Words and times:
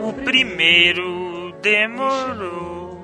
O 0.00 0.12
primeiro 0.24 1.52
demorou 1.62 3.02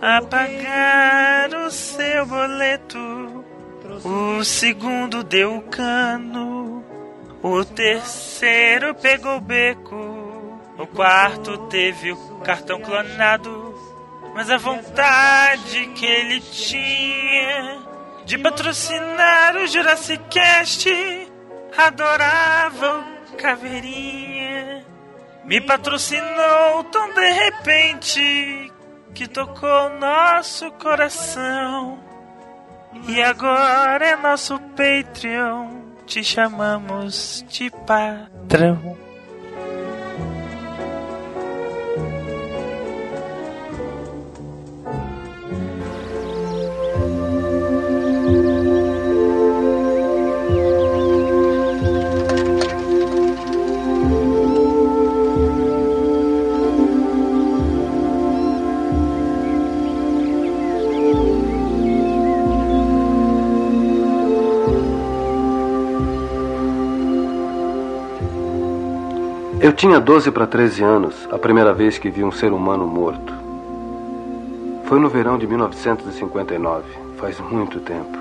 a 0.00 0.22
pagar 0.22 1.52
o 1.52 1.70
seu 1.70 2.26
boleto. 2.26 3.44
O 4.04 4.44
segundo 4.44 5.24
deu 5.24 5.56
o 5.56 5.62
cano. 5.62 6.84
O 7.42 7.64
terceiro 7.64 8.94
pegou 8.94 9.38
o 9.38 9.40
beco. 9.40 9.96
O 10.78 10.86
quarto 10.86 11.58
teve 11.68 12.12
o 12.12 12.40
cartão 12.44 12.80
clonado. 12.80 13.74
Mas 14.34 14.48
a 14.50 14.58
vontade 14.58 15.86
que 15.94 16.06
ele 16.06 16.40
tinha 16.40 17.83
de 18.24 18.38
patrocinar 18.38 19.56
o 19.56 19.66
Jurassic 19.66 20.22
Cast 20.30 20.88
adorava 21.76 23.04
o 23.32 23.36
Caveirinha. 23.36 24.84
Me 25.44 25.60
patrocinou 25.60 26.84
tão 26.90 27.12
de 27.12 27.30
repente 27.30 28.72
que 29.14 29.28
tocou 29.28 29.90
nosso 29.98 30.70
coração. 30.72 31.98
E 33.08 33.22
agora 33.22 34.06
é 34.06 34.16
nosso 34.16 34.58
Patreon. 34.58 35.82
Te 36.06 36.22
chamamos 36.22 37.44
de 37.48 37.70
patrão. 37.70 39.03
Eu 69.64 69.72
tinha 69.72 69.98
12 69.98 70.30
para 70.30 70.46
13 70.46 70.84
anos, 70.84 71.26
a 71.32 71.38
primeira 71.38 71.72
vez 71.72 71.96
que 71.96 72.10
vi 72.10 72.22
um 72.22 72.30
ser 72.30 72.52
humano 72.52 72.86
morto. 72.86 73.32
Foi 74.84 75.00
no 75.00 75.08
verão 75.08 75.38
de 75.38 75.46
1959, 75.46 76.84
faz 77.16 77.40
muito 77.40 77.80
tempo. 77.80 78.14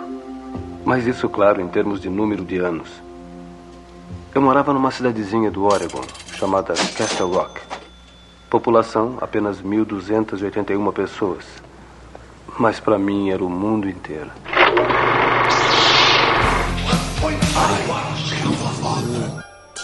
Mas 0.86 1.06
isso, 1.06 1.28
claro, 1.28 1.60
em 1.60 1.68
termos 1.68 2.00
de 2.00 2.10
número 2.10 2.46
de 2.46 2.60
anos. 2.60 2.88
Eu 4.34 4.42
morava 4.42 4.72
numa 4.72 4.90
cidadezinha 4.90 5.52
do 5.52 5.66
Oregon, 5.66 6.00
chamada 6.34 6.76
Castle 6.98 7.34
Rock. 7.34 7.60
População 8.50 9.18
apenas 9.20 9.62
1.281 9.62 10.94
pessoas. 10.94 11.44
Mas 12.58 12.80
para 12.80 12.98
mim 12.98 13.32
era 13.32 13.44
o 13.44 13.50
mundo 13.50 13.90
inteiro. 13.90 14.32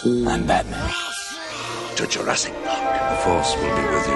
I'm 0.02 0.46
Batman. 0.46 1.09
To 2.00 2.06
Jurassic 2.06 2.54
Park. 2.64 3.10
The 3.10 3.16
Force 3.24 3.56
will 3.56 3.76
be 3.76 3.82
with 3.92 4.06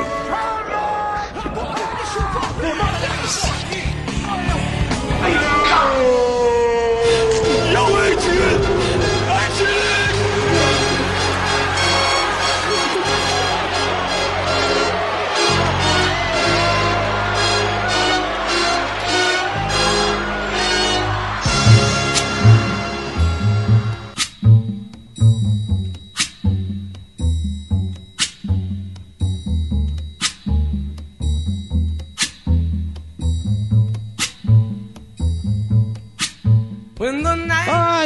you. 3.90 3.93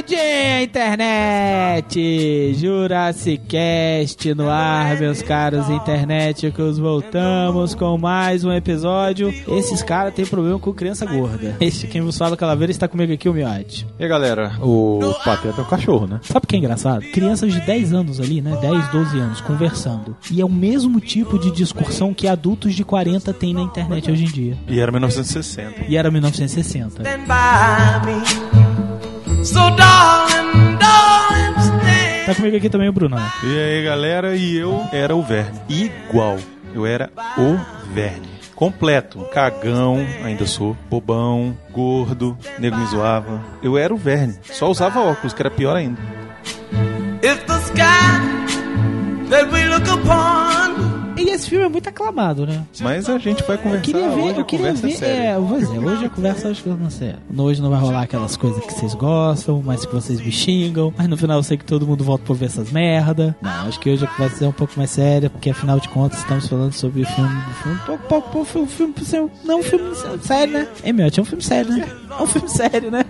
Bom 0.08 0.14
dia, 0.14 0.62
internet! 0.62 2.54
Jurassic 2.54 3.44
Cast 3.46 4.34
no 4.34 4.48
ar, 4.48 4.98
meus 4.98 5.20
caros 5.20 5.68
internéticos. 5.68 6.78
Voltamos 6.78 7.74
com 7.74 7.98
mais 7.98 8.42
um 8.42 8.50
episódio. 8.50 9.28
Esses 9.46 9.82
caras 9.82 10.14
têm 10.14 10.24
problema 10.24 10.58
com 10.58 10.72
criança 10.72 11.04
gorda. 11.04 11.54
Este 11.60 11.86
quem 11.86 12.00
vos 12.00 12.16
fala, 12.16 12.38
Calaveira, 12.38 12.70
está 12.70 12.88
comigo 12.88 13.12
aqui, 13.12 13.28
o 13.28 13.34
Miote. 13.34 13.86
E 13.98 14.04
aí, 14.04 14.08
galera, 14.08 14.56
o 14.62 14.98
Pateta 15.22 15.60
é 15.60 15.64
um 15.64 15.68
cachorro, 15.68 16.06
né? 16.06 16.20
Sabe 16.22 16.44
o 16.44 16.46
que 16.46 16.56
é 16.56 16.58
engraçado? 16.58 17.02
Crianças 17.12 17.52
de 17.52 17.60
10 17.60 17.92
anos 17.92 18.18
ali, 18.18 18.40
né? 18.40 18.56
10, 18.62 18.88
12 18.88 19.18
anos, 19.18 19.42
conversando. 19.42 20.16
E 20.30 20.40
é 20.40 20.44
o 20.44 20.48
mesmo 20.48 21.00
tipo 21.00 21.38
de 21.38 21.50
discussão 21.50 22.14
que 22.14 22.26
adultos 22.26 22.74
de 22.74 22.82
40 22.82 23.30
têm 23.34 23.52
na 23.52 23.60
internet 23.60 24.10
hoje 24.10 24.24
em 24.24 24.28
dia. 24.28 24.56
E 24.68 24.80
era 24.80 24.90
1960. 24.90 25.84
E 25.86 25.98
era 25.98 26.10
1960. 26.10 27.02
Stand 27.02 27.26
by 27.26 28.06
me. 28.06 29.44
So. 29.44 29.87
Tá 32.28 32.34
comigo 32.34 32.58
aqui 32.58 32.68
também 32.68 32.90
o 32.90 32.92
Bruno. 32.92 33.16
E 33.42 33.58
aí, 33.58 33.82
galera, 33.82 34.36
e 34.36 34.54
eu 34.54 34.86
era 34.92 35.16
o 35.16 35.22
Verne. 35.22 35.58
Igual. 35.66 36.36
Eu 36.74 36.84
era 36.84 37.10
o 37.38 37.56
Verne. 37.94 38.28
Completo. 38.54 39.20
Cagão, 39.32 40.06
ainda 40.22 40.44
sou. 40.44 40.76
Bobão, 40.90 41.56
gordo, 41.72 42.36
nego 42.58 42.76
me 42.76 42.84
zoava. 42.84 43.42
Eu 43.62 43.78
era 43.78 43.94
o 43.94 43.96
Verne. 43.96 44.38
Só 44.42 44.68
usava 44.68 45.00
óculos, 45.00 45.32
que 45.32 45.40
era 45.40 45.50
pior 45.50 45.74
ainda. 45.74 45.98
It's 47.22 47.44
the 47.46 47.56
sky 47.60 49.30
that 49.30 49.50
we 49.50 49.64
look 49.64 49.88
upon. 49.88 50.57
E 51.18 51.30
esse 51.30 51.50
filme 51.50 51.64
é 51.64 51.68
muito 51.68 51.88
aclamado, 51.88 52.46
né? 52.46 52.64
Mas 52.80 53.08
a 53.08 53.18
gente 53.18 53.42
vai 53.42 53.56
Eu 53.56 53.60
conversar 53.60 53.82
queria 53.84 54.08
ver, 54.08 54.20
hoje, 54.22 54.38
eu 54.38 54.44
queria 54.44 54.72
ver. 54.72 55.04
é 55.04 55.36
pois 55.36 55.70
é, 55.70 55.78
hoje 55.78 56.04
a 56.04 56.08
conversa 56.08 56.48
acho 56.48 56.62
que 56.62 56.68
eu 56.68 56.76
não 56.76 56.90
sei. 56.90 57.14
Hoje 57.36 57.60
não 57.60 57.70
vai 57.70 57.80
rolar 57.80 58.02
aquelas 58.02 58.36
coisas 58.36 58.64
que 58.64 58.72
vocês 58.72 58.94
gostam, 58.94 59.60
mas 59.64 59.84
que 59.84 59.92
vocês 59.92 60.20
me 60.20 60.30
xingam. 60.30 60.92
Mas 60.96 61.08
no 61.08 61.16
final 61.16 61.38
eu 61.38 61.42
sei 61.42 61.56
que 61.56 61.64
todo 61.64 61.86
mundo 61.86 62.04
volta 62.04 62.24
pra 62.24 62.34
ver 62.34 62.46
essas 62.46 62.70
merda. 62.70 63.36
Não, 63.42 63.68
acho 63.68 63.80
que 63.80 63.90
hoje 63.90 64.04
a 64.04 64.08
conversa 64.08 64.44
é 64.44 64.48
um 64.48 64.52
pouco 64.52 64.74
mais 64.76 64.90
séria, 64.90 65.28
porque 65.28 65.50
afinal 65.50 65.80
de 65.80 65.88
contas 65.88 66.20
estamos 66.20 66.46
falando 66.46 66.72
sobre 66.72 67.02
o 67.02 67.06
filme. 67.06 67.30
filme 67.62 67.78
pouco, 67.84 68.04
pouco, 68.08 68.30
pouco, 68.30 68.46
filme, 68.46 68.68
filme, 68.68 68.94
filme, 68.94 69.30
não, 69.44 69.58
um 69.58 69.62
filme 69.62 69.94
sério, 70.22 70.52
né? 70.52 70.68
É, 70.84 70.92
meu, 70.92 71.06
é 71.06 71.20
um 71.20 71.24
filme 71.24 71.42
sério, 71.42 71.72
né? 71.72 71.88
É 72.10 72.22
um 72.22 72.26
filme 72.26 72.48
sério, 72.48 72.90
né? 72.90 73.04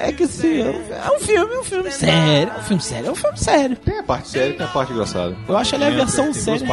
É 0.00 0.12
que 0.12 0.26
sim, 0.26 0.60
é 0.60 0.64
um- 0.70 0.94
é 1.12 1.16
um 1.16 1.20
filme, 1.20 1.54
é 1.54 1.58
um 1.60 1.64
filme 1.64 1.90
sério, 1.90 2.52
é 2.54 2.58
um 2.58 2.62
filme 2.62 2.82
sério, 2.82 3.06
é 3.06 3.10
um 3.10 3.14
filme 3.14 3.38
sério. 3.38 3.76
Tem 3.76 3.98
a 3.98 4.02
parte 4.02 4.28
séria 4.28 4.50
e 4.50 4.56
tem 4.56 4.66
a 4.66 4.68
parte 4.68 4.92
engraçada. 4.92 5.36
Eu 5.48 5.56
acho 5.56 5.74
ele 5.74 5.84
a 5.84 5.90
Nojenta, 5.90 6.04
versão 6.06 6.24
tem 6.32 6.34
séria. 6.34 6.66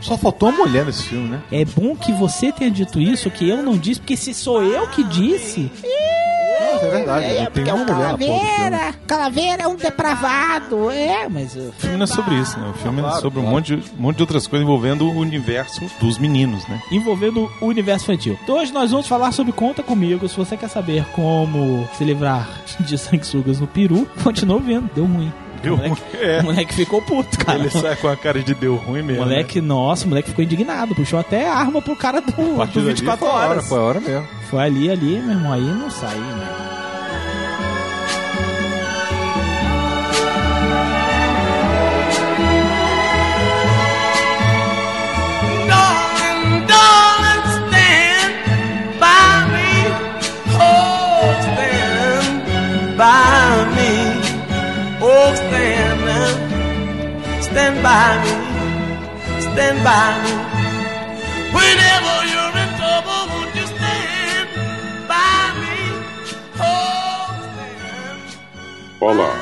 Só 0.00 0.16
faltou 0.16 0.48
uma 0.50 0.66
mulher 0.66 0.84
nesse 0.84 1.02
filme, 1.04 1.28
né? 1.28 1.42
É 1.50 1.64
bom 1.64 1.96
que 1.96 2.12
você 2.12 2.52
tenha 2.52 2.70
dito 2.70 3.00
isso, 3.00 3.30
que 3.30 3.48
eu 3.48 3.62
não 3.62 3.76
disse, 3.76 4.00
porque 4.00 4.16
se 4.16 4.32
sou 4.34 4.62
eu 4.62 4.86
que 4.88 5.02
disse, 5.04 5.60
Nossa, 5.62 5.84
é 6.86 6.90
verdade. 6.90 7.24
É, 7.26 7.46
tem 7.50 7.64
uma 7.64 7.74
o 7.74 7.78
mulher 7.78 7.88
na 7.88 7.94
porra 7.94 8.12
do 8.16 8.18
filme. 8.18 8.40
Calaveira, 8.40 8.94
Calaveira 9.06 9.62
é 9.62 9.68
um 9.68 9.76
depravado. 9.76 10.90
É, 10.90 11.28
mas... 11.28 11.54
uh, 11.56 11.68
O 11.68 11.72
filme 11.72 11.96
não 11.96 12.04
é 12.04 12.06
sobre 12.06 12.34
isso, 12.36 12.58
né? 12.58 12.68
O 12.70 12.78
filme 12.78 12.98
é 13.00 13.02
claro, 13.02 13.20
sobre 13.20 13.38
um, 13.38 13.42
claro. 13.42 13.56
monte 13.56 13.76
de, 13.76 13.92
um 13.98 14.02
monte 14.02 14.16
de 14.16 14.22
outras 14.22 14.46
coisas 14.46 14.64
envolvendo 14.66 15.06
o 15.06 15.18
universo 15.18 15.80
dos 16.00 16.18
meninos, 16.18 16.66
né? 16.68 16.80
Envolvendo 16.90 17.50
o 17.60 17.66
universo 17.66 18.10
infantil. 18.12 18.38
Então 18.42 18.58
hoje 18.58 18.72
nós 18.72 18.90
vamos 18.90 19.06
falar 19.06 19.32
sobre 19.32 19.52
Conta 19.52 19.82
Comigo. 19.82 20.28
Se 20.28 20.36
você 20.36 20.56
quer 20.56 20.68
saber 20.68 21.04
como 21.12 21.88
se 21.96 22.04
livrar 22.04 22.48
de 22.80 22.96
sanguessugas 22.98 23.60
no 23.60 23.66
peru, 23.66 24.06
continua 24.22 24.58
vendo. 24.58 24.90
Deu 24.94 25.04
ruim. 25.04 25.32
Deu 25.64 25.74
o 25.74 25.76
moleque, 25.76 26.02
ruim, 26.16 26.24
é. 26.24 26.40
o 26.40 26.44
moleque 26.44 26.74
ficou 26.74 27.02
puto, 27.02 27.38
cara. 27.38 27.58
Ele 27.58 27.70
sai 27.70 27.96
com 27.96 28.08
a 28.08 28.16
cara 28.16 28.42
de 28.42 28.54
deu 28.54 28.76
ruim 28.76 29.00
O 29.00 29.04
mesmo. 29.04 29.22
moleque, 29.22 29.60
nossa, 29.60 30.06
o 30.06 30.08
moleque 30.08 30.30
ficou 30.30 30.44
indignado. 30.44 30.94
Puxou 30.94 31.18
até 31.18 31.48
arma 31.48 31.80
pro 31.82 31.96
cara 31.96 32.20
do, 32.20 32.30
né? 32.30 32.66
Do 32.66 32.80
dali 32.80 32.86
24 32.88 33.18
foi 33.18 33.28
a 33.28 33.32
hora, 33.32 33.50
horas. 33.50 33.68
Foi 33.68 33.78
a 33.78 33.82
hora 33.82 34.00
mesmo. 34.00 34.28
Foi 34.50 34.62
ali, 34.62 34.90
ali, 34.90 35.18
meu 35.18 35.30
irmão. 35.36 35.52
Aí 35.52 35.62
não 35.62 35.90
sai, 35.90 36.16
né? 36.16 36.83
by 59.84 60.16
me. 60.24 60.32
Whenever 61.52 62.16
you're 62.32 62.56
in 62.64 62.70
trouble, 62.80 63.22
won't 63.28 63.54
you 63.54 63.66
stand 63.66 64.48
by 65.06 65.52
me? 65.60 65.76
Oh, 66.58 67.28
stand. 67.44 68.18
Olá, 68.98 69.32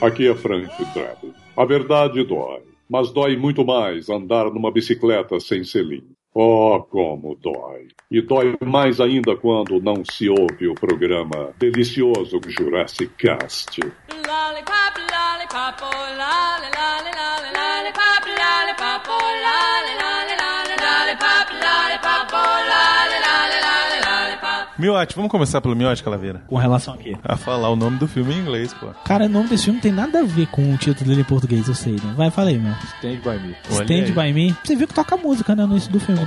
aqui 0.00 0.28
é 0.28 0.34
Frank 0.34 0.70
Travis. 0.94 1.34
A 1.54 1.64
verdade 1.66 2.24
dói, 2.24 2.62
mas 2.88 3.12
dói 3.12 3.36
muito 3.36 3.66
mais 3.66 4.08
andar 4.08 4.46
numa 4.46 4.72
bicicleta 4.72 5.38
sem 5.38 5.62
selim. 5.62 6.11
Oh, 6.34 6.82
como 6.90 7.36
dói! 7.36 7.88
E 8.10 8.22
dói 8.22 8.56
mais 8.64 9.00
ainda 9.00 9.36
quando 9.36 9.82
não 9.82 10.02
se 10.02 10.30
ouve 10.30 10.66
o 10.66 10.74
programa 10.74 11.52
delicioso 11.58 12.40
Jurassic 12.48 13.12
Cast. 13.18 13.80
Lollipop, 13.80 14.98
lollipop, 15.12 15.82
oh, 15.82 15.86
oh, 15.86 16.18
oh. 16.18 16.52
Miote, 24.78 25.14
vamos 25.14 25.30
começar 25.30 25.60
pelo 25.60 25.76
Miote, 25.76 26.02
Calaveira? 26.02 26.42
Com 26.46 26.56
relação 26.56 26.94
aqui. 26.94 27.14
A 27.22 27.36
falar 27.36 27.68
o 27.68 27.76
nome 27.76 27.98
do 27.98 28.08
filme 28.08 28.34
em 28.34 28.38
inglês, 28.38 28.72
pô. 28.74 28.86
Cara, 29.04 29.26
o 29.26 29.28
nome 29.28 29.48
desse 29.48 29.64
filme 29.64 29.76
não 29.76 29.82
tem 29.82 29.92
nada 29.92 30.20
a 30.20 30.24
ver 30.24 30.46
com 30.46 30.72
o 30.72 30.76
título 30.78 31.08
dele 31.10 31.20
em 31.20 31.24
português, 31.24 31.68
eu 31.68 31.74
sei, 31.74 31.92
né? 31.92 32.14
Vai, 32.16 32.30
falei, 32.30 32.58
meu. 32.58 32.72
Stand 32.96 33.20
by 33.22 33.38
me. 33.46 33.56
Stand 33.70 34.12
by 34.14 34.32
Me. 34.32 34.56
Você 34.64 34.74
viu 34.74 34.88
que 34.88 34.94
toca 34.94 35.16
música, 35.16 35.54
né, 35.54 35.64
no 35.66 35.72
início 35.72 35.92
do 35.92 36.00
filme, 36.00 36.20
né? 36.22 36.26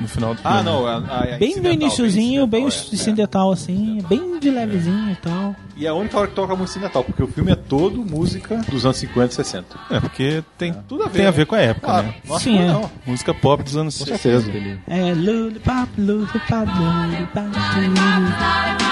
No 0.00 0.08
final 0.08 0.34
do 0.34 0.40
filme. 0.40 0.56
Ah, 0.56 0.62
não. 0.62 0.86
A, 0.86 0.96
a, 0.96 1.34
a 1.34 1.38
Bem 1.38 1.56
no 1.60 1.70
iniciozinho, 1.70 2.46
bem 2.46 2.66
incidental, 2.66 2.90
é. 2.90 2.94
incidental, 2.96 3.52
assim, 3.52 3.98
bem 4.08 4.38
de 4.40 4.50
levezinho 4.50 5.12
e 5.12 5.16
tal. 5.16 5.54
E 5.76 5.86
é 5.86 5.88
a 5.88 5.94
única 5.94 6.16
hora 6.18 6.28
que 6.28 6.34
toca 6.34 6.52
a 6.52 6.56
música 6.56 6.78
incidental, 6.78 7.02
porque 7.04 7.22
o 7.22 7.26
filme 7.26 7.52
é 7.52 7.56
todo 7.56 8.04
música 8.04 8.56
dos 8.68 8.84
anos 8.84 8.96
50 8.98 9.32
e 9.32 9.34
60. 9.36 9.66
É, 9.90 10.00
porque 10.00 10.42
tem 10.58 10.72
Tudo 10.88 11.02
a 11.04 11.06
ver, 11.06 11.12
tem 11.18 11.22
a 11.26 11.30
né? 11.30 11.36
ver 11.36 11.46
com 11.46 11.54
a 11.54 11.60
época, 11.60 11.86
Claro. 11.86 12.06
né? 12.08 12.14
Nossa, 12.28 12.44
Sim, 12.44 12.58
é. 12.58 12.66
não. 12.66 12.90
Música 13.06 13.34
pop 13.34 13.62
dos 13.62 13.76
anos 13.76 13.98
Com 13.98 14.04
60. 14.04 14.18
certeza. 14.18 14.80
É, 14.88 15.14
lollipop, 15.14 15.88
lollipop, 16.00 16.66
lollipop, 16.78 17.58
lollipop. 17.92 18.84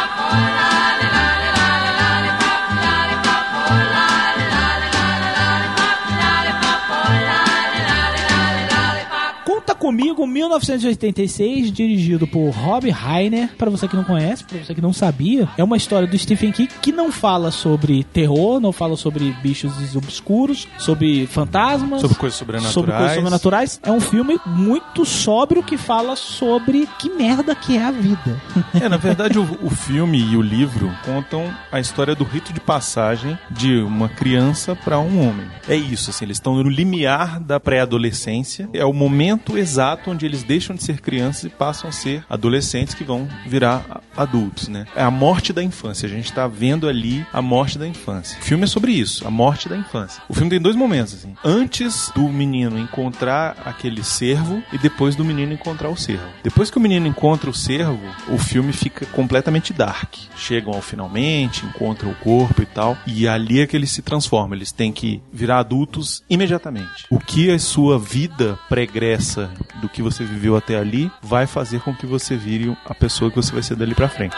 Comigo, 9.82 10.24
1986, 10.24 11.72
dirigido 11.72 12.24
por 12.24 12.50
Rob 12.50 12.88
Reiner. 12.88 13.48
Pra 13.58 13.68
você 13.68 13.88
que 13.88 13.96
não 13.96 14.04
conhece, 14.04 14.44
pra 14.44 14.58
você 14.58 14.72
que 14.72 14.80
não 14.80 14.92
sabia, 14.92 15.48
é 15.58 15.64
uma 15.64 15.76
história 15.76 16.06
do 16.06 16.16
Stephen 16.16 16.52
King 16.52 16.72
que 16.80 16.92
não 16.92 17.10
fala 17.10 17.50
sobre 17.50 18.04
terror, 18.04 18.60
não 18.60 18.70
fala 18.70 18.96
sobre 18.96 19.32
bichos 19.42 19.72
obscuros, 19.96 20.68
sobre 20.78 21.26
fantasmas, 21.26 22.00
Sobre 22.00 22.16
coisas 22.16 22.38
sobrenaturais. 22.38 22.72
sobre 22.72 22.92
coisas 22.92 23.14
sobrenaturais. 23.16 23.80
É 23.82 23.90
um 23.90 24.00
filme 24.00 24.38
muito 24.46 25.04
sóbrio 25.04 25.64
que 25.64 25.76
fala 25.76 26.14
sobre 26.14 26.88
que 27.00 27.10
merda 27.10 27.52
que 27.52 27.76
é 27.76 27.82
a 27.82 27.90
vida. 27.90 28.40
É, 28.80 28.88
na 28.88 28.96
verdade, 28.96 29.38
o, 29.38 29.42
o 29.62 29.70
filme 29.70 30.18
e 30.18 30.36
o 30.36 30.40
livro 30.42 30.90
contam 31.04 31.52
a 31.70 31.78
história 31.78 32.14
do 32.14 32.24
rito 32.24 32.52
de 32.52 32.58
passagem 32.60 33.38
de 33.50 33.76
uma 33.78 34.08
criança 34.08 34.74
para 34.74 34.98
um 34.98 35.28
homem. 35.28 35.46
É 35.68 35.76
isso, 35.76 36.10
assim, 36.10 36.24
eles 36.24 36.38
estão 36.38 36.56
no 36.56 36.68
limiar 36.68 37.38
da 37.38 37.60
pré-adolescência. 37.60 38.68
É 38.72 38.84
o 38.84 38.92
momento 38.92 39.56
exato 39.58 39.71
onde 40.06 40.26
eles 40.26 40.42
deixam 40.42 40.74
de 40.76 40.82
ser 40.82 41.00
crianças 41.00 41.44
e 41.44 41.48
passam 41.48 41.88
a 41.88 41.92
ser 41.92 42.24
adolescentes 42.28 42.94
que 42.94 43.04
vão 43.04 43.28
virar 43.46 44.02
adultos, 44.16 44.68
né? 44.68 44.86
É 44.94 45.02
a 45.02 45.10
morte 45.10 45.52
da 45.52 45.62
infância. 45.62 46.06
A 46.06 46.10
gente 46.10 46.26
está 46.26 46.46
vendo 46.46 46.88
ali 46.88 47.26
a 47.32 47.40
morte 47.40 47.78
da 47.78 47.86
infância. 47.86 48.38
O 48.40 48.44
filme 48.44 48.64
é 48.64 48.66
sobre 48.66 48.92
isso, 48.92 49.26
a 49.26 49.30
morte 49.30 49.68
da 49.68 49.76
infância. 49.76 50.22
O 50.28 50.34
filme 50.34 50.50
tem 50.50 50.60
dois 50.60 50.76
momentos, 50.76 51.14
assim. 51.14 51.34
Antes 51.44 52.10
do 52.14 52.28
menino 52.28 52.78
encontrar 52.78 53.56
aquele 53.64 54.02
cervo 54.02 54.62
e 54.72 54.78
depois 54.78 55.16
do 55.16 55.24
menino 55.24 55.52
encontrar 55.52 55.88
o 55.88 55.96
cervo. 55.96 56.26
Depois 56.42 56.70
que 56.70 56.78
o 56.78 56.80
menino 56.80 57.06
encontra 57.06 57.50
o 57.50 57.54
cervo, 57.54 58.00
o 58.28 58.38
filme 58.38 58.72
fica 58.72 59.06
completamente 59.06 59.72
dark. 59.72 60.14
Chegam 60.36 60.74
ao 60.74 60.82
finalmente, 60.82 61.64
encontram 61.64 62.10
o 62.10 62.14
corpo 62.16 62.62
e 62.62 62.66
tal, 62.66 62.96
e 63.06 63.26
ali 63.26 63.60
é 63.60 63.66
que 63.66 63.76
eles 63.76 63.90
se 63.90 64.02
transformam. 64.02 64.56
Eles 64.56 64.72
têm 64.72 64.92
que 64.92 65.22
virar 65.32 65.58
adultos 65.58 66.22
imediatamente. 66.28 67.06
O 67.10 67.18
que 67.18 67.50
a 67.50 67.58
sua 67.58 67.98
vida 67.98 68.58
pregressa 68.68 69.50
do 69.82 69.88
que 69.88 70.00
você 70.00 70.24
viveu 70.24 70.56
até 70.56 70.76
ali 70.76 71.10
vai 71.20 71.46
fazer 71.46 71.80
com 71.80 71.94
que 71.94 72.06
você 72.06 72.36
vire 72.36 72.74
a 72.86 72.94
pessoa 72.94 73.30
que 73.30 73.36
você 73.36 73.52
vai 73.52 73.62
ser 73.62 73.74
dali 73.74 73.94
pra 73.94 74.08
frente. 74.08 74.36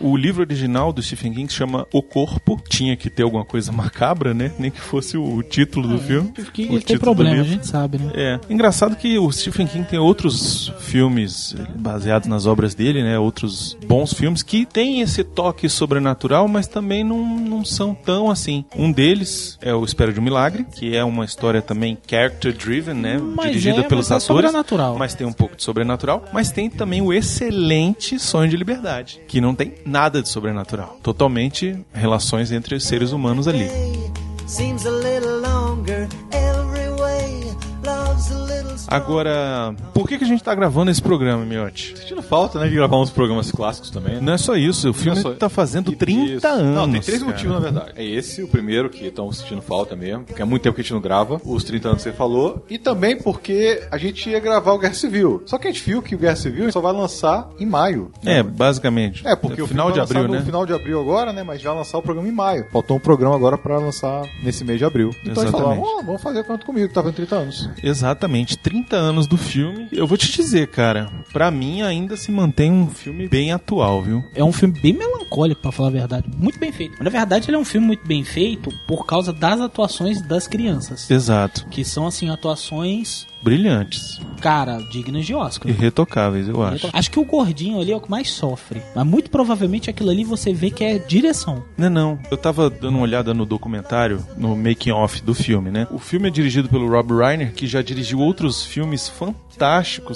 O 0.00 0.16
livro 0.16 0.42
original 0.42 0.92
do 0.92 1.02
Stephen 1.02 1.32
King 1.32 1.50
se 1.52 1.58
chama 1.58 1.86
O 1.92 2.02
Corpo. 2.02 2.60
Tinha 2.68 2.96
que 2.96 3.10
ter 3.10 3.22
alguma 3.22 3.44
coisa 3.44 3.72
macabra, 3.72 4.32
né? 4.34 4.52
Nem 4.58 4.70
que 4.70 4.80
fosse 4.80 5.16
o 5.16 5.42
título 5.42 5.88
do 5.88 5.98
filme. 5.98 6.32
Que 6.52 6.64
o 6.66 6.78
título 6.78 7.00
problema, 7.00 7.40
a 7.40 7.44
gente 7.44 7.66
sabe, 7.66 7.98
né? 7.98 8.12
É. 8.14 8.40
Engraçado 8.48 8.96
que 8.96 9.18
o 9.18 9.30
Stephen 9.32 9.66
King 9.66 9.86
tem 9.88 9.98
outros 9.98 10.72
filmes 10.80 11.54
baseados 11.76 12.28
nas 12.28 12.46
obras 12.46 12.74
dele, 12.74 13.02
né? 13.02 13.18
Outros 13.18 13.76
bons 13.86 14.12
filmes 14.12 14.42
que 14.42 14.64
têm 14.66 15.00
esse 15.00 15.22
toque 15.24 15.68
sobrenatural, 15.68 16.46
mas 16.48 16.66
também 16.66 17.02
não, 17.04 17.24
não 17.38 17.64
são 17.64 17.94
tão 17.94 18.30
assim. 18.30 18.64
Um 18.76 18.90
deles 18.92 19.58
é 19.60 19.74
o 19.74 19.84
Espera 19.84 20.12
de 20.12 20.20
um 20.20 20.22
Milagre, 20.22 20.64
que 20.76 20.94
é 20.96 21.02
uma 21.04 21.24
história 21.24 21.60
também 21.62 21.96
character 22.08 22.52
driven, 22.56 22.94
né? 22.94 23.18
Mas 23.18 23.48
Dirigida 23.48 23.80
é- 23.80 23.82
pelos 23.82 24.08
mas 24.10 24.22
é 24.22 24.24
atores. 24.24 24.46
sobrenatural. 24.50 24.98
Mas 24.98 25.14
tem 25.14 25.26
um 25.26 25.32
pouco 25.32 25.56
de 25.56 25.62
sobrenatural. 25.62 26.24
Mas 26.32 26.50
tem 26.50 26.68
também 26.70 27.00
o 27.02 27.12
excelente 27.12 28.18
Sonho 28.18 28.48
de 28.50 28.56
Liberdade, 28.56 29.20
que 29.26 29.40
não 29.40 29.54
tem 29.54 29.74
nada 29.88 30.22
de 30.22 30.28
sobrenatural. 30.28 30.98
Totalmente 31.02 31.76
relações 31.92 32.52
entre 32.52 32.74
os 32.74 32.84
seres 32.84 33.12
humanos 33.12 33.48
ali. 33.48 33.68
Seems 34.46 34.86
a 34.86 34.90
little 34.90 35.40
longer 35.40 36.08
Agora, 38.88 39.74
por 39.92 40.08
que, 40.08 40.16
que 40.16 40.24
a 40.24 40.26
gente 40.26 40.42
tá 40.42 40.54
gravando 40.54 40.90
esse 40.90 41.00
programa, 41.02 41.44
Miotti? 41.44 41.94
Sentindo 41.98 42.22
falta, 42.22 42.58
né, 42.58 42.68
de 42.68 42.74
gravar 42.74 42.96
uns 42.96 43.10
programas 43.10 43.50
clássicos 43.52 43.90
também. 43.90 44.14
né? 44.14 44.20
Não 44.22 44.32
é 44.32 44.38
só 44.38 44.56
isso, 44.56 44.88
o 44.90 44.94
filme 44.94 45.18
é 45.18 45.22
só- 45.22 45.34
tá 45.34 45.48
fazendo 45.50 45.92
30 45.92 46.32
Isso. 46.36 46.46
anos. 46.46 46.74
Não, 46.74 46.90
tem 46.90 47.00
três 47.02 47.18
cara. 47.20 47.30
motivos, 47.32 47.54
na 47.54 47.60
verdade. 47.60 47.92
É 47.96 48.04
esse, 48.04 48.42
o 48.42 48.48
primeiro, 48.48 48.88
que 48.88 49.04
estão 49.06 49.30
sentindo 49.30 49.60
falta 49.60 49.94
mesmo, 49.94 50.24
porque 50.24 50.40
há 50.40 50.46
muito 50.46 50.62
tempo 50.62 50.74
que 50.74 50.80
a 50.80 50.84
gente 50.84 50.94
não 50.94 51.00
grava, 51.02 51.38
os 51.44 51.62
30 51.64 51.88
anos 51.88 52.02
que 52.02 52.08
você 52.10 52.16
falou, 52.16 52.64
e 52.70 52.78
também 52.78 53.16
porque 53.20 53.82
a 53.90 53.98
gente 53.98 54.30
ia 54.30 54.40
gravar 54.40 54.72
o 54.72 54.78
Guerra 54.78 54.94
Civil. 54.94 55.42
Só 55.44 55.58
que 55.58 55.68
a 55.68 55.70
gente 55.70 55.84
viu 55.84 56.00
que 56.00 56.14
o 56.14 56.18
Guerra 56.18 56.36
Civil 56.36 56.72
só 56.72 56.80
vai 56.80 56.92
lançar 56.94 57.46
em 57.60 57.66
maio. 57.66 58.10
É, 58.24 58.42
basicamente. 58.42 59.26
É, 59.26 59.36
porque 59.36 59.60
o 59.60 59.66
final 59.66 59.92
de 59.92 60.00
abril, 60.00 60.22
no 60.26 60.34
né? 60.34 60.42
final 60.42 60.64
de 60.64 60.72
abril 60.72 60.98
agora, 61.00 61.30
né? 61.32 61.42
Mas 61.42 61.60
já 61.60 61.74
lançar 61.74 61.98
o 61.98 62.02
programa 62.02 62.26
em 62.28 62.32
maio. 62.32 62.66
Faltou 62.72 62.96
um 62.96 63.00
programa 63.00 63.34
agora 63.36 63.58
pra 63.58 63.78
lançar 63.78 64.22
nesse 64.42 64.64
mês 64.64 64.78
de 64.78 64.84
abril. 64.86 65.10
Então 65.24 65.42
a 65.42 65.46
gente 65.46 65.52
falou, 65.52 65.72
Exatamente. 65.74 65.98
"Ó, 66.00 66.02
vamos 66.06 66.22
fazer 66.22 66.42
quanto 66.44 66.64
comigo, 66.64 66.88
que 66.88 66.94
tá 66.94 67.02
vendo 67.02 67.14
30 67.14 67.36
anos. 67.36 67.68
Exatamente, 67.82 68.56
30 68.56 68.77
anos 68.96 69.26
do 69.26 69.36
filme. 69.36 69.88
Eu 69.92 70.06
vou 70.06 70.16
te 70.16 70.32
dizer, 70.32 70.68
cara, 70.68 71.10
pra 71.32 71.50
mim 71.50 71.82
ainda 71.82 72.16
se 72.16 72.30
mantém 72.30 72.70
um 72.70 72.88
filme 72.88 73.28
bem 73.28 73.52
atual, 73.52 74.02
viu? 74.02 74.24
É 74.34 74.42
um 74.44 74.52
filme 74.52 74.78
bem 74.80 74.92
melancólico, 74.92 75.62
pra 75.62 75.72
falar 75.72 75.88
a 75.88 75.92
verdade. 75.92 76.28
Muito 76.36 76.58
bem 76.58 76.72
feito. 76.72 77.02
Na 77.02 77.10
verdade, 77.10 77.48
ele 77.48 77.56
é 77.56 77.60
um 77.60 77.64
filme 77.64 77.86
muito 77.86 78.06
bem 78.06 78.24
feito 78.24 78.70
por 78.86 79.06
causa 79.06 79.32
das 79.32 79.60
atuações 79.60 80.20
das 80.22 80.46
crianças. 80.46 81.10
Exato. 81.10 81.66
Que 81.70 81.84
são, 81.84 82.06
assim, 82.06 82.30
atuações, 82.30 83.26
Brilhantes. 83.42 84.20
cara, 84.40 84.78
dignas 84.90 85.26
de 85.26 85.34
Oscar. 85.34 85.70
Irretocáveis, 85.70 86.48
eu 86.48 86.62
acho. 86.62 86.88
Acho 86.92 87.10
que 87.10 87.18
o 87.18 87.24
gordinho 87.24 87.80
ali 87.80 87.92
é 87.92 87.96
o 87.96 88.00
que 88.00 88.10
mais 88.10 88.30
sofre. 88.30 88.82
Mas 88.94 89.06
muito 89.06 89.30
provavelmente 89.30 89.90
aquilo 89.90 90.10
ali 90.10 90.24
você 90.24 90.52
vê 90.52 90.70
que 90.70 90.84
é 90.84 90.98
direção. 90.98 91.64
Não, 91.76 91.90
não. 91.90 92.18
Eu 92.30 92.36
tava 92.36 92.68
dando 92.70 92.96
uma 92.96 93.02
olhada 93.02 93.32
no 93.34 93.44
documentário, 93.46 94.24
no 94.36 94.56
making 94.56 94.90
off 94.92 95.22
do 95.22 95.34
filme, 95.34 95.70
né? 95.70 95.86
O 95.90 95.98
filme 95.98 96.28
é 96.28 96.30
dirigido 96.30 96.68
pelo 96.68 96.88
Rob 96.88 97.12
Reiner, 97.14 97.52
que 97.52 97.66
já 97.66 97.82
dirigiu 97.82 98.18
outros 98.18 98.62
filmes 98.64 99.08
fantásticos, 99.08 99.47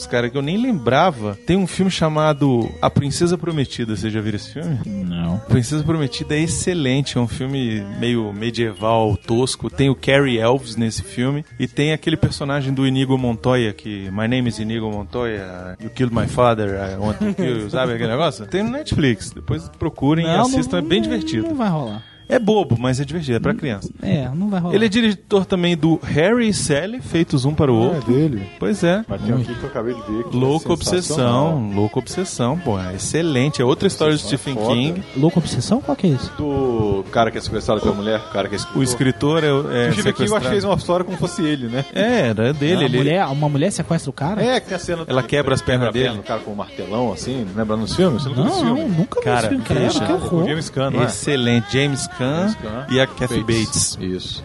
cara, 0.08 0.30
que 0.30 0.36
eu 0.36 0.42
nem 0.42 0.56
lembrava. 0.56 1.38
Tem 1.46 1.56
um 1.56 1.66
filme 1.66 1.90
chamado 1.90 2.70
A 2.80 2.88
Princesa 2.88 3.36
Prometida. 3.36 3.96
Você 3.96 4.10
já 4.10 4.20
viu 4.20 4.34
esse 4.34 4.52
filme? 4.52 4.78
Não. 4.86 5.38
Princesa 5.48 5.82
Prometida 5.82 6.34
é 6.34 6.40
excelente, 6.40 7.18
é 7.18 7.20
um 7.20 7.28
filme 7.28 7.82
meio 7.98 8.32
medieval, 8.32 9.16
tosco. 9.16 9.68
Tem 9.70 9.88
o 9.90 9.94
Cary 9.94 10.38
Elves 10.38 10.76
nesse 10.76 11.02
filme 11.02 11.44
e 11.58 11.66
tem 11.66 11.92
aquele 11.92 12.16
personagem 12.16 12.72
do 12.72 12.86
Inigo 12.86 13.16
Montoya 13.18 13.72
que 13.72 14.10
My 14.10 14.28
name 14.28 14.48
is 14.48 14.58
Inigo 14.58 14.90
Montoya, 14.90 15.76
you 15.80 15.90
killed 15.90 16.14
my 16.14 16.26
father, 16.26 16.76
I 16.78 16.96
want 16.96 17.18
to 17.18 17.34
kill 17.34 17.62
you, 17.62 17.70
sabe 17.70 17.92
aquele 17.94 18.10
negócio? 18.10 18.46
Tem 18.46 18.62
no 18.62 18.70
Netflix, 18.70 19.30
depois 19.30 19.68
procurem 19.78 20.26
e 20.26 20.28
assistam, 20.30 20.78
é 20.78 20.82
bem 20.82 21.00
Não 21.00 21.08
divertido. 21.08 21.54
vai 21.54 21.68
rolar. 21.68 22.02
É 22.28 22.38
bobo, 22.38 22.76
mas 22.78 23.00
é 23.00 23.04
divertido, 23.04 23.36
é 23.36 23.40
pra 23.40 23.54
criança. 23.54 23.90
É, 24.02 24.28
não 24.34 24.48
vai 24.48 24.60
rolar. 24.60 24.74
Ele 24.74 24.86
é 24.86 24.88
diretor 24.88 25.44
também 25.44 25.76
do 25.76 25.98
Harry 26.02 26.48
e 26.48 26.54
Sally, 26.54 27.00
feitos 27.00 27.44
um 27.44 27.54
para 27.54 27.70
o 27.72 27.76
outro. 27.76 28.12
dele. 28.12 28.46
Pois 28.58 28.82
é. 28.82 29.04
Mas 29.06 29.20
tem 29.22 29.34
um 29.34 29.38
aqui 29.40 29.54
que 29.54 29.62
eu 29.62 29.68
acabei 29.68 29.94
de 29.94 30.00
ver. 30.02 30.24
que 30.24 30.36
Louca 30.36 30.68
é 30.68 30.72
Obsessão. 30.72 31.70
Louca 31.74 31.98
Obsessão, 31.98 32.58
pô, 32.58 32.78
é 32.78 32.94
excelente. 32.94 33.60
É 33.60 33.64
outra 33.64 33.86
história 33.88 34.14
do 34.14 34.20
é 34.20 34.22
Stephen 34.22 34.54
foda. 34.54 34.74
King. 34.74 35.02
Louco 35.16 35.38
Obsessão? 35.38 35.80
Qual 35.80 35.96
que 35.96 36.06
é 36.06 36.10
isso? 36.10 36.32
Do 36.38 37.04
cara 37.10 37.30
que 37.30 37.38
é 37.38 37.40
sequestrado 37.40 37.80
pela 37.80 37.94
mulher, 37.94 38.18
o 38.20 38.32
cara 38.32 38.48
que 38.48 38.56
é 38.56 38.58
O 38.74 38.82
escritor 38.82 39.44
é, 39.44 39.48
é 39.48 39.50
O 39.50 39.54
Stephen 39.58 39.72
King 39.72 39.76
eu 39.84 39.92
acho 39.92 40.02
que 40.02 40.12
sequestrado. 40.24 40.48
fez 40.50 40.64
uma 40.64 40.74
história 40.76 41.04
como 41.04 41.16
fosse 41.18 41.42
ele, 41.44 41.68
né? 41.68 41.84
É, 41.94 42.28
era 42.28 42.52
dele. 42.52 42.74
uma, 42.76 42.84
ele... 42.84 42.96
mulher, 42.98 43.26
uma 43.26 43.48
mulher 43.48 43.70
sequestra 43.72 44.10
o 44.10 44.12
cara? 44.12 44.42
É, 44.42 44.60
que 44.60 44.68
tem 44.68 44.76
a 44.76 44.78
cena. 44.80 45.04
Ela 45.06 45.22
quebra 45.22 45.54
as 45.54 45.60
pernas 45.62 45.92
dele. 45.92 46.18
O 46.18 46.22
cara 46.22 46.40
com 46.40 46.52
um 46.52 46.56
martelão, 46.56 47.12
assim, 47.12 47.46
lembra 47.54 47.76
nos 47.76 47.94
filmes? 47.94 48.22
Você 48.24 48.30
Não, 48.34 48.50
filme? 48.60 48.84
nunca 48.84 49.20
vi 49.20 49.24
Cara, 49.24 49.38
esse 49.38 49.48
filme, 49.48 49.64
veja. 49.80 50.06
que 50.06 50.12
horror. 50.12 50.46
James 50.48 50.70
Caan, 50.70 50.90
não 50.90 51.02
é? 51.02 51.06
Excelente. 51.06 51.66
James 51.72 52.06
Caan. 52.18 52.54
e 52.90 53.00
a 53.00 53.06
Kathy 53.06 53.40
Bates. 53.40 53.96
Isso. 54.00 54.44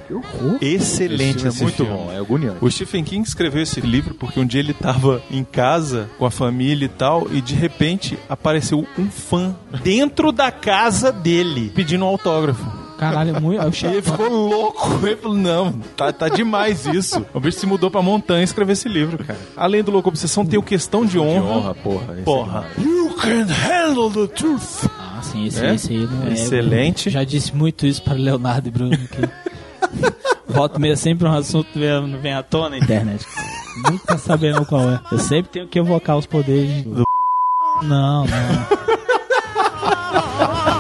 Excelente 0.62 0.66
Esse 0.66 1.48
esse, 1.48 1.58
filme 1.58 1.60
é 1.60 1.64
muito 1.64 1.76
filme. 1.76 1.92
bom, 1.92 2.12
é 2.12 2.18
agoniante. 2.18 2.58
O 2.62 2.70
Stephen 2.72 3.04
King 3.04 3.28
escreveu 3.28 3.62
esse 3.64 3.82
livro 3.82 4.14
porque 4.16 4.40
um 4.40 4.46
dia 4.46 4.60
ele 4.60 4.74
tava 4.74 5.22
em 5.32 5.44
casa 5.44 6.10
com 6.18 6.26
a 6.26 6.32
família 6.32 6.86
e 6.86 6.90
tal, 6.90 7.28
e 7.32 7.42
de 7.42 7.54
repente 7.56 8.18
apareceu 8.30 8.86
um 8.98 9.10
fã 9.10 9.56
dentro 9.84 10.32
da 10.32 10.52
casa 10.52 11.12
dele 11.12 11.72
pedindo 11.76 12.04
um 12.06 12.08
autógrafo. 12.08 12.66
Caralho, 12.98 13.36
é 13.36 13.40
muito. 13.40 13.62
é 13.62 13.66
o 13.66 13.70
E 13.70 13.74
chefe. 13.74 13.94
ele 13.94 14.02
ficou 14.02 14.28
louco. 14.28 15.06
Ele 15.06 15.16
falou: 15.18 15.38
Não, 15.38 15.72
tá, 15.96 16.12
tá 16.12 16.30
demais 16.30 16.86
isso. 16.88 17.24
O 17.32 17.40
bicho 17.40 17.60
se 17.60 17.66
mudou 17.68 17.92
pra 17.92 18.02
montanha 18.02 18.42
e 18.42 18.44
escreveu 18.44 18.74
esse 18.74 18.90
livro, 18.90 19.24
cara. 19.24 19.38
Além 19.56 19.84
do 19.84 19.92
Louco 19.92 20.10
Obsessão, 20.10 20.44
tem 20.44 20.58
o 20.58 20.64
Questão 20.64 21.06
de 21.06 21.12
De 21.12 21.20
Honra. 21.20 21.46
honra, 21.46 21.74
porra. 21.76 22.06
esse 22.14 22.22
é 22.22 22.24
Porra. 22.24 22.66
demais. 22.76 22.98
You 22.98 23.14
can 23.16 23.46
handle 23.54 24.10
the 24.10 24.34
truth. 24.34 24.88
Sim, 25.32 25.46
esse, 25.48 25.66
É? 25.66 25.74
esse 25.76 25.92
aí 25.94 26.08
não 26.08 26.28
é. 26.28 26.34
Excelente. 26.34 27.10
Já 27.10 27.24
disse 27.24 27.56
muito 27.56 27.86
isso 27.86 28.02
para 28.02 28.14
Leonardo 28.14 28.68
e 28.68 28.72
Bruno 28.72 28.98
que 28.98 29.30
volta 30.52 30.78
e 30.78 30.82
meia 30.82 30.96
sempre 30.96 31.28
um 31.28 31.34
assunto 31.34 31.68
que 31.72 31.80
vem, 31.80 32.18
vem 32.22 32.34
à 32.34 32.44
tona 32.44 32.70
na 32.70 32.78
internet. 32.78 33.26
Nunca 33.90 34.18
sabendo 34.18 34.66
qual 34.66 34.90
é. 34.90 35.00
Eu 35.12 35.20
sempre 35.20 35.52
tenho 35.52 35.68
que 35.68 35.80
evocar 35.80 36.18
os 36.18 36.26
poderes 36.26 36.84
do. 36.84 37.04
Não, 37.84 38.26
não. 38.26 38.28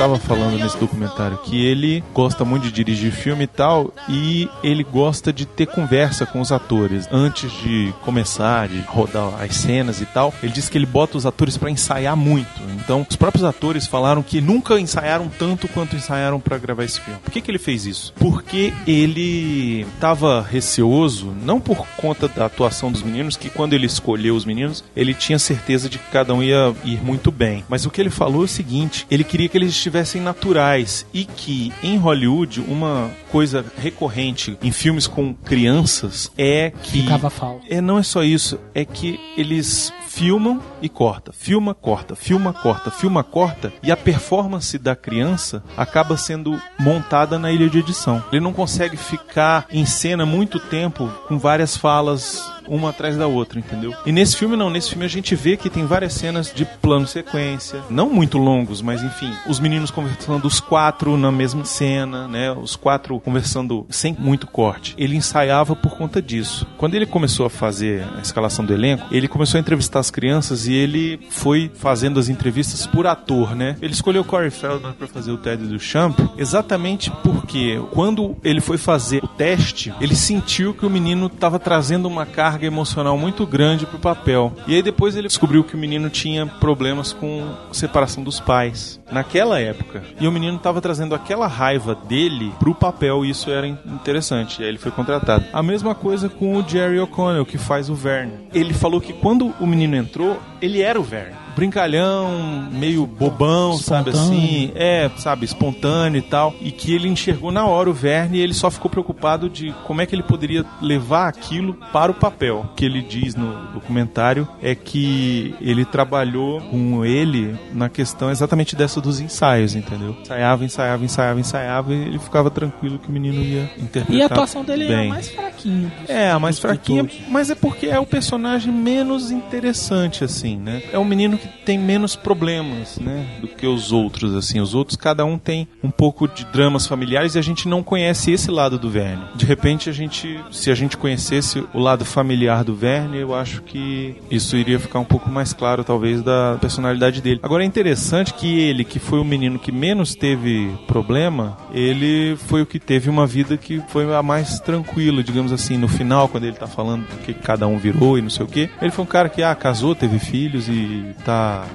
baby, 0.00 0.10
let 0.10 0.10
Tava 0.10 0.16
falando 0.16 0.58
nesse 0.58 0.78
documentário 0.78 1.36
que 1.44 1.62
ele 1.62 2.02
gosta 2.14 2.42
muito 2.42 2.62
de 2.62 2.72
dirigir 2.72 3.12
filme 3.12 3.44
e 3.44 3.46
tal, 3.46 3.92
e 4.08 4.48
ele 4.62 4.82
gosta 4.82 5.30
de 5.30 5.44
ter 5.44 5.66
conversa 5.66 6.24
com 6.24 6.40
os 6.40 6.50
atores 6.50 7.06
antes 7.12 7.52
de 7.60 7.92
começar, 8.02 8.66
de 8.66 8.80
rodar 8.80 9.34
as 9.42 9.54
cenas 9.56 10.00
e 10.00 10.06
tal. 10.06 10.32
Ele 10.42 10.52
diz 10.52 10.70
que 10.70 10.78
ele 10.78 10.86
bota 10.86 11.18
os 11.18 11.26
atores 11.26 11.58
pra 11.58 11.70
ensaiar 11.70 12.16
muito. 12.16 12.48
Então, 12.76 13.06
os 13.08 13.14
próprios 13.14 13.44
atores 13.44 13.86
falaram 13.86 14.22
que 14.22 14.40
nunca 14.40 14.80
ensaiaram 14.80 15.28
tanto 15.28 15.68
quanto 15.68 15.96
ensaiaram 15.96 16.40
pra 16.40 16.56
gravar 16.56 16.84
esse 16.84 16.98
filme. 16.98 17.20
Por 17.22 17.30
que, 17.30 17.42
que 17.42 17.50
ele 17.50 17.58
fez 17.58 17.84
isso? 17.84 18.14
Porque 18.18 18.72
ele 18.86 19.86
tava 20.00 20.40
receoso, 20.40 21.36
não 21.42 21.60
por 21.60 21.86
conta 21.98 22.26
da 22.26 22.46
atuação 22.46 22.90
dos 22.90 23.02
meninos, 23.02 23.36
que 23.36 23.50
quando 23.50 23.74
ele 23.74 23.84
escolheu 23.84 24.34
os 24.34 24.46
meninos, 24.46 24.82
ele 24.96 25.12
tinha 25.12 25.38
certeza 25.38 25.90
de 25.90 25.98
que 25.98 26.10
cada 26.10 26.32
um 26.32 26.42
ia 26.42 26.74
ir 26.86 27.04
muito 27.04 27.30
bem. 27.30 27.62
Mas 27.68 27.84
o 27.84 27.90
que 27.90 28.00
ele 28.00 28.08
falou 28.08 28.40
é 28.40 28.44
o 28.46 28.48
seguinte: 28.48 29.06
ele 29.10 29.24
queria 29.24 29.46
que 29.46 29.58
eles 29.58 29.74
estivessem 29.90 30.22
naturais 30.22 31.04
e 31.12 31.24
que 31.24 31.72
em 31.82 31.98
Hollywood 31.98 32.60
uma 32.60 33.10
coisa 33.30 33.64
recorrente 33.76 34.56
em 34.62 34.70
filmes 34.70 35.06
com 35.06 35.34
crianças 35.34 36.30
é 36.38 36.70
que 36.82 37.02
Ficava 37.02 37.28
falta. 37.28 37.66
é, 37.68 37.80
não 37.80 37.98
é 37.98 38.02
só 38.02 38.22
isso, 38.22 38.58
é 38.72 38.84
que 38.84 39.18
eles 39.36 39.92
filmam 40.06 40.60
e 40.80 40.88
corta, 40.88 41.32
filma, 41.32 41.74
corta, 41.74 42.14
filma, 42.14 42.52
corta, 42.52 42.90
filma, 42.90 43.22
corta, 43.22 43.72
e 43.82 43.92
a 43.92 43.96
performance 43.96 44.76
da 44.78 44.96
criança 44.96 45.62
acaba 45.76 46.16
sendo 46.16 46.60
montada 46.78 47.38
na 47.38 47.50
ilha 47.52 47.68
de 47.68 47.78
edição. 47.78 48.22
Ele 48.32 48.40
não 48.40 48.52
consegue 48.52 48.96
ficar 48.96 49.66
em 49.70 49.86
cena 49.86 50.26
muito 50.26 50.58
tempo 50.58 51.08
com 51.28 51.38
várias 51.38 51.76
falas 51.76 52.42
uma 52.70 52.90
atrás 52.90 53.16
da 53.16 53.26
outra, 53.26 53.58
entendeu? 53.58 53.92
E 54.06 54.12
nesse 54.12 54.36
filme 54.36 54.56
não, 54.56 54.70
nesse 54.70 54.90
filme 54.90 55.04
a 55.04 55.08
gente 55.08 55.34
vê 55.34 55.56
que 55.56 55.68
tem 55.68 55.84
várias 55.84 56.14
cenas 56.14 56.52
de 56.54 56.64
plano 56.64 57.06
sequência, 57.06 57.80
não 57.90 58.08
muito 58.08 58.38
longos, 58.38 58.80
mas 58.80 59.02
enfim, 59.02 59.32
os 59.46 59.58
meninos 59.60 59.90
conversando 59.90 60.46
os 60.46 60.60
quatro 60.60 61.16
na 61.16 61.32
mesma 61.32 61.64
cena, 61.64 62.28
né? 62.28 62.52
Os 62.52 62.76
quatro 62.76 63.18
conversando 63.20 63.86
sem 63.90 64.16
muito 64.18 64.46
corte. 64.46 64.94
Ele 64.96 65.16
ensaiava 65.16 65.74
por 65.74 65.96
conta 65.96 66.22
disso. 66.22 66.66
Quando 66.78 66.94
ele 66.94 67.06
começou 67.06 67.46
a 67.46 67.50
fazer 67.50 68.06
a 68.16 68.20
escalação 68.20 68.64
do 68.64 68.72
elenco, 68.72 69.06
ele 69.10 69.28
começou 69.28 69.58
a 69.58 69.60
entrevistar 69.60 69.98
as 69.98 70.10
crianças 70.10 70.66
e 70.66 70.72
ele 70.72 71.20
foi 71.30 71.70
fazendo 71.74 72.20
as 72.20 72.28
entrevistas 72.28 72.86
por 72.86 73.06
ator, 73.06 73.54
né? 73.54 73.76
Ele 73.82 73.92
escolheu 73.92 74.24
Corey 74.24 74.50
Feldman 74.50 74.92
para 74.92 75.06
fazer 75.06 75.32
o 75.32 75.38
Ted 75.38 75.66
do 75.66 75.78
Champ 75.78 76.18
exatamente 76.36 77.10
porque 77.22 77.80
quando 77.90 78.36
ele 78.44 78.60
foi 78.60 78.78
fazer 78.78 79.22
o 79.24 79.28
teste, 79.28 79.92
ele 80.00 80.14
sentiu 80.14 80.74
que 80.74 80.86
o 80.86 80.90
menino 80.90 81.26
estava 81.26 81.58
trazendo 81.58 82.06
uma 82.06 82.26
carga 82.26 82.59
emocional 82.66 83.16
muito 83.18 83.46
grande 83.46 83.86
pro 83.86 83.98
papel. 83.98 84.52
E 84.66 84.74
aí 84.74 84.82
depois 84.82 85.16
ele 85.16 85.28
descobriu 85.28 85.64
que 85.64 85.74
o 85.74 85.78
menino 85.78 86.08
tinha 86.10 86.46
problemas 86.46 87.12
com 87.12 87.54
separação 87.72 88.22
dos 88.22 88.40
pais 88.40 89.00
naquela 89.10 89.58
época. 89.60 90.02
E 90.20 90.26
o 90.26 90.32
menino 90.32 90.56
estava 90.56 90.80
trazendo 90.80 91.14
aquela 91.14 91.46
raiva 91.46 91.94
dele 91.94 92.52
pro 92.58 92.74
papel 92.74 93.24
e 93.24 93.30
isso 93.30 93.50
era 93.50 93.66
in- 93.66 93.78
interessante. 93.86 94.60
E 94.60 94.64
aí 94.64 94.68
ele 94.68 94.78
foi 94.78 94.90
contratado. 94.92 95.44
A 95.52 95.62
mesma 95.62 95.94
coisa 95.94 96.28
com 96.28 96.56
o 96.56 96.68
Jerry 96.68 96.98
O'Connell, 97.00 97.46
que 97.46 97.58
faz 97.58 97.88
o 97.90 97.94
Verne. 97.94 98.32
Ele 98.54 98.72
falou 98.74 99.00
que 99.00 99.12
quando 99.12 99.52
o 99.60 99.66
menino 99.66 99.96
entrou, 99.96 100.38
ele 100.60 100.80
era 100.80 100.98
o 100.98 101.02
Verne. 101.02 101.34
Brincalhão, 101.60 102.68
meio 102.72 103.06
bobão, 103.06 103.76
sabe 103.76 104.08
Espontâneo. 104.10 104.38
assim? 104.38 104.72
É, 104.74 105.10
sabe, 105.18 105.44
espontâneo 105.44 106.18
e 106.18 106.22
tal. 106.22 106.54
E 106.58 106.72
que 106.72 106.94
ele 106.94 107.06
enxergou 107.06 107.52
na 107.52 107.66
hora 107.66 107.90
o 107.90 107.92
Verne 107.92 108.38
e 108.38 108.40
ele 108.40 108.54
só 108.54 108.70
ficou 108.70 108.90
preocupado 108.90 109.50
de 109.50 109.74
como 109.86 110.00
é 110.00 110.06
que 110.06 110.14
ele 110.14 110.22
poderia 110.22 110.64
levar 110.80 111.28
aquilo 111.28 111.74
para 111.92 112.10
o 112.10 112.14
papel. 112.14 112.60
O 112.72 112.74
que 112.74 112.82
ele 112.82 113.02
diz 113.02 113.34
no 113.34 113.52
documentário 113.74 114.48
é 114.62 114.74
que 114.74 115.54
ele 115.60 115.84
trabalhou 115.84 116.62
com 116.62 117.04
ele 117.04 117.54
na 117.74 117.90
questão 117.90 118.30
exatamente 118.30 118.74
dessa 118.74 118.98
dos 118.98 119.20
ensaios, 119.20 119.74
entendeu? 119.74 120.16
Ensaiava, 120.22 120.64
ensaiava, 120.64 121.04
ensaiava, 121.04 121.40
ensaiava 121.40 121.92
e 121.92 122.00
ele 122.00 122.18
ficava 122.18 122.50
tranquilo 122.50 122.98
que 122.98 123.10
o 123.10 123.12
menino 123.12 123.42
ia 123.42 123.70
interpretar. 123.76 124.16
E 124.16 124.22
a 124.22 124.26
atuação 124.26 124.64
dele 124.64 124.84
é 124.84 124.94
a 124.94 124.98
bem. 124.98 125.08
mais 125.10 125.28
fraquinha. 125.28 125.92
É, 126.08 126.30
a 126.30 126.38
mais 126.38 126.58
fraquinha, 126.58 127.06
mas 127.28 127.50
é 127.50 127.54
porque 127.54 127.86
é 127.86 128.00
o 128.00 128.06
personagem 128.06 128.72
menos 128.72 129.30
interessante, 129.30 130.24
assim, 130.24 130.56
né? 130.56 130.82
É 130.90 130.98
um 130.98 131.04
menino 131.04 131.36
que 131.36 131.49
tem 131.64 131.78
menos 131.78 132.16
problemas, 132.16 132.98
né? 132.98 133.26
Do 133.40 133.48
que 133.48 133.66
os 133.66 133.92
outros, 133.92 134.34
assim. 134.34 134.60
Os 134.60 134.74
outros, 134.74 134.96
cada 134.96 135.24
um 135.24 135.38
tem 135.38 135.68
um 135.82 135.90
pouco 135.90 136.26
de 136.28 136.44
dramas 136.46 136.86
familiares 136.86 137.34
e 137.34 137.38
a 137.38 137.42
gente 137.42 137.68
não 137.68 137.82
conhece 137.82 138.30
esse 138.30 138.50
lado 138.50 138.78
do 138.78 138.90
Verne. 138.90 139.22
De 139.34 139.44
repente, 139.46 139.88
a 139.88 139.92
gente, 139.92 140.40
se 140.50 140.70
a 140.70 140.74
gente 140.74 140.96
conhecesse 140.96 141.64
o 141.72 141.78
lado 141.78 142.04
familiar 142.04 142.64
do 142.64 142.74
Verne, 142.74 143.18
eu 143.18 143.34
acho 143.34 143.62
que 143.62 144.16
isso 144.30 144.56
iria 144.56 144.78
ficar 144.78 144.98
um 144.98 145.04
pouco 145.04 145.30
mais 145.30 145.52
claro, 145.52 145.84
talvez, 145.84 146.22
da 146.22 146.58
personalidade 146.60 147.20
dele. 147.20 147.40
Agora, 147.42 147.62
é 147.62 147.66
interessante 147.66 148.34
que 148.34 148.60
ele, 148.60 148.84
que 148.84 148.98
foi 148.98 149.18
o 149.18 149.24
menino 149.24 149.58
que 149.58 149.72
menos 149.72 150.14
teve 150.14 150.70
problema, 150.86 151.56
ele 151.72 152.36
foi 152.36 152.62
o 152.62 152.66
que 152.66 152.78
teve 152.78 153.08
uma 153.08 153.26
vida 153.26 153.56
que 153.56 153.80
foi 153.88 154.12
a 154.14 154.22
mais 154.22 154.60
tranquila, 154.60 155.22
digamos 155.22 155.52
assim, 155.52 155.76
no 155.76 155.88
final, 155.88 156.28
quando 156.28 156.44
ele 156.44 156.56
tá 156.56 156.66
falando 156.66 157.06
do 157.06 157.16
que 157.18 157.34
cada 157.34 157.66
um 157.66 157.78
virou 157.78 158.18
e 158.18 158.22
não 158.22 158.30
sei 158.30 158.44
o 158.44 158.48
que. 158.48 158.68
Ele 158.80 158.90
foi 158.90 159.04
um 159.04 159.08
cara 159.08 159.28
que, 159.28 159.42
ah, 159.42 159.54
casou, 159.54 159.94
teve 159.94 160.18
filhos 160.18 160.68
e 160.68 161.14
tá, 161.24 161.29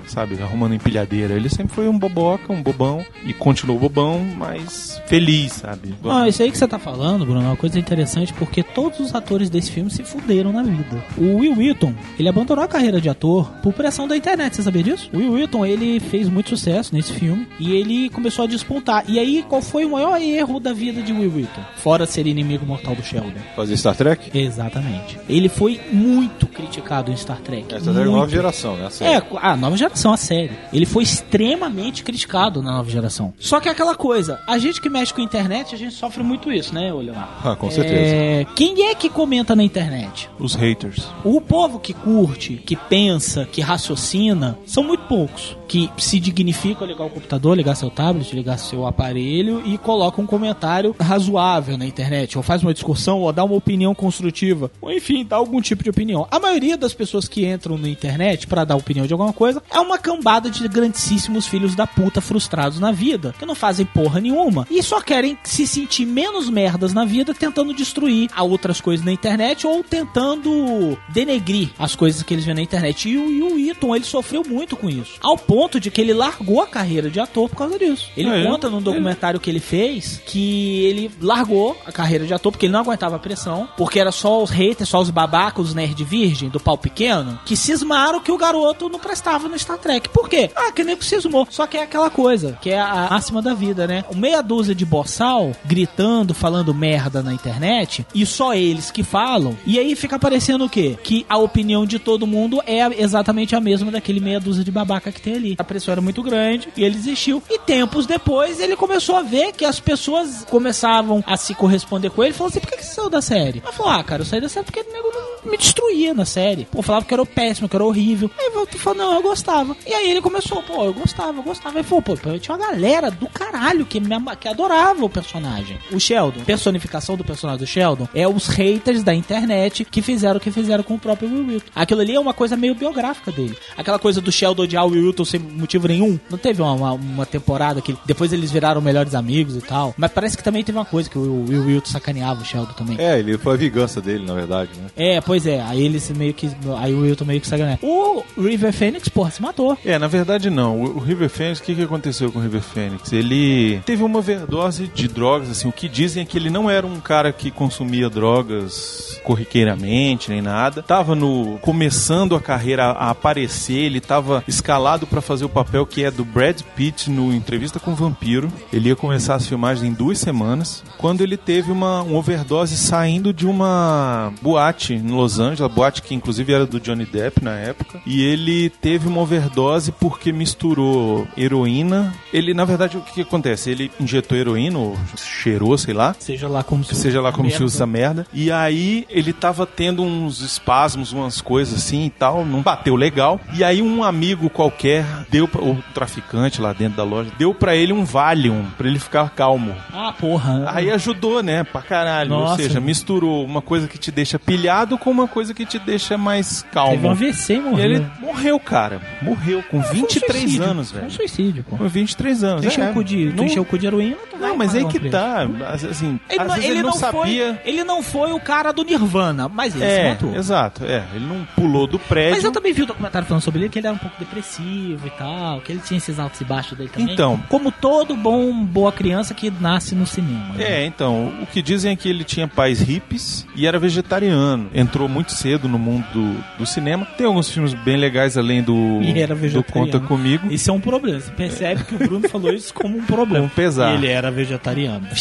sabe, 0.07 0.41
arrumando 0.41 0.73
empilhadeira. 0.75 1.33
Ele 1.33 1.49
sempre 1.49 1.73
foi 1.73 1.87
um 1.87 1.97
boboca, 1.97 2.51
um 2.51 2.61
bobão, 2.61 3.05
e 3.25 3.33
continuou 3.33 3.79
bobão, 3.79 4.19
mas 4.37 5.01
feliz, 5.07 5.53
sabe? 5.53 5.93
Ah, 6.05 6.27
isso 6.27 6.41
aí 6.41 6.51
que 6.51 6.57
você 6.57 6.67
tá 6.67 6.79
falando, 6.79 7.25
Bruno, 7.25 7.41
é 7.41 7.45
uma 7.45 7.55
coisa 7.55 7.79
interessante 7.79 8.33
porque 8.33 8.63
todos 8.63 8.99
os 8.99 9.15
atores 9.15 9.49
desse 9.49 9.71
filme 9.71 9.89
se 9.89 10.03
fuderam 10.03 10.51
na 10.51 10.63
vida. 10.63 11.03
O 11.17 11.37
Will 11.37 11.55
Wheaton, 11.55 11.93
ele 12.17 12.29
abandonou 12.29 12.63
a 12.63 12.67
carreira 12.67 12.99
de 12.99 13.09
ator 13.09 13.51
por 13.61 13.73
pressão 13.73 14.07
da 14.07 14.15
internet, 14.15 14.55
você 14.55 14.63
sabia 14.63 14.83
disso? 14.83 15.09
O 15.13 15.17
Will 15.17 15.33
Wheaton, 15.33 15.65
ele 15.65 15.99
fez 15.99 16.29
muito 16.29 16.49
sucesso 16.49 16.93
nesse 16.93 17.13
filme 17.13 17.47
e 17.59 17.75
ele 17.75 18.09
começou 18.09 18.45
a 18.45 18.47
despontar. 18.47 19.03
E 19.07 19.19
aí, 19.19 19.43
qual 19.47 19.61
foi 19.61 19.85
o 19.85 19.91
maior 19.91 20.19
erro 20.21 20.59
da 20.59 20.73
vida 20.73 21.01
de 21.01 21.13
Will 21.13 21.31
Wheaton? 21.33 21.61
Fora 21.77 22.05
ser 22.05 22.27
inimigo 22.27 22.65
mortal 22.65 22.95
do 22.95 23.03
Sheldon. 23.03 23.31
Fazer 23.55 23.77
Star 23.77 23.95
Trek? 23.95 24.37
Exatamente. 24.37 25.19
Ele 25.27 25.49
foi 25.49 25.79
muito 25.91 26.47
criticado 26.47 27.11
em 27.11 27.17
Star 27.17 27.39
Trek. 27.39 27.73
É, 27.73 27.79
Star 27.79 27.93
Trek 27.93 27.97
muito. 27.97 28.11
nova 28.11 28.29
geração, 28.29 28.75
né? 28.77 28.87
A 28.87 28.89
série. 28.89 29.15
É, 29.15 29.21
a 29.51 29.55
nova 29.55 29.77
geração, 29.77 30.11
a 30.11 30.17
série. 30.17 30.51
Ele 30.73 30.85
foi 30.85 31.03
extremamente 31.03 32.03
criticado 32.03 32.61
na 32.61 32.71
nova 32.73 32.89
geração. 32.89 33.33
Só 33.37 33.59
que 33.59 33.69
é 33.69 33.71
aquela 33.71 33.95
coisa, 33.95 34.41
a 34.47 34.57
gente 34.57 34.81
que 34.81 34.89
mexe 34.89 35.13
com 35.13 35.21
a 35.21 35.23
internet, 35.23 35.75
a 35.75 35.77
gente 35.77 35.93
sofre 35.93 36.23
muito 36.23 36.51
isso, 36.51 36.73
né, 36.73 36.91
Leonardo? 36.91 37.29
Ah, 37.43 37.55
com 37.55 37.69
certeza. 37.69 37.95
É, 37.95 38.45
quem 38.55 38.87
é 38.87 38.95
que 38.95 39.09
comenta 39.09 39.55
na 39.55 39.63
internet? 39.63 40.29
Os 40.39 40.55
haters. 40.55 41.07
O 41.23 41.39
povo 41.39 41.79
que 41.79 41.93
curte, 41.93 42.55
que 42.65 42.75
pensa, 42.75 43.45
que 43.45 43.61
raciocina, 43.61 44.57
são 44.65 44.83
muito 44.83 45.03
poucos. 45.03 45.55
Que 45.67 45.89
se 45.97 46.19
dignificam 46.19 46.83
a 46.83 46.87
ligar 46.87 47.05
o 47.05 47.09
computador, 47.09 47.57
ligar 47.57 47.75
seu 47.75 47.89
tablet, 47.89 48.35
ligar 48.35 48.57
seu 48.57 48.85
aparelho 48.85 49.61
e 49.65 49.77
coloca 49.77 50.21
um 50.21 50.25
comentário 50.25 50.95
razoável 50.99 51.77
na 51.77 51.85
internet, 51.85 52.37
ou 52.37 52.43
faz 52.43 52.61
uma 52.61 52.73
discussão, 52.73 53.19
ou 53.21 53.33
dá 53.33 53.43
uma 53.43 53.55
opinião 53.55 53.95
construtiva, 53.95 54.71
ou 54.81 54.91
enfim, 54.91 55.25
dá 55.25 55.35
algum 55.35 55.61
tipo 55.61 55.83
de 55.83 55.89
opinião. 55.89 56.27
A 56.29 56.39
maioria 56.39 56.77
das 56.77 56.93
pessoas 56.93 57.27
que 57.27 57.45
entram 57.45 57.77
na 57.77 57.89
internet 57.89 58.47
pra 58.47 58.63
dar 58.63 58.75
opinião 58.75 59.05
de 59.05 59.13
alguma 59.13 59.33
coisa 59.33 59.61
é 59.71 59.79
uma 59.79 59.97
cambada 59.97 60.49
de 60.49 60.67
grandíssimos 60.67 61.47
filhos 61.47 61.75
da 61.75 61.87
puta 61.87 62.21
frustrados 62.21 62.79
na 62.79 62.91
vida, 62.91 63.33
que 63.37 63.45
não 63.45 63.55
fazem 63.55 63.85
porra 63.85 64.19
nenhuma 64.19 64.67
e 64.69 64.81
só 64.83 65.01
querem 65.01 65.37
se 65.43 65.65
sentir 65.65 66.05
menos 66.05 66.49
merdas 66.49 66.93
na 66.93 67.05
vida 67.05 67.33
tentando 67.33 67.73
destruir 67.73 68.29
a 68.35 68.43
outras 68.43 68.81
coisas 68.81 69.05
na 69.05 69.11
internet 69.11 69.65
ou 69.65 69.83
tentando 69.83 70.97
denegrir 71.09 71.69
as 71.77 71.95
coisas 71.95 72.23
que 72.23 72.33
eles 72.33 72.45
veem 72.45 72.55
na 72.55 72.61
internet. 72.61 73.09
E 73.09 73.17
o, 73.17 73.31
e 73.31 73.43
o 73.43 73.69
Eaton, 73.69 73.95
ele 73.95 74.05
sofreu 74.05 74.43
muito 74.43 74.75
com 74.75 74.89
isso. 74.89 75.19
Ao 75.21 75.37
ponto 75.55 75.79
de 75.79 75.89
que 75.89 76.01
ele 76.01 76.13
largou 76.13 76.61
a 76.61 76.67
carreira 76.67 77.09
de 77.09 77.17
ator 77.17 77.47
por 77.49 77.55
causa 77.55 77.79
disso. 77.79 78.09
Ele 78.17 78.29
É, 78.29 78.43
conta 78.43 78.69
num 78.69 78.81
documentário 78.81 79.39
que 79.39 79.49
ele 79.49 79.61
fez 79.61 80.21
que 80.25 80.83
ele 80.85 81.09
largou 81.21 81.77
a 81.85 81.93
carreira 81.93 82.25
de 82.25 82.33
ator 82.33 82.51
porque 82.51 82.65
ele 82.65 82.73
não 82.73 82.81
aguentava 82.81 83.15
a 83.15 83.19
pressão, 83.19 83.69
porque 83.77 83.97
era 83.97 84.11
só 84.11 84.43
os 84.43 84.49
haters, 84.49 84.89
só 84.89 84.99
os 84.99 85.09
babacos, 85.09 85.69
os 85.69 85.73
nerd 85.73 86.03
virgem 86.03 86.49
do 86.49 86.59
pau 86.59 86.77
pequeno, 86.77 87.39
que 87.45 87.55
cismaram 87.55 88.19
que 88.19 88.33
o 88.33 88.37
garoto 88.37 88.89
não 88.89 88.99
prestava 88.99 89.47
no 89.47 89.57
Star 89.57 89.77
Trek. 89.77 90.09
Por 90.09 90.27
quê? 90.27 90.51
Ah, 90.53 90.73
que 90.73 90.83
nem 90.83 90.99
cismou. 90.99 91.47
Só 91.49 91.65
que 91.65 91.77
é 91.77 91.83
aquela 91.83 92.09
coisa, 92.09 92.57
que 92.61 92.71
é 92.71 92.79
a 92.79 93.07
máxima 93.11 93.41
da 93.41 93.53
vida, 93.53 93.87
né? 93.87 94.03
Meia 94.13 94.41
dúzia 94.41 94.75
de 94.75 94.85
boçal 94.85 95.53
gritando, 95.63 96.33
falando 96.33 96.73
merda 96.73 97.23
na 97.23 97.33
internet, 97.33 98.05
e 98.13 98.25
só 98.25 98.53
eles 98.53 98.91
que 98.91 99.03
falam, 99.03 99.55
e 99.65 99.79
aí 99.79 99.95
fica 99.95 100.19
parecendo 100.19 100.65
o 100.65 100.69
quê? 100.69 100.97
Que 101.01 101.25
a 101.29 101.37
opinião 101.37 101.85
de 101.85 101.97
todo 101.97 102.27
mundo 102.27 102.61
é 102.67 103.01
exatamente 103.01 103.55
a 103.55 103.61
mesma 103.61 103.89
daquele 103.91 104.19
meia 104.19 104.39
dúzia 104.39 104.63
de 104.63 104.71
babaca 104.71 105.11
que 105.11 105.21
tem 105.21 105.35
ali. 105.35 105.44
A 105.57 105.63
pressão 105.63 105.91
era 105.91 106.01
muito 106.01 106.23
grande 106.23 106.69
e 106.75 106.83
ele 106.83 106.95
desistiu. 106.95 107.41
E 107.49 107.59
tempos 107.59 108.05
depois 108.05 108.59
ele 108.59 108.75
começou 108.75 109.15
a 109.15 109.21
ver 109.21 109.51
que 109.53 109.65
as 109.65 109.79
pessoas 109.79 110.45
começavam 110.49 111.23
a 111.27 111.37
se 111.37 111.53
corresponder 111.53 112.09
com 112.09 112.23
ele. 112.23 112.33
Falou 112.33 112.49
assim: 112.49 112.59
por 112.59 112.69
que 112.69 112.83
você 112.83 112.95
saiu 112.95 113.09
da 113.09 113.21
série? 113.21 113.59
Ele 113.59 113.71
falou: 113.73 113.91
ah, 113.91 114.03
cara, 114.03 114.21
eu 114.21 114.25
saí 114.25 114.41
da 114.41 114.49
série 114.49 114.65
porque 114.65 114.79
o 114.79 114.91
nego 114.91 115.09
me 115.45 115.57
destruía 115.57 116.13
na 116.13 116.25
série. 116.25 116.65
Pô, 116.65 116.81
falava 116.81 117.05
que 117.05 117.13
era 117.13 117.25
péssimo, 117.25 117.69
que 117.69 117.75
era 117.75 117.85
horrível. 117.85 118.29
Aí 118.37 118.51
eu 118.53 118.65
falei: 118.67 118.99
não, 118.99 119.13
eu 119.13 119.21
gostava. 119.21 119.75
E 119.85 119.93
aí 119.93 120.09
ele 120.09 120.21
começou: 120.21 120.61
pô, 120.63 120.83
eu 120.85 120.93
gostava, 120.93 121.37
eu 121.37 121.43
gostava. 121.43 121.77
Aí 121.77 121.83
falou: 121.83 122.01
pô, 122.01 122.15
tinha 122.37 122.55
uma 122.55 122.65
galera 122.65 123.11
do 123.11 123.27
caralho 123.27 123.85
que, 123.85 123.99
me, 123.99 124.09
que 124.39 124.47
adorava 124.47 125.05
o 125.05 125.09
personagem. 125.09 125.77
O 125.91 125.99
Sheldon, 125.99 126.43
personificação 126.43 127.15
do 127.15 127.23
personagem 127.23 127.59
do 127.59 127.67
Sheldon, 127.67 128.07
é 128.13 128.27
os 128.27 128.47
haters 128.47 129.03
da 129.03 129.13
internet 129.13 129.85
que 129.85 130.01
fizeram 130.01 130.37
o 130.37 130.39
que 130.39 130.51
fizeram 130.51 130.83
com 130.83 130.95
o 130.95 130.99
próprio 130.99 131.29
Will 131.29 131.47
Wilton. 131.47 131.71
Aquilo 131.75 132.01
ali 132.01 132.15
é 132.15 132.19
uma 132.19 132.33
coisa 132.33 132.57
meio 132.57 132.75
biográfica 132.75 133.31
dele. 133.31 133.57
Aquela 133.77 133.99
coisa 133.99 134.21
do 134.21 134.31
Sheldon 134.31 134.63
odiar 134.63 134.85
o 134.85 134.89
Will 134.89 135.05
Wilton 135.05 135.25
sem 135.35 135.39
motivo 135.39 135.87
nenhum. 135.87 136.19
Não 136.29 136.37
teve 136.37 136.61
uma, 136.61 136.73
uma, 136.73 136.93
uma 136.93 137.25
temporada 137.25 137.81
que 137.81 137.95
depois 138.05 138.31
eles 138.33 138.51
viraram 138.51 138.81
melhores 138.81 139.13
amigos 139.13 139.55
e 139.55 139.61
tal. 139.61 139.93
Mas 139.97 140.11
parece 140.11 140.37
que 140.37 140.43
também 140.43 140.63
teve 140.63 140.77
uma 140.77 140.85
coisa 140.85 141.09
que 141.09 141.17
o 141.17 141.45
Will 141.47 141.65
Wilton 141.65 141.91
sacaneava 141.91 142.41
o 142.41 142.45
Sheldon 142.45 142.73
também. 142.73 142.97
É, 142.99 143.19
ele 143.19 143.37
foi 143.37 143.53
a 143.53 143.57
vingança 143.57 144.01
dele, 144.01 144.25
na 144.25 144.33
verdade, 144.33 144.71
né? 144.77 144.87
É, 144.95 145.21
pois 145.21 145.45
é. 145.45 145.61
Aí 145.61 145.83
eles 145.83 146.09
meio 146.11 146.33
que. 146.33 146.49
Aí 146.77 146.93
o 146.93 147.01
Wilton 147.01 147.25
meio 147.25 147.41
que 147.41 147.47
sacaneava. 147.47 147.79
O 147.81 148.23
River 148.37 148.73
Phoenix, 148.73 149.09
porra, 149.09 149.31
se 149.31 149.41
matou. 149.41 149.77
É, 149.85 149.99
na 149.99 150.07
verdade 150.07 150.49
não. 150.49 150.81
O, 150.81 150.97
o 150.97 150.99
River 150.99 151.29
Phoenix, 151.29 151.59
o 151.59 151.63
que, 151.63 151.75
que 151.75 151.83
aconteceu 151.83 152.31
com 152.31 152.39
o 152.39 152.41
River 152.41 152.61
Phoenix? 152.61 153.11
Ele 153.11 153.81
teve 153.85 154.03
uma 154.03 154.19
overdose 154.19 154.87
de 154.87 155.07
drogas, 155.07 155.49
assim. 155.49 155.67
O 155.67 155.71
que 155.71 155.89
dizem 155.89 156.23
é 156.23 156.25
que 156.25 156.37
ele 156.37 156.49
não 156.49 156.69
era 156.69 156.85
um 156.85 156.99
cara 156.99 157.31
que 157.31 157.51
consumia 157.51 158.09
drogas 158.09 159.19
corriqueiramente, 159.23 160.29
nem 160.29 160.41
nada. 160.41 160.83
Tava 160.83 161.15
no 161.15 161.57
começando 161.61 162.35
a 162.35 162.39
carreira 162.39 162.85
a 162.85 163.09
aparecer, 163.09 163.77
ele 163.77 163.99
tava 163.99 164.43
escalado 164.47 165.07
pra 165.07 165.21
fazer 165.25 165.45
o 165.45 165.49
papel 165.49 165.85
que 165.85 166.03
é 166.03 166.11
do 166.11 166.23
Brad 166.23 166.61
Pitt 166.75 167.09
no 167.09 167.33
Entrevista 167.33 167.79
com 167.79 167.91
o 167.91 167.95
Vampiro. 167.95 168.51
Ele 168.71 168.89
ia 168.89 168.95
começar 168.95 169.35
as 169.35 169.47
filmagens 169.47 169.85
em 169.85 169.93
duas 169.93 170.17
semanas, 170.19 170.83
quando 170.97 171.21
ele 171.21 171.37
teve 171.37 171.71
uma, 171.71 172.03
overdose 172.03 172.77
saindo 172.77 173.33
de 173.33 173.45
uma 173.45 174.31
boate 174.41 174.93
em 174.93 175.09
Los 175.09 175.39
Angeles, 175.39 175.73
boate 175.73 176.01
que 176.01 176.13
inclusive 176.15 176.53
era 176.53 176.65
do 176.65 176.79
Johnny 176.79 177.05
Depp 177.05 177.43
na 177.43 177.51
época, 177.57 177.99
e 178.05 178.23
ele 178.23 178.69
teve 178.69 179.07
uma 179.07 179.21
overdose 179.21 179.91
porque 179.91 180.31
misturou 180.31 181.27
heroína. 181.37 182.13
Ele, 182.33 182.53
na 182.53 182.65
verdade, 182.65 182.97
o 182.97 183.01
que, 183.01 183.13
que 183.13 183.21
acontece? 183.21 183.69
Ele 183.69 183.91
injetou 183.99 184.37
heroína, 184.37 184.77
ou 184.79 184.97
cheirou, 185.17 185.77
sei 185.77 185.93
lá, 185.93 186.15
Seja 186.19 186.47
lá 186.47 186.63
como 186.63 186.83
se 186.83 186.95
seja 186.95 187.21
lá 187.21 187.31
como 187.31 187.45
se 187.49 187.53
merda. 187.53 187.65
usa 187.65 187.75
essa 187.77 187.85
merda. 187.85 188.27
E 188.33 188.51
aí 188.51 189.05
ele 189.09 189.33
tava 189.33 189.65
tendo 189.65 190.01
uns 190.03 190.41
espasmos, 190.41 191.11
umas 191.11 191.41
coisas 191.41 191.79
assim 191.79 192.05
e 192.05 192.09
tal, 192.09 192.45
não 192.45 192.61
bateu 192.61 192.95
legal. 192.95 193.39
E 193.53 193.63
aí 193.63 193.81
um 193.81 194.03
amigo 194.03 194.49
qualquer 194.49 195.05
deu 195.29 195.47
pra, 195.47 195.61
o 195.61 195.81
traficante 195.93 196.61
lá 196.61 196.73
dentro 196.73 196.97
da 196.97 197.03
loja 197.03 197.29
deu 197.37 197.53
pra 197.53 197.75
ele 197.75 197.93
um 197.93 198.03
Valium 198.03 198.65
pra 198.77 198.87
ele 198.87 198.99
ficar 198.99 199.29
calmo. 199.29 199.75
Ah, 199.93 200.13
porra. 200.17 200.63
Aí 200.73 200.89
ajudou, 200.91 201.41
né? 201.43 201.63
Pra 201.63 201.81
caralho. 201.81 202.33
Ou 202.33 202.39
Nossa. 202.41 202.57
seja, 202.61 202.79
misturou 202.79 203.45
uma 203.45 203.61
coisa 203.61 203.87
que 203.87 203.97
te 203.97 204.11
deixa 204.11 204.37
pilhado 204.39 204.97
com 204.97 205.09
uma 205.11 205.27
coisa 205.27 205.53
que 205.53 205.65
te 205.65 205.79
deixa 205.79 206.17
mais 206.17 206.61
Teve 206.63 206.69
um 206.69 206.73
calmo. 206.73 207.09
AVC 207.11 207.53
e 207.53 207.57
E 207.57 207.59
morreu. 207.61 207.85
ele 207.85 208.05
morreu, 208.19 208.59
cara. 208.59 209.01
Morreu 209.21 209.63
com 209.69 209.81
Foi 209.81 209.97
um 209.97 210.01
23 210.01 210.41
suicídio. 210.41 210.63
anos, 210.63 210.91
Foi 210.91 210.99
velho. 211.01 211.11
um 211.11 211.15
suicídio, 211.15 211.63
pô. 211.69 211.77
Com 211.77 211.87
23 211.87 212.43
anos. 212.43 212.61
Tu 212.61 212.67
encheu 212.67 212.83
é. 212.83 212.89
o 212.91 212.93
cu 212.93 213.03
de, 213.03 213.25
Não- 213.33 213.43
encheu 213.45 213.61
o 213.63 213.65
cu 213.65 213.77
de 213.77 213.85
heroína, 213.87 214.17
tu 214.29 214.37
Não, 214.37 214.55
mas 214.57 214.75
aí 214.75 214.83
um 214.83 214.87
que 214.89 215.09
tá. 215.09 215.47
Assim, 215.73 216.19
Ele, 216.29 216.43
não, 216.43 216.55
vezes 216.55 216.69
ele 216.69 216.83
não 216.83 216.91
sabia. 216.93 217.59
foi, 217.63 217.71
ele 217.71 217.83
não 217.83 218.03
foi 218.03 218.31
o 218.33 218.39
cara 218.39 218.71
do 218.71 218.83
Nirvana, 218.83 219.47
mas 219.49 219.75
ele 219.75 219.85
se 219.85 219.91
É, 219.91 220.09
matou. 220.09 220.35
exato. 220.35 220.83
É, 220.85 221.03
ele 221.13 221.25
não 221.25 221.45
pulou 221.55 221.87
do 221.87 221.97
prédio. 221.99 222.35
Mas 222.35 222.43
eu 222.43 222.51
também 222.51 222.73
vi 222.73 222.83
o 222.83 222.85
documentário 222.85 223.27
falando 223.27 223.41
sobre 223.43 223.61
ele, 223.61 223.69
que 223.69 223.79
ele 223.79 223.87
era 223.87 223.95
um 223.95 223.99
pouco 223.99 224.15
depressivo 224.19 225.04
e 225.07 225.11
tal, 225.11 225.61
que 225.61 225.71
ele 225.71 225.81
tinha 225.85 225.97
esses 225.97 226.19
altos 226.19 226.41
e 226.41 226.43
baixos 226.45 226.77
dele 226.77 226.89
também. 226.93 227.13
Então. 227.13 227.41
Como 227.49 227.71
todo 227.71 228.15
bom, 228.15 228.63
boa 228.65 228.91
criança 228.91 229.33
que 229.33 229.49
nasce 229.49 229.95
no 229.95 230.05
cinema. 230.05 230.53
né? 230.55 230.63
É, 230.81 230.85
então, 230.85 231.33
o 231.41 231.45
que 231.45 231.61
dizem 231.61 231.91
é 231.91 231.95
que 231.95 232.07
ele 232.09 232.23
tinha 232.23 232.47
pais 232.47 232.79
hippies 232.81 233.45
e 233.55 233.65
era 233.65 233.77
vegetariano. 233.79 234.69
Entrou 234.73 235.07
muito 235.07 235.31
cedo 235.31 235.67
no 235.67 235.77
mundo 235.79 236.05
do, 236.13 236.57
do 236.59 236.65
cinema. 236.65 237.05
Tem 237.17 237.25
alguns 237.25 237.49
filmes 237.49 237.73
bem 237.73 237.97
legais 237.97 238.37
além 238.37 238.61
do, 238.63 238.99
E 239.01 239.19
era 239.19 239.35
do. 239.35 239.63
Conta 239.63 239.99
Comigo. 239.99 240.47
Isso 240.51 240.69
é 240.69 240.73
um 240.73 240.79
problema. 240.79 241.19
Você 241.19 241.31
percebe 241.31 241.83
que 241.83 241.95
o 241.95 241.97
Bruno 241.97 242.27
falou 242.29 242.53
isso 242.53 242.73
como 242.73 242.97
um 242.97 243.03
problema. 243.05 243.45
Como 243.47 243.49
pesar. 243.55 243.93
Ele 243.95 244.07
era 244.07 244.29
vegetariano. 244.31 245.07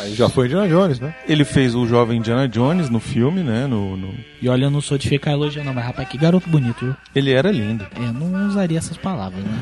Aí 0.00 0.14
já 0.14 0.28
foi 0.28 0.46
Indiana 0.46 0.68
Jones, 0.68 1.00
né? 1.00 1.14
Ele 1.26 1.44
fez 1.44 1.74
o 1.74 1.86
jovem 1.86 2.18
Indiana 2.18 2.46
Jones 2.46 2.90
no 2.90 3.00
filme, 3.00 3.42
né? 3.42 3.66
No, 3.66 3.96
no- 3.96 4.14
E 4.42 4.48
olha, 4.48 4.64
eu 4.64 4.70
não 4.70 4.80
sou 4.82 4.98
de 4.98 5.08
ficar 5.08 5.32
elogiando, 5.32 5.66
não, 5.68 5.74
mas 5.74 5.86
rapaz, 5.86 6.06
que 6.08 6.18
garoto 6.18 6.48
bonito, 6.50 6.84
viu? 6.84 6.94
Ele 7.14 7.32
era 7.32 7.50
lindo. 7.50 7.86
Eu 7.96 8.12
não 8.12 8.46
usaria 8.46 8.76
essas 8.78 8.96
palavras, 9.06 9.44
né? 9.44 9.60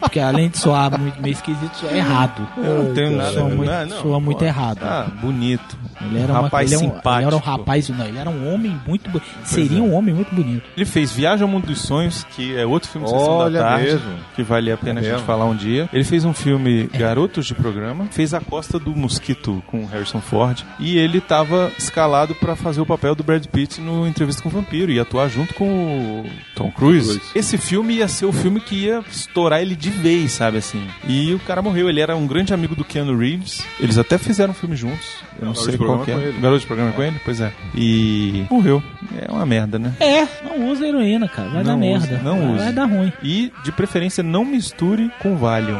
Porque 0.00 0.18
além 0.18 0.48
de 0.50 0.58
soar 0.58 0.98
muito 0.98 1.22
meio 1.22 1.32
esquisito, 1.32 1.76
soa 1.76 1.92
errado. 1.92 2.48
Eu 2.56 2.82
não 2.84 2.94
tenho 2.94 3.16
nada. 3.16 3.32
Soa 3.32 3.48
muito, 3.48 3.70
não, 3.70 3.86
não, 3.86 4.02
soa 4.02 4.20
muito 4.20 4.44
errado. 4.44 4.82
Ah, 4.82 5.06
bonito. 5.20 5.78
Ele 6.00 6.18
era, 6.18 6.32
uma, 6.32 6.42
rapaz 6.42 6.70
ele, 6.70 6.74
é 6.74 6.78
um- 6.78 6.90
simpático. 6.94 7.18
ele 7.18 7.26
era 7.26 7.36
um 7.36 7.38
rapaz, 7.38 7.88
não, 7.88 8.06
ele 8.06 8.18
era 8.18 8.30
um 8.30 8.52
homem 8.54 8.78
muito 8.86 9.10
bonito. 9.10 9.26
Seria 9.44 9.82
um 9.82 9.94
homem 9.94 10.14
muito 10.14 10.34
bonito. 10.34 10.62
Ele 10.76 10.84
fez 10.86 11.12
Viagem 11.12 11.42
ao 11.42 11.48
Mundo 11.48 11.66
dos 11.66 11.80
Sonhos, 11.80 12.24
que 12.36 12.54
é 12.56 12.66
outro 12.66 12.88
filme 12.90 13.06
de 13.06 13.12
Sessão 13.12 13.50
da 13.50 13.60
Tarde, 13.60 13.84
mesmo. 13.86 14.10
que 14.34 14.42
vale 14.42 14.70
a 14.70 14.76
pena 14.76 15.00
É 15.00 15.00
a 15.00 15.02
gente 15.04 15.12
mesmo. 15.12 15.26
falar 15.26 15.44
um 15.46 15.56
dia. 15.56 15.88
Ele 15.92 16.04
fez 16.04 16.24
um 16.24 16.34
filme 16.34 16.84
Garotos 16.92 17.46
de 17.46 17.54
Programa, 17.54 18.06
fez 18.10 18.34
A 18.34 18.40
Costa 18.40 18.78
do 18.78 18.94
Mosquito 18.94 19.62
com 19.66 19.82
o 19.82 19.86
Harrison 19.86 20.20
Ford, 20.20 20.62
e 20.78 20.98
ele 20.98 21.18
estava 21.18 21.70
escalado 21.78 22.34
para 22.34 22.54
fazer 22.56 22.80
o 22.80 22.86
papel 22.86 23.14
do 23.14 23.24
Brad 23.24 23.44
Pitt 23.46 23.80
no 23.80 24.06
Entrevista 24.06 24.42
com 24.42 24.48
o 24.48 24.52
Vampiro, 24.52 24.92
e 24.92 25.00
atuar 25.00 25.28
junto 25.28 25.54
com 25.54 25.66
o 25.66 26.26
Tom 26.54 26.70
Cruise. 26.70 27.18
Cruise. 27.18 27.32
Esse 27.34 27.56
filme 27.58 27.94
ia 27.94 28.08
ser 28.08 28.26
o 28.26 28.32
filme 28.32 28.60
que 28.60 28.74
ia 28.84 29.02
estourar 29.10 29.60
ele 29.60 29.74
de 29.74 29.90
vez, 29.90 30.32
sabe 30.32 30.58
assim. 30.58 30.82
E 31.08 31.32
o 31.34 31.38
cara 31.40 31.62
morreu, 31.62 31.88
ele 31.88 32.00
era 32.00 32.14
um 32.16 32.26
grande 32.26 32.52
amigo 32.52 32.74
do 32.76 32.84
Keanu 32.84 33.16
Reeves. 33.16 33.64
Eles 33.80 33.98
até 33.98 34.18
fizeram 34.18 34.50
um 34.52 34.54
filme 34.54 34.76
juntos. 34.76 35.24
Eu 35.40 35.46
não 35.46 35.54
sei 35.54 35.76
qual 35.76 36.00
que 36.04 36.10
é. 36.10 36.32
Garoto 36.40 36.60
de 36.60 36.66
programa 36.66 36.92
com 36.92 37.02
ele? 37.02 37.20
Pois 37.24 37.40
é. 37.40 37.52
E 37.74 38.46
morreu. 38.50 38.82
É 39.20 39.30
uma 39.30 39.44
merda, 39.46 39.78
né? 39.78 39.94
É, 40.00 40.26
não 40.44 40.70
usa 40.70 40.86
heroína, 40.86 41.28
cara. 41.28 41.48
Vai 41.48 41.62
Não 41.62 41.72
dar 41.72 41.76
merda. 41.76 42.20
não 42.22 42.38
vai, 42.38 42.48
use. 42.54 42.64
Vai 42.64 42.72
dar 42.72 42.84
ruim. 42.86 43.12
E, 43.22 43.52
de 43.64 43.72
preferência, 43.72 44.22
não 44.22 44.44
misture 44.44 45.10
com 45.20 45.36
Valium. 45.36 45.78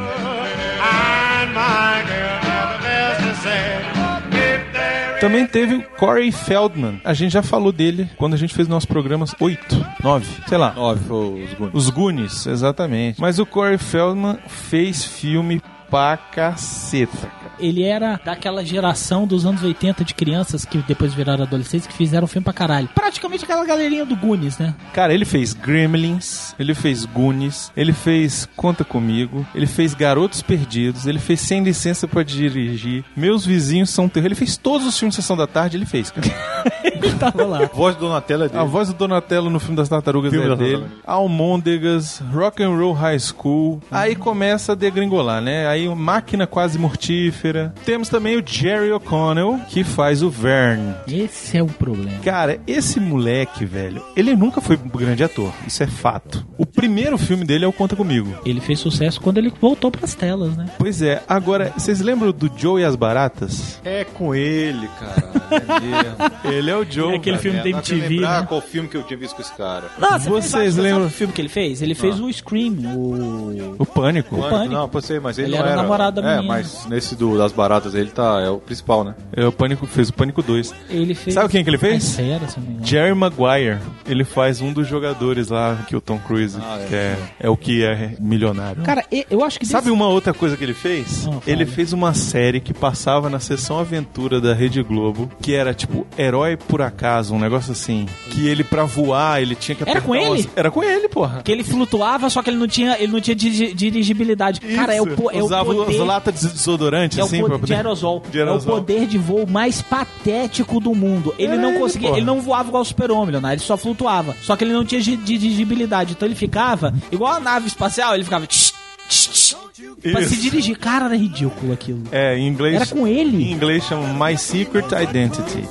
Também 5.21 5.47
teve 5.47 5.75
o 5.77 5.83
Corey 5.99 6.31
Feldman. 6.31 7.01
A 7.03 7.15
gente 7.15 7.33
já 7.33 7.43
falou 7.43 7.73
dele 7.73 8.09
quando 8.17 8.35
a 8.35 8.37
gente 8.37 8.55
fez 8.55 8.69
nossos 8.69 8.85
programas 8.85 9.35
8, 9.41 9.87
9, 10.03 10.27
sei 10.47 10.59
lá. 10.59 10.73
Nove 10.75 11.05
foi 11.05 11.17
os 11.45 11.55
Goonies. 11.55 11.75
Os 11.75 11.91
Goonies, 11.91 12.47
exatamente. 12.47 13.21
Mas 13.21 13.39
o 13.39 13.47
Corey 13.47 13.79
Feldman 13.79 14.37
fez 14.47 15.05
filme 15.05 15.61
pra 15.91 16.17
caceta, 16.17 17.17
cara. 17.17 17.53
Ele 17.59 17.83
era 17.83 18.21
daquela 18.25 18.65
geração 18.65 19.27
dos 19.27 19.47
anos 19.47 19.63
80 19.63 20.05
de 20.05 20.15
crianças 20.15 20.65
que 20.65 20.79
depois 20.79 21.15
viraram 21.15 21.45
adolescentes 21.45 21.87
que 21.87 21.95
fizeram 21.95 22.27
filme 22.27 22.45
pra 22.45 22.53
caralho. 22.53 22.89
Praticamente 22.95 23.45
aquela 23.45 23.65
galerinha 23.65 24.05
do 24.05 24.15
Goonies, 24.17 24.59
né? 24.59 24.75
Cara, 24.93 25.15
ele 25.15 25.25
fez 25.25 25.53
Gremlins, 25.55 26.55
ele 26.59 26.75
fez 26.75 27.05
Goonies, 27.05 27.73
ele 27.77 27.93
fez 27.93 28.47
Conta 28.57 28.85
Comigo, 28.85 29.47
ele 29.55 29.67
fez 29.67 29.95
Garotos 29.95 30.43
Perdidos, 30.43 31.07
ele 31.07 31.19
fez 31.19 31.41
Sem 31.41 31.63
Licença 31.63 32.07
pra 32.07 32.23
Dirigir, 32.23 33.05
Meus 33.17 33.47
Vizinhos 33.47 33.91
São 33.91 34.09
Terror, 34.09 34.27
ele 34.27 34.35
fez 34.35 34.57
todos 34.57 34.87
os 34.87 34.99
filmes 34.99 35.17
de 35.17 35.23
Sessão 35.23 35.37
da 35.37 35.47
Tarde, 35.47 35.77
ele 35.77 35.87
fez, 35.87 36.13
tava 37.19 37.45
lá. 37.45 37.71
Voz 37.73 37.95
do 37.97 38.01
Donatello 38.01 38.45
é 38.45 38.49
dele. 38.49 38.61
A 38.61 38.65
voz 38.65 38.89
do 38.89 38.95
Donatello 38.95 39.51
no 39.51 39.61
filme 39.61 39.77
das 39.77 39.89
Tartarugas 39.89 40.31
Filme 40.31 40.47
é 40.47 40.49
das 40.51 40.59
dele. 40.59 40.73
Tartarugas. 40.73 41.03
Almôndegas, 41.07 42.23
Rock 42.33 42.63
and 42.63 42.77
Roll 42.77 42.93
High 42.93 43.19
School. 43.19 43.81
Aí 43.91 44.15
começa 44.15 44.73
a 44.73 44.75
degringolar, 44.75 45.41
né? 45.41 45.67
Aí 45.67 45.89
Máquina 45.95 46.47
Quase 46.47 46.79
Mortífera. 46.79 47.75
Temos 47.85 48.09
também 48.09 48.37
o 48.37 48.43
Jerry 48.45 48.91
O'Connell, 48.93 49.61
que 49.69 49.85
faz 49.85 50.23
o 50.23 50.31
Vern. 50.31 50.95
Esse 51.07 51.59
é 51.59 51.63
o 51.63 51.67
problema. 51.67 52.19
Cara, 52.25 52.59
esse 52.67 52.99
moleque, 53.01 53.65
velho, 53.65 54.03
ele 54.17 54.35
nunca 54.35 54.61
foi 54.61 54.77
um 54.77 54.89
grande 54.89 55.23
ator. 55.23 55.53
Isso 55.67 55.83
é 55.83 55.87
fato. 55.87 56.47
O 56.59 56.67
primeiro 56.67 57.19
filme 57.19 57.45
dele 57.45 57.65
é 57.65 57.69
o 57.69 57.73
Conta 57.73 57.97
Comigo. 57.97 58.35
Ele 58.45 58.61
fez 58.61 58.79
sucesso 58.81 59.21
quando 59.21 59.39
ele 59.39 59.53
voltou 59.61 59.91
pras 59.91 60.15
telas, 60.15 60.57
né? 60.57 60.67
Pois 60.79 61.03
é, 61.03 61.23
agora, 61.29 61.73
vocês 61.77 62.01
lembram 62.01 62.33
do 62.33 62.51
Joe 62.57 62.81
e 62.81 62.85
as 62.85 62.97
Baratas? 62.97 63.81
É 63.85 64.05
com 64.05 64.35
ele, 64.35 64.89
cara. 64.99 65.31
É 65.51 65.81
mesmo. 65.81 66.17
Ele 66.57 66.71
é 66.71 66.77
o 66.77 66.85
Joe. 66.91 67.13
É 67.13 67.17
aquele 67.17 67.37
cara. 67.37 67.43
filme 67.43 67.59
da 67.59 67.69
É, 67.69 67.73
não 67.73 67.81
quero 67.83 67.97
MTV, 67.97 68.15
lembrar 68.15 68.41
né? 68.41 68.47
qual 68.49 68.61
filme 68.61 68.89
que 68.89 68.97
eu 68.97 69.03
tinha 69.03 69.19
visto 69.19 69.35
com 69.37 69.43
esse 69.43 69.53
cara. 69.55 69.85
Nossa, 69.99 70.29
Vocês 70.31 70.77
lembram- 70.77 71.07
o 71.07 71.11
filme 71.11 71.33
que 71.33 71.41
ele 71.41 71.49
fez? 71.49 71.83
Ele 71.83 71.95
fez 71.95 72.19
o 72.21 72.33
Scream, 72.33 72.75
o... 72.95 73.77
O 73.79 73.87
Pânico. 73.87 74.37
Pânico. 74.37 74.73
Não, 74.75 74.89
pode 74.89 75.07
ser, 75.07 75.21
mas 75.21 75.39
ele, 75.39 75.49
Ele 75.49 75.59
não 75.59 75.65
era 75.67 75.75
o 75.75 75.83
namorado 75.83 76.21
da 76.23 76.29
É, 76.31 76.37
menina. 76.37 76.55
mas 76.55 76.87
nesse 76.87 77.15
do, 77.15 77.37
das 77.39 77.53
baratas 77.53 77.95
ele 77.95 78.11
tá, 78.11 78.41
é 78.41 78.49
o 78.51 78.59
principal, 78.59 79.05
né? 79.05 79.15
É, 79.33 79.45
o 79.47 79.53
Pânico 79.53 79.87
fez 79.87 80.09
o 80.09 80.13
Pânico 80.15 80.43
2. 80.43 80.75
Ele 80.91 81.15
fez... 81.15 81.35
Sabe 81.35 81.49
quem 81.49 81.63
que 81.65 81.71
ele 81.71 81.79
fez? 81.79 81.95
A 81.95 81.97
Esfera, 81.97 82.49
se 82.49 82.57
eu 82.57 82.63
não 82.63 82.69
me 82.69 82.73
engano. 82.75 82.87
Jerry 82.87 83.15
Maguire. 83.15 83.79
Ele 84.07 84.25
faz 84.25 84.61
um 84.61 84.73
dos 84.73 84.87
jogadores 84.87 85.49
lá 85.49 85.77
que 85.89 85.97
o 85.97 86.01
Tom 86.01 86.19
Cruise, 86.19 86.59
Ah, 86.61 86.79
é. 86.81 86.87
que 86.87 86.95
é, 86.95 87.17
é 87.41 87.51
o 87.51 87.57
que 87.57 87.85
é 87.85 88.15
milionário. 88.21 88.83
Cara, 88.83 89.05
eu 89.31 89.45
acho 89.45 89.59
que... 89.59 89.67
Sabe 89.67 89.85
desse- 89.87 89.95
uma 89.95 90.09
outra 90.09 90.33
coisa 90.35 90.57
que 90.57 90.65
ele 90.65 90.75
fez? 90.75 91.27
Ah, 91.27 91.31
fala. 91.33 91.43
ele 91.47 91.67
fez 91.67 91.93
uma 91.93 92.15
série 92.15 92.61
que 92.61 92.73
passava 92.75 93.29
na 93.29 93.41
sessão 93.41 93.79
aventura 93.79 94.41
da 94.41 94.55
Rede 94.55 94.83
Globo, 94.83 95.31
que 95.41 95.55
era 95.55 95.75
tipo 95.75 96.07
Herói 96.19 96.57
por 96.57 96.76
Acaso, 96.83 97.35
um 97.35 97.39
negócio 97.39 97.73
assim. 97.73 98.07
Que 98.31 98.47
ele, 98.47 98.63
pra 98.65 98.85
voar, 98.85 99.41
ele 99.43 99.55
tinha 99.55 99.75
que 99.75 99.89
Era 99.89 100.01
com 100.01 100.15
ele? 100.15 100.27
umas- 100.27 100.49
Era 100.57 100.71
com 100.71 100.83
ele, 100.83 101.09
porra. 101.09 101.43
Que 101.43 101.53
ele 101.53 101.65
flutuava, 101.65 102.29
só 102.31 102.43
que 102.43 102.51
ele 102.51 102.57
não 102.59 102.69
tinha, 102.69 102.97
ele 102.99 103.13
não 103.13 103.21
tinha 103.21 103.35
diri- 103.35 103.73
dirigibilidade. 103.75 104.61
Cara, 104.61 104.95
é 104.95 105.01
o, 105.03 105.07
po- 105.07 105.31
é 105.31 105.41
o 105.43 105.45
Usava 105.47 105.75
poder... 105.75 105.93
as 106.01 106.07
latas 106.07 106.41
de 106.41 106.49
desodorante, 106.49 107.19
É 107.19 107.23
o 107.23 107.27
assim, 107.27 107.37
poder 107.41 107.49
pra 107.51 107.59
poder... 107.59 107.67
de 107.67 107.75
aerosol. 107.75 108.23
de 108.31 108.39
É 108.39 108.45
o 108.45 108.47
aerosol. 108.49 108.75
poder 108.77 109.07
de 109.07 109.19
voo 109.19 109.47
mais 109.47 109.83
patético 109.83 110.81
do 110.81 110.95
mundo. 110.95 111.35
Ele 111.39 111.53
Era 111.53 111.63
não 111.63 111.71
ele, 111.71 111.79
conseguia, 111.79 112.09
porra. 112.09 112.19
ele 112.19 112.27
não 112.27 112.41
voava 112.41 112.69
igual 112.69 112.83
o 112.83 112.87
super-homem, 112.87 113.31
Leonardo, 113.33 113.55
ele 113.55 113.63
só 113.67 113.77
flutuava. 113.77 114.35
Só 114.43 114.57
que 114.57 114.65
ele 114.65 114.73
não 114.73 114.85
tinha 114.85 115.01
gi- 115.01 115.17
dirigibilidade, 115.17 116.13
então 116.13 116.27
ele 116.27 116.35
ficava 116.35 116.93
igual 117.11 117.35
a 117.35 117.41
nave 117.41 117.67
espacial, 117.67 118.15
ele 118.15 118.25
ficava 118.25 118.47
tch, 118.47 118.73
tch, 119.09 119.29
tch, 119.31 119.57
pra 120.03 120.21
Isso. 120.21 120.31
se 120.35 120.41
dirigir. 120.41 120.77
Cara, 120.79 121.07
era 121.07 121.17
ridículo 121.17 121.73
aquilo. 121.73 122.03
É, 122.13 122.37
em 122.39 122.47
inglês... 122.49 122.77
Era 122.77 122.87
com 122.87 123.07
ele? 123.07 123.45
Em 123.45 123.53
inglês 123.53 123.85
chama 123.85 124.29
My 124.29 124.37
Secret 124.37 124.87
Identity. 125.03 125.65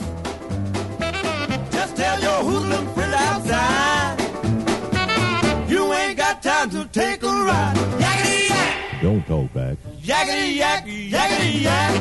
Take 6.95 7.23
a 7.23 7.27
ride. 7.27 7.75
Yakety 7.99 8.49
yak, 8.49 9.01
Don't 9.01 9.23
talk 9.27 9.51
back. 9.53 9.75
yakety 10.01 10.55
yak, 10.61 10.85
yakety 10.87 11.51
yak. 11.67 11.91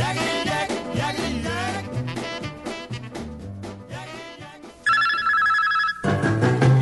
Yakety 0.00 0.38
yak, 0.50 0.68
yakety 1.00 1.44
yak. 1.48 1.84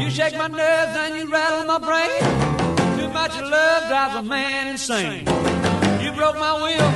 You 0.01 0.11
shake 0.11 0.37
my 0.37 0.49
nerves 0.49 0.97
and 1.03 1.17
you 1.19 1.31
rattle 1.31 1.65
my 1.67 1.79
brain. 1.79 2.21
Too 2.99 3.09
much 3.21 3.35
love 3.41 3.83
drives 3.89 4.15
a 4.17 4.23
man 4.23 4.67
insane. 4.69 5.25
You 6.03 6.11
broke 6.19 6.37
my 6.37 6.55
will, 6.65 6.91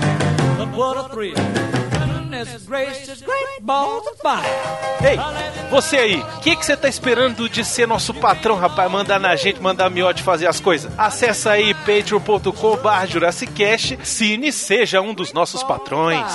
but 0.59 0.69
what 0.77 0.97
a 0.99 1.09
thrill. 1.14 1.66
Ei, 5.03 5.18
você 5.70 5.96
aí, 5.96 6.16
o 6.20 6.40
que 6.40 6.57
que 6.57 6.64
você 6.64 6.77
tá 6.77 6.88
esperando 6.88 7.49
de 7.49 7.64
ser 7.64 7.87
nosso 7.87 8.12
patrão, 8.14 8.57
rapaz? 8.57 8.90
Mandar 8.90 9.18
na 9.18 9.35
gente, 9.37 9.61
mandar 9.61 9.90
miote 9.90 10.22
fazer 10.22 10.46
as 10.46 10.61
coisas? 10.61 10.90
Acesse 10.99 11.49
aí 11.49 11.75
patreon.com 11.75 12.77
barra 12.77 13.07
Jurassicast, 13.07 13.99
Cine 14.03 14.53
seja 14.53 15.01
um 15.01 15.14
dos 15.14 15.33
nossos 15.33 15.62
patrões. 15.62 16.33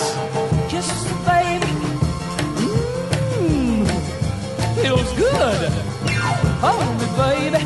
Mmm, 3.40 3.86
feels 4.82 5.12
good. 5.14 5.72
Hold 6.62 7.00
me, 7.00 7.06
baby. 7.18 7.66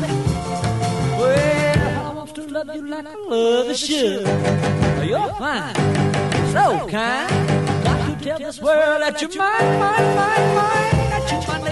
Well, 1.18 2.06
I 2.06 2.14
want 2.14 2.34
to 2.34 2.42
love 2.48 2.74
you 2.74 2.86
like 2.88 3.06
I 3.06 3.14
love 3.28 3.66
the 3.68 3.74
should. 3.74 4.26
You're 5.06 5.32
fine, 5.34 5.74
so 6.52 6.86
kind. 6.88 7.65
Tell 8.26 8.38
this 8.40 8.60
world 8.60 9.02
that 9.02 9.22
you're 9.22 9.30
mine, 9.36 9.78
mine, 9.78 10.16
mine, 10.16 10.54
mine. 10.56 10.95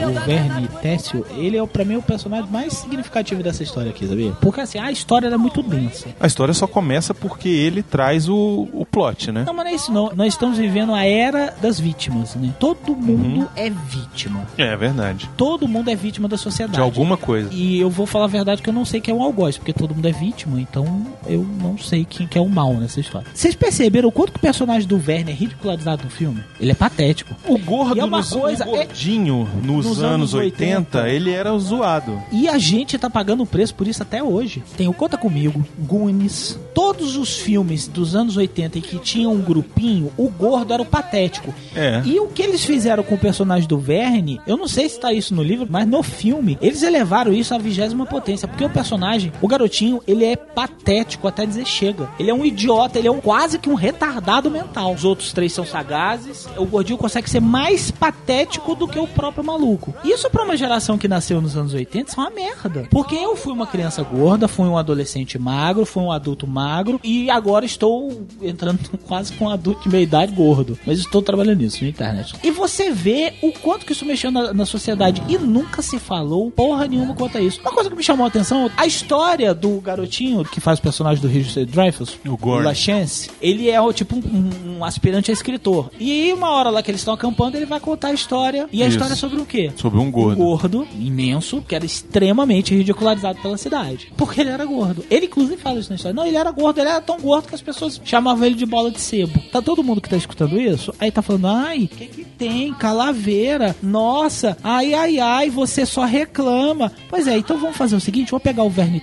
O 0.06 0.20
Verne 0.26 0.68
Técio, 0.82 1.24
ele 1.36 1.56
é 1.56 1.62
o- 1.62 1.66
pra 1.66 1.84
mim 1.84 1.96
o 1.96 2.02
personagem 2.02 2.50
mais 2.50 2.72
significativo 2.74 3.42
dessa 3.42 3.62
história 3.62 3.90
aqui, 3.90 4.06
sabia? 4.06 4.32
Porque 4.40 4.60
assim, 4.60 4.78
a 4.78 4.90
história 4.92 5.26
era 5.26 5.38
muito 5.38 5.62
densa. 5.62 6.08
A 6.20 6.26
história 6.26 6.52
só 6.54 6.66
começa 6.66 7.12
porque 7.14 7.48
ele 7.48 7.82
traz 7.82 8.28
o, 8.28 8.68
o 8.72 8.84
plot, 8.86 9.30
né? 9.32 9.44
Não, 9.46 9.54
mas 9.54 9.64
não 9.64 9.72
é 9.72 9.74
isso 9.74 9.92
não. 9.92 10.12
Nós 10.14 10.34
estamos 10.34 10.58
vivendo 10.58 10.94
a 10.94 11.04
era 11.04 11.54
das 11.60 11.78
vítimas, 11.80 12.34
né? 12.34 12.52
Todo 12.58 12.94
mundo 12.94 13.48
é 13.56 13.70
vítima. 13.70 14.46
É 14.58 14.76
verdade. 14.76 15.28
Todo 15.36 15.66
mundo 15.68 15.90
é 15.90 15.94
vítima 15.94 16.28
da 16.28 16.36
sociedade. 16.36 16.76
De 16.76 16.80
alguma 16.80 17.16
coisa. 17.16 17.48
E 17.52 17.80
eu 17.80 17.90
vou 17.90 18.06
falar 18.06 18.24
a 18.24 18.28
verdade 18.28 18.62
que 18.62 18.68
eu 18.68 18.74
não 18.74 18.84
sei 18.84 19.00
quem 19.00 19.12
é 19.12 19.16
o 19.16 19.22
algoz, 19.22 19.56
porque 19.58 19.72
todo 19.72 19.94
mundo 19.94 20.06
é 20.08 20.12
vítima, 20.12 20.60
então 20.60 21.06
eu 21.26 21.46
não 21.60 21.76
sei 21.78 22.04
quem 22.04 22.26
que 22.26 22.38
é 22.38 22.40
o 22.40 22.48
mal 22.48 22.74
nessa 22.74 23.00
história. 23.00 23.26
Vocês 23.34 23.54
perceberam 23.54 24.08
o 24.08 24.12
quanto 24.12 24.32
que 24.32 24.38
o 24.38 24.40
personagem 24.40 24.86
do 24.88 24.98
Verne 24.98 25.30
é 25.32 25.34
ridicularizado 25.34 26.04
no 26.04 26.10
filme? 26.10 26.42
Ele 26.60 26.70
é 26.72 26.74
patético. 26.74 27.34
O 27.46 27.58
gordo, 27.58 27.96
E 27.96 28.00
é 28.00 28.04
uma 28.04 28.18
nos- 28.18 28.30
coisa- 28.30 28.64
o 28.66 28.70
gordinho, 28.70 29.48
nos, 29.62 29.86
nos 29.96 30.02
anos, 30.02 30.34
anos 30.34 30.34
80, 30.34 30.98
80, 30.98 31.08
ele 31.08 31.30
era 31.30 31.56
zoado. 31.58 32.20
E 32.32 32.48
a 32.48 32.58
gente 32.58 32.98
tá 32.98 33.08
pagando 33.08 33.42
o 33.42 33.46
preço 33.46 33.74
por 33.74 33.86
isso 33.86 34.02
até 34.02 34.22
hoje. 34.22 34.62
Tem 34.76 34.88
o 34.88 34.92
Conta 34.92 35.16
Comigo, 35.16 35.64
Goonies, 35.78 36.58
todos 36.74 37.16
os 37.16 37.38
filmes 37.38 37.86
dos 37.86 38.14
anos 38.14 38.36
80 38.36 38.78
em 38.78 38.82
que 38.82 38.98
tinha 38.98 39.28
um 39.28 39.40
grupinho, 39.40 40.12
o 40.16 40.28
gordo 40.28 40.72
era 40.72 40.82
o 40.82 40.86
patético. 40.86 41.54
É. 41.74 42.02
E 42.04 42.18
o 42.18 42.28
que 42.28 42.42
eles 42.42 42.64
fizeram 42.64 43.02
com 43.02 43.14
o 43.14 43.18
personagem 43.18 43.68
do 43.68 43.78
Verne, 43.78 44.40
eu 44.46 44.56
não 44.56 44.68
sei 44.68 44.88
se 44.88 44.98
tá 44.98 45.12
isso 45.12 45.34
no 45.34 45.42
livro, 45.42 45.66
mas 45.68 45.86
no 45.86 46.02
filme, 46.02 46.58
eles 46.60 46.82
elevaram 46.82 47.32
isso 47.32 47.54
à 47.54 47.58
vigésima 47.58 48.06
potência, 48.06 48.48
porque 48.48 48.64
o 48.64 48.70
personagem, 48.70 49.32
o 49.40 49.48
garotinho, 49.48 50.02
ele 50.06 50.24
é 50.24 50.36
patético 50.36 51.28
até 51.28 51.46
dizer 51.46 51.66
chega. 51.66 52.08
Ele 52.18 52.30
é 52.30 52.34
um 52.34 52.44
idiota, 52.44 52.98
ele 52.98 53.08
é 53.08 53.10
um 53.10 53.20
quase 53.20 53.58
que 53.58 53.68
um 53.68 53.74
retardado 53.74 54.50
mental. 54.50 54.92
Os 54.92 55.04
outros 55.04 55.32
três 55.32 55.52
são 55.52 55.64
sagazes, 55.64 56.48
o 56.56 56.64
gordinho 56.64 56.98
consegue 56.98 57.28
ser 57.28 57.40
mais 57.40 57.90
patético 57.90 58.74
do 58.74 58.88
que 58.88 58.98
o 58.98 59.06
próprio 59.06 59.44
maluco. 59.44 59.73
Isso 60.04 60.28
pra 60.30 60.44
uma 60.44 60.56
geração 60.56 60.96
que 60.98 61.08
nasceu 61.08 61.40
nos 61.40 61.56
anos 61.56 61.74
80 61.74 62.10
isso 62.10 62.20
é 62.20 62.24
uma 62.24 62.30
merda. 62.30 62.86
Porque 62.90 63.14
eu 63.14 63.36
fui 63.36 63.52
uma 63.52 63.66
criança 63.66 64.02
gorda, 64.02 64.46
fui 64.46 64.66
um 64.66 64.78
adolescente 64.78 65.38
magro, 65.38 65.84
fui 65.84 66.02
um 66.02 66.12
adulto 66.12 66.46
magro 66.46 67.00
e 67.02 67.30
agora 67.30 67.64
estou 67.64 68.26
entrando 68.42 68.78
quase 69.06 69.32
com 69.32 69.46
um 69.46 69.50
adulto 69.50 69.82
de 69.82 69.88
meia 69.88 70.02
idade 70.02 70.32
gordo. 70.32 70.78
Mas 70.86 70.98
estou 70.98 71.22
trabalhando 71.22 71.58
nisso 71.60 71.82
na 71.82 71.90
internet. 71.90 72.34
E 72.42 72.50
você 72.50 72.90
vê 72.90 73.34
o 73.42 73.52
quanto 73.52 73.84
que 73.84 73.92
isso 73.92 74.04
mexeu 74.04 74.30
na, 74.30 74.52
na 74.52 74.66
sociedade 74.66 75.22
e 75.28 75.38
nunca 75.38 75.82
se 75.82 75.98
falou 75.98 76.50
porra 76.50 76.86
nenhuma 76.86 77.14
quanto 77.14 77.38
a 77.38 77.40
isso. 77.40 77.60
Uma 77.60 77.72
coisa 77.72 77.90
que 77.90 77.96
me 77.96 78.02
chamou 78.02 78.24
a 78.24 78.28
atenção, 78.28 78.70
a 78.76 78.86
história 78.86 79.54
do 79.54 79.80
garotinho 79.80 80.44
que 80.44 80.60
faz 80.60 80.78
o 80.78 80.82
personagem 80.82 81.20
do 81.20 81.28
Richard 81.28 81.70
Dreyfuss, 81.70 82.18
O 82.26 82.36
Gordon. 82.36 82.64
La 82.68 82.74
Chance, 82.74 83.30
ele 83.40 83.70
é 83.70 83.80
o 83.80 83.92
tipo 83.92 84.16
um, 84.16 84.78
um 84.78 84.84
aspirante 84.84 85.30
a 85.30 85.34
escritor. 85.34 85.90
E 85.98 86.32
uma 86.32 86.50
hora 86.50 86.70
lá 86.70 86.82
que 86.82 86.90
eles 86.90 87.00
estão 87.00 87.14
acampando, 87.14 87.56
ele 87.56 87.66
vai 87.66 87.80
contar 87.80 88.08
a 88.08 88.12
história. 88.12 88.68
E 88.72 88.82
a 88.82 88.86
Isso. 88.86 88.96
história 88.96 89.14
é 89.14 89.16
sobre 89.16 89.40
o 89.40 89.46
quê? 89.46 89.63
Sobre 89.76 89.98
um 89.98 90.10
gordo. 90.10 90.42
Um 90.42 90.44
gordo 90.44 90.88
imenso, 90.98 91.62
que 91.62 91.74
era 91.74 91.84
extremamente 91.84 92.74
ridicularizado 92.74 93.40
pela 93.40 93.56
cidade. 93.56 94.12
Porque 94.16 94.40
ele 94.40 94.50
era 94.50 94.64
gordo. 94.64 95.04
Ele, 95.10 95.26
inclusive, 95.26 95.56
fala 95.56 95.78
isso 95.78 95.90
na 95.90 95.96
história. 95.96 96.14
Não, 96.14 96.26
ele 96.26 96.36
era 96.36 96.50
gordo, 96.50 96.80
ele 96.80 96.88
era 96.88 97.00
tão 97.00 97.20
gordo 97.20 97.48
que 97.48 97.54
as 97.54 97.62
pessoas 97.62 98.00
chamavam 98.04 98.44
ele 98.44 98.54
de 98.54 98.66
bola 98.66 98.90
de 98.90 99.00
sebo. 99.00 99.40
Tá 99.52 99.62
todo 99.62 99.84
mundo 99.84 100.00
que 100.00 100.08
tá 100.08 100.16
escutando 100.16 100.60
isso? 100.60 100.92
Aí 100.98 101.10
tá 101.10 101.22
falando, 101.22 101.46
ai, 101.46 101.84
o 101.84 101.88
que 101.88 102.06
que 102.06 102.24
tem? 102.24 102.74
Calaveira. 102.74 103.76
Nossa, 103.82 104.56
ai, 104.62 104.94
ai, 104.94 105.18
ai, 105.18 105.50
você 105.50 105.86
só 105.86 106.04
reclama. 106.04 106.92
Pois 107.08 107.26
é, 107.26 107.36
então 107.38 107.58
vamos 107.58 107.76
fazer 107.76 107.96
o 107.96 108.00
seguinte, 108.00 108.30
vou 108.30 108.40
pegar 108.40 108.64
o 108.64 108.70
Verne 108.70 109.02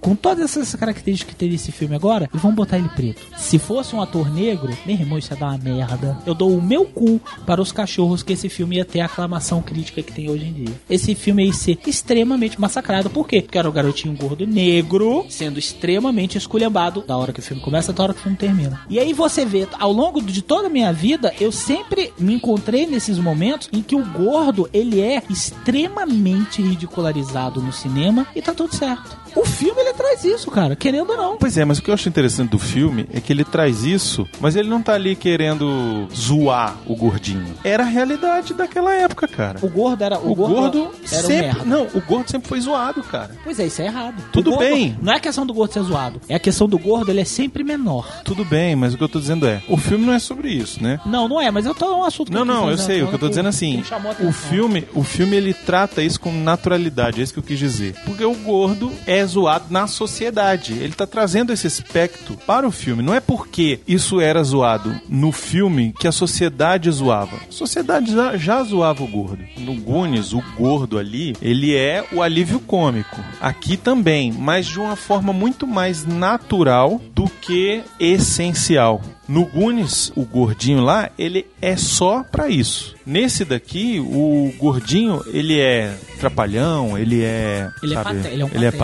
com 0.00 0.14
todas 0.14 0.44
essas 0.44 0.74
características 0.74 1.32
que 1.32 1.38
tem 1.38 1.52
esse 1.54 1.70
filme 1.70 1.94
agora, 1.94 2.28
e 2.34 2.38
vamos 2.38 2.56
botar 2.56 2.78
ele 2.78 2.88
preto. 2.88 3.22
Se 3.36 3.58
fosse 3.58 3.94
um 3.94 4.02
ator 4.02 4.32
negro, 4.32 4.76
meu 4.84 4.96
irmão, 4.96 5.18
isso 5.18 5.32
ia 5.32 5.38
dar 5.38 5.48
uma 5.48 5.58
merda. 5.58 6.18
Eu 6.26 6.34
dou 6.34 6.56
o 6.56 6.62
meu 6.62 6.84
cu 6.84 7.20
para 7.46 7.60
os 7.60 7.70
cachorros 7.70 8.22
que 8.22 8.32
esse 8.32 8.48
filme 8.48 8.76
ia 8.76 8.84
ter 8.84 9.00
aclamação 9.00 9.62
crítica 9.62 9.93
que 10.02 10.12
tem 10.12 10.30
hoje 10.30 10.46
em 10.46 10.52
dia. 10.52 10.74
Esse 10.88 11.14
filme 11.14 11.46
ia 11.46 11.52
ser 11.52 11.78
extremamente 11.86 12.60
massacrado. 12.60 13.10
Por 13.10 13.26
quê? 13.26 13.42
Porque 13.42 13.58
era 13.58 13.68
o 13.68 13.72
garotinho 13.72 14.14
gordo 14.16 14.46
negro 14.46 15.26
sendo 15.28 15.58
extremamente 15.58 16.38
esculhambado 16.38 17.02
da 17.06 17.16
hora 17.16 17.32
que 17.32 17.40
o 17.40 17.42
filme 17.42 17.62
começa 17.62 17.92
até 17.92 18.00
a 18.00 18.04
hora 18.04 18.14
que 18.14 18.20
o 18.20 18.22
filme 18.22 18.36
termina. 18.36 18.80
E 18.88 18.98
aí 18.98 19.12
você 19.12 19.44
vê, 19.44 19.66
ao 19.78 19.92
longo 19.92 20.22
de 20.22 20.42
toda 20.42 20.66
a 20.66 20.70
minha 20.70 20.92
vida, 20.92 21.32
eu 21.40 21.50
sempre 21.52 22.12
me 22.18 22.34
encontrei 22.34 22.86
nesses 22.86 23.18
momentos 23.18 23.68
em 23.72 23.82
que 23.82 23.96
o 23.96 24.04
gordo, 24.04 24.68
ele 24.72 25.00
é 25.00 25.22
extremamente 25.28 26.62
ridicularizado 26.62 27.60
no 27.60 27.72
cinema 27.72 28.26
e 28.34 28.42
tá 28.42 28.54
tudo 28.54 28.74
certo. 28.74 29.23
O 29.34 29.44
filme, 29.44 29.80
ele 29.80 29.92
traz 29.92 30.24
isso, 30.24 30.50
cara, 30.50 30.76
querendo 30.76 31.10
ou 31.10 31.16
não. 31.16 31.36
Pois 31.38 31.56
é, 31.58 31.64
mas 31.64 31.78
o 31.78 31.82
que 31.82 31.90
eu 31.90 31.94
acho 31.94 32.08
interessante 32.08 32.50
do 32.50 32.58
filme 32.58 33.06
é 33.12 33.20
que 33.20 33.32
ele 33.32 33.44
traz 33.44 33.84
isso, 33.84 34.26
mas 34.40 34.56
ele 34.56 34.68
não 34.68 34.82
tá 34.82 34.94
ali 34.94 35.16
querendo 35.16 36.06
zoar 36.14 36.76
o 36.86 36.94
gordinho. 36.94 37.54
Era 37.64 37.82
a 37.82 37.86
realidade 37.86 38.54
daquela 38.54 38.92
época, 38.94 39.26
cara. 39.28 39.58
O 39.62 39.68
gordo 39.68 40.02
era 40.02 40.18
o, 40.18 40.32
O 40.32 40.34
gordo 40.34 40.90
era 41.10 41.22
um 41.26 41.28
sempre. 41.28 41.36
merda. 41.46 41.64
não, 41.64 41.86
o 41.94 42.00
gordo 42.00 42.30
sempre 42.30 42.48
foi 42.48 42.60
zoado, 42.60 43.02
cara. 43.02 43.30
Pois 43.42 43.58
é, 43.58 43.66
isso 43.66 43.82
é 43.82 43.86
errado. 43.86 44.22
Tudo 44.32 44.50
gordo- 44.50 44.64
bem. 44.64 44.96
Não 45.02 45.12
é 45.12 45.16
a 45.16 45.20
questão 45.20 45.44
do 45.46 45.52
gordo 45.54 45.72
ser 45.72 45.82
zoado. 45.82 46.20
É 46.28 46.34
a 46.34 46.40
questão 46.40 46.68
do 46.68 46.78
gordo, 46.78 47.10
ele 47.10 47.20
é 47.20 47.24
sempre 47.24 47.64
menor. 47.64 48.22
Tudo 48.24 48.44
bem, 48.44 48.76
mas 48.76 48.94
o 48.94 48.96
que 48.98 49.04
eu 49.04 49.08
tô 49.08 49.18
dizendo 49.20 49.46
é, 49.46 49.62
o 49.68 49.76
filme 49.76 50.04
não 50.06 50.12
é 50.12 50.18
sobre 50.18 50.48
isso, 50.50 50.82
né? 50.82 51.00
Não, 51.04 51.26
não 51.28 51.40
é, 51.40 51.50
mas 51.50 51.66
eu 51.66 51.74
tô 51.74 51.86
é 51.86 51.96
um 51.96 52.04
assunto 52.04 52.32
Não, 52.32 52.44
não, 52.44 52.70
eu 52.70 52.78
sei. 52.78 53.02
O 53.02 53.08
que 53.08 53.14
eu 53.14 53.18
tô 53.18 53.28
dizendo 53.28 53.48
assim, 53.48 53.78
me 53.78 53.84
chamou 53.84 54.12
a 54.12 54.24
o 54.24 54.32
filme, 54.32 54.86
o 54.94 55.02
filme 55.02 55.36
ele 55.36 55.52
trata 55.52 56.02
isso 56.02 56.20
com 56.20 56.32
naturalidade, 56.32 57.20
é 57.20 57.24
isso 57.24 57.32
que 57.32 57.38
eu 57.38 57.42
quis 57.42 57.58
dizer. 57.58 57.94
Porque 58.04 58.24
o 58.24 58.34
gordo 58.34 58.92
é 59.06 59.23
zoado 59.26 59.66
na 59.70 59.86
sociedade. 59.86 60.74
Ele 60.74 60.92
tá 60.92 61.06
trazendo 61.06 61.52
esse 61.52 61.66
aspecto 61.66 62.36
para 62.46 62.66
o 62.66 62.70
filme. 62.70 63.02
Não 63.02 63.14
é 63.14 63.20
porque 63.20 63.80
isso 63.86 64.20
era 64.20 64.42
zoado 64.42 64.94
no 65.08 65.32
filme 65.32 65.94
que 65.98 66.08
a 66.08 66.12
sociedade 66.12 66.90
zoava. 66.90 67.36
A 67.36 67.52
sociedade 67.52 68.12
já, 68.12 68.36
já 68.36 68.62
zoava 68.62 69.02
o 69.02 69.08
gordo. 69.08 69.44
No 69.58 69.74
Goonies, 69.74 70.32
o 70.32 70.42
gordo 70.56 70.98
ali, 70.98 71.34
ele 71.40 71.74
é 71.74 72.04
o 72.12 72.22
alívio 72.22 72.60
cômico. 72.60 73.20
Aqui 73.40 73.76
também, 73.76 74.32
mas 74.32 74.66
de 74.66 74.78
uma 74.78 74.96
forma 74.96 75.32
muito 75.32 75.66
mais 75.66 76.04
natural 76.04 77.00
do 77.14 77.28
que 77.28 77.82
essencial. 77.98 79.00
No 79.26 79.46
Goonies, 79.46 80.12
o 80.14 80.24
gordinho 80.24 80.80
lá, 80.82 81.10
ele 81.18 81.46
é 81.60 81.76
só 81.76 82.22
pra 82.22 82.48
isso. 82.48 82.94
Nesse 83.06 83.44
daqui, 83.44 83.98
o 83.98 84.52
gordinho, 84.58 85.22
ele 85.32 85.58
é 85.58 85.94
trapalhão, 86.20 86.98
ele 86.98 87.22
é. 87.22 87.70
Ele 87.82 87.94
é 87.94 87.96
sabe, 88.02 88.16
pate- 88.22 88.28
ele 88.34 88.42
é 88.42 88.44
um 88.44 88.48
ele 88.52 88.64
é 88.66 88.70
pateta. 88.70 88.78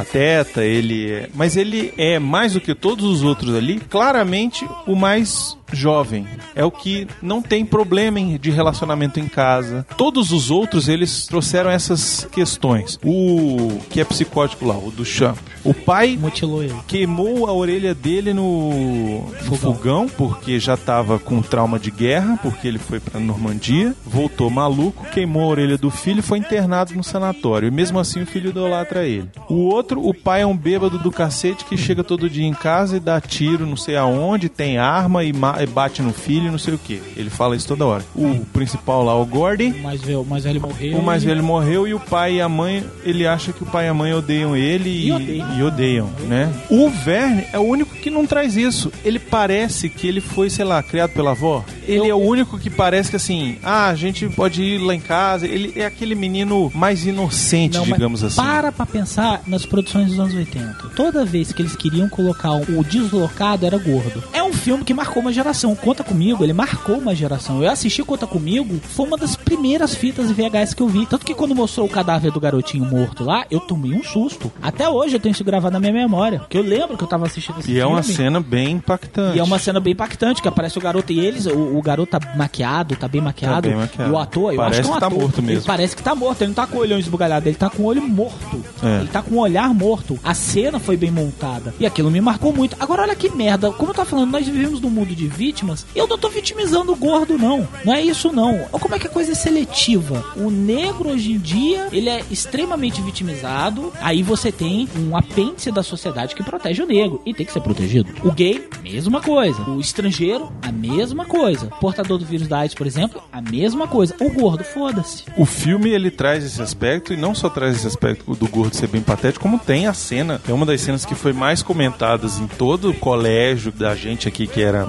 pateta, 0.44 0.64
ele 0.64 1.11
é. 1.11 1.29
Mas 1.35 1.57
ele 1.57 1.92
é 1.98 2.18
mais 2.18 2.55
do 2.55 2.61
que 2.61 2.74
todos 2.74 3.05
os 3.05 3.22
outros 3.22 3.55
ali, 3.55 3.81
claramente 3.81 4.66
o 4.87 4.94
mais 4.94 5.57
jovem. 5.72 6.26
É 6.54 6.64
o 6.64 6.70
que 6.70 7.06
não 7.22 7.40
tem 7.42 7.64
problema 7.64 8.18
em- 8.20 8.37
de 8.38 8.50
relacionamento 8.50 9.18
em 9.20 9.28
casa. 9.28 9.87
Todos 9.96 10.33
os 10.33 10.50
outros, 10.50 10.88
eles 10.88 11.26
trouxeram 11.26 11.70
essas 11.70 12.26
questões. 12.33 12.98
O 13.04 13.78
que 13.90 14.00
é 14.00 14.04
psicótico 14.04 14.66
lá, 14.66 14.76
o 14.76 14.90
do 14.90 15.04
Champ. 15.04 15.37
O 15.64 15.74
pai 15.74 16.16
Mutilou 16.20 16.62
ele. 16.62 16.74
queimou 16.87 17.46
a 17.46 17.52
orelha 17.52 17.94
dele 17.94 18.33
no 18.33 19.20
no 19.44 19.56
fogão, 19.56 20.09
porque 20.09 20.59
já 20.59 20.76
tava 20.76 21.18
com 21.18 21.42
trauma 21.42 21.78
de 21.78 21.90
guerra, 21.90 22.38
porque 22.42 22.66
ele 22.66 22.78
foi 22.78 22.98
pra 23.00 23.18
Normandia, 23.20 23.94
voltou 24.06 24.48
maluco, 24.50 25.04
queimou 25.12 25.42
a 25.44 25.48
orelha 25.48 25.76
do 25.78 25.90
filho 25.90 26.20
e 26.20 26.22
foi 26.22 26.38
internado 26.38 26.94
no 26.94 27.02
sanatório. 27.04 27.68
E 27.68 27.70
mesmo 27.70 27.98
assim 27.98 28.22
o 28.22 28.26
filho 28.26 28.50
idolatra 28.50 29.04
ele. 29.06 29.28
O 29.48 29.54
outro, 29.66 30.00
o 30.06 30.14
pai 30.14 30.42
é 30.42 30.46
um 30.46 30.56
bêbado 30.56 30.98
do 30.98 31.11
cacete 31.11 31.64
que 31.64 31.76
chega 31.76 32.02
todo 32.04 32.28
dia 32.30 32.46
em 32.46 32.54
casa 32.54 32.96
e 32.96 33.00
dá 33.00 33.20
tiro 33.20 33.66
não 33.66 33.76
sei 33.76 33.96
aonde, 33.96 34.48
tem 34.48 34.78
arma 34.78 35.22
e, 35.24 35.33
e 35.62 35.66
bate 35.66 36.03
no 36.03 36.12
filho, 36.12 36.51
não 36.51 36.59
sei 36.59 36.75
o 36.75 36.79
que. 36.79 37.01
Ele 37.16 37.31
fala 37.31 37.57
isso 37.57 37.66
toda 37.68 37.87
hora. 37.87 38.05
O 38.14 38.44
principal 38.53 39.03
lá, 39.05 39.14
o 39.14 39.25
Gordy, 39.25 39.66
O 39.79 39.83
mais 39.83 40.01
velho, 40.01 40.20
o 40.23 40.27
mais 40.27 40.44
velho 40.44 40.61
morreu. 40.61 40.99
o 40.99 41.03
mais 41.03 41.25
velho 41.25 41.42
morreu 41.42 41.87
e 41.88 41.94
o 41.94 42.01
pai 42.01 42.35
e 42.37 42.40
a 42.40 42.49
mãe, 42.49 42.85
ele 43.05 43.27
acha 43.27 43.53
que 43.53 43.62
o 43.62 43.66
pai 43.66 43.87
e 43.87 43.88
a 43.88 43.94
mãe 43.94 44.12
odeiam 44.12 44.57
ele 44.57 44.88
e, 44.90 45.07
E 45.09 45.12
odeiam. 45.12 45.59
e 45.59 45.62
odeiam, 45.62 46.11
né? 46.29 46.53
O 46.70 46.88
Verne 46.90 47.44
é 47.53 47.59
o 47.59 47.62
único 47.62 47.94
que 47.96 48.11
não 48.11 48.27
traz 48.27 48.57
isso. 48.57 48.92
Ele 49.05 49.18
parece 49.18 49.88
que 49.88 50.07
ele 50.07 50.20
foi, 50.20 50.51
sei 50.51 50.64
lá, 50.64 50.83
criado 50.83 51.11
pela 51.11 51.31
avó. 51.33 51.64
Ele 51.87 52.09
é 52.09 52.14
o 52.14 52.18
único 52.18 52.59
que 52.59 52.70
parece 52.70 53.11
que 53.11 53.16
assim, 53.16 53.57
ah, 53.62 53.88
a 53.88 53.94
gente 53.94 54.29
pode 54.29 54.62
ir 54.62 54.79
lá 54.79 54.94
em 54.94 55.01
casa. 55.01 55.46
Ele 55.46 55.73
é 55.77 55.85
aquele 55.87 56.14
menino 56.14 56.70
mais 56.75 57.05
inocente, 57.07 57.77
Não, 57.77 57.85
digamos 57.85 58.23
assim. 58.23 58.37
Para 58.37 58.70
pra 58.73 58.87
pensar 58.87 59.42
nas 59.46 59.66
produções 59.66 60.09
dos 60.11 60.18
anos 60.20 60.35
80. 60.35 60.90
Toda 60.94 61.25
vez 61.25 61.53
que 61.53 61.62
eles 61.62 61.75
queriam 61.77 62.09
colocar 62.09 62.53
o 62.53 62.85
deslocado 62.85 63.66
era 63.66 63.79
gordo. 63.79 64.23
É 64.33 64.42
um 64.42 64.53
filme 64.53 64.85
que 64.85 64.94
marcou 64.94 65.20
uma 65.23 65.33
geração. 65.33 65.50
Conta 65.81 66.05
Comigo, 66.05 66.45
ele 66.45 66.53
marcou 66.53 66.97
uma 66.99 67.15
geração. 67.15 67.63
Eu 67.63 67.71
assisti 67.71 68.03
Conta 68.05 68.27
Comigo, 68.27 68.79
foi 68.95 69.07
uma 69.07 69.17
das 69.17 69.35
primeiras 69.37 69.95
fitas 69.95 70.29
de 70.29 70.35
VHS 70.35 70.75
que 70.75 70.83
eu 70.83 70.89
vi. 70.89 71.07
Tanto 71.07 71.27
que 71.27 71.35
quando 71.35 71.55
mostrou 71.55 71.87
o 71.87 71.89
cadáver 71.91 72.31
do 72.31 72.39
garotinho 72.41 72.85
morto 72.85 73.25
lá, 73.25 73.45
eu 73.51 73.59
tomei 73.61 73.93
um 73.93 74.03
susto. 74.05 74.51
Até 74.63 74.89
hoje 74.89 75.17
eu 75.17 75.21
tenho 75.21 75.33
isso 75.33 75.43
gravado 75.45 75.73
na 75.73 75.81
minha 75.81 75.93
memória. 75.93 76.43
Que 76.49 76.57
eu 76.57 76.63
lembro 76.63 76.97
que 76.97 77.05
eu 77.05 77.09
tava 77.09 77.27
assistindo 77.27 77.59
esse 77.61 77.71
E 77.71 77.79
é 77.79 77.81
filme. 77.81 77.95
uma 77.97 78.03
cena 78.03 78.41
bem 78.41 78.71
impactante. 78.73 79.37
E 79.37 79.41
é 79.41 79.43
uma 79.43 79.59
cena 79.59 79.81
bem 79.81 79.93
impactante, 79.93 80.41
que 80.41 80.49
aparece 80.49 80.79
o 80.79 80.81
garoto 80.81 81.13
e 81.13 81.19
eles, 81.21 81.47
o, 81.47 81.77
o 81.77 81.83
garoto 81.83 82.11
tá 82.19 82.21
maquiado, 82.37 82.95
tá 82.97 83.09
bem 83.09 83.21
maquiado. 83.21 83.55
Tá 83.57 83.61
bem 83.69 83.75
maquiado. 83.77 84.11
E 84.11 84.15
o 84.15 84.19
ator, 84.19 84.53
eu 84.53 84.57
Parece 84.59 84.81
acho 84.81 84.89
que 84.89 84.89
é 84.89 84.91
um 84.91 84.95
que 84.95 85.01
tá 85.01 85.07
ator. 85.07 85.19
morto 85.21 85.43
mesmo. 85.43 85.59
Ele 85.61 85.67
parece 85.67 85.97
que 85.97 86.03
tá 86.03 86.15
morto, 86.15 86.43
ele 86.43 86.49
não 86.49 86.55
tá 86.55 86.67
com 86.67 86.77
o 86.77 86.81
olhão 86.81 86.99
esbugalhado, 86.99 87.49
ele 87.49 87.57
tá 87.57 87.69
com 87.71 87.83
o 87.83 87.87
olho 87.87 88.03
morto. 88.03 88.63
É. 88.83 88.99
Ele 89.01 89.09
tá 89.09 89.23
com 89.23 89.35
o 89.35 89.39
olhar 89.39 89.73
morto. 89.75 90.19
A 90.23 90.35
cena 90.35 90.79
foi 90.79 90.97
bem 90.97 91.11
montada. 91.11 91.75
E 91.81 91.87
aquilo 91.87 92.11
me 92.11 92.21
marcou 92.21 92.53
muito. 92.53 92.77
Agora, 92.79 93.03
olha 93.03 93.15
que 93.17 93.29
merda. 93.31 93.71
Como 93.73 93.91
eu 93.91 93.95
tava 93.95 94.09
falando, 94.09 94.31
nós 94.31 94.47
vivemos 94.47 94.81
num 94.81 94.91
mundo 94.91 95.15
de 95.15 95.27
vítimas. 95.40 95.87
Eu 95.96 96.07
não 96.07 96.18
tô 96.18 96.29
vitimizando 96.29 96.92
o 96.92 96.96
gordo, 96.96 97.38
não. 97.38 97.66
Não 97.83 97.94
é 97.94 98.03
isso, 98.03 98.31
não. 98.31 98.57
Olha 98.57 98.83
como 98.83 98.94
é 98.94 98.98
que 98.98 99.07
a 99.07 99.11
coisa 99.11 99.33
é 99.33 99.35
seletiva. 99.35 100.22
O 100.37 100.50
negro, 100.50 101.09
hoje 101.09 101.33
em 101.33 101.38
dia, 101.38 101.88
ele 101.90 102.11
é 102.11 102.22
extremamente 102.31 103.00
vitimizado. 103.00 103.90
Aí 104.03 104.22
você 104.22 104.53
tem 104.53 104.87
um 104.98 105.16
apêndice 105.16 105.72
da 105.72 105.83
sociedade 105.83 106.35
que 106.35 106.42
protege 106.42 106.83
o 106.83 106.87
negro. 106.87 107.22
E 107.24 107.33
tem 107.33 107.46
que 107.46 107.55
ser 107.55 107.62
protegido. 107.62 108.12
O 108.22 108.31
gay, 108.31 108.68
mesma 108.83 109.22
coisa. 109.22 109.62
O 109.62 109.81
estrangeiro, 109.81 110.53
a 110.61 110.70
mesma 110.70 111.24
coisa. 111.24 111.68
Portador 111.81 112.18
do 112.18 112.26
vírus 112.26 112.46
da 112.46 112.59
AIDS, 112.59 112.74
por 112.74 112.87
exemplo, 112.87 113.22
a 113.33 113.40
mesma 113.40 113.88
coisa. 113.88 114.14
O 114.20 114.31
gordo, 114.31 114.62
foda-se. 114.62 115.24
O 115.38 115.46
filme 115.46 115.88
ele 115.88 116.11
traz 116.11 116.44
esse 116.44 116.61
aspecto 116.61 117.14
e 117.14 117.16
não 117.16 117.35
só 117.35 117.48
traz 117.48 117.76
esse 117.76 117.87
aspecto 117.87 118.35
do 118.35 118.46
gordo 118.46 118.76
ser 118.76 118.88
bem 118.88 119.00
patético, 119.00 119.42
como 119.42 119.59
tem 119.59 119.87
a 119.87 119.94
cena, 119.94 120.38
é 120.46 120.53
uma 120.53 120.66
das 120.66 120.83
cenas 120.83 121.07
que 121.07 121.14
foi 121.14 121.33
mais 121.33 121.62
comentadas 121.62 122.38
em 122.38 122.46
todo 122.46 122.90
o 122.90 122.94
colégio 122.94 123.72
da 123.72 123.94
gente 123.94 124.29
aqui 124.29 124.46
que 124.46 124.61
era 124.61 124.85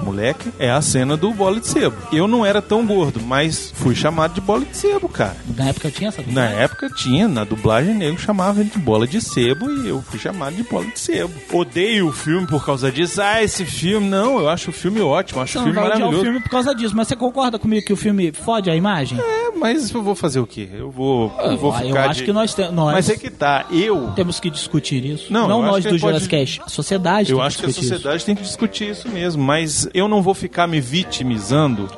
é 0.58 0.70
a 0.70 0.80
cena 0.80 1.16
do 1.16 1.32
bola 1.32 1.60
de 1.60 1.66
sebo. 1.66 1.96
Eu 2.12 2.26
não 2.28 2.44
era 2.44 2.60
tão 2.62 2.86
gordo, 2.86 3.20
mas 3.20 3.72
fui 3.74 3.94
chamado 3.94 4.34
de 4.34 4.40
bola 4.40 4.64
de 4.64 4.76
sebo, 4.76 5.08
cara. 5.08 5.36
Na 5.56 5.66
época 5.68 5.88
eu 5.88 5.92
tinha 5.92 6.08
essa 6.08 6.22
Na 6.26 6.44
época 6.46 6.88
tinha, 6.90 7.28
na 7.28 7.44
dublagem 7.44 7.94
nego 7.94 8.18
chamava 8.18 8.60
ele 8.60 8.70
de 8.70 8.78
bola 8.78 9.06
de 9.06 9.20
sebo 9.20 9.70
e 9.70 9.88
eu 9.88 10.02
fui 10.02 10.18
chamado 10.18 10.54
de 10.56 10.62
bola 10.62 10.86
de 10.86 10.98
sebo. 10.98 11.32
Odeio 11.52 12.08
o 12.08 12.12
filme 12.12 12.46
por 12.46 12.64
causa 12.64 12.90
disso. 12.90 13.20
Ah, 13.22 13.42
esse 13.42 13.64
filme, 13.64 14.08
não, 14.08 14.38
eu 14.38 14.48
acho 14.48 14.70
o 14.70 14.72
filme 14.72 15.00
ótimo, 15.00 15.40
acho 15.40 15.52
Você 15.52 15.58
o 15.58 15.62
filme 15.62 15.78
odiar 15.78 15.86
o 15.96 15.98
maravilhoso. 15.98 16.24
filme 16.24 16.40
por 16.40 16.50
causa 16.50 16.74
disso, 16.74 16.94
mas 16.96 17.08
você 17.08 17.16
concorda 17.16 17.58
comigo 17.58 17.84
que 17.86 17.92
o 17.92 17.96
filme 17.96 18.32
fode 18.32 18.70
a 18.70 18.76
imagem? 18.76 19.18
É, 19.20 19.50
mas 19.58 19.90
eu 19.90 20.02
vou 20.02 20.14
fazer 20.14 20.40
o 20.40 20.46
quê? 20.46 20.68
Eu 20.72 20.90
vou, 20.90 21.32
eu 21.40 21.56
vou 21.56 21.72
Ah, 21.72 21.82
eu 21.82 21.88
ficar 21.88 22.10
acho 22.10 22.20
de- 22.20 22.24
que 22.26 22.32
nós, 22.32 22.54
te- 22.54 22.68
nós 22.70 22.92
Mas 22.92 23.08
é 23.10 23.16
que 23.16 23.30
tá, 23.30 23.66
eu 23.70 24.12
temos 24.14 24.40
que 24.40 24.50
discutir 24.50 25.04
isso. 25.04 25.32
Não, 25.32 25.48
Não, 25.48 25.60
eu 25.60 25.66
nós 25.66 25.84
do 25.84 25.90
pode- 25.90 26.00
Jurassic 26.00 26.28
Cast. 26.30 26.62
A 26.64 26.68
sociedade 26.68 27.30
Eu 27.30 27.38
tem 27.38 27.46
acho 27.46 27.58
que 27.58 27.64
a 27.64 27.66
discutir 27.68 27.84
isso. 27.86 27.94
sociedade 27.96 28.24
tem 28.24 28.34
que 28.36 28.42
discutir 28.42 28.90
isso 28.90 29.08
mesmo, 29.08 29.42
mas 29.42 29.88
eu 29.94 30.08
não 30.08 30.21
vou 30.22 30.34
ficar 30.34 30.66
me 30.66 30.80
vitimizando. 30.80 31.90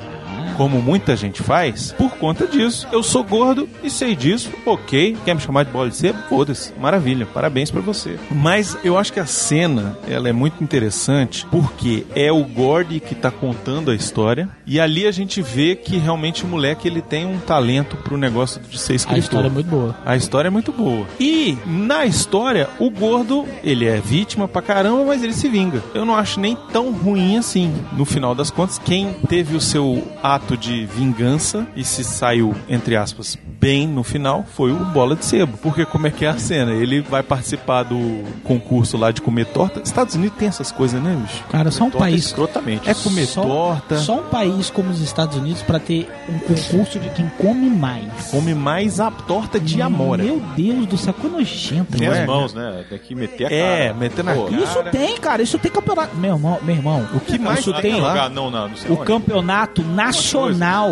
Como 0.57 0.81
muita 0.81 1.15
gente 1.15 1.43
faz, 1.43 1.91
por 1.97 2.11
conta 2.11 2.47
disso. 2.47 2.87
Eu 2.91 3.03
sou 3.03 3.23
gordo 3.23 3.67
e 3.83 3.89
sei 3.89 4.15
disso, 4.15 4.51
ok. 4.65 5.17
Quer 5.25 5.35
me 5.35 5.41
chamar 5.41 5.65
de 5.65 5.71
bola 5.71 5.89
de 5.89 5.95
sebo? 5.95 6.19
Foda-se, 6.29 6.73
maravilha, 6.79 7.25
parabéns 7.25 7.69
pra 7.69 7.81
você. 7.81 8.17
Mas 8.31 8.77
eu 8.83 8.97
acho 8.97 9.11
que 9.11 9.19
a 9.19 9.25
cena, 9.25 9.97
ela 10.07 10.29
é 10.29 10.31
muito 10.31 10.63
interessante, 10.63 11.45
porque 11.51 12.05
é 12.15 12.31
o 12.31 12.43
Gordy 12.43 12.99
que 12.99 13.15
tá 13.15 13.29
contando 13.29 13.91
a 13.91 13.95
história, 13.95 14.47
e 14.65 14.79
ali 14.79 15.05
a 15.05 15.11
gente 15.11 15.41
vê 15.41 15.75
que 15.75 15.97
realmente 15.97 16.45
o 16.45 16.47
moleque 16.47 16.87
ele 16.87 17.01
tem 17.01 17.25
um 17.25 17.37
talento 17.39 17.97
pro 17.97 18.17
negócio 18.17 18.61
de 18.61 18.77
ser 18.77 18.95
escritor. 18.95 19.15
A 19.15 19.19
história 19.19 19.47
é 19.47 19.51
muito 19.51 19.69
boa. 19.69 19.95
A 20.05 20.15
história 20.15 20.47
é 20.47 20.51
muito 20.51 20.71
boa. 20.71 21.05
E 21.19 21.57
na 21.65 22.05
história, 22.05 22.69
o 22.79 22.89
gordo, 22.89 23.45
ele 23.63 23.85
é 23.85 23.99
vítima 23.99 24.47
pra 24.47 24.61
caramba, 24.61 25.03
mas 25.05 25.21
ele 25.21 25.33
se 25.33 25.49
vinga. 25.49 25.83
Eu 25.93 26.05
não 26.05 26.15
acho 26.15 26.39
nem 26.39 26.57
tão 26.71 26.91
ruim 26.91 27.37
assim. 27.37 27.73
No 27.91 28.05
final 28.05 28.33
das 28.33 28.49
contas, 28.49 28.79
quem 28.79 29.13
teve 29.27 29.55
o 29.55 29.61
seu 29.61 30.07
ato 30.23 30.44
de 30.53 30.85
vingança 30.85 31.65
e 31.75 31.83
se 31.83 32.03
saiu, 32.03 32.53
entre 32.69 32.95
aspas, 32.95 33.37
bem 33.59 33.87
no 33.87 34.03
final 34.03 34.45
foi 34.55 34.71
o 34.71 34.75
Bola 34.85 35.15
de 35.15 35.25
Sebo. 35.25 35.57
Porque 35.57 35.85
como 35.85 36.07
é 36.07 36.11
que 36.11 36.25
é 36.25 36.29
a 36.29 36.37
cena? 36.37 36.71
Ele 36.71 37.01
vai 37.01 37.23
participar 37.23 37.83
do 37.83 38.23
concurso 38.43 38.97
lá 38.97 39.11
de 39.11 39.21
comer 39.21 39.45
torta. 39.47 39.81
Estados 39.83 40.15
Unidos 40.15 40.37
tem 40.37 40.47
essas 40.47 40.71
coisas, 40.71 41.01
né, 41.01 41.15
bicho? 41.21 41.43
Cara, 41.49 41.71
só 41.71 41.85
um 41.85 41.89
Torta 41.89 41.99
país. 42.05 42.25
escrotamente. 42.25 42.89
É 42.89 42.93
comer 42.93 43.25
só, 43.25 43.41
torta. 43.41 43.97
Só 43.97 44.19
um 44.19 44.23
país 44.29 44.69
como 44.69 44.89
os 44.89 45.01
Estados 45.01 45.37
Unidos 45.37 45.61
pra 45.61 45.79
ter 45.79 46.09
um 46.29 46.37
concurso 46.39 46.99
de 46.99 47.09
quem 47.09 47.29
come 47.37 47.69
mais. 47.69 48.05
Come 48.31 48.53
mais 48.53 48.99
a 48.99 49.09
torta 49.11 49.59
de 49.59 49.81
amora. 49.81 50.23
Meu 50.23 50.39
Deus 50.55 50.85
do 50.85 50.97
céu, 50.97 51.13
que 51.13 51.27
nojento. 51.27 51.97
Tem 51.97 52.07
as 52.07 52.17
é? 52.17 52.25
mãos, 52.25 52.53
né? 52.53 52.85
Tem 52.89 52.99
que 52.99 53.15
meter 53.15 53.45
a 53.45 53.49
cara. 53.49 53.61
É, 53.61 53.93
meter 53.93 54.23
na 54.23 54.33
Pô, 54.33 54.45
cara. 54.45 54.61
Isso 54.63 54.83
tem, 54.91 55.17
cara, 55.17 55.41
isso 55.41 55.57
tem 55.59 55.71
campeonato. 55.71 56.15
Meu 56.15 56.33
irmão, 56.35 56.59
meu 56.61 56.75
irmão, 56.75 57.07
O 57.13 57.19
que 57.19 57.37
mais 57.37 57.59
isso 57.59 57.73
tem 57.81 57.99
lá? 57.99 58.09
jogar, 58.09 58.29
não, 58.29 58.51
não, 58.51 58.67
não 58.69 58.75
sei 58.75 58.91
o 58.91 58.95
onde. 58.95 59.05
campeonato 59.05 59.81
nacional 59.83 60.91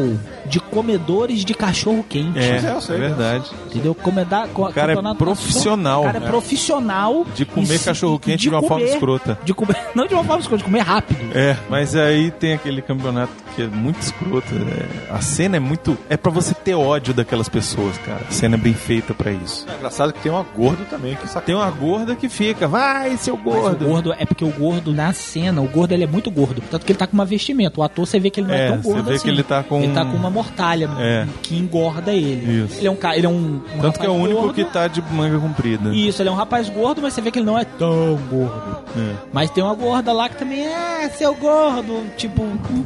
de 0.54 0.60
comedores 0.60 1.44
de 1.44 1.52
cachorro 1.56 2.06
quente. 2.08 2.38
É, 2.38 2.58
é, 2.58 2.80
sei, 2.80 2.96
é 2.96 3.00
verdade. 3.00 3.50
Entendeu? 3.66 3.96
Comedar, 3.96 4.48
co 4.50 4.72
cara 4.72 4.94
é 4.94 5.13
profissional. 5.16 6.02
O 6.02 6.06
cara 6.06 6.18
é 6.20 6.22
profissional. 6.22 7.26
De 7.34 7.44
comer 7.44 7.74
e 7.74 7.78
se- 7.80 7.86
cachorro-quente 7.86 8.44
de 8.44 8.50
uma 8.50 8.62
forma 8.62 8.78
comer- 8.82 8.94
escrota. 8.94 9.39
De 9.44 9.52
comer, 9.54 9.76
não 9.96 10.06
de 10.06 10.13
uma 10.13 10.24
forma 10.24 10.42
escrota, 10.42 10.60
de 10.60 10.63
comer 10.66 10.82
rápido. 10.82 11.20
É, 11.36 11.58
mas 11.70 11.96
aí 11.96 12.30
tem 12.30 12.54
aquele 12.54 12.84
campeonato 12.84 13.32
que 13.56 13.63
é 13.63 13.68
muito 13.68 14.00
escroto. 14.00 14.46
é, 14.54 15.12
a 15.13 15.22
cena 15.22 15.58
é 15.58 15.60
muito. 15.60 15.98
É 16.08 16.16
pra 16.18 16.32
você 16.32 16.54
ter 16.54 16.76
ódio 16.76 17.16
daquelas 17.16 17.50
pessoas, 17.50 17.98
cara. 18.00 18.22
A 18.30 18.32
cena 18.32 18.56
é 18.56 18.58
bem 18.60 18.74
feita 18.76 19.12
pra 19.13 19.32
isso. 19.32 19.66
É 19.68 19.76
engraçado 19.76 20.13
que 20.13 20.20
tem 20.22 20.32
uma 20.32 20.44
gorda 20.44 20.84
também 20.86 21.16
que 21.16 21.28
saca. 21.28 21.42
Tem 21.48 21.56
uma 21.56 21.70
gorda 21.72 22.16
que 22.16 22.30
fica, 22.30 22.68
vai, 22.68 23.18
seu 23.18 23.36
Mas 23.38 23.46
o 23.46 23.50
gordo. 23.50 23.86
gordo 23.86 24.13
é 24.13 24.26
porque 24.26 24.46
o 24.46 24.52
gordo 24.52 24.94
na 24.94 25.13
cena, 25.13 25.62
o 25.62 25.68
gordo 25.68 25.94
ele 25.94 26.04
é 26.04 26.08
muito 26.08 26.30
gordo. 26.30 26.62
Tanto 26.70 26.86
que 26.86 26.92
ele 26.92 27.00
tá 27.00 27.08
com 27.08 27.13
uma 27.13 27.26
vestimenta. 27.26 27.80
O 27.80 27.84
ator 27.84 28.06
você 28.06 28.20
vê 28.20 28.30
que 28.30 28.39
ele 28.39 28.48
não 28.48 28.54
é, 28.56 28.66
É, 28.66 28.68
tão 28.70 28.78
você 28.82 28.89
gordo 28.89 29.04
vê 29.06 29.13
assim. 29.16 29.24
que 29.24 29.30
ele 29.30 29.44
tá 29.44 29.63
com- 29.63 29.82
Ele 29.82 29.94
tá 29.94 30.06
com 30.06 30.16
uma 30.16 30.30
mortalha 30.43 30.89
É. 30.99 31.25
que 31.41 31.58
engorda 31.58 32.12
ele. 32.13 32.63
Isso. 32.65 32.79
Ele 32.79 32.88
é 32.88 32.91
um 32.91 32.95
cara, 32.95 33.17
ele 33.17 33.25
é 33.25 33.29
um, 33.29 33.62
um 33.75 33.79
Tanto 33.82 33.99
que 33.99 34.06
é 34.06 34.10
o 34.10 34.13
único 34.13 34.41
gordo. 34.41 34.53
que 34.53 34.65
tá 34.65 34.88
de 34.88 35.01
manga 35.12 35.39
comprida. 35.39 35.93
Isso, 35.95 36.21
ele 36.21 36.29
é 36.29 36.32
um 36.32 36.36
rapaz 36.36 36.69
gordo, 36.69 37.01
mas 37.01 37.13
você 37.13 37.21
vê 37.21 37.32
que 37.32 37.39
ele 37.39 37.45
não 37.45 37.58
é 37.58 37.63
tão 37.65 38.17
gordo. 38.29 38.77
É. 38.97 39.13
Mas 39.32 39.49
tem 39.49 39.63
uma 39.63 39.73
gorda 39.73 40.12
lá 40.12 40.29
que 40.29 40.38
também 40.38 40.65
é 40.65 41.10
seu 41.10 41.34
gordo, 41.36 42.03
tipo, 42.17 42.43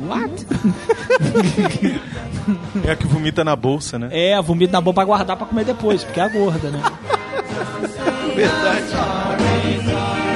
what? 0.07 0.45
É 2.85 2.91
a 2.91 2.95
que 2.95 3.05
vomita 3.07 3.43
na 3.43 3.55
bolsa, 3.55 3.97
né? 3.99 4.09
É, 4.11 4.41
vomita 4.41 4.73
na 4.73 4.81
boca 4.81 4.95
pra 4.95 5.05
guardar 5.05 5.35
pra 5.37 5.45
comer 5.45 5.65
depois, 5.65 6.03
porque 6.03 6.19
é 6.19 6.23
a 6.23 6.27
gorda, 6.29 6.69
né? 6.69 6.81
Verdade. 8.35 10.26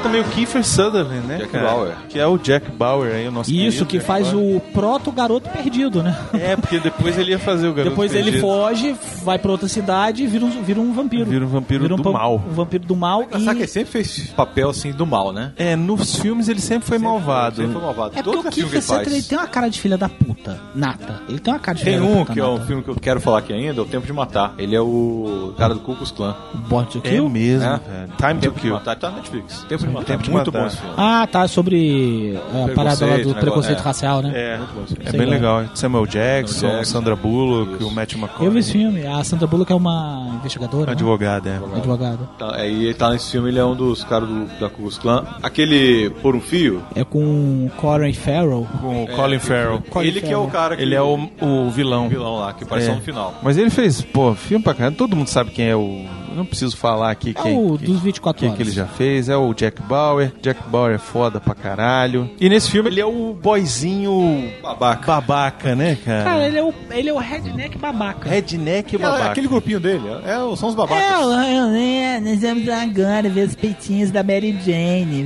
Também 0.00 0.20
o 0.20 0.24
Kiefer 0.24 0.64
Sutherland, 0.64 1.26
né, 1.26 1.38
Jack 1.38 1.50
cara? 1.52 1.64
Bauer. 1.68 1.94
Que 2.08 2.18
é 2.18 2.26
o 2.26 2.38
Jack 2.38 2.70
Bauer 2.72 3.14
aí, 3.14 3.28
o 3.28 3.30
nosso 3.30 3.50
Isso, 3.50 3.60
querido 3.84 3.86
que 3.86 3.96
Jack 3.98 4.06
faz 4.06 4.28
Bauer. 4.32 4.56
o 4.56 4.60
proto-garoto 4.72 5.48
perdido, 5.50 6.02
né? 6.02 6.16
É, 6.32 6.56
porque 6.56 6.78
depois 6.80 7.16
ele 7.18 7.30
ia 7.32 7.38
fazer 7.38 7.68
o 7.68 7.72
garoto 7.74 7.90
Depois 7.90 8.12
ele 8.14 8.24
Perdido. 8.24 8.40
foge, 8.40 8.96
vai 9.22 9.38
pra 9.38 9.50
outra 9.50 9.68
cidade 9.68 10.22
e 10.24 10.26
vira 10.26 10.44
um, 10.44 10.50
vira 10.62 10.80
um 10.80 10.92
vampiro. 10.92 11.24
Vira 11.26 11.44
um 11.44 11.48
vampiro 11.48 11.82
Vira 11.82 11.94
um 11.94 11.98
do 11.98 12.12
mal. 12.12 12.42
Um 12.50 12.52
vampiro 12.54 12.84
do 12.84 12.96
mal. 12.96 13.26
Sabe 13.30 13.44
que 13.44 13.50
ele 13.50 13.64
E... 13.64 13.68
sempre 13.68 13.90
fez 13.92 14.30
papel 14.36 14.70
assim 14.70 14.92
do 14.92 15.06
mal, 15.06 15.32
né? 15.32 15.52
É, 15.56 15.76
nos 15.76 16.16
filmes 16.16 16.48
ele 16.48 16.60
sempre 16.60 16.88
foi 16.88 16.98
malvado. 16.98 17.56
Sempre 17.56 17.72
foi 17.72 17.82
malvado. 17.82 18.10
É 18.16 18.22
porque 18.22 18.36
Todo 18.36 18.38
o 18.48 18.52
filme 18.52 18.52
que 18.52 18.60
Kiefer 18.60 18.72
ele 18.78 18.82
faz. 18.82 18.98
Sutherland 19.00 19.18
ele 19.18 19.28
tem 19.28 19.38
uma 19.38 19.46
cara 19.46 19.68
de 19.68 19.80
filha 19.80 19.98
da 19.98 20.08
puta, 20.08 20.60
nata. 20.74 21.22
Ele 21.28 21.38
tem 21.38 21.52
uma 21.52 21.60
cara 21.60 21.78
de 21.78 21.84
Tem 21.84 21.94
filha 21.94 22.06
da 22.06 22.12
um 22.12 22.18
puta, 22.20 22.32
que 22.32 22.40
é 22.40 22.44
um 22.44 22.54
nata. 22.54 22.66
filme 22.66 22.82
que 22.82 22.88
eu 22.90 22.96
quero 22.96 23.20
falar 23.20 23.38
aqui 23.38 23.52
ainda, 23.52 23.80
é 23.80 23.82
O 23.82 23.86
Tempo 23.86 24.06
de 24.06 24.12
Matar. 24.12 24.54
Ele 24.58 24.74
é 24.74 24.80
o 24.80 25.54
cara 25.58 25.74
do 25.74 25.80
Ku 25.80 25.94
Klux 25.94 26.10
Klan. 26.10 26.34
Born 26.68 26.88
to 26.88 26.98
É 27.04 27.10
Kill? 27.10 27.28
mesmo, 27.28 27.64
É. 27.68 27.80
Time 28.16 28.34
to 28.34 28.40
Tempo 28.40 28.54
de 28.56 28.60
Kill. 28.62 28.74
Matar 28.74 28.96
tá 28.96 29.10
na 29.10 29.16
Netflix. 29.18 29.64
Tempo 29.68 29.84
de 29.86 29.89
Tempo 30.04 30.22
de 30.22 30.30
muito 30.30 30.52
Matar. 30.52 30.60
bom 30.60 30.66
esse 30.66 30.76
filme. 30.76 30.94
Ah, 30.96 31.28
tá, 31.30 31.48
sobre 31.48 32.38
a 32.52 32.74
parada 32.74 33.06
lá 33.06 33.16
do 33.18 33.34
preconceito 33.34 33.78
é. 33.78 33.82
racial, 33.82 34.22
né? 34.22 34.32
É, 34.34 34.56
Muito 34.58 34.74
bom 34.74 34.82
esse 34.84 34.94
filme. 34.96 35.08
é 35.08 35.12
bem 35.12 35.26
legal. 35.26 35.64
Samuel 35.74 36.06
Jackson, 36.06 36.54
Samuel 36.60 36.76
Jackson. 36.78 36.92
Sandra 36.92 37.16
Bullock, 37.16 37.74
Isso. 37.74 37.86
o 37.88 37.90
Matt 37.94 38.12
McConaughey. 38.14 38.46
Eu 38.46 38.52
vi 38.52 38.58
esse 38.60 38.72
filme. 38.72 39.06
A 39.06 39.22
Sandra 39.24 39.46
Bullock 39.46 39.72
é 39.72 39.74
uma 39.74 40.32
investigadora, 40.36 40.86
né? 40.86 40.92
Advogada, 40.92 41.48
é. 41.50 41.76
Advogada. 41.76 42.18
Tá, 42.38 42.54
aí 42.56 42.84
ele 42.84 42.94
tá 42.94 43.10
nesse 43.10 43.30
filme, 43.30 43.48
ele 43.48 43.58
é 43.58 43.64
um 43.64 43.74
dos 43.74 44.04
caras 44.04 44.28
do, 44.28 44.46
da 44.58 44.68
Ku 44.68 44.82
Klux 44.82 44.98
Klan. 44.98 45.24
Aquele 45.42 46.10
Por 46.22 46.34
um 46.34 46.40
Fio, 46.40 46.82
É 46.94 47.04
com 47.04 47.70
Corey 47.76 48.12
Farrell. 48.12 48.66
Com 48.80 49.04
o 49.04 49.08
Colin 49.08 49.38
Farrell. 49.38 49.82
Colin 49.90 50.06
ele 50.08 50.20
que 50.20 50.26
é 50.32 50.36
o 50.36 50.44
Farrell. 50.46 50.50
cara 50.50 50.76
que... 50.76 50.82
Ele 50.82 50.94
é 50.94 51.02
o, 51.02 51.28
o 51.40 51.70
vilão. 51.70 52.06
o 52.06 52.08
vilão 52.08 52.36
lá, 52.38 52.52
que 52.52 52.64
apareceu 52.64 52.92
É. 52.92 52.96
no 52.96 53.02
final. 53.02 53.34
Mas 53.42 53.56
ele 53.58 53.70
fez, 53.70 54.00
pô, 54.02 54.34
filme 54.34 54.62
pra 54.64 54.74
caramba. 54.74 54.96
Todo 54.96 55.14
mundo 55.16 55.28
sabe 55.28 55.50
quem 55.50 55.66
é 55.68 55.76
o. 55.76 56.04
Não 56.34 56.44
preciso 56.44 56.76
falar 56.76 57.10
aqui 57.10 57.30
É 57.30 57.42
quem. 57.42 57.56
o 57.56 57.76
quem- 57.78 57.86
dos 57.88 58.00
24 58.00 58.38
que, 58.40 58.46
horas. 58.46 58.56
que 58.56 58.62
ele 58.62 58.70
já 58.70 58.86
fez, 58.86 59.28
é 59.28 59.36
o 59.36 59.52
Jack 59.54 59.82
Bauer. 59.82 60.32
Jack 60.40 60.60
Bauer 60.68 60.94
é 60.94 60.98
foda 60.98 61.40
pra 61.40 61.54
caralho. 61.54 62.30
E 62.40 62.48
nesse 62.48 62.70
filme 62.70 62.88
ele 62.90 63.00
é 63.00 63.04
o 63.06 63.34
boyzinho 63.34 64.50
Babaca. 64.62 65.06
babaca, 65.06 65.74
né, 65.74 65.96
cara? 66.04 66.24
Cara, 66.24 66.46
ele 66.46 66.58
é 66.58 66.62
o, 66.62 66.74
ele 66.90 67.08
é 67.08 67.12
o 67.12 67.18
redneck 67.18 67.78
babaca. 67.78 68.28
Redneck 68.28 68.94
É, 68.96 68.98
babaca. 68.98 69.30
aquele 69.30 69.48
grupinho 69.48 69.80
dele, 69.80 70.02
é, 70.24 70.30
é- 70.30 70.56
são 70.56 70.68
os 70.68 70.74
babacas. 70.74 71.04
É, 71.04 71.14
eu- 71.14 71.30
eu- 71.30 72.20
nós 72.20 72.40
vamos 72.40 72.68
agora 72.68 73.28
ver 73.28 73.48
os 73.48 73.54
peitinhos 73.54 74.10
da 74.10 74.22
Mary 74.22 74.56
Jane. 74.64 75.24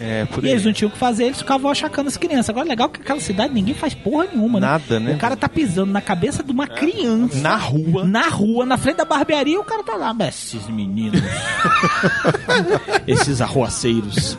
É, 0.00 0.24
por 0.26 0.44
E 0.44 0.48
eles 0.48 0.64
não 0.64 0.72
tinham 0.72 0.88
o 0.88 0.92
que 0.92 0.98
fazer, 0.98 1.24
eles 1.24 1.38
ficavam 1.38 1.70
achacando 1.70 2.08
as 2.08 2.16
crianças. 2.16 2.50
Agora, 2.50 2.66
legal 2.68 2.88
que 2.88 3.00
aquela 3.00 3.20
cidade 3.20 3.52
ninguém 3.52 3.74
faz 3.74 3.94
porra 3.94 4.26
nenhuma, 4.32 4.60
né? 4.60 4.66
Nada, 4.66 5.00
né? 5.00 5.12
O 5.14 5.18
cara 5.18 5.36
tá 5.36 5.48
pisando 5.48 5.92
na 5.92 6.00
cabeça 6.00 6.42
de 6.42 6.50
uma 6.52 6.66
criança. 6.66 7.38
Na 7.38 7.56
rua. 7.56 8.04
Na 8.04 8.28
rua, 8.28 8.64
na 8.66 8.76
frente 8.76 8.96
da 8.96 9.04
barbearia, 9.04 9.41
o 9.60 9.64
cara 9.64 9.82
tá 9.82 9.96
lá. 9.96 10.14
Esses 10.54 10.68
meninos. 10.68 11.20
esses 13.06 13.40
arruaceiros. 13.40 14.38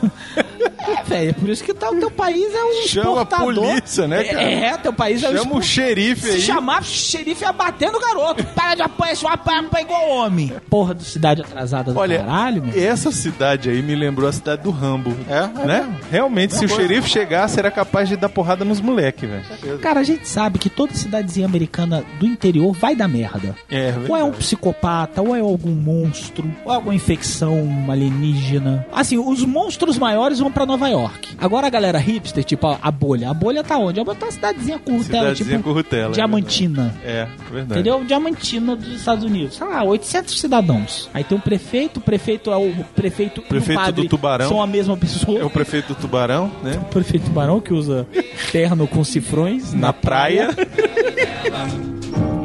É, 1.04 1.08
velho, 1.08 1.30
é 1.30 1.32
por 1.32 1.48
isso 1.48 1.62
que 1.64 1.74
tá, 1.74 1.90
o 1.90 1.96
teu 1.98 2.10
país 2.10 2.54
é 2.54 2.64
um 2.64 2.72
Chama 2.86 3.08
a 3.20 3.22
exportador. 3.22 3.54
polícia, 3.54 4.08
né, 4.08 4.24
cara? 4.24 4.42
É, 4.42 4.64
é, 4.66 4.76
teu 4.78 4.92
país 4.92 5.22
é 5.22 5.30
um 5.30 5.36
Chama 5.36 5.56
o 5.56 5.62
xerife 5.62 6.22
Se 6.22 6.30
aí. 6.32 6.40
chamar 6.40 6.82
xerife 6.84 7.42
ia 7.44 7.52
bater 7.52 7.90
no 7.92 8.00
garoto. 8.00 8.44
Para 8.54 8.74
de 8.76 8.82
apanhar, 8.82 9.16
só 9.16 9.28
apanha, 9.28 9.68
igual 9.80 10.08
homem. 10.10 10.52
Porra, 10.70 10.94
de 10.94 11.04
cidade 11.04 11.42
atrasada 11.42 11.92
do 11.92 11.98
Olha, 11.98 12.18
caralho, 12.20 12.62
meu. 12.64 12.82
essa 12.82 13.10
cidade 13.12 13.68
aí 13.70 13.82
me 13.82 13.94
lembrou 13.94 14.28
a 14.28 14.32
cidade 14.32 14.62
do 14.62 14.70
Rambo. 14.70 15.14
É, 15.28 15.66
Né? 15.66 15.98
Realmente, 16.10 16.54
se 16.54 16.64
o 16.64 16.68
xerife 16.68 17.08
chegasse, 17.08 17.58
era 17.58 17.70
capaz 17.70 18.08
de 18.08 18.16
dar 18.16 18.28
porrada 18.28 18.64
nos 18.64 18.80
moleques, 18.80 19.28
velho. 19.28 19.78
Cara, 19.78 20.00
a 20.00 20.04
gente 20.04 20.28
sabe 20.28 20.58
que 20.58 20.68
toda 20.70 20.94
cidadezinha 20.94 21.46
americana 21.46 22.04
do 22.18 22.26
interior 22.26 22.72
vai 22.72 22.94
dar 22.96 23.08
merda. 23.08 23.54
É, 23.70 23.94
Ou 24.08 24.16
é 24.16 24.20
um 24.20 24.24
verdade. 24.26 24.38
psicopata, 24.44 25.22
ou 25.22 25.34
é 25.36 25.40
algum 25.40 25.70
monstro, 25.72 26.50
ou 26.64 26.72
é 26.72 26.76
alguma 26.76 26.94
infecção 26.94 27.86
alienígena. 27.88 28.86
Assim, 28.92 29.18
os 29.18 29.44
monstros 29.44 29.98
maiores 29.98 30.38
vão 30.38 30.50
pra 30.50 30.64
Nova 30.66 30.88
York. 30.88 30.93
Agora 31.38 31.66
a 31.66 31.70
galera 31.70 31.98
hipster, 31.98 32.44
tipo 32.44 32.66
a, 32.66 32.78
a 32.80 32.90
bolha. 32.90 33.30
A 33.30 33.34
bolha 33.34 33.62
tá 33.62 33.76
onde? 33.78 34.00
A 34.00 34.04
bolha 34.04 34.18
tá 34.18 34.26
uma 34.26 34.32
cidadezinha 34.32 34.78
currutela, 34.78 35.34
Cidadezinha 35.34 35.56
tipo 35.58 35.68
currutela, 35.68 36.10
é 36.10 36.14
Diamantina. 36.14 36.94
É, 37.04 37.26
verdade. 37.50 37.80
Entendeu? 37.80 38.04
Diamantina 38.04 38.76
dos 38.76 38.88
Estados 38.94 39.24
Unidos. 39.24 39.56
Sei 39.56 39.66
lá, 39.66 39.82
800 39.82 40.40
cidadãos. 40.40 41.10
Aí 41.12 41.24
tem 41.24 41.36
um 41.36 41.40
prefeito, 41.40 41.98
o 41.98 42.00
prefeito 42.00 42.50
é 42.50 42.56
o 42.56 42.72
prefeito, 42.94 43.40
e 43.40 43.48
Prefeito 43.48 43.78
o 43.78 43.84
padre 43.84 44.02
do 44.02 44.08
Tubarão. 44.08 44.48
São 44.48 44.62
a 44.62 44.66
mesma 44.66 44.96
pessoa. 44.96 45.40
É 45.40 45.44
o 45.44 45.50
prefeito 45.50 45.88
do 45.88 45.94
Tubarão, 45.96 46.50
né? 46.62 46.80
O 46.84 46.94
prefeito 46.94 47.24
Tubarão 47.24 47.60
que 47.60 47.72
usa 47.72 48.06
terno 48.52 48.86
com 48.86 49.02
cifrões 49.02 49.72
Na 49.72 49.92
praia. 49.92 50.50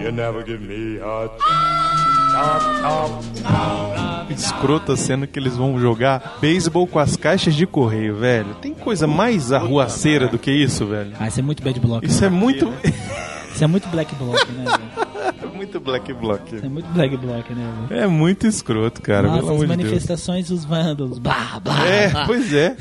You 0.01 0.13
never 0.13 0.43
give 0.43 0.59
me 0.65 0.99
a 1.01 1.29
Escrota 4.29 4.95
sendo 4.95 5.27
que 5.27 5.37
eles 5.37 5.55
vão 5.57 5.79
jogar 5.79 6.37
beisebol 6.39 6.87
com 6.87 6.99
as 6.99 7.15
caixas 7.15 7.55
de 7.55 7.65
correio, 7.65 8.15
velho. 8.15 8.55
Tem 8.61 8.73
coisa 8.73 9.05
mais 9.07 9.51
arruaceira 9.51 10.27
do 10.27 10.37
que 10.37 10.51
isso, 10.51 10.85
velho? 10.85 11.11
Ah, 11.19 11.27
isso 11.27 11.39
é 11.39 11.43
muito 11.43 11.63
bad 11.63 11.79
block. 11.79 12.05
Isso 12.05 12.23
é 12.23 12.29
muito. 12.29 12.71
Isso 13.59 13.63
é 13.65 13.67
muito 13.67 13.89
black 13.89 14.15
block, 14.15 14.51
né? 14.53 14.63
velho? 14.65 15.51
muito 15.59 15.77
black 15.81 16.13
block. 16.13 16.55
Isso 16.55 16.65
é 16.65 16.69
muito 16.69 16.87
black 16.93 17.17
block, 17.17 17.53
né? 17.53 17.73
velho? 17.89 18.01
É 18.03 18.07
muito 18.07 18.47
escroto, 18.47 19.01
cara. 19.01 19.27
Nossa, 19.27 19.39
pelo 19.41 19.51
as 19.51 19.57
Deus. 19.57 19.67
manifestações 19.69 20.47
dos 20.47 20.63
vândalos. 20.63 21.19
Blá, 21.19 21.59
blá, 21.61 21.85
É, 21.85 22.07
blá. 22.09 22.25
pois 22.25 22.53
é. 22.53 22.77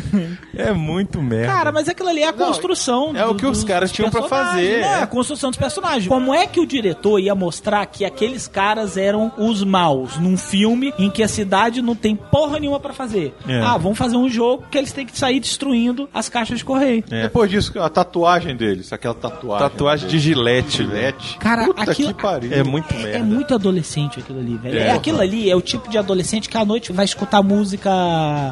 É 0.54 0.72
muito 0.72 1.20
merda. 1.20 1.52
Cara, 1.52 1.72
mas 1.72 1.88
aquilo 1.88 2.08
ali 2.08 2.22
é 2.22 2.28
a 2.28 2.32
construção. 2.32 3.10
é 3.16 3.26
o 3.26 3.34
que 3.34 3.44
os 3.44 3.64
caras 3.64 3.90
tinham 3.90 4.08
pra 4.08 4.20
personagens. 4.20 4.52
fazer, 4.54 4.80
Não, 4.82 4.88
é 4.88 4.92
é. 5.00 5.02
a 5.02 5.06
construção 5.08 5.50
dos 5.50 5.58
personagens. 5.58 6.06
Como 6.06 6.32
é 6.32 6.46
que 6.46 6.60
o 6.60 6.66
diretor 6.66 7.18
ia 7.18 7.34
mostrar 7.34 7.84
que 7.86 8.04
aqueles 8.04 8.46
caras 8.46 8.96
eram 8.96 9.32
os 9.36 9.64
maus 9.64 10.16
num 10.18 10.36
filme 10.36 10.94
em 10.98 11.10
que 11.10 11.24
a 11.24 11.28
cidade 11.28 11.82
não 11.82 11.96
tem 11.96 12.14
porra 12.14 12.60
nenhuma 12.60 12.78
pra 12.78 12.92
fazer? 12.92 13.34
É. 13.48 13.60
Ah, 13.60 13.76
vamos 13.76 13.98
fazer 13.98 14.16
um 14.16 14.28
jogo 14.28 14.62
que 14.70 14.78
eles 14.78 14.92
têm 14.92 15.04
que 15.04 15.18
sair 15.18 15.40
destruindo 15.40 16.08
as 16.14 16.28
caixas 16.28 16.58
de 16.58 16.64
correio. 16.64 17.02
É. 17.10 17.22
Depois 17.22 17.50
disso, 17.50 17.76
a 17.80 17.88
tatuagem 17.88 18.54
deles, 18.56 18.92
aquela 18.92 19.14
tatuagem. 19.14 19.68
Tatuagem 19.68 20.08
de 20.08 20.18
gilete, 20.20 20.67
velho. 20.76 20.90
Gilete. 20.90 21.38
Cara, 21.38 21.64
Puta 21.66 21.90
aquilo- 21.90 22.14
que 22.14 22.22
pariu. 22.22 22.52
É 22.52 22.62
muito 22.62 22.92
merda. 22.94 23.10
É 23.18 23.22
muito 23.22 23.54
adolescente 23.54 24.18
aquilo 24.20 24.38
ali, 24.40 24.56
velho. 24.56 24.78
É. 24.78 24.82
É. 24.88 24.92
Aquilo 24.92 25.20
ali 25.20 25.50
é 25.50 25.56
o 25.56 25.60
tipo 25.60 25.88
de 25.90 25.96
adolescente 25.98 26.48
que 26.48 26.56
à 26.56 26.64
noite 26.64 26.92
vai 26.92 27.04
escutar 27.04 27.42
música 27.42 27.90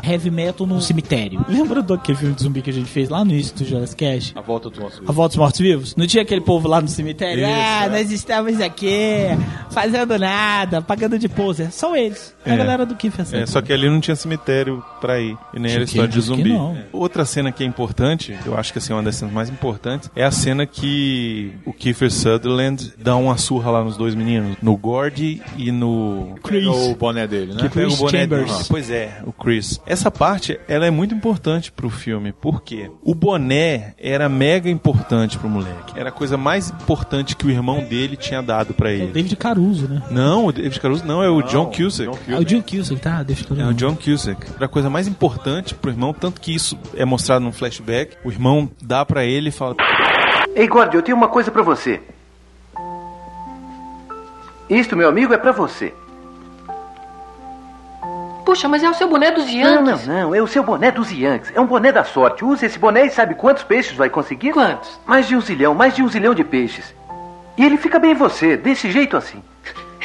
heavy 0.05 0.31
metal 0.31 0.67
no 0.67 0.81
cemitério. 0.81 1.45
Lembra 1.49 1.83
do 1.83 1.95
aquele 1.95 2.19
filme 2.19 2.35
de 2.35 2.43
zumbi 2.43 2.63
que 2.63 2.71
a 2.71 2.73
gente 2.73 2.91
fez 2.91 3.09
lá 3.09 3.25
no 3.25 3.31
início 3.33 3.57
do 3.57 3.65
Jurassic 3.65 3.97
Cast? 4.05 4.33
A 4.39 4.41
volta 4.41 4.71
do 4.71 4.81
nosso 4.81 5.03
A 5.07 5.13
Volta 5.13 5.29
dos 5.31 5.37
Mortos 5.39 5.61
Vivos? 5.61 5.97
Não 5.97 6.07
tinha 6.07 6.23
aquele 6.23 6.41
povo 6.41 6.69
lá 6.69 6.81
no 6.81 6.89
cemitério? 6.89 7.43
Isso, 7.45 7.53
ah, 7.53 7.85
é. 7.87 7.89
nós 7.89 8.11
estamos 8.11 8.61
aqui, 8.61 9.27
fazendo 9.71 10.19
nada, 10.19 10.81
pagando 10.83 11.19
de 11.19 11.29
poser. 11.29 11.71
São 11.73 11.95
eles. 11.97 12.35
É. 12.45 12.51
É. 12.51 12.55
A 12.55 12.57
galera 12.57 12.87
do 12.87 12.95
Kiefer 12.95 13.21
É, 13.21 13.25
Sutherland. 13.25 13.51
só 13.51 13.61
que 13.61 13.73
ali 13.73 13.89
não 13.91 14.01
tinha 14.01 14.15
cemitério 14.17 14.83
pra 15.01 15.21
ir. 15.21 15.37
E 15.53 15.59
nem 15.59 15.73
era 15.73 15.85
história 15.85 16.09
de 16.09 16.21
zumbi. 16.21 16.53
não. 16.53 16.77
É. 16.77 16.85
Outra 16.93 17.25
cena 17.25 17.51
que 17.53 17.63
é 17.63 17.67
importante, 17.67 18.37
eu 18.47 18.57
acho 18.57 18.73
que 18.73 18.79
assim, 18.79 18.93
é 18.93 18.97
uma 18.97 19.03
das 19.03 19.17
cenas 19.17 19.35
mais 19.35 19.49
importantes, 19.49 20.11
é 20.15 20.25
a 20.25 20.31
cena 20.31 20.65
que 20.67 21.53
o 21.65 21.73
Kiefer 21.97 22.11
Sutherland 22.13 22.93
dá 22.99 23.17
uma 23.17 23.39
surra 23.39 23.71
lá 23.71 23.83
nos 23.85 23.97
dois 23.97 24.15
meninos, 24.15 24.57
no 24.61 24.77
Gordy 24.77 25.41
e 25.57 25.73
no. 25.73 26.35
Chris. 26.43 26.67
O 26.67 26.95
boné 26.95 27.27
dele, 27.27 27.55
né? 27.55 27.61
Que 27.63 27.69
pega 27.71 27.89
o 27.89 27.97
boné 27.97 28.11
Chambers. 28.23 28.53
dele. 28.53 28.65
Pois 28.69 28.91
é, 28.91 29.23
o 29.25 29.33
Chris. 29.33 29.81
Essa 29.87 30.11
parte, 30.11 30.59
ela 30.69 30.87
é 30.87 30.91
muito 30.91 31.15
importante 31.15 31.73
pro 31.73 31.89
filme. 31.89 32.33
Por 32.33 32.63
quê? 32.63 32.91
O 33.03 33.15
boné 33.15 33.95
era 33.99 34.29
mega 34.29 34.69
importante 34.69 35.39
pro 35.39 35.49
moleque. 35.49 35.95
Era 35.97 36.11
a 36.11 36.13
coisa 36.13 36.37
mais 36.37 36.69
importante 36.71 37.35
que 37.35 37.47
o 37.47 37.51
irmão 37.51 37.83
dele 37.83 38.17
tinha 38.17 38.43
dado 38.43 38.75
pra 38.75 38.91
É 38.91 38.97
o 38.97 38.97
ele. 39.03 39.13
David 39.13 39.37
Caruso, 39.37 39.89
né? 39.89 40.03
Não, 40.11 40.47
o 40.47 40.53
David 40.53 40.79
Caruso 40.81 41.05
não, 41.07 41.23
é 41.23 41.31
o 41.31 41.41
John 41.43 41.67
Cusack. 41.67 42.11
John 42.11 42.19
É 42.35 42.39
o 42.39 42.45
John 42.45 42.63
Cusack, 42.63 43.01
tá? 43.01 43.23
David 43.23 43.45
É 43.45 43.49
Caruso. 43.49 43.71
o 43.71 43.75
John 43.75 43.97
Cusack. 43.97 44.47
Era 44.57 44.67
a 44.67 44.69
coisa 44.69 44.91
mais 44.91 45.09
importante 45.09 45.75
pro 45.75 45.91
irmão, 45.91 46.13
tanto 46.13 46.41
que 46.41 46.55
isso 46.55 46.77
é 46.95 47.05
mostrado 47.05 47.43
num 47.45 47.53
flashback. 47.53 48.17
O 48.25 48.31
irmão 48.31 48.71
dá 48.83 49.05
pra 49.05 49.25
ele 49.25 49.49
e 49.49 49.53
fala: 49.53 49.75
Ei, 50.57 50.67
Gordy, 50.67 50.97
eu 50.97 51.03
tenho 51.03 51.17
uma 51.19 51.29
coisa 51.29 51.51
pra 51.51 51.61
você. 51.63 52.01
Isto, 54.71 54.97
meu 54.97 55.07
amigo, 55.07 55.35
é 55.35 55.37
pra 55.37 55.53
você. 55.53 55.93
Puxa, 58.43 58.67
mas 58.67 58.83
é 58.83 58.89
o 58.89 58.95
seu 58.95 59.07
boné 59.07 59.31
dos 59.33 59.45
Não, 59.45 59.53
Yankees. 59.53 60.07
não, 60.07 60.15
não. 60.15 60.35
É 60.35 60.41
o 60.41 60.47
seu 60.47 60.63
boné 60.63 60.91
dos 60.91 61.13
Yankees. 61.13 61.53
É 61.55 61.61
um 61.61 61.67
boné 61.67 61.93
da 61.93 62.05
sorte. 62.05 62.43
Use 62.43 62.65
esse 62.65 62.79
boné 62.79 63.05
e 63.05 63.11
sabe 63.11 63.35
quantos 63.35 63.65
peixes 63.65 63.95
vai 63.95 64.09
conseguir? 64.09 64.53
Quantos? 64.53 64.99
Mais 65.05 65.29
de 65.29 65.37
um 65.37 65.43
zilhão, 65.43 65.75
mais 65.75 65.95
de 65.95 66.03
um 66.03 66.09
zilhão 66.09 66.33
de 66.33 66.43
peixes. 66.43 66.95
E 67.59 67.63
ele 67.63 67.77
fica 67.77 67.99
bem 67.99 68.13
em 68.13 68.15
você, 68.15 68.57
desse 68.57 68.91
jeito 68.91 69.15
assim. 69.15 69.43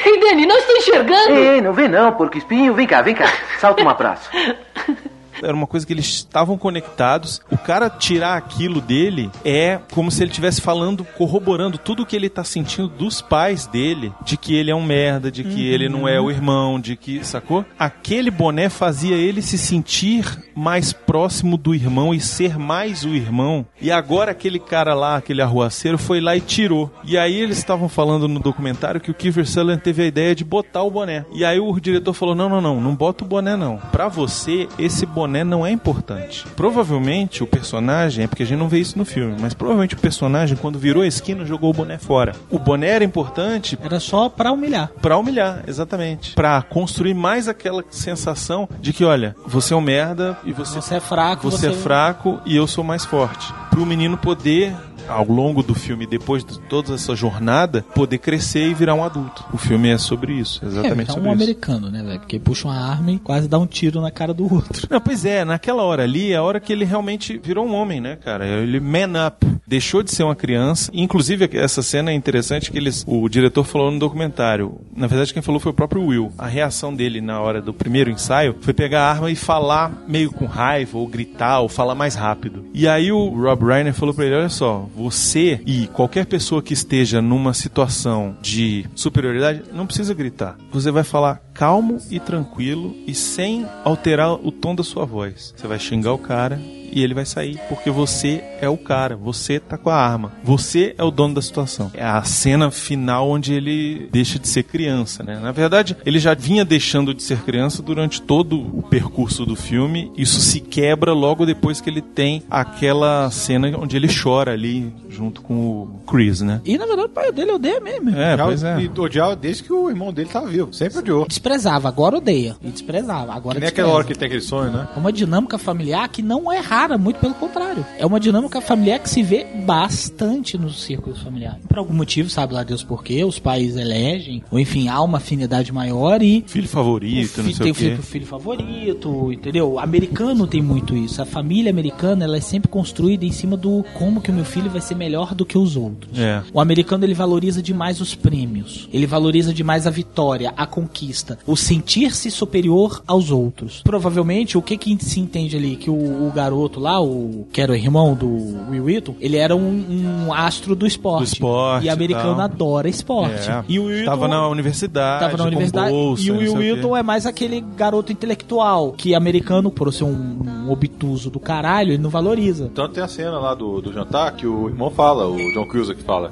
Ei, 0.04 0.20
Dani, 0.20 0.44
não 0.44 0.56
estou 0.58 0.76
enxergando. 0.76 1.30
Ei, 1.30 1.60
não 1.62 1.72
vem 1.72 1.88
não, 1.88 2.12
porco 2.12 2.36
espinho. 2.36 2.74
Vem 2.74 2.86
cá, 2.86 3.00
vem 3.00 3.14
cá. 3.14 3.24
Salta 3.58 3.82
um 3.82 3.88
abraço. 3.88 4.28
era 5.42 5.54
uma 5.54 5.66
coisa 5.66 5.86
que 5.86 5.92
eles 5.92 6.06
estavam 6.06 6.58
conectados. 6.58 7.40
O 7.50 7.56
cara 7.56 7.88
tirar 7.88 8.36
aquilo 8.36 8.80
dele 8.80 9.30
é 9.44 9.78
como 9.92 10.10
se 10.10 10.22
ele 10.22 10.30
estivesse 10.30 10.60
falando, 10.60 11.04
corroborando 11.04 11.78
tudo 11.78 12.02
o 12.02 12.06
que 12.06 12.16
ele 12.16 12.28
tá 12.28 12.44
sentindo 12.44 12.88
dos 12.88 13.20
pais 13.20 13.66
dele, 13.66 14.12
de 14.24 14.36
que 14.36 14.54
ele 14.54 14.70
é 14.70 14.74
um 14.74 14.84
merda, 14.84 15.30
de 15.30 15.44
que 15.44 15.66
ele 15.66 15.88
não 15.88 16.06
é 16.06 16.20
o 16.20 16.30
irmão, 16.30 16.80
de 16.80 16.96
que, 16.96 17.24
sacou? 17.24 17.64
Aquele 17.78 18.30
boné 18.30 18.68
fazia 18.68 19.16
ele 19.16 19.42
se 19.42 19.56
sentir 19.56 20.24
mais 20.54 20.92
próximo 20.92 21.56
do 21.56 21.74
irmão 21.74 22.12
e 22.12 22.20
ser 22.20 22.58
mais 22.58 23.04
o 23.04 23.10
irmão. 23.10 23.64
E 23.80 23.90
agora 23.90 24.32
aquele 24.32 24.58
cara 24.58 24.94
lá, 24.94 25.16
aquele 25.16 25.42
arruaceiro, 25.42 25.98
foi 25.98 26.20
lá 26.20 26.36
e 26.36 26.40
tirou. 26.40 26.92
E 27.04 27.16
aí 27.16 27.34
eles 27.34 27.58
estavam 27.58 27.88
falando 27.88 28.28
no 28.28 28.40
documentário 28.40 29.00
que 29.00 29.10
o 29.10 29.14
Kiefer 29.14 29.46
Sutherland 29.46 29.82
teve 29.82 30.02
a 30.02 30.06
ideia 30.06 30.34
de 30.34 30.44
botar 30.44 30.82
o 30.82 30.90
boné. 30.90 31.24
E 31.32 31.44
aí 31.44 31.58
o 31.58 31.80
diretor 31.80 32.12
falou: 32.12 32.34
"Não, 32.34 32.48
não, 32.48 32.60
não, 32.60 32.80
não 32.80 32.94
bota 32.94 33.24
o 33.24 33.26
boné 33.26 33.56
não. 33.56 33.78
Pra 33.90 34.08
você 34.08 34.68
esse 34.78 35.06
boné 35.06 35.21
não 35.44 35.64
é 35.66 35.70
importante. 35.70 36.44
Provavelmente 36.56 37.42
o 37.42 37.46
personagem, 37.46 38.24
é 38.24 38.26
porque 38.28 38.42
a 38.42 38.46
gente 38.46 38.58
não 38.58 38.68
vê 38.68 38.78
isso 38.78 38.96
no 38.98 39.04
filme, 39.04 39.36
mas 39.40 39.54
provavelmente 39.54 39.94
o 39.94 39.98
personagem 39.98 40.56
quando 40.56 40.78
virou 40.78 41.02
a 41.02 41.06
esquina 41.06 41.44
jogou 41.44 41.70
o 41.70 41.74
boné 41.74 41.98
fora. 41.98 42.34
O 42.50 42.58
boné 42.58 42.88
era 42.88 43.04
importante 43.04 43.78
Era 43.82 44.00
só 44.00 44.28
pra 44.28 44.52
humilhar. 44.52 44.90
Pra 45.00 45.16
humilhar, 45.18 45.62
exatamente. 45.66 46.34
Pra 46.34 46.62
construir 46.62 47.14
mais 47.14 47.48
aquela 47.48 47.84
sensação 47.90 48.68
de 48.80 48.92
que, 48.92 49.04
olha, 49.04 49.36
você 49.46 49.74
é 49.74 49.76
um 49.76 49.80
merda 49.80 50.36
e 50.44 50.52
você, 50.52 50.80
Você 50.80 50.96
é 50.96 51.00
fraco, 51.00 51.50
você, 51.50 51.66
é 51.66 51.70
você- 51.70 51.76
fraco 51.78 52.40
e 52.44 52.56
eu 52.56 52.66
sou 52.66 52.82
mais 52.84 53.04
forte. 53.04 53.52
Pro 53.70 53.86
menino 53.86 54.16
poder, 54.18 54.74
ao 55.08 55.24
longo 55.26 55.62
do 55.62 55.74
filme, 55.74 56.06
depois 56.06 56.44
de 56.44 56.58
toda 56.60 56.94
essa 56.94 57.14
jornada, 57.14 57.84
poder 57.94 58.18
crescer 58.18 58.68
e 58.68 58.74
virar 58.74 58.94
um 58.94 59.04
adulto. 59.04 59.44
O 59.52 59.56
filme 59.58 59.88
é 59.90 59.98
sobre 59.98 60.32
isso, 60.34 60.60
É, 60.64 60.68
exatamente 60.68 61.10
é 61.10 61.12
um 61.12 61.14
sobre 61.16 61.28
isso. 61.30 61.42
americano, 61.42 61.90
né, 61.90 62.02
velho? 62.02 62.20
Porque 62.20 62.38
puxa 62.38 62.68
uma 62.68 62.76
arma 62.78 63.12
e 63.12 63.18
quase 63.18 63.48
dá 63.48 63.58
um 63.58 63.66
tiro 63.66 64.00
na 64.00 64.10
cara 64.10 64.32
do 64.34 64.52
outro. 64.52 64.86
Não, 64.90 65.00
pois 65.00 65.24
é, 65.24 65.44
naquela 65.44 65.82
hora 65.82 66.02
ali 66.04 66.32
é 66.32 66.36
a 66.36 66.42
hora 66.42 66.60
que 66.60 66.72
ele 66.72 66.84
realmente 66.84 67.38
virou 67.42 67.66
um 67.66 67.74
homem, 67.74 68.00
né, 68.00 68.16
cara? 68.16 68.46
Ele 68.46 68.80
man 68.80 69.26
up, 69.26 69.46
deixou 69.66 70.02
de 70.02 70.10
ser 70.10 70.22
uma 70.24 70.36
criança. 70.36 70.90
Inclusive, 70.94 71.48
essa 71.54 71.82
cena 71.82 72.10
é 72.10 72.14
interessante 72.14 72.70
que 72.70 72.78
eles, 72.78 73.04
o 73.06 73.28
diretor 73.28 73.64
falou 73.64 73.90
no 73.90 73.98
documentário. 73.98 74.80
Na 74.94 75.06
verdade, 75.06 75.32
quem 75.32 75.42
falou 75.42 75.60
foi 75.60 75.72
o 75.72 75.74
próprio 75.74 76.04
Will. 76.04 76.32
A 76.38 76.46
reação 76.46 76.94
dele 76.94 77.20
na 77.20 77.40
hora 77.40 77.60
do 77.60 77.72
primeiro 77.72 78.10
ensaio 78.10 78.56
foi 78.60 78.72
pegar 78.72 79.02
a 79.02 79.10
arma 79.10 79.30
e 79.30 79.36
falar 79.36 80.04
meio 80.06 80.30
com 80.32 80.46
raiva, 80.46 80.98
ou 80.98 81.06
gritar, 81.06 81.60
ou 81.60 81.68
falar 81.68 81.94
mais 81.94 82.14
rápido. 82.14 82.64
E 82.74 82.86
aí 82.88 83.10
o 83.12 83.28
Rob 83.28 83.64
Reiner 83.64 83.94
falou 83.94 84.14
pra 84.14 84.24
ele: 84.24 84.34
olha 84.34 84.48
só, 84.48 84.88
você 84.94 85.60
e 85.66 85.86
qualquer 85.88 86.26
pessoa 86.26 86.62
que 86.62 86.74
esteja 86.74 87.22
numa 87.22 87.54
situação 87.54 88.36
de 88.40 88.86
superioridade 88.94 89.62
não 89.72 89.86
precisa 89.86 90.14
gritar. 90.14 90.56
Você 90.70 90.90
vai 90.90 91.04
falar 91.04 91.42
calmo 91.54 91.98
e 92.10 92.20
tranquilo 92.20 92.94
e 93.06 93.14
sem 93.14 93.66
alterar 93.84 94.32
o 94.34 94.52
tom 94.52 94.74
da 94.74 94.82
sua 94.82 95.04
voz. 95.04 95.54
Você 95.56 95.66
vai 95.66 95.78
xingar 95.78 96.12
o 96.12 96.18
cara 96.18 96.60
e 96.92 97.02
ele 97.02 97.14
vai 97.14 97.24
sair 97.24 97.58
porque 97.68 97.90
você 97.90 98.42
é 98.60 98.68
o 98.68 98.76
cara, 98.76 99.16
você 99.16 99.58
tá 99.58 99.76
com 99.78 99.90
a 99.90 99.96
arma, 99.96 100.32
você 100.44 100.94
é 100.98 101.02
o 101.04 101.10
dono 101.10 101.34
da 101.34 101.42
situação. 101.42 101.90
É 101.94 102.04
a 102.04 102.22
cena 102.22 102.70
final 102.70 103.28
onde 103.30 103.52
ele 103.54 104.08
deixa 104.12 104.38
de 104.38 104.48
ser 104.48 104.62
criança, 104.64 105.22
né? 105.22 105.38
Na 105.40 105.52
verdade, 105.52 105.96
ele 106.04 106.18
já 106.18 106.34
vinha 106.34 106.64
deixando 106.64 107.12
de 107.14 107.22
ser 107.22 107.40
criança 107.42 107.82
durante 107.82 108.20
todo 108.22 108.58
o 108.60 108.82
percurso 108.82 109.44
do 109.46 109.56
filme. 109.56 110.12
Isso 110.16 110.40
se 110.40 110.60
quebra 110.60 111.12
logo 111.12 111.44
depois 111.46 111.80
que 111.80 111.88
ele 111.90 112.00
tem 112.02 112.42
aquela 112.50 113.30
cena 113.30 113.72
onde 113.78 113.96
ele 113.96 114.08
chora 114.08 114.52
ali 114.52 114.92
junto 115.08 115.42
com 115.42 115.54
o 115.54 116.00
Chris, 116.06 116.40
né? 116.40 116.60
E 116.64 116.76
na 116.78 116.86
verdade 116.86 117.06
o 117.08 117.10
pai 117.10 117.32
dele 117.32 117.52
odeia 117.52 117.80
mesmo. 117.80 118.10
É, 118.10 118.36
Já 118.36 118.44
pois 118.44 118.62
é. 118.64 118.80
E 118.80 119.00
odiava 119.00 119.36
desde 119.36 119.62
que 119.62 119.72
o 119.72 119.88
irmão 119.90 120.12
dele 120.12 120.28
tava 120.30 120.46
vivo. 120.46 120.72
Sempre 120.72 120.98
odiou. 120.98 121.26
Desprezava, 121.26 121.88
agora 121.88 122.16
odeia. 122.18 122.56
E 122.62 122.68
desprezava, 122.70 123.32
agora 123.34 123.54
Que 123.56 123.60
nem 123.60 123.68
despreza. 123.68 123.68
aquela 123.82 123.88
hora 123.94 124.04
que 124.04 124.14
tem 124.14 124.26
aquele 124.26 124.40
sonho, 124.42 124.70
né? 124.70 124.88
É 124.94 124.98
uma 124.98 125.12
dinâmica 125.12 125.58
familiar 125.58 126.08
que 126.08 126.22
não 126.22 126.50
é 126.52 126.58
rara, 126.60 126.81
muito 126.98 127.18
pelo 127.20 127.34
contrário. 127.34 127.84
É 127.98 128.06
uma 128.06 128.20
dinâmica 128.20 128.60
familiar 128.60 128.98
que 128.98 129.10
se 129.10 129.22
vê 129.22 129.46
bastante 129.66 130.58
nos 130.58 130.82
círculos 130.82 131.20
familiares. 131.20 131.60
Por 131.66 131.78
algum 131.78 131.94
motivo, 131.94 132.28
sabe 132.28 132.54
lá 132.54 132.62
Deus 132.62 132.82
por 132.82 133.02
quê, 133.02 133.24
os 133.24 133.38
pais 133.38 133.76
elegem, 133.76 134.42
ou 134.50 134.58
enfim, 134.58 134.88
há 134.88 135.00
uma 135.02 135.18
afinidade 135.18 135.72
maior 135.72 136.22
e 136.22 136.44
Filho 136.46 136.68
favorito, 136.68 137.38
o 137.40 137.42
não 137.42 137.44
filho 137.44 137.56
sei 137.56 137.64
tem 137.64 137.72
o 137.72 137.74
filho 137.74 137.90
quê. 137.90 137.96
pro 137.96 138.02
filho 138.02 138.26
favorito, 138.26 139.32
entendeu? 139.32 139.72
O 139.72 139.78
americano 139.78 140.46
tem 140.46 140.62
muito 140.62 140.96
isso. 140.96 141.20
A 141.22 141.26
família 141.26 141.70
americana, 141.70 142.24
ela 142.24 142.36
é 142.36 142.40
sempre 142.40 142.68
construída 142.68 143.24
em 143.24 143.32
cima 143.32 143.56
do 143.56 143.84
como 143.94 144.20
que 144.20 144.30
o 144.30 144.34
meu 144.34 144.44
filho 144.44 144.70
vai 144.70 144.80
ser 144.80 144.94
melhor 144.94 145.34
do 145.34 145.44
que 145.44 145.56
os 145.56 145.76
outros. 145.76 146.18
É. 146.18 146.42
O 146.52 146.60
americano 146.60 147.04
ele 147.04 147.14
valoriza 147.14 147.62
demais 147.62 148.00
os 148.00 148.14
prêmios. 148.14 148.88
Ele 148.92 149.06
valoriza 149.06 149.52
demais 149.52 149.86
a 149.86 149.90
vitória, 149.90 150.52
a 150.56 150.66
conquista, 150.66 151.38
o 151.46 151.56
sentir-se 151.56 152.30
superior 152.30 153.02
aos 153.06 153.30
outros. 153.30 153.82
Provavelmente 153.82 154.58
o 154.58 154.62
que 154.62 154.76
que 154.76 154.96
se 155.04 155.20
entende 155.20 155.56
ali 155.56 155.76
que 155.76 155.90
o, 155.90 155.94
o 156.28 156.32
garoto 156.34 156.71
lá, 156.80 157.00
o 157.00 157.46
que 157.52 157.60
era 157.60 157.72
o 157.72 157.74
irmão 157.74 158.14
do 158.14 158.26
Will 158.70 158.84
Wheaton, 158.84 159.14
ele 159.20 159.36
era 159.36 159.54
um, 159.56 160.26
um 160.26 160.32
astro 160.32 160.74
do 160.74 160.86
esporte. 160.86 161.18
Do 161.18 161.24
esporte 161.32 161.86
E 161.86 161.90
americano 161.90 162.36
tal. 162.36 162.40
adora 162.40 162.88
esporte. 162.88 163.50
É. 163.50 163.64
E 163.68 163.78
o 163.78 163.84
Will 163.84 164.00
Estava 164.00 164.22
Wheaton- 164.22 164.34
na 164.36 164.48
universidade, 164.48 165.20
Tava 165.20 165.32
na 165.36 165.42
com 165.44 165.48
universidade. 165.48 165.90
bolsa, 165.90 166.22
e 166.24 166.30
o 166.30 166.36
Will. 166.38 166.54
Wilton 166.54 166.96
é 166.96 167.02
mais 167.02 167.26
aquele 167.26 167.60
garoto 167.60 168.12
intelectual 168.12 168.92
que 168.92 169.14
americano, 169.14 169.70
por 169.70 169.92
ser 169.92 170.04
um, 170.04 170.38
um 170.66 170.70
obtuso 170.70 171.30
do 171.30 171.40
caralho, 171.40 171.90
ele 171.92 172.02
não 172.02 172.10
valoriza. 172.10 172.70
Tanto 172.74 172.94
tem 172.94 173.02
a 173.02 173.08
cena 173.08 173.38
lá 173.38 173.54
do, 173.54 173.80
do 173.80 173.92
jantar 173.92 174.32
que 174.32 174.46
o 174.46 174.68
irmão 174.68 174.90
fala, 174.90 175.26
o 175.28 175.36
John 175.52 175.66
Cruiser 175.66 175.96
que 175.96 176.02
fala. 176.02 176.30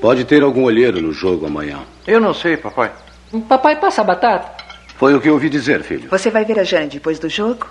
Pode 0.00 0.24
ter 0.24 0.42
algum 0.42 0.62
olheiro 0.64 1.00
no 1.02 1.12
jogo 1.12 1.46
amanhã. 1.46 1.78
Eu 2.06 2.20
não 2.20 2.32
sei, 2.32 2.56
papai. 2.56 2.92
Papai, 3.48 3.76
passa 3.80 4.00
a 4.00 4.04
batata. 4.04 4.58
Foi 4.96 5.14
o 5.14 5.20
que 5.20 5.28
eu 5.28 5.34
ouvi 5.34 5.48
dizer, 5.50 5.82
filho. 5.82 6.08
Você 6.10 6.30
vai 6.30 6.44
ver 6.44 6.58
a 6.58 6.64
Jane 6.64 6.88
depois 6.88 7.18
do 7.18 7.28
jogo? 7.28 7.66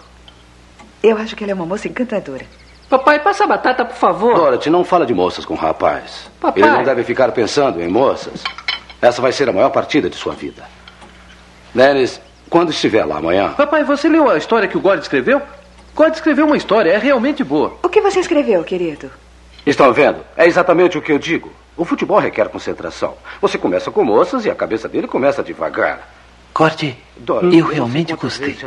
Eu 1.02 1.18
acho 1.18 1.36
que 1.36 1.44
ela 1.44 1.52
é 1.52 1.56
uma 1.56 1.66
moça 1.66 1.88
encantadora. 1.88 2.46
Papai, 2.90 3.20
passa 3.20 3.44
a 3.44 3.48
batata, 3.48 3.84
por 3.84 3.96
favor. 3.96 4.36
Dorothy, 4.36 4.70
não 4.70 4.84
fala 4.84 5.06
de 5.06 5.14
moças 5.14 5.46
com 5.46 5.56
rapaz. 5.56 6.30
Papai. 6.40 6.64
Ele 6.64 6.72
não 6.72 6.84
deve 6.84 7.04
ficar 7.04 7.32
pensando 7.32 7.82
em 7.82 7.88
moças. 7.88 8.44
Essa 9.02 9.22
vai 9.22 9.32
ser 9.32 9.50
a 9.50 9.54
maior 9.54 9.70
partida 9.70 10.10
de 10.10 10.16
sua 10.16 10.34
vida. 10.34 10.64
Dennis, 11.74 12.20
quando 12.50 12.72
estiver 12.72 13.06
lá 13.06 13.18
amanhã, 13.18 13.54
Papai, 13.54 13.84
você 13.84 14.08
leu 14.08 14.30
a 14.30 14.38
história 14.38 14.68
que 14.68 14.78
o 14.78 14.82
God 14.82 15.00
escreveu? 15.00 15.42
God 15.94 16.14
escreveu 16.14 16.46
uma 16.46 16.58
história, 16.58 16.92
é 16.92 16.98
realmente 16.98 17.44
boa. 17.44 17.78
O 17.84 17.90
que 17.90 18.02
você 18.02 18.20
escreveu, 18.20 18.64
querido? 18.64 19.12
Estão 19.66 19.92
vendo? 19.92 20.20
É 20.36 20.48
exatamente 20.48 20.98
o 20.98 21.02
que 21.02 21.12
eu 21.12 21.20
digo. 21.20 21.52
O 21.76 21.84
futebol 21.84 22.20
requer 22.20 22.48
concentração. 22.50 23.16
Você 23.42 23.58
começa 23.58 23.92
com 23.92 24.04
moças 24.04 24.46
e 24.46 24.50
a 24.50 24.56
cabeça 24.56 24.88
dele 24.88 25.08
começa 25.08 25.44
devagar. 25.44 26.08
Corte, 26.58 26.98
Dorothy, 27.18 27.60
eu 27.60 27.68
realmente 27.68 28.16
gostei. 28.16 28.58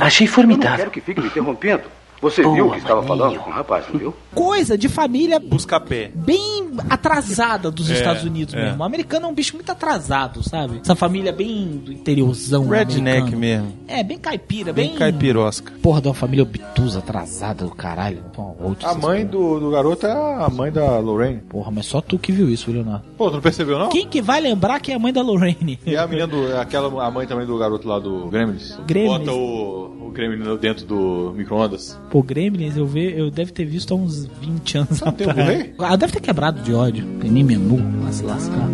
Achei 0.00 0.26
Eu 0.26 0.28
não 0.28 0.34
formidável. 0.36 0.76
quero 0.78 0.90
que 0.92 1.00
fique 1.00 1.20
me 1.20 1.26
interrompendo. 1.26 1.82
Você 2.20 2.42
Boa, 2.42 2.54
viu 2.54 2.70
que 2.70 2.78
estava 2.78 3.02
maninho. 3.02 3.18
falando 3.18 3.38
com 3.40 3.50
o 3.50 3.52
rapaz, 3.52 3.84
não 3.92 3.98
viu? 4.00 4.14
Coisa 4.34 4.76
de 4.76 4.88
família 4.88 5.38
Busca 5.38 5.78
pé. 5.80 6.10
bem 6.14 6.66
atrasada 6.90 7.70
dos 7.70 7.90
É, 7.90 7.94
Estados 7.94 8.24
Unidos 8.24 8.54
é. 8.54 8.64
mesmo. 8.64 8.80
O 8.82 8.84
americano 8.84 9.26
é 9.26 9.28
um 9.28 9.34
bicho 9.34 9.54
muito 9.54 9.70
atrasado, 9.70 10.42
sabe? 10.42 10.80
Essa 10.82 10.94
família 10.94 11.32
bem 11.32 11.66
do 11.84 11.92
interiorzão 11.92 12.68
Redneck 12.68 13.18
americano. 13.18 13.38
mesmo. 13.38 13.72
É, 13.88 14.02
bem 14.02 14.18
caipira, 14.18 14.72
bem... 14.72 14.88
Bem 14.88 14.96
caipirosca. 14.98 15.72
Porra, 15.82 16.00
de 16.00 16.08
uma 16.08 16.14
família 16.14 16.42
obtusa, 16.42 16.98
atrasada 16.98 17.64
do 17.64 17.70
caralho. 17.74 18.22
Pô, 18.34 18.54
A 18.82 18.94
mãe 18.94 19.24
do, 19.26 19.60
do 19.60 19.70
garoto 19.70 20.06
é 20.06 20.12
a 20.12 20.48
mãe 20.50 20.70
da 20.72 20.98
Lorraine. 20.98 21.40
Porra, 21.48 21.70
mas 21.70 21.86
só 21.86 22.00
tu 22.00 22.18
que 22.18 22.32
viu 22.32 22.48
isso, 22.48 22.70
Leonardo. 22.70 23.04
Pô, 23.16 23.28
tu 23.30 23.34
não 23.34 23.40
percebeu 23.42 23.78
não? 23.78 23.88
Quem 23.88 24.06
que 24.06 24.20
vai 24.22 24.40
lembrar 24.40 24.80
que 24.80 24.90
é 24.92 24.94
a 24.94 24.98
mãe 24.98 25.12
da 25.12 25.22
Lorraine? 25.22 25.78
E 25.86 25.96
a 25.96 26.06
menina 26.06 26.26
do. 26.26 26.56
Aquela, 26.58 27.04
a 27.04 27.10
mãe 27.10 27.26
também 27.26 27.46
do 27.46 27.56
garoto 27.58 27.86
lá 27.88 27.98
do 27.98 28.26
Gremlins. 28.28 28.78
Gremlins. 28.86 29.18
Bota 29.18 29.32
o, 29.32 30.06
o 30.08 30.10
Gremlin 30.10 30.56
dentro 30.56 30.84
do 30.86 31.32
micro-ondas. 31.36 31.98
Pô, 32.10 32.22
Gremlins, 32.22 32.76
eu, 32.76 32.86
ve, 32.86 33.18
eu 33.18 33.30
deve 33.30 33.52
ter 33.52 33.64
visto 33.64 33.92
há 33.92 33.96
uns 33.96 34.26
20 34.40 34.78
anos 34.78 35.00
tem 35.00 35.08
o 35.08 35.10
atrás. 35.10 35.34
Blu-ray? 35.34 35.74
Ah, 35.78 35.96
deve 35.96 36.12
ter 36.12 36.20
quebrado 36.20 36.62
de 36.62 36.72
ódio. 36.72 37.04
Tem 37.20 37.30
nem 37.30 37.44
menu, 37.44 37.78
vai 38.02 38.12
se 38.12 38.22
lascar. 38.24 38.70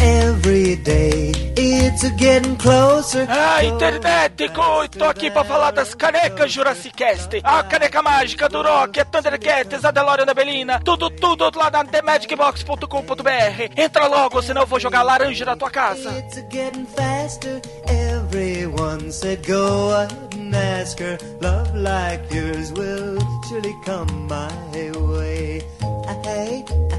Every 0.00 0.76
day 0.76 1.27
Ah, 3.28 3.64
internet, 3.64 4.52
tô 4.96 5.04
aqui 5.04 5.30
pra 5.32 5.42
falar 5.42 5.72
das 5.72 5.94
canecas 5.94 6.52
Jurassic 6.52 6.94
Cast. 6.94 7.40
A 7.42 7.64
caneca 7.64 8.00
mágica 8.00 8.48
do 8.48 8.62
Rock, 8.62 9.00
a 9.00 9.04
Thundercats, 9.04 9.84
a 9.84 9.90
DeLorean 9.90 10.24
da 10.24 10.32
Belina, 10.32 10.80
tudo, 10.84 11.10
tudo 11.10 11.50
lá 11.56 11.68
na 11.70 11.84
TheMagicBox.com.br. 11.84 13.72
Entra 13.76 14.06
logo, 14.06 14.40
senão 14.42 14.62
eu 14.62 14.66
vou 14.66 14.78
jogar 14.78 15.02
laranja 15.02 15.44
na 15.44 15.56
tua 15.56 15.70
casa. 15.70 16.10
It's 16.18 16.40
getting 16.50 16.86
faster. 16.86 17.60
Everyone 17.88 19.10
said 19.10 19.44
go 19.44 19.90
ahead 19.90 20.34
and 20.34 20.54
ask 20.54 21.00
her. 21.00 21.18
Love 21.40 21.74
like 21.74 22.32
yours 22.32 22.70
will 22.74 23.18
surely 23.48 23.74
come 23.84 24.28
my 24.28 24.48
way. 24.72 25.64
Hey, 26.06 26.14
hey, 26.24 26.64
hey. 26.90 26.97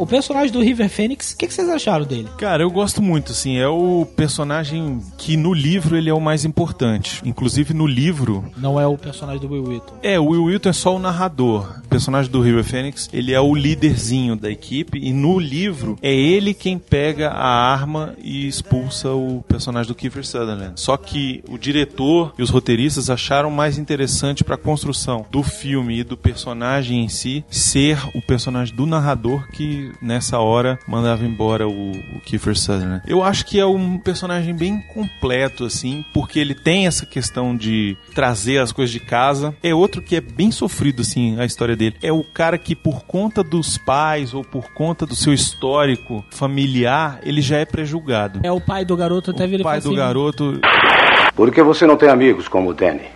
O 0.00 0.06
personagem 0.06 0.50
do 0.50 0.62
River 0.62 0.88
Phoenix, 0.88 1.32
o 1.32 1.36
que, 1.36 1.46
que 1.46 1.52
vocês 1.52 1.68
acharam 1.68 2.06
dele? 2.06 2.26
Cara, 2.38 2.62
eu 2.62 2.70
gosto 2.70 3.02
muito, 3.02 3.32
assim, 3.32 3.58
é 3.58 3.68
o 3.68 4.06
personagem 4.16 4.98
que 5.18 5.36
no 5.36 5.52
livro 5.52 5.94
ele 5.94 6.08
é 6.08 6.14
o 6.14 6.18
mais 6.18 6.46
importante. 6.46 7.20
Inclusive 7.22 7.74
no 7.74 7.86
livro, 7.86 8.50
Não 8.56 8.80
é 8.80 8.86
o 8.86 8.96
personagem 8.96 9.42
do 9.46 9.52
Will 9.52 9.64
Wheaton. 9.64 9.94
é, 10.02 10.18
o 10.18 10.24
Will 10.28 10.44
Wheaton 10.44 10.70
é 10.70 10.72
só 10.72 10.96
o 10.96 10.98
narrador. 10.98 11.80
O 11.84 11.88
personagem 11.88 12.32
do 12.32 12.40
River 12.40 12.64
Phoenix, 12.64 13.10
ele 13.12 13.34
é 13.34 13.40
o 13.42 13.54
líderzinho 13.54 14.36
da 14.36 14.50
equipe 14.50 14.98
e 14.98 15.12
no 15.12 15.38
livro 15.38 15.98
é 16.00 16.14
ele 16.14 16.54
quem 16.54 16.78
pega 16.78 17.28
a 17.28 17.70
arma 17.70 18.14
e 18.22 18.48
expulsa 18.48 19.10
o 19.10 19.44
personagem 19.46 19.88
do 19.88 19.94
Kiefer 19.94 20.24
Sutherland. 20.24 20.80
Só 20.80 20.96
que 20.96 21.44
o 21.46 21.58
diretor 21.58 22.32
e 22.38 22.42
os 22.42 22.48
roteiristas 22.48 23.10
acharam 23.10 23.50
mais 23.50 23.76
interessante 23.76 24.44
para 24.44 24.54
a 24.54 24.58
construção 24.58 25.26
do 25.30 25.42
filme 25.42 25.98
e 25.98 26.04
do 26.04 26.16
personagem 26.16 27.04
em 27.04 27.08
si 27.10 27.44
ser 27.50 27.98
o 28.14 28.22
personagem 28.22 28.74
do 28.74 28.86
narrador 28.86 29.46
que 29.50 29.89
nessa 30.00 30.38
hora 30.38 30.78
mandava 30.86 31.24
embora 31.24 31.68
o, 31.68 31.92
o 31.92 32.20
Kiefer 32.24 32.56
Sutherland. 32.56 33.02
Eu 33.06 33.22
acho 33.22 33.44
que 33.46 33.58
é 33.58 33.66
um 33.66 33.98
personagem 33.98 34.54
bem 34.54 34.80
completo 34.80 35.64
assim, 35.64 36.04
porque 36.12 36.38
ele 36.38 36.54
tem 36.54 36.86
essa 36.86 37.06
questão 37.06 37.56
de 37.56 37.96
trazer 38.14 38.58
as 38.58 38.72
coisas 38.72 38.92
de 38.92 39.00
casa. 39.00 39.54
É 39.62 39.74
outro 39.74 40.02
que 40.02 40.16
é 40.16 40.20
bem 40.20 40.50
sofrido 40.50 41.02
assim 41.02 41.38
a 41.40 41.44
história 41.44 41.76
dele. 41.76 41.96
É 42.02 42.12
o 42.12 42.24
cara 42.24 42.58
que 42.58 42.74
por 42.74 43.04
conta 43.04 43.42
dos 43.42 43.78
pais 43.78 44.34
ou 44.34 44.44
por 44.44 44.72
conta 44.72 45.06
do 45.06 45.14
seu 45.14 45.32
histórico 45.32 46.24
familiar, 46.30 47.20
ele 47.22 47.40
já 47.40 47.58
é 47.58 47.64
prejulgado. 47.64 48.40
É 48.42 48.52
o 48.52 48.60
pai 48.60 48.84
do 48.84 48.96
garoto, 48.96 49.30
até 49.30 49.46
vira 49.46 49.62
O 49.62 49.64
pai 49.64 49.80
do 49.80 49.94
garoto 49.94 50.60
Por 51.34 51.50
que 51.50 51.62
você 51.62 51.86
não 51.86 51.96
tem 51.96 52.08
amigos 52.08 52.48
como 52.48 52.70
o 52.70 52.74
Danny? 52.74 53.08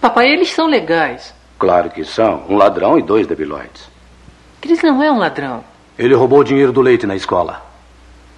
Papai, 0.00 0.28
eles 0.30 0.50
são 0.50 0.66
legais. 0.66 1.32
Claro 1.58 1.90
que 1.90 2.04
são. 2.04 2.42
Um 2.48 2.56
ladrão 2.56 2.98
e 2.98 3.02
dois 3.02 3.26
debilóides. 3.26 3.91
Chris 4.62 4.82
não 4.82 5.02
é 5.02 5.12
um 5.12 5.18
ladrão. 5.18 5.62
Ele 5.98 6.14
roubou 6.14 6.38
o 6.38 6.44
dinheiro 6.44 6.72
do 6.72 6.80
leite 6.80 7.06
na 7.06 7.14
escola. 7.14 7.70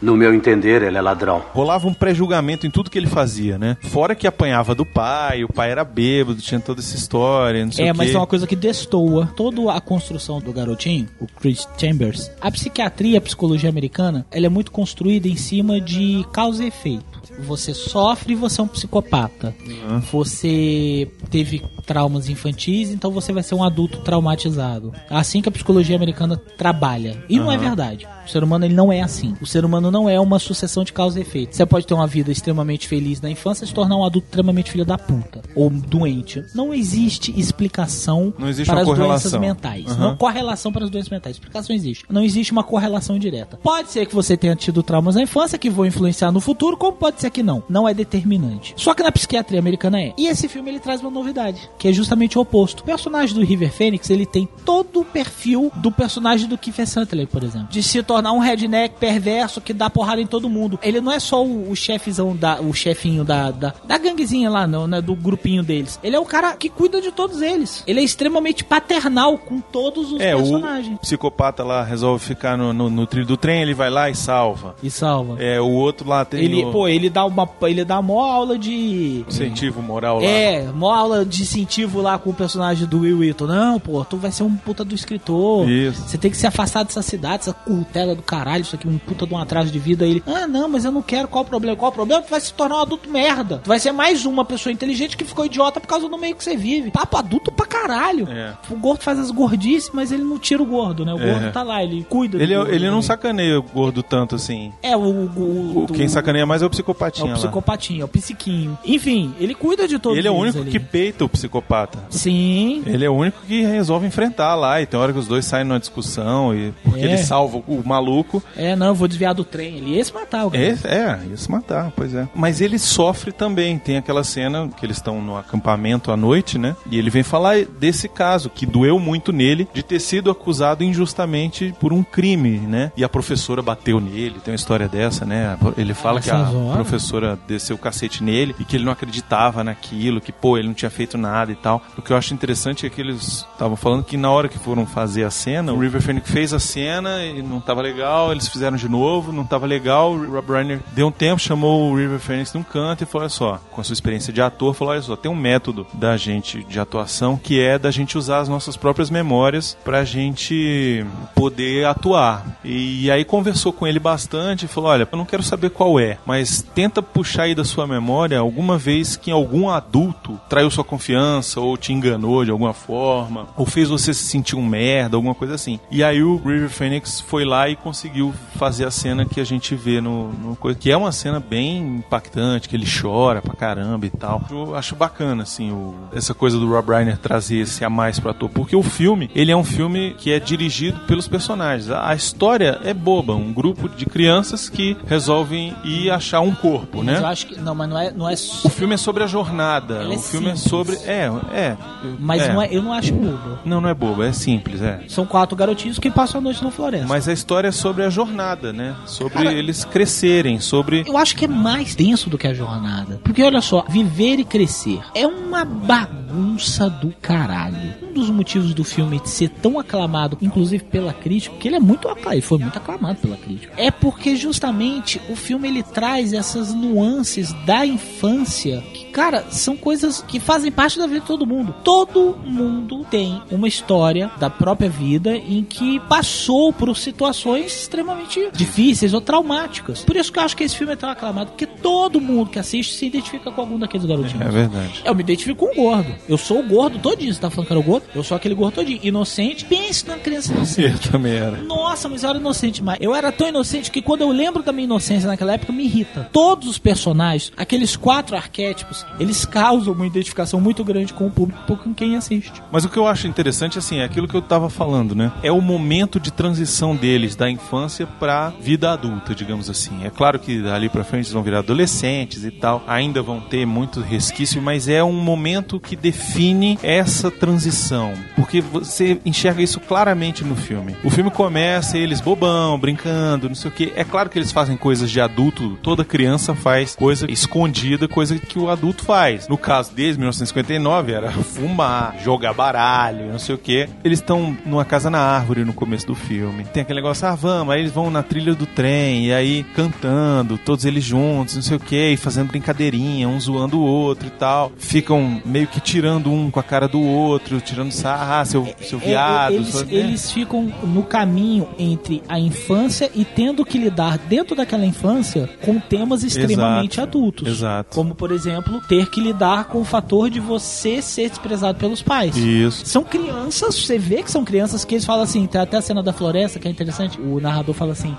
No 0.02 0.16
meu 0.16 0.34
entender, 0.34 0.82
ele 0.82 0.98
é 0.98 1.00
ladrão. 1.00 1.42
rolava 1.54 1.86
um 1.86 1.94
pré-julgamento 1.94 2.66
em 2.66 2.70
tudo 2.70 2.90
que 2.90 2.98
ele 2.98 3.06
fazia, 3.06 3.56
né? 3.56 3.76
Fora 3.80 4.14
que 4.14 4.26
apanhava 4.26 4.74
do 4.74 4.84
pai, 4.84 5.44
o 5.44 5.48
pai 5.52 5.70
era 5.70 5.82
bêbado, 5.84 6.42
tinha 6.42 6.60
toda 6.60 6.80
essa 6.80 6.94
história, 6.96 7.64
não 7.64 7.72
sei 7.72 7.88
É, 7.88 7.92
o 7.92 7.96
mas 7.96 8.10
quê. 8.10 8.16
é 8.16 8.18
uma 8.18 8.26
coisa 8.26 8.46
que 8.46 8.56
destoa 8.56 9.26
toda 9.34 9.72
a 9.72 9.80
construção 9.80 10.40
do 10.40 10.52
garotinho, 10.52 11.08
o 11.20 11.26
Chris 11.26 11.66
Chambers. 11.78 12.30
A 12.40 12.50
psiquiatria, 12.50 13.16
a 13.18 13.20
psicologia 13.20 13.70
americana, 13.70 14.26
ela 14.30 14.44
é 14.46 14.48
muito 14.50 14.72
construída 14.72 15.26
em 15.28 15.36
cima 15.36 15.80
de 15.80 16.26
causa 16.32 16.64
e 16.64 16.68
efeito. 16.68 17.13
Você 17.40 17.72
sofre 17.74 18.32
e 18.32 18.36
você 18.36 18.60
é 18.60 18.64
um 18.64 18.68
psicopata. 18.68 19.54
Uhum. 19.66 20.00
Você 20.12 21.08
teve 21.30 21.62
traumas 21.86 22.28
infantis, 22.28 22.90
então 22.90 23.10
você 23.10 23.32
vai 23.32 23.42
ser 23.42 23.54
um 23.54 23.62
adulto 23.62 23.98
traumatizado. 24.00 24.92
Assim 25.10 25.42
que 25.42 25.48
a 25.48 25.52
psicologia 25.52 25.96
americana 25.96 26.36
trabalha. 26.56 27.22
E 27.28 27.38
não 27.38 27.50
é 27.52 27.56
Uhum. 27.56 27.60
verdade. 27.62 28.06
O 28.26 28.30
ser 28.30 28.42
humano 28.42 28.64
ele 28.64 28.74
não 28.74 28.90
é 28.92 29.02
assim. 29.02 29.34
O 29.40 29.46
ser 29.46 29.64
humano 29.64 29.90
não 29.90 30.08
é 30.08 30.18
uma 30.18 30.38
sucessão 30.38 30.82
de 30.82 30.92
causa 30.92 31.18
e 31.18 31.22
efeito. 31.22 31.54
Você 31.54 31.66
pode 31.66 31.86
ter 31.86 31.92
uma 31.94 32.06
vida 32.06 32.32
extremamente 32.32 32.88
feliz 32.88 33.20
na 33.20 33.30
infância 33.30 33.64
e 33.64 33.68
se 33.68 33.74
tornar 33.74 33.96
um 33.96 34.04
adulto 34.04 34.26
extremamente 34.28 34.70
filho 34.70 34.84
da 34.84 34.96
puta. 34.96 35.42
Ou 35.54 35.68
doente. 35.68 36.42
Não 36.54 36.72
existe 36.72 37.38
explicação 37.38 38.32
Não 38.38 38.48
existe 38.48 38.70
para 38.70 38.80
as 38.80 38.86
doenças 38.86 39.32
mentais. 39.34 39.86
Uhum. 39.92 39.98
Não 39.98 40.16
correlação 40.16 40.72
para 40.72 40.84
as 40.84 40.90
doenças 40.90 41.10
mentais. 41.10 41.36
Explicação 41.36 41.74
existe. 41.76 42.04
Não 42.08 42.22
existe 42.24 42.52
uma 42.52 42.64
correlação 42.64 43.18
direta. 43.18 43.58
Pode 43.62 43.90
ser 43.90 44.06
que 44.06 44.14
você 44.14 44.36
tenha 44.36 44.56
tido 44.56 44.82
traumas 44.82 45.14
na 45.16 45.22
infância 45.22 45.58
que 45.58 45.68
vão 45.68 45.84
influenciar 45.84 46.32
no 46.32 46.40
futuro, 46.40 46.76
como 46.76 46.96
pode 46.96 47.13
ser 47.20 47.30
que 47.30 47.42
não. 47.42 47.62
Não 47.68 47.88
é 47.88 47.94
determinante. 47.94 48.74
Só 48.76 48.94
que 48.94 49.02
na 49.02 49.12
psiquiatria 49.12 49.58
americana 49.58 50.00
é. 50.00 50.12
E 50.16 50.26
esse 50.26 50.48
filme 50.48 50.70
ele 50.70 50.80
traz 50.80 51.00
uma 51.00 51.10
novidade, 51.10 51.68
que 51.78 51.88
é 51.88 51.92
justamente 51.92 52.38
o 52.38 52.42
oposto. 52.42 52.80
O 52.80 52.84
personagem 52.84 53.34
do 53.34 53.44
River 53.44 53.72
Phoenix, 53.72 54.10
ele 54.10 54.26
tem 54.26 54.48
todo 54.64 55.00
o 55.00 55.04
perfil 55.04 55.70
do 55.76 55.90
personagem 55.90 56.48
do 56.48 56.56
Kiefer 56.58 56.88
Sutherland, 56.88 57.30
por 57.30 57.42
exemplo. 57.42 57.68
De 57.70 57.82
se 57.82 58.02
tornar 58.02 58.32
um 58.32 58.38
redneck 58.38 58.96
perverso 58.98 59.60
que 59.60 59.72
dá 59.72 59.88
porrada 59.90 60.20
em 60.20 60.26
todo 60.26 60.48
mundo. 60.48 60.78
Ele 60.82 61.00
não 61.00 61.12
é 61.12 61.18
só 61.20 61.44
o, 61.44 61.70
o 61.70 61.76
chefezão 61.76 62.34
da 62.36 62.60
o 62.60 62.72
chefinho 62.72 63.24
da, 63.24 63.50
da, 63.50 63.74
da 63.84 63.98
ganguezinha 63.98 64.48
lá, 64.50 64.66
não, 64.66 64.86
né, 64.86 65.00
do 65.00 65.14
grupinho 65.14 65.62
deles. 65.62 65.98
Ele 66.02 66.16
é 66.16 66.20
o 66.20 66.24
cara 66.24 66.54
que 66.56 66.68
cuida 66.68 67.00
de 67.00 67.10
todos 67.12 67.42
eles. 67.42 67.82
Ele 67.86 68.00
é 68.00 68.02
extremamente 68.02 68.64
paternal 68.64 69.36
com 69.38 69.60
todos 69.60 70.12
os 70.12 70.20
É, 70.20 70.34
o 70.34 70.38
personagens. 70.38 70.98
psicopata 71.00 71.62
lá 71.64 71.82
resolve 71.82 72.24
ficar 72.24 72.56
no, 72.56 72.72
no, 72.72 72.88
no 72.90 73.06
trilho 73.06 73.26
do 73.26 73.36
trem, 73.36 73.62
ele 73.62 73.74
vai 73.74 73.90
lá 73.90 74.08
e 74.10 74.14
salva. 74.14 74.74
E 74.82 74.90
salva. 74.90 75.36
É, 75.42 75.60
o 75.60 75.68
outro 75.70 76.08
lá 76.08 76.24
tem 76.24 76.44
Ele, 76.44 76.64
o 76.64 76.70
pô, 76.72 76.88
ele 76.88 77.03
dá 77.10 77.24
uma 77.24 77.48
ele 77.62 77.84
dá 77.84 77.98
uma 77.98 78.14
aula 78.32 78.58
de 78.58 79.24
incentivo 79.28 79.82
moral 79.82 80.18
lá. 80.18 80.24
É, 80.24 80.68
uma 80.70 80.96
aula 80.96 81.24
de 81.24 81.42
incentivo 81.42 82.00
lá 82.00 82.18
com 82.18 82.30
o 82.30 82.34
personagem 82.34 82.86
do 82.86 83.00
Will 83.00 83.18
Wheaton. 83.18 83.46
Não, 83.46 83.78
pô, 83.80 84.04
tu 84.04 84.16
vai 84.16 84.30
ser 84.32 84.42
um 84.42 84.54
puta 84.56 84.84
do 84.84 84.94
escritor. 84.94 85.68
Isso. 85.68 86.02
Você 86.08 86.18
tem 86.18 86.30
que 86.30 86.36
se 86.36 86.46
afastar 86.46 86.84
dessa 86.84 87.02
cidade, 87.02 87.42
essa 87.42 87.52
curtela 87.52 88.14
do 88.14 88.22
caralho, 88.22 88.62
isso 88.62 88.74
aqui 88.74 88.86
é 88.86 88.90
um 88.90 88.98
puta 88.98 89.26
de 89.26 89.34
um 89.34 89.38
atraso 89.38 89.70
de 89.70 89.78
vida. 89.78 90.04
Aí 90.04 90.12
ele, 90.12 90.22
ah, 90.26 90.46
não, 90.46 90.68
mas 90.68 90.84
eu 90.84 90.92
não 90.92 91.02
quero. 91.02 91.28
Qual 91.28 91.44
o 91.44 91.46
problema? 91.46 91.76
Qual 91.76 91.90
o 91.90 91.94
problema? 91.94 92.22
Tu 92.22 92.30
vai 92.30 92.40
se 92.40 92.52
tornar 92.52 92.76
um 92.76 92.80
adulto 92.82 93.10
merda. 93.10 93.60
Tu 93.62 93.68
vai 93.68 93.78
ser 93.78 93.92
mais 93.92 94.24
uma 94.26 94.44
pessoa 94.44 94.72
inteligente 94.72 95.16
que 95.16 95.24
ficou 95.24 95.44
idiota 95.46 95.80
por 95.80 95.86
causa 95.86 96.08
do 96.08 96.18
meio 96.18 96.34
que 96.34 96.44
você 96.44 96.56
vive. 96.56 96.90
Papo 96.90 97.16
adulto 97.16 97.50
pra 97.52 97.66
caralho. 97.66 98.28
É. 98.30 98.52
O 98.70 98.76
gordo 98.76 99.02
faz 99.02 99.18
as 99.18 99.30
gordices, 99.30 99.90
mas 99.92 100.10
ele 100.12 100.22
não 100.24 100.38
tira 100.38 100.62
o 100.62 100.66
gordo, 100.66 101.04
né? 101.04 101.12
O 101.14 101.18
É. 101.20 101.32
gordo 101.32 101.52
tá 101.52 101.62
lá, 101.62 101.82
ele 101.82 102.04
cuida 102.08 102.36
Ele, 102.36 102.54
do 102.54 102.58
gordo 102.60 102.72
ele 102.74 102.84
não 102.84 102.90
também. 102.94 103.02
sacaneia 103.02 103.58
o 103.58 103.62
gordo 103.62 104.02
tanto 104.02 104.34
assim. 104.34 104.72
É, 104.82 104.96
o, 104.96 105.00
o, 105.00 105.84
O, 105.84 105.86
quem 105.92 106.08
sacaneia 106.08 106.46
mais 106.46 106.62
é 106.62 106.66
o 106.66 106.70
psicopatinha 106.94 107.26
é 107.26 107.28
o 107.28 107.30
lá. 107.32 107.36
psicopatinho, 107.38 108.02
é 108.02 108.04
o 108.04 108.08
psiquinho. 108.08 108.78
Enfim, 108.84 109.34
ele 109.38 109.54
cuida 109.54 109.86
de 109.88 109.98
todos 109.98 110.18
Ele 110.18 110.28
é 110.28 110.30
o 110.30 110.34
único 110.34 110.60
ali. 110.60 110.70
que 110.70 110.78
peita 110.80 111.24
o 111.24 111.28
psicopata. 111.28 111.98
Sim. 112.10 112.82
Ele 112.86 113.04
é 113.04 113.10
o 113.10 113.14
único 113.14 113.40
que 113.46 113.62
resolve 113.62 114.06
enfrentar 114.06 114.54
lá. 114.54 114.80
E 114.80 114.86
tem 114.86 114.98
hora 114.98 115.12
que 115.12 115.18
os 115.18 115.26
dois 115.26 115.44
saem 115.44 115.64
numa 115.64 115.78
discussão. 115.80 116.54
E, 116.54 116.72
porque 116.82 117.00
É. 117.00 117.04
ele 117.04 117.18
salva 117.18 117.58
o 117.58 117.82
maluco. 117.84 118.42
É, 118.56 118.74
não, 118.76 118.88
eu 118.88 118.94
vou 118.94 119.08
desviar 119.08 119.34
do 119.34 119.44
trem. 119.44 119.76
Ele 119.78 119.96
ia 119.96 120.04
se 120.04 120.12
matar, 120.12 120.46
o 120.46 120.50
cara. 120.50 120.62
É, 120.64 120.76
é, 120.84 121.20
ia 121.30 121.36
se 121.36 121.50
matar, 121.50 121.92
pois 121.96 122.14
é. 122.14 122.28
Mas 122.34 122.60
ele 122.60 122.78
sofre 122.78 123.32
também. 123.32 123.78
Tem 123.78 123.96
aquela 123.96 124.24
cena 124.24 124.68
que 124.68 124.84
eles 124.84 124.96
estão 124.96 125.20
no 125.20 125.36
acampamento 125.36 126.10
à 126.10 126.16
noite, 126.16 126.58
né? 126.58 126.76
E 126.90 126.98
ele 126.98 127.10
vem 127.10 127.22
falar 127.22 127.64
desse 127.64 128.08
caso, 128.08 128.50
que 128.50 128.66
doeu 128.66 128.98
muito 128.98 129.32
nele, 129.32 129.68
de 129.72 129.82
ter 129.82 130.00
sido 130.00 130.30
acusado 130.30 130.82
injustamente 130.84 131.74
por 131.80 131.92
um 131.92 132.02
crime, 132.02 132.58
né? 132.58 132.92
E 132.96 133.04
a 133.04 133.08
professora 133.08 133.62
bateu 133.62 134.00
nele. 134.00 134.36
Tem 134.44 134.52
uma 134.52 134.56
história 134.56 134.88
dessa, 134.88 135.24
né? 135.24 135.56
Ele 135.76 135.94
fala 135.94 136.20
que 136.20 136.30
a 136.30 136.38
horas? 136.50 136.52
Professora 136.84 137.38
desceu 137.46 137.76
o 137.76 137.78
cacete 137.78 138.22
nele 138.22 138.54
e 138.58 138.64
que 138.64 138.76
ele 138.76 138.84
não 138.84 138.92
acreditava 138.92 139.64
naquilo, 139.64 140.20
que, 140.20 140.30
pô, 140.30 140.56
ele 140.56 140.68
não 140.68 140.74
tinha 140.74 140.90
feito 140.90 141.18
nada 141.18 141.50
e 141.50 141.56
tal. 141.56 141.82
O 141.96 142.02
que 142.02 142.12
eu 142.12 142.16
acho 142.16 142.34
interessante 142.34 142.86
é 142.86 142.90
que 142.90 143.00
eles 143.00 143.46
estavam 143.52 143.76
falando 143.76 144.04
que 144.04 144.16
na 144.16 144.30
hora 144.30 144.48
que 144.48 144.58
foram 144.58 144.86
fazer 144.86 145.24
a 145.24 145.30
cena, 145.30 145.72
o 145.72 145.78
River 145.78 146.00
Phoenix 146.00 146.30
fez 146.30 146.52
a 146.52 146.58
cena 146.58 147.24
e 147.24 147.42
não 147.42 147.60
tava 147.60 147.80
legal, 147.80 148.30
eles 148.30 148.48
fizeram 148.48 148.76
de 148.76 148.88
novo, 148.88 149.32
não 149.32 149.44
tava 149.44 149.66
legal, 149.66 150.12
o 150.12 150.30
Rob 150.30 150.52
Reiner 150.52 150.80
deu 150.92 151.08
um 151.08 151.12
tempo, 151.12 151.40
chamou 151.40 151.90
o 151.90 151.96
River 151.96 152.18
Phoenix 152.18 152.52
num 152.52 152.62
canto 152.62 153.02
e 153.02 153.06
falou, 153.06 153.22
olha 153.22 153.30
só, 153.30 153.60
com 153.70 153.80
a 153.80 153.84
sua 153.84 153.94
experiência 153.94 154.32
de 154.32 154.42
ator, 154.42 154.74
falou, 154.74 154.92
olha 154.92 155.02
só, 155.02 155.16
tem 155.16 155.30
um 155.30 155.36
método 155.36 155.86
da 155.94 156.16
gente 156.16 156.62
de 156.64 156.78
atuação 156.78 157.36
que 157.36 157.60
é 157.60 157.78
da 157.78 157.90
gente 157.90 158.18
usar 158.18 158.38
as 158.38 158.48
nossas 158.48 158.76
próprias 158.76 159.10
memórias 159.10 159.76
pra 159.84 160.04
gente 160.04 161.04
poder 161.34 161.86
atuar. 161.86 162.58
E 162.62 163.10
aí 163.10 163.24
conversou 163.24 163.72
com 163.72 163.86
ele 163.86 163.98
bastante 163.98 164.64
e 164.66 164.68
falou, 164.68 164.90
olha, 164.90 165.08
eu 165.10 165.18
não 165.18 165.24
quero 165.24 165.42
saber 165.42 165.70
qual 165.70 165.98
é, 165.98 166.18
mas 166.26 166.62
tenta 166.74 167.02
puxar 167.02 167.44
aí 167.44 167.54
da 167.54 167.64
sua 167.64 167.86
memória 167.86 168.38
alguma 168.38 168.76
vez 168.76 169.16
que 169.16 169.30
algum 169.30 169.68
adulto 169.68 170.40
traiu 170.48 170.70
sua 170.70 170.84
confiança 170.84 171.60
ou 171.60 171.76
te 171.76 171.92
enganou 171.92 172.44
de 172.44 172.50
alguma 172.50 172.72
forma, 172.72 173.46
ou 173.56 173.66
fez 173.66 173.88
você 173.88 174.12
se 174.12 174.24
sentir 174.24 174.56
um 174.56 174.66
merda, 174.66 175.16
alguma 175.16 175.34
coisa 175.34 175.54
assim. 175.54 175.78
E 175.90 176.02
aí 176.02 176.22
o 176.22 176.36
River 176.36 176.70
Phoenix 176.70 177.20
foi 177.20 177.44
lá 177.44 177.68
e 177.68 177.76
conseguiu 177.76 178.34
fazer 178.56 178.84
a 178.84 178.90
cena 178.90 179.24
que 179.24 179.40
a 179.40 179.44
gente 179.44 179.74
vê 179.74 180.00
no, 180.00 180.32
no 180.32 180.56
coisa, 180.56 180.78
que 180.78 180.90
é 180.90 180.96
uma 180.96 181.12
cena 181.12 181.38
bem 181.38 181.98
impactante, 181.98 182.68
que 182.68 182.76
ele 182.76 182.86
chora 182.86 183.40
pra 183.40 183.54
caramba 183.54 184.06
e 184.06 184.10
tal. 184.10 184.42
Eu 184.50 184.74
acho 184.74 184.96
bacana, 184.96 185.42
assim, 185.42 185.70
o, 185.70 185.94
essa 186.12 186.34
coisa 186.34 186.58
do 186.58 186.68
Rob 186.68 186.90
Reiner 186.90 187.18
trazer 187.18 187.58
esse 187.58 187.84
a 187.84 187.90
mais 187.90 188.18
pro 188.18 188.30
ator, 188.30 188.48
porque 188.48 188.74
o 188.74 188.82
filme, 188.82 189.30
ele 189.34 189.52
é 189.52 189.56
um 189.56 189.64
filme 189.64 190.14
que 190.18 190.32
é 190.32 190.40
dirigido 190.40 191.00
pelos 191.00 191.28
personagens. 191.28 191.90
A, 191.90 192.08
a 192.08 192.14
história 192.14 192.80
é 192.84 192.94
boba, 192.94 193.34
um 193.34 193.52
grupo 193.52 193.88
de 193.88 194.06
crianças 194.06 194.68
que 194.68 194.96
resolvem 195.06 195.74
ir 195.84 196.10
achar 196.10 196.40
um 196.40 196.54
corpo, 196.64 197.02
Mas 197.04 197.16
eu 197.16 197.22
né? 197.22 197.28
acho 197.28 197.46
que. 197.46 197.60
Não, 197.60 197.74
mas 197.74 197.88
não 197.90 197.98
é. 197.98 198.10
Não 198.10 198.28
é 198.28 198.32
O 198.32 198.68
filme 198.70 198.94
é 198.94 198.96
sobre 198.96 199.22
a 199.22 199.26
jornada. 199.26 199.96
Ela 199.96 200.14
é 200.14 200.16
o 200.16 200.20
filme 200.20 200.48
é 200.48 200.56
simples. 200.56 200.70
sobre. 200.70 200.96
É, 201.04 201.30
é. 201.52 201.76
mas 202.18 202.48
Não 202.48 202.62
é, 202.62 202.68
eu 202.70 202.82
não 202.82 202.92
acho 202.92 203.12
bobo. 203.12 203.58
Não, 203.64 203.80
não 203.80 203.88
é 203.88 203.94
bobo, 203.94 204.22
é 204.22 204.32
simples, 204.32 204.80
é. 204.80 205.04
São 205.08 205.26
quatro 205.26 205.54
garotinhos 205.54 205.98
que 205.98 206.10
passam 206.10 206.40
a 206.40 206.42
noite 206.42 206.64
na 206.64 206.70
floresta. 206.70 207.06
Mas 207.06 207.28
a 207.28 207.32
história 207.32 207.68
é 207.68 207.72
sobre 207.72 208.04
a 208.04 208.10
jornada, 208.10 208.72
né? 208.72 208.96
Sobre 209.06 209.34
Cara, 209.34 209.52
eles 209.52 209.84
crescerem, 209.84 210.58
sobre. 210.58 211.04
Eu 211.06 211.18
acho 211.18 211.36
que 211.36 211.44
é 211.44 211.48
mais 211.48 211.94
denso 211.94 212.30
do 212.30 212.38
que 212.38 212.46
a 212.46 212.54
jornada. 212.54 213.20
Porque 213.22 213.42
olha 213.42 213.60
só, 213.60 213.84
viver 213.88 214.38
e 214.38 214.44
crescer 214.44 215.00
é 215.14 215.26
uma 215.26 215.64
bagunça 215.64 216.88
do 216.88 217.12
caralho. 217.20 217.94
Um 218.02 218.12
dos 218.12 218.30
motivos 218.30 218.72
do 218.74 218.84
filme 218.84 219.20
ser 219.24 219.48
tão 219.48 219.78
aclamado, 219.78 220.38
inclusive 220.40 220.84
pela 220.84 221.12
crítica, 221.12 221.54
porque 221.54 221.68
ele 221.68 221.76
é 221.76 221.80
muito 221.80 222.08
aclamado, 222.08 222.34
ele 222.34 222.42
foi 222.42 222.58
muito 222.58 222.76
aclamado 222.76 223.18
pela 223.18 223.36
crítica, 223.36 223.72
é 223.76 223.90
porque 223.90 224.36
justamente 224.36 225.20
o 225.28 225.36
filme 225.36 225.68
ele 225.68 225.82
traz 225.82 226.32
essas 226.54 226.72
nuances 226.72 227.52
da 227.64 227.84
infância 227.84 228.82
que, 228.92 229.06
cara, 229.06 229.44
são 229.50 229.76
coisas 229.76 230.22
que 230.22 230.38
fazem 230.38 230.70
parte 230.70 230.98
da 230.98 231.06
vida 231.06 231.20
de 231.20 231.26
todo 231.26 231.46
mundo. 231.46 231.74
Todo 231.82 232.36
mundo 232.44 233.04
tem 233.10 233.42
uma 233.50 233.66
história 233.66 234.30
da 234.38 234.48
própria 234.48 234.88
vida 234.88 235.36
em 235.36 235.64
que 235.64 235.98
passou 236.00 236.72
por 236.72 236.94
situações 236.96 237.82
extremamente 237.82 238.50
difíceis 238.52 239.12
ou 239.12 239.20
traumáticas. 239.20 240.02
Por 240.04 240.16
isso 240.16 240.32
que 240.32 240.38
eu 240.38 240.44
acho 240.44 240.56
que 240.56 240.62
esse 240.62 240.76
filme 240.76 240.92
é 240.92 240.96
tão 240.96 241.10
aclamado, 241.10 241.50
porque 241.50 241.66
todo 241.66 242.20
mundo 242.20 242.50
que 242.50 242.58
assiste 242.58 242.94
se 242.94 243.06
identifica 243.06 243.50
com 243.50 243.60
algum 243.60 243.78
daqueles 243.78 244.06
garotinhos. 244.06 244.46
É 244.46 244.50
verdade. 244.50 245.02
Eu 245.04 245.14
me 245.14 245.22
identifico 245.22 245.66
com 245.66 245.72
o 245.72 245.84
gordo. 245.84 246.14
Eu 246.28 246.38
sou 246.38 246.60
o 246.60 246.62
gordo 246.62 246.98
todinho. 247.00 247.34
Você 247.34 247.40
tá 247.40 247.50
falando 247.50 247.66
que 247.66 247.72
era 247.72 247.80
o 247.80 247.82
gordo? 247.82 248.06
Eu 248.14 248.22
sou 248.22 248.36
aquele 248.36 248.54
gordo 248.54 248.74
todinho. 248.74 249.00
Inocente. 249.02 249.64
Pense 249.64 250.06
numa 250.06 250.18
criança 250.18 250.52
inocente. 250.52 251.06
Eu 251.06 251.12
também 251.12 251.34
era. 251.34 251.56
Nossa, 251.62 252.08
mas 252.08 252.22
eu 252.22 252.30
era 252.30 252.38
inocente 252.38 252.82
mas 252.82 252.98
Eu 253.00 253.14
era 253.14 253.32
tão 253.32 253.48
inocente 253.48 253.90
que 253.90 254.00
quando 254.00 254.20
eu 254.20 254.30
lembro 254.30 254.62
da 254.62 254.72
minha 254.72 254.84
inocência 254.84 255.26
naquela 255.26 255.54
época, 255.54 255.72
me 255.72 255.84
irrita. 255.84 256.28
Todos 256.44 256.68
os 256.68 256.76
personagens, 256.76 257.50
aqueles 257.56 257.96
quatro 257.96 258.36
arquétipos, 258.36 259.06
eles 259.18 259.46
causam 259.46 259.94
uma 259.94 260.06
identificação 260.06 260.60
muito 260.60 260.84
grande 260.84 261.14
com 261.14 261.26
o 261.26 261.30
público, 261.30 261.78
com 261.78 261.94
quem 261.94 262.16
assiste. 262.16 262.62
Mas 262.70 262.84
o 262.84 262.90
que 262.90 262.98
eu 262.98 263.06
acho 263.06 263.26
interessante, 263.26 263.78
assim, 263.78 264.00
é 264.00 264.04
aquilo 264.04 264.28
que 264.28 264.34
eu 264.34 264.42
tava 264.42 264.68
falando, 264.68 265.14
né? 265.14 265.32
É 265.42 265.50
o 265.50 265.62
momento 265.62 266.20
de 266.20 266.30
transição 266.30 266.94
deles 266.94 267.34
da 267.34 267.48
infância 267.50 268.06
pra 268.06 268.52
vida 268.60 268.92
adulta, 268.92 269.34
digamos 269.34 269.70
assim. 269.70 270.04
É 270.04 270.10
claro 270.10 270.38
que 270.38 270.60
dali 270.60 270.90
pra 270.90 271.02
frente 271.02 271.24
eles 271.24 271.32
vão 271.32 271.42
virar 271.42 271.60
adolescentes 271.60 272.44
e 272.44 272.50
tal, 272.50 272.84
ainda 272.86 273.22
vão 273.22 273.40
ter 273.40 273.64
muito 273.64 274.02
resquício, 274.02 274.60
mas 274.60 274.86
é 274.86 275.02
um 275.02 275.14
momento 275.14 275.80
que 275.80 275.96
define 275.96 276.78
essa 276.82 277.30
transição, 277.30 278.12
porque 278.36 278.60
você 278.60 279.18
enxerga 279.24 279.62
isso 279.62 279.80
claramente 279.80 280.44
no 280.44 280.54
filme. 280.54 280.94
O 281.02 281.08
filme 281.08 281.30
começa 281.30 281.96
eles 281.96 282.20
bobão, 282.20 282.78
brincando, 282.78 283.48
não 283.48 283.56
sei 283.56 283.70
o 283.70 283.74
que. 283.74 283.92
É 283.96 284.04
claro 284.04 284.28
que 284.28 284.38
eles 284.38 284.52
fazem 284.52 284.76
coisas 284.76 285.10
de 285.10 285.22
adulto, 285.22 285.78
toda 285.82 286.04
criança 286.04 286.33
faz 286.38 286.94
coisa 286.96 287.30
escondida, 287.30 288.06
coisa 288.08 288.38
que 288.38 288.58
o 288.58 288.68
adulto 288.68 289.04
faz. 289.04 289.48
No 289.48 289.56
caso 289.58 289.92
deles, 289.92 290.16
1959, 290.16 291.12
era 291.12 291.30
fumar, 291.30 292.16
jogar 292.22 292.52
baralho, 292.52 293.30
não 293.32 293.38
sei 293.38 293.54
o 293.54 293.58
que. 293.58 293.88
Eles 294.02 294.18
estão 294.20 294.56
numa 294.64 294.84
casa 294.84 295.08
na 295.10 295.18
árvore 295.18 295.64
no 295.64 295.72
começo 295.72 296.06
do 296.06 296.14
filme. 296.14 296.64
Tem 296.64 296.82
aquele 296.82 297.00
negócio, 297.00 297.26
ah, 297.26 297.34
vamos, 297.34 297.72
aí 297.74 297.80
eles 297.80 297.92
vão 297.92 298.10
na 298.10 298.22
trilha 298.22 298.54
do 298.54 298.66
trem, 298.66 299.26
e 299.26 299.32
aí 299.32 299.64
cantando, 299.74 300.58
todos 300.58 300.84
eles 300.84 301.04
juntos, 301.04 301.54
não 301.56 301.62
sei 301.62 301.76
o 301.76 301.80
que, 301.80 302.10
e 302.10 302.16
fazendo 302.16 302.48
brincadeirinha, 302.48 303.28
um 303.28 303.38
zoando 303.40 303.78
o 303.78 303.84
outro 303.84 304.26
e 304.26 304.30
tal. 304.30 304.72
Ficam 304.76 305.40
meio 305.44 305.66
que 305.66 305.80
tirando 305.80 306.30
um 306.32 306.50
com 306.50 306.60
a 306.60 306.62
cara 306.62 306.86
do 306.88 307.00
outro, 307.00 307.60
tirando 307.60 307.92
sarra, 307.92 308.40
ah, 308.40 308.44
seu, 308.44 308.66
seu 308.82 308.98
É, 309.00 309.06
viado. 309.06 309.52
eles, 309.54 309.68
sua- 309.68 309.84
né? 309.84 309.88
eles 309.94 310.30
ficam 310.30 310.72
no 310.82 311.02
caminho 311.02 311.68
entre 311.78 312.22
a 312.28 312.38
infância 312.38 313.10
e 313.14 313.24
tendo 313.24 313.64
que 313.64 313.78
lidar 313.78 314.18
dentro 314.18 314.54
daquela 314.56 314.84
infância 314.86 315.48
com 315.62 315.78
temas 315.78 316.13
extremamente 316.22 316.98
Exato, 317.00 317.18
adultos. 317.18 317.48
exato. 317.48 317.94
Como, 317.94 318.14
por 318.14 318.30
exemplo, 318.30 318.80
ter 318.88 319.08
que 319.10 319.20
lidar 319.20 319.64
com 319.64 319.80
o 319.80 319.84
fator 319.84 320.30
de 320.30 320.38
você 320.38 321.00
ser 321.02 321.28
desprezado 321.30 321.78
pelos 321.78 322.02
pais. 322.02 322.36
Isso. 322.36 322.86
São 322.86 323.02
crianças, 323.02 323.74
você 323.74 323.98
vê 323.98 324.22
que 324.22 324.30
são 324.30 324.44
crianças 324.44 324.84
que 324.84 324.94
eles 324.94 325.04
falam 325.04 325.24
assim, 325.24 325.46
tem 325.46 325.60
até 325.60 325.78
a 325.78 325.82
cena 325.82 326.02
da 326.02 326.12
floresta 326.12 326.58
que 326.58 326.68
é 326.68 326.70
interessante. 326.70 327.18
O 327.20 327.40
narrador 327.40 327.74
fala 327.74 327.92
assim: 327.92 328.14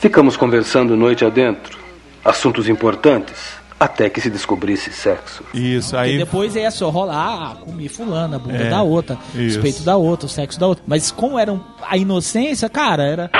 Ficamos 0.00 0.36
conversando 0.36 0.96
noite 0.96 1.24
adentro. 1.24 1.78
Assuntos 2.24 2.68
importantes. 2.68 3.56
Até 3.80 4.10
que 4.10 4.20
se 4.20 4.28
descobrisse 4.28 4.90
sexo. 4.92 5.44
Isso, 5.54 5.94
E 5.94 5.98
aí. 5.98 6.18
depois 6.18 6.56
é 6.56 6.68
só 6.68 6.90
rolar, 6.90 7.52
ah, 7.52 7.56
comi 7.64 7.88
fulana, 7.88 8.34
a 8.34 8.38
bunda 8.40 8.56
É, 8.56 8.68
da 8.70 8.82
outra, 8.82 9.16
isso. 9.36 9.56
os 9.58 9.62
peitos 9.62 9.84
da 9.84 9.96
outra, 9.96 10.26
o 10.26 10.28
sexo 10.28 10.58
da 10.58 10.66
outra. 10.66 10.82
Mas 10.84 11.12
como 11.12 11.38
era 11.38 11.56
a 11.88 11.96
inocência, 11.96 12.68
cara, 12.68 13.04
era. 13.04 13.30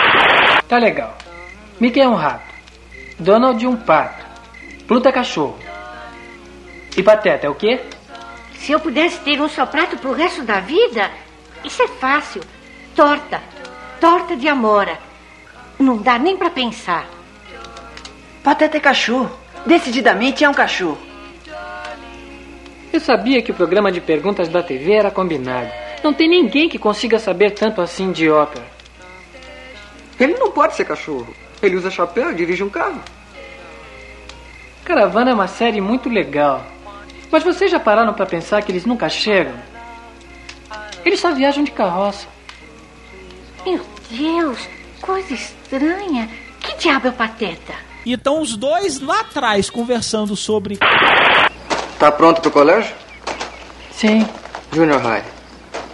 Tá 0.68 0.78
legal. 0.78 1.18
Mickey 1.80 1.98
é 2.00 2.08
um 2.08 2.14
rato. 2.14 2.47
Donald 3.18 3.66
um 3.66 3.76
pato. 3.76 4.24
Pluto 4.86 5.08
é 5.08 5.12
cachorro. 5.12 5.58
E 6.96 7.02
Pateta 7.02 7.46
é 7.46 7.50
o 7.50 7.54
quê? 7.54 7.80
Se 8.54 8.70
eu 8.70 8.78
pudesse 8.78 9.18
ter 9.20 9.40
um 9.40 9.48
só 9.48 9.66
prato 9.66 9.96
pro 9.98 10.12
resto 10.12 10.42
da 10.42 10.60
vida, 10.60 11.10
isso 11.64 11.82
é 11.82 11.88
fácil. 11.88 12.42
Torta. 12.94 13.42
Torta 14.00 14.36
de 14.36 14.46
amora. 14.46 14.98
Não 15.78 15.96
dá 15.96 16.16
nem 16.16 16.36
pra 16.36 16.48
pensar. 16.48 17.06
Pateta 18.42 18.76
é 18.76 18.80
cachorro. 18.80 19.30
Decididamente 19.66 20.44
é 20.44 20.48
um 20.48 20.54
cachorro. 20.54 20.98
Eu 22.92 23.00
sabia 23.00 23.42
que 23.42 23.50
o 23.50 23.54
programa 23.54 23.90
de 23.90 24.00
perguntas 24.00 24.48
da 24.48 24.62
TV 24.62 24.92
era 24.92 25.10
combinado. 25.10 25.70
Não 26.04 26.14
tem 26.14 26.28
ninguém 26.28 26.68
que 26.68 26.78
consiga 26.78 27.18
saber 27.18 27.50
tanto 27.50 27.80
assim 27.80 28.12
de 28.12 28.30
ópera. 28.30 28.64
Ele 30.18 30.34
não 30.34 30.52
pode 30.52 30.74
ser 30.74 30.84
cachorro. 30.84 31.34
Ele 31.62 31.76
usa 31.76 31.90
chapéu 31.90 32.30
e 32.30 32.34
dirige 32.34 32.62
um 32.62 32.70
carro. 32.70 33.00
Caravana 34.84 35.30
é 35.30 35.34
uma 35.34 35.48
série 35.48 35.80
muito 35.80 36.08
legal. 36.08 36.64
Mas 37.30 37.42
vocês 37.42 37.70
já 37.70 37.78
pararam 37.78 38.14
pra 38.14 38.24
pensar 38.24 38.62
que 38.62 38.72
eles 38.72 38.86
nunca 38.86 39.08
chegam? 39.08 39.54
Eles 41.04 41.20
só 41.20 41.32
viajam 41.32 41.64
de 41.64 41.70
carroça. 41.70 42.26
Meu 43.66 43.84
Deus, 44.10 44.68
coisa 45.00 45.34
estranha. 45.34 46.28
Que 46.60 46.76
diabo 46.76 47.08
é 47.08 47.10
o 47.10 47.12
pateta? 47.12 47.74
E 48.06 48.12
estão 48.14 48.40
os 48.40 48.56
dois 48.56 49.00
lá 49.00 49.20
atrás 49.20 49.68
conversando 49.68 50.34
sobre. 50.36 50.78
Tá 51.98 52.10
pronto 52.10 52.40
pro 52.40 52.50
colégio? 52.50 52.94
Sim. 53.90 54.26
Junior 54.72 55.00
High. 55.00 55.24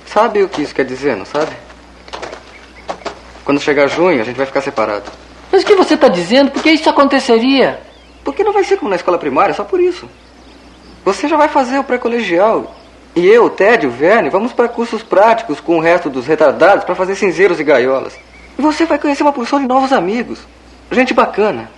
Sabe 0.06 0.42
o 0.42 0.48
que 0.48 0.62
isso 0.62 0.74
quer 0.74 0.84
dizer, 0.84 1.16
não 1.16 1.24
sabe? 1.24 1.50
Quando 3.44 3.60
chegar 3.60 3.88
junho, 3.88 4.20
a 4.20 4.24
gente 4.24 4.36
vai 4.36 4.46
ficar 4.46 4.60
separado. 4.60 5.10
Mas 5.54 5.62
o 5.62 5.66
que 5.66 5.76
você 5.76 5.96
tá 5.96 6.08
dizendo? 6.08 6.50
Por 6.50 6.64
que 6.64 6.70
isso 6.72 6.90
aconteceria? 6.90 7.80
Porque 8.24 8.42
não 8.42 8.52
vai 8.52 8.64
ser 8.64 8.76
como 8.76 8.90
na 8.90 8.96
escola 8.96 9.16
primária, 9.16 9.54
só 9.54 9.62
por 9.62 9.78
isso. 9.78 10.10
Você 11.04 11.28
já 11.28 11.36
vai 11.36 11.46
fazer 11.46 11.78
o 11.78 11.84
pré-colegial. 11.84 12.74
E 13.14 13.24
eu, 13.24 13.44
o 13.44 13.50
Ted 13.50 13.84
e 13.84 13.88
o 13.88 13.90
Verne 13.92 14.30
vamos 14.30 14.52
para 14.52 14.66
cursos 14.66 15.04
práticos 15.04 15.60
com 15.60 15.76
o 15.76 15.80
resto 15.80 16.10
dos 16.10 16.26
retardados 16.26 16.84
para 16.84 16.96
fazer 16.96 17.14
cinzeiros 17.14 17.60
e 17.60 17.62
gaiolas. 17.62 18.18
E 18.58 18.60
você 18.60 18.84
vai 18.84 18.98
conhecer 18.98 19.22
uma 19.22 19.32
porção 19.32 19.60
de 19.60 19.68
novos 19.68 19.92
amigos. 19.92 20.40
Gente 20.90 21.14
bacana. 21.14 21.70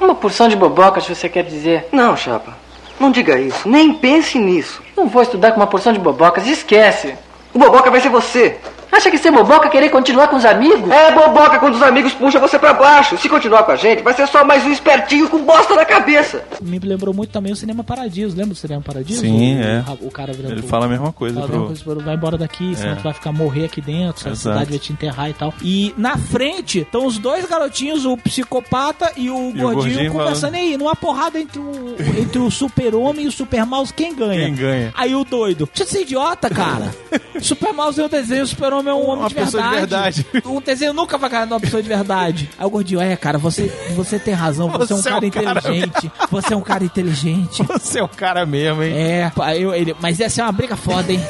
Uma 0.00 0.14
porção 0.14 0.48
de 0.48 0.56
bobocas, 0.56 1.06
você 1.06 1.28
quer 1.28 1.44
dizer? 1.44 1.88
Não, 1.92 2.16
chapa. 2.16 2.56
Não 2.98 3.10
diga 3.10 3.38
isso. 3.38 3.68
Nem 3.68 3.92
pense 3.92 4.38
nisso. 4.38 4.82
Não 4.96 5.08
vou 5.08 5.20
estudar 5.20 5.52
com 5.52 5.60
uma 5.60 5.66
porção 5.66 5.92
de 5.92 5.98
bobocas, 5.98 6.46
esquece. 6.46 7.14
O 7.52 7.58
boboca 7.58 7.90
vai 7.90 8.00
ser 8.00 8.08
você. 8.08 8.58
Acha 8.96 9.10
que 9.10 9.18
ser 9.18 9.32
boboca 9.32 9.66
é 9.66 9.70
querer 9.70 9.88
continuar 9.90 10.28
com 10.28 10.36
os 10.36 10.44
amigos? 10.44 10.88
É 10.90 11.10
boboca 11.10 11.58
quando 11.58 11.74
os 11.74 11.82
amigos 11.82 12.12
puxam 12.14 12.40
você 12.40 12.58
pra 12.58 12.72
baixo. 12.72 13.16
Se 13.18 13.28
continuar 13.28 13.64
com 13.64 13.72
a 13.72 13.76
gente, 13.76 14.02
vai 14.02 14.14
ser 14.14 14.26
só 14.28 14.44
mais 14.44 14.64
um 14.64 14.70
espertinho 14.70 15.28
com 15.28 15.38
bosta 15.44 15.74
na 15.74 15.84
cabeça. 15.84 16.44
Me 16.62 16.78
lembrou 16.78 17.12
muito 17.12 17.30
também 17.30 17.52
o 17.52 17.56
Cinema 17.56 17.82
Paradiso. 17.82 18.36
Lembra 18.36 18.54
do 18.54 18.56
Cinema 18.56 18.80
Paradiso? 18.82 19.20
Sim, 19.22 19.56
o, 19.58 19.62
é. 19.62 19.84
O, 20.00 20.10
cara 20.10 20.32
virando 20.32 20.52
Ele 20.54 20.60
pro- 20.62 20.70
fala 20.70 20.86
a 20.86 20.88
mesma 20.88 21.12
coisa 21.12 21.34
fala 21.34 21.44
a 21.46 21.48
pro- 21.48 21.58
mesma 21.60 21.66
coisa 21.74 21.84
pro- 21.96 22.04
Vai 22.04 22.14
embora 22.14 22.38
daqui, 22.38 22.74
senão 22.76 22.92
É. 22.92 22.96
tu 22.96 23.02
vai 23.02 23.12
ficar 23.12 23.32
morrer 23.32 23.64
aqui 23.64 23.80
dentro, 23.80 24.30
a 24.30 24.36
cidade 24.36 24.70
vai 24.70 24.78
te 24.78 24.92
enterrar 24.92 25.28
e 25.28 25.34
tal. 25.34 25.52
E 25.60 25.92
na 25.98 26.16
frente 26.16 26.80
estão 26.80 27.04
os 27.06 27.18
dois 27.18 27.44
garotinhos, 27.46 28.04
o 28.06 28.16
psicopata 28.16 29.10
e 29.16 29.28
o 29.28 29.34
E 29.34 29.36
o 29.38 29.52
gordinho, 29.52 29.72
gordinho 29.72 30.12
conversando 30.12 30.52
falando. 30.52 30.54
aí, 30.68 30.76
numa 30.76 30.94
porrada 30.94 31.40
entre 31.40 31.58
o, 31.58 31.96
entre 32.18 32.38
o 32.38 32.50
super-homem 32.50 33.24
e 33.24 33.28
o 33.28 33.32
super-mouse, 33.32 33.92
quem 33.92 34.14
ganha? 34.14 34.44
Quem 34.44 34.54
ganha? 34.54 34.92
Aí 34.96 35.14
o 35.16 35.24
doido, 35.24 35.66
deixa 35.74 35.84
de 35.84 35.90
ser 35.90 36.02
idiota, 36.02 36.48
cara. 36.48 36.94
super-mouse 37.40 38.00
é 38.00 38.04
um 38.04 38.08
desenho, 38.08 38.44
o 38.44 38.46
é 38.90 38.94
um 38.94 39.06
homem 39.08 39.20
Uma 39.20 39.28
de 39.28 39.34
pessoa 39.34 39.62
de 39.62 39.68
verdade. 39.70 40.22
verdade. 40.32 40.46
O 40.56 40.60
desenho 40.60 40.92
nunca 40.92 41.16
vai 41.18 41.30
ganhar 41.30 41.46
de 41.46 41.52
uma 41.52 41.60
pessoa 41.60 41.82
de 41.82 41.88
verdade. 41.88 42.50
Aí 42.58 42.66
o 42.66 42.70
gordinho, 42.70 43.00
é, 43.00 43.16
cara, 43.16 43.38
você, 43.38 43.66
você 43.94 44.18
tem 44.18 44.34
razão, 44.34 44.68
você, 44.70 44.92
é 44.92 44.96
um 44.96 44.98
Você 45.00 45.08
é 45.08 45.12
cara 45.12 45.26
um 45.26 45.30
cara 45.30 45.58
inteligente. 45.58 46.12
Você 46.30 46.54
é 46.54 46.56
um 46.56 46.60
cara 46.62 46.84
inteligente. 46.84 47.62
Você 47.72 47.98
é 47.98 48.02
o 48.02 48.08
cara 48.08 48.44
mesmo, 48.46 48.82
hein? 48.82 48.92
É, 48.94 49.32
eu- 49.56 49.74
ele, 49.74 49.94
mas 50.00 50.20
essa 50.20 50.40
é 50.40 50.44
uma 50.44 50.52
briga 50.52 50.76
foda, 50.76 51.12
hein? 51.12 51.20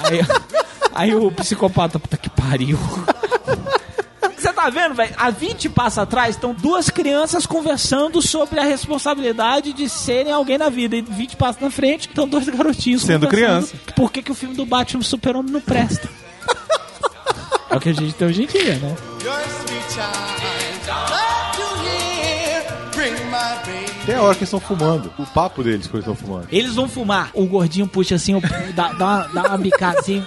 Aí, 0.00 0.20
aí 0.94 1.14
o 1.14 1.30
psicopata, 1.32 1.98
puta 1.98 2.16
que 2.16 2.28
pariu. 2.30 2.78
Você 4.36 4.52
tá 4.52 4.68
vendo, 4.68 4.94
velho? 4.94 5.12
Há 5.16 5.30
20 5.30 5.68
passos 5.70 5.98
atrás 5.98 6.36
estão 6.36 6.52
duas 6.54 6.90
crianças 6.90 7.46
conversando 7.46 8.20
sobre 8.22 8.60
a 8.60 8.64
responsabilidade 8.64 9.72
de 9.72 9.88
serem 9.88 10.32
alguém 10.32 10.58
na 10.58 10.68
vida. 10.68 10.94
E 10.94 11.02
20 11.02 11.36
passos 11.36 11.60
na 11.60 11.70
frente 11.70 12.08
estão 12.08 12.28
dois 12.28 12.48
garotinhos 12.48 13.02
Sendo 13.02 13.26
criança. 13.26 13.74
Por 13.96 14.12
que, 14.12 14.22
que 14.22 14.30
o 14.30 14.34
filme 14.34 14.54
do 14.54 14.66
Batman 14.66 15.02
Super-Homem 15.02 15.50
não 15.52 15.60
presta? 15.60 16.08
É 17.70 17.76
o 17.76 17.80
que 17.80 17.88
a 17.88 17.92
gente 17.92 18.12
tem 18.14 18.28
hoje 18.28 18.42
em 18.44 18.46
dia, 18.46 18.74
né? 18.76 18.96
Tem 24.04 24.14
a 24.14 24.22
hora 24.22 24.34
que 24.34 24.40
eles 24.44 24.52
estão 24.52 24.60
fumando. 24.60 25.12
O 25.18 25.26
papo 25.26 25.62
deles 25.64 25.86
quando 25.86 26.02
eles 26.02 26.08
estão 26.08 26.14
fumando. 26.14 26.46
Eles 26.50 26.74
vão 26.74 26.88
fumar. 26.88 27.30
O 27.34 27.44
gordinho 27.46 27.86
puxa 27.88 28.14
assim, 28.14 28.34
o- 28.34 28.40
dá, 28.74 28.92
dá, 28.92 29.04
uma, 29.06 29.28
dá 29.34 29.42
uma 29.48 29.58
bicada 29.58 29.98
assim. 29.98 30.24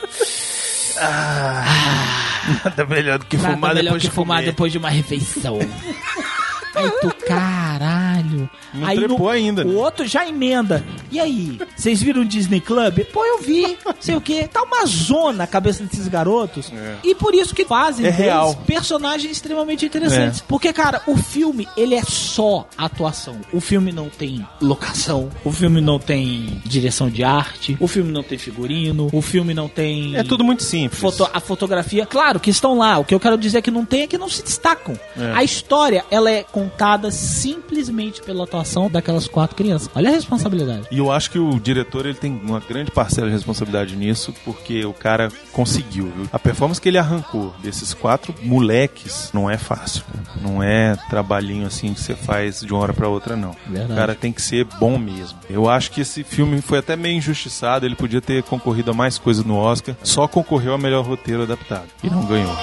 Nada 2.66 2.86
melhor 2.86 3.20
do 3.20 3.26
que 3.26 3.38
Nada 3.38 3.54
fumar 3.56 3.74
melhor 3.76 3.84
depois 3.94 4.02
que 4.02 4.10
de 4.10 4.14
fumar 4.16 4.38
comer. 4.40 4.46
depois 4.52 4.72
de 4.72 4.78
uma 4.78 4.90
refeição. 4.90 5.60
Aí 6.76 6.92
tu, 7.02 7.14
caralho. 7.26 8.09
Sozinho. 8.22 8.50
Não 8.74 8.88
aí 8.88 8.98
trepou 8.98 9.18
no- 9.20 9.30
ainda, 9.30 9.64
né? 9.64 9.72
O 9.74 9.78
outro 9.78 10.06
já 10.08 10.28
emenda. 10.28 10.84
E 11.12 11.20
aí, 11.20 11.58
vocês 11.76 12.02
viram 12.02 12.22
o 12.22 12.26
Disney 12.26 12.60
Club? 12.62 13.00
Pô, 13.12 13.26
eu 13.26 13.40
vi. 13.42 13.78
Sei 14.00 14.16
o 14.16 14.22
quê. 14.22 14.48
Tá 14.52 14.62
uma 14.64 14.86
zona 14.86 15.44
a 15.44 15.48
cabeça 15.48 15.84
desses 15.84 16.08
garotos. 16.08 16.72
E 17.04 17.16
por 17.16 17.34
isso 17.34 17.54
que 17.56 17.66
fazem 17.66 18.06
É 18.06 18.10
real. 18.10 18.56
personagens 18.66 19.32
extremamente 19.32 19.86
interessantes. 19.86 20.42
Porque, 20.42 20.72
cara, 20.74 21.02
o 21.08 21.16
filme, 21.18 21.68
ele 21.76 21.96
é 21.96 22.04
só 22.04 22.68
atuação. 22.78 23.38
O 23.54 23.60
filme 23.60 23.92
não 23.92 24.10
tem 24.10 24.46
locação. 24.62 25.30
O 25.44 25.52
filme 25.52 25.82
não 25.82 26.00
tem 26.00 26.62
direção 26.66 27.10
de 27.10 27.24
arte. 27.24 27.78
O 27.80 27.88
filme 27.88 28.12
não 28.12 28.24
tem 28.24 28.38
figurino. 28.38 29.10
O 29.12 29.22
filme 29.22 29.54
não 29.54 29.68
tem... 29.68 30.16
É 30.16 30.24
tudo 30.24 30.44
muito 30.44 30.64
simples. 30.64 31.00
Foto- 31.00 31.30
a 31.34 31.40
fotografia, 31.40 32.06
claro 32.06 32.40
que 32.40 32.50
estão 32.50 32.78
lá. 32.78 32.98
O 33.00 33.06
que 33.06 33.14
eu 33.14 33.20
quero 33.20 33.38
dizer 33.38 33.60
é 33.60 33.62
que 33.62 33.72
não 33.72 33.86
tem 33.86 34.02
é 34.04 34.08
que 34.08 34.18
não 34.18 34.30
se 34.30 34.44
destacam. 34.44 34.98
É. 35.18 35.32
A 35.34 35.44
história, 35.44 36.04
ela 36.12 36.30
é 36.30 36.44
contada 36.44 37.12
simplesmente 37.12 38.09
pela 38.22 38.44
atuação 38.44 38.90
daquelas 38.90 39.28
quatro 39.28 39.56
crianças. 39.56 39.90
Olha 39.96 40.10
a 40.10 40.14
responsabilidade. 40.14 40.88
E 40.92 40.98
eu 40.98 41.12
acho 41.12 41.32
que 41.32 41.40
o 41.40 41.60
diretor 41.60 42.06
ele 42.06 42.16
tem 42.16 42.40
uma 42.44 42.60
grande 42.60 42.92
parcela 42.92 43.28
de 43.28 43.34
responsabilidade 43.34 43.96
nisso, 43.96 44.34
porque 44.44 44.86
o 44.86 44.94
cara 44.94 45.32
conseguiu, 45.52 46.12
viu? 46.16 46.28
A 46.32 46.40
performance 46.40 46.80
que 46.80 46.90
ele 46.90 46.98
arrancou 46.98 47.54
desses 47.62 47.94
quatro 47.94 48.34
moleques 48.42 49.30
não 49.34 49.50
é 49.50 49.58
fácil. 49.58 50.04
Não 50.42 50.62
é 50.64 50.96
trabalhinho 51.10 51.68
assim 51.68 51.94
que 51.94 52.02
você 52.02 52.16
faz 52.16 52.62
de 52.62 52.74
uma 52.74 52.82
hora 52.82 52.94
pra 52.94 53.08
outra, 53.08 53.36
não. 53.36 53.56
Verdade. 53.68 53.94
O 53.94 53.96
cara 53.96 54.16
tem 54.16 54.32
que 54.32 54.42
ser 54.42 54.66
bom 54.80 54.98
mesmo. 54.98 55.38
Eu 55.50 55.70
acho 55.70 55.92
que 55.92 56.02
esse 56.02 56.24
filme 56.24 56.62
foi 56.62 56.80
até 56.80 56.96
meio 56.96 57.18
injustiçado, 57.18 57.86
ele 57.86 57.96
podia 57.96 58.22
ter 58.22 58.44
concorrido 58.44 58.92
a 58.92 58.94
mais 58.94 59.18
coisas 59.18 59.44
no 59.44 59.58
Oscar, 59.58 59.96
só 60.04 60.28
concorreu 60.28 60.74
a 60.74 60.78
melhor 60.78 61.06
roteiro 61.06 61.44
adaptado. 61.44 61.88
E 62.04 62.10
não 62.10 62.26
ganhou. 62.26 62.56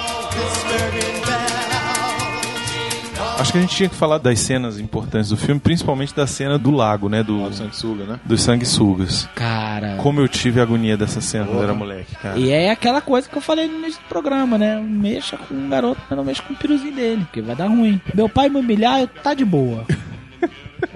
Acho 3.39 3.51
que 3.51 3.57
a 3.59 3.61
gente 3.61 3.75
tinha 3.75 3.87
que 3.89 3.95
falar 3.95 4.17
das 4.17 4.39
cenas 4.39 4.79
importantes 4.79 5.29
do 5.29 5.37
filme, 5.37 5.59
principalmente 5.61 6.13
da 6.15 6.25
cena 6.25 6.57
do 6.57 6.71
lago, 6.71 7.07
né? 7.07 7.21
Do, 7.23 7.53
sanguessuga, 7.53 8.03
né? 8.05 8.19
Dos 8.25 8.41
sanguessugas. 8.41 9.29
Cara. 9.35 9.95
Como 9.97 10.19
eu 10.19 10.27
tive 10.27 10.59
agonia 10.59 10.97
dessa 10.97 11.21
cena 11.21 11.45
quando 11.45 11.61
era 11.63 11.73
moleque, 11.73 12.15
cara. 12.15 12.37
E 12.39 12.49
é 12.49 12.71
aquela 12.71 12.99
coisa 12.99 13.29
que 13.29 13.37
eu 13.37 13.41
falei 13.41 13.67
no 13.67 13.77
início 13.77 14.01
do 14.01 14.07
programa, 14.09 14.57
né? 14.57 14.79
Mexa 14.81 15.37
com 15.37 15.53
um 15.53 15.69
garoto, 15.69 16.01
mas 16.09 16.17
não 16.17 16.25
mexa 16.25 16.41
com 16.43 16.53
o 16.53 16.57
piruzinho 16.57 16.95
dele, 16.95 17.21
porque 17.25 17.41
vai 17.41 17.55
dar 17.55 17.67
ruim. 17.67 18.01
Meu 18.13 18.27
pai 18.27 18.49
me 18.49 18.57
humilhar, 18.59 19.01
eu- 19.01 19.07
tá 19.07 19.33
de 19.35 19.45
boa. 19.45 19.85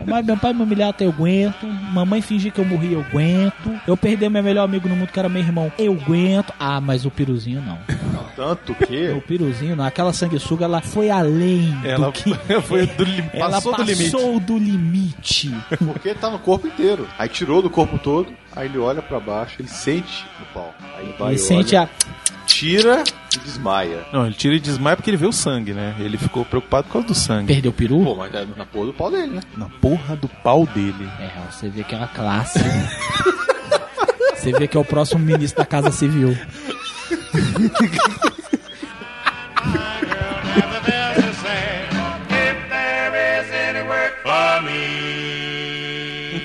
Mas 0.05 0.25
meu 0.25 0.37
pai 0.37 0.53
me 0.53 0.63
humilhar 0.63 0.89
até 0.89 1.05
eu 1.05 1.09
aguento. 1.09 1.65
Mamãe 1.93 2.21
fingir 2.21 2.51
que 2.51 2.59
eu 2.59 2.65
morri, 2.65 2.93
eu 2.93 3.01
aguento. 3.01 3.79
Eu 3.87 3.95
perder 3.97 4.29
meu 4.29 4.43
melhor 4.43 4.63
amigo 4.63 4.87
no 4.89 4.95
mundo, 4.95 5.09
que 5.11 5.19
era 5.19 5.29
meu 5.29 5.41
irmão, 5.41 5.71
eu 5.77 5.93
aguento. 5.93 6.53
Ah, 6.59 6.79
mas 6.81 7.05
o 7.05 7.11
piruzinho 7.11 7.61
não. 7.61 7.77
Tanto 8.35 8.73
que. 8.73 9.09
O 9.09 9.21
piruzinho 9.21 9.75
não. 9.75 9.83
Aquela 9.85 10.13
sanguessuga, 10.13 10.65
ela 10.65 10.81
foi 10.81 11.09
além. 11.09 11.75
Ela 11.83 12.07
do 12.07 12.11
que... 12.13 12.33
foi 12.63 12.87
do 12.87 13.03
lim- 13.03 13.23
Ela 13.33 13.51
passou 13.61 13.75
do 13.75 13.83
limite. 13.83 14.11
passou 14.11 14.39
do 14.39 14.57
limite. 14.57 15.55
Porque 15.77 16.13
tá 16.13 16.29
no 16.29 16.39
corpo 16.39 16.67
inteiro. 16.67 17.07
Aí 17.19 17.27
tirou 17.29 17.61
do 17.61 17.69
corpo 17.69 17.97
todo, 17.99 18.33
aí 18.55 18.67
ele 18.67 18.77
olha 18.77 19.01
pra 19.01 19.19
baixo, 19.19 19.55
ele 19.59 19.67
sente 19.69 20.25
no 20.39 20.45
pau. 20.53 20.73
Aí 20.97 21.05
ele 21.05 21.15
vai 21.17 21.27
Ele 21.29 21.35
e 21.35 21.39
sente 21.39 21.75
olha, 21.75 21.89
a. 22.07 22.21
Tira 22.45 23.03
e 23.33 23.39
desmaia. 23.39 24.05
Não, 24.11 24.25
ele 24.25 24.35
tira 24.35 24.55
e 24.55 24.59
desmaia 24.59 24.95
porque 24.97 25.09
ele 25.09 25.17
vê 25.17 25.25
o 25.25 25.31
sangue, 25.31 25.73
né? 25.73 25.95
Ele 25.99 26.17
ficou 26.17 26.43
preocupado 26.43 26.87
por 26.87 26.93
causa 26.93 27.07
do 27.07 27.15
sangue. 27.15 27.53
Perdeu 27.53 27.71
o 27.71 27.73
peru? 27.73 28.03
Pô, 28.03 28.15
mas 28.15 28.33
é 28.33 28.45
na 28.57 28.65
porra 28.65 28.87
do 28.87 28.93
pau 28.93 29.11
dele, 29.11 29.27
né? 29.27 29.41
Na 29.55 29.69
porra 29.69 30.15
do 30.15 30.27
pau 30.27 30.65
dele. 30.65 31.09
É, 31.19 31.29
você 31.49 31.69
vê 31.69 31.83
que 31.83 31.95
é 31.95 31.97
uma 31.97 32.07
classe. 32.07 32.59
você 34.35 34.51
vê 34.51 34.67
que 34.67 34.75
é 34.75 34.79
o 34.79 34.85
próximo 34.85 35.19
ministro 35.23 35.59
da 35.59 35.65
Casa 35.65 35.91
Civil. 35.91 36.37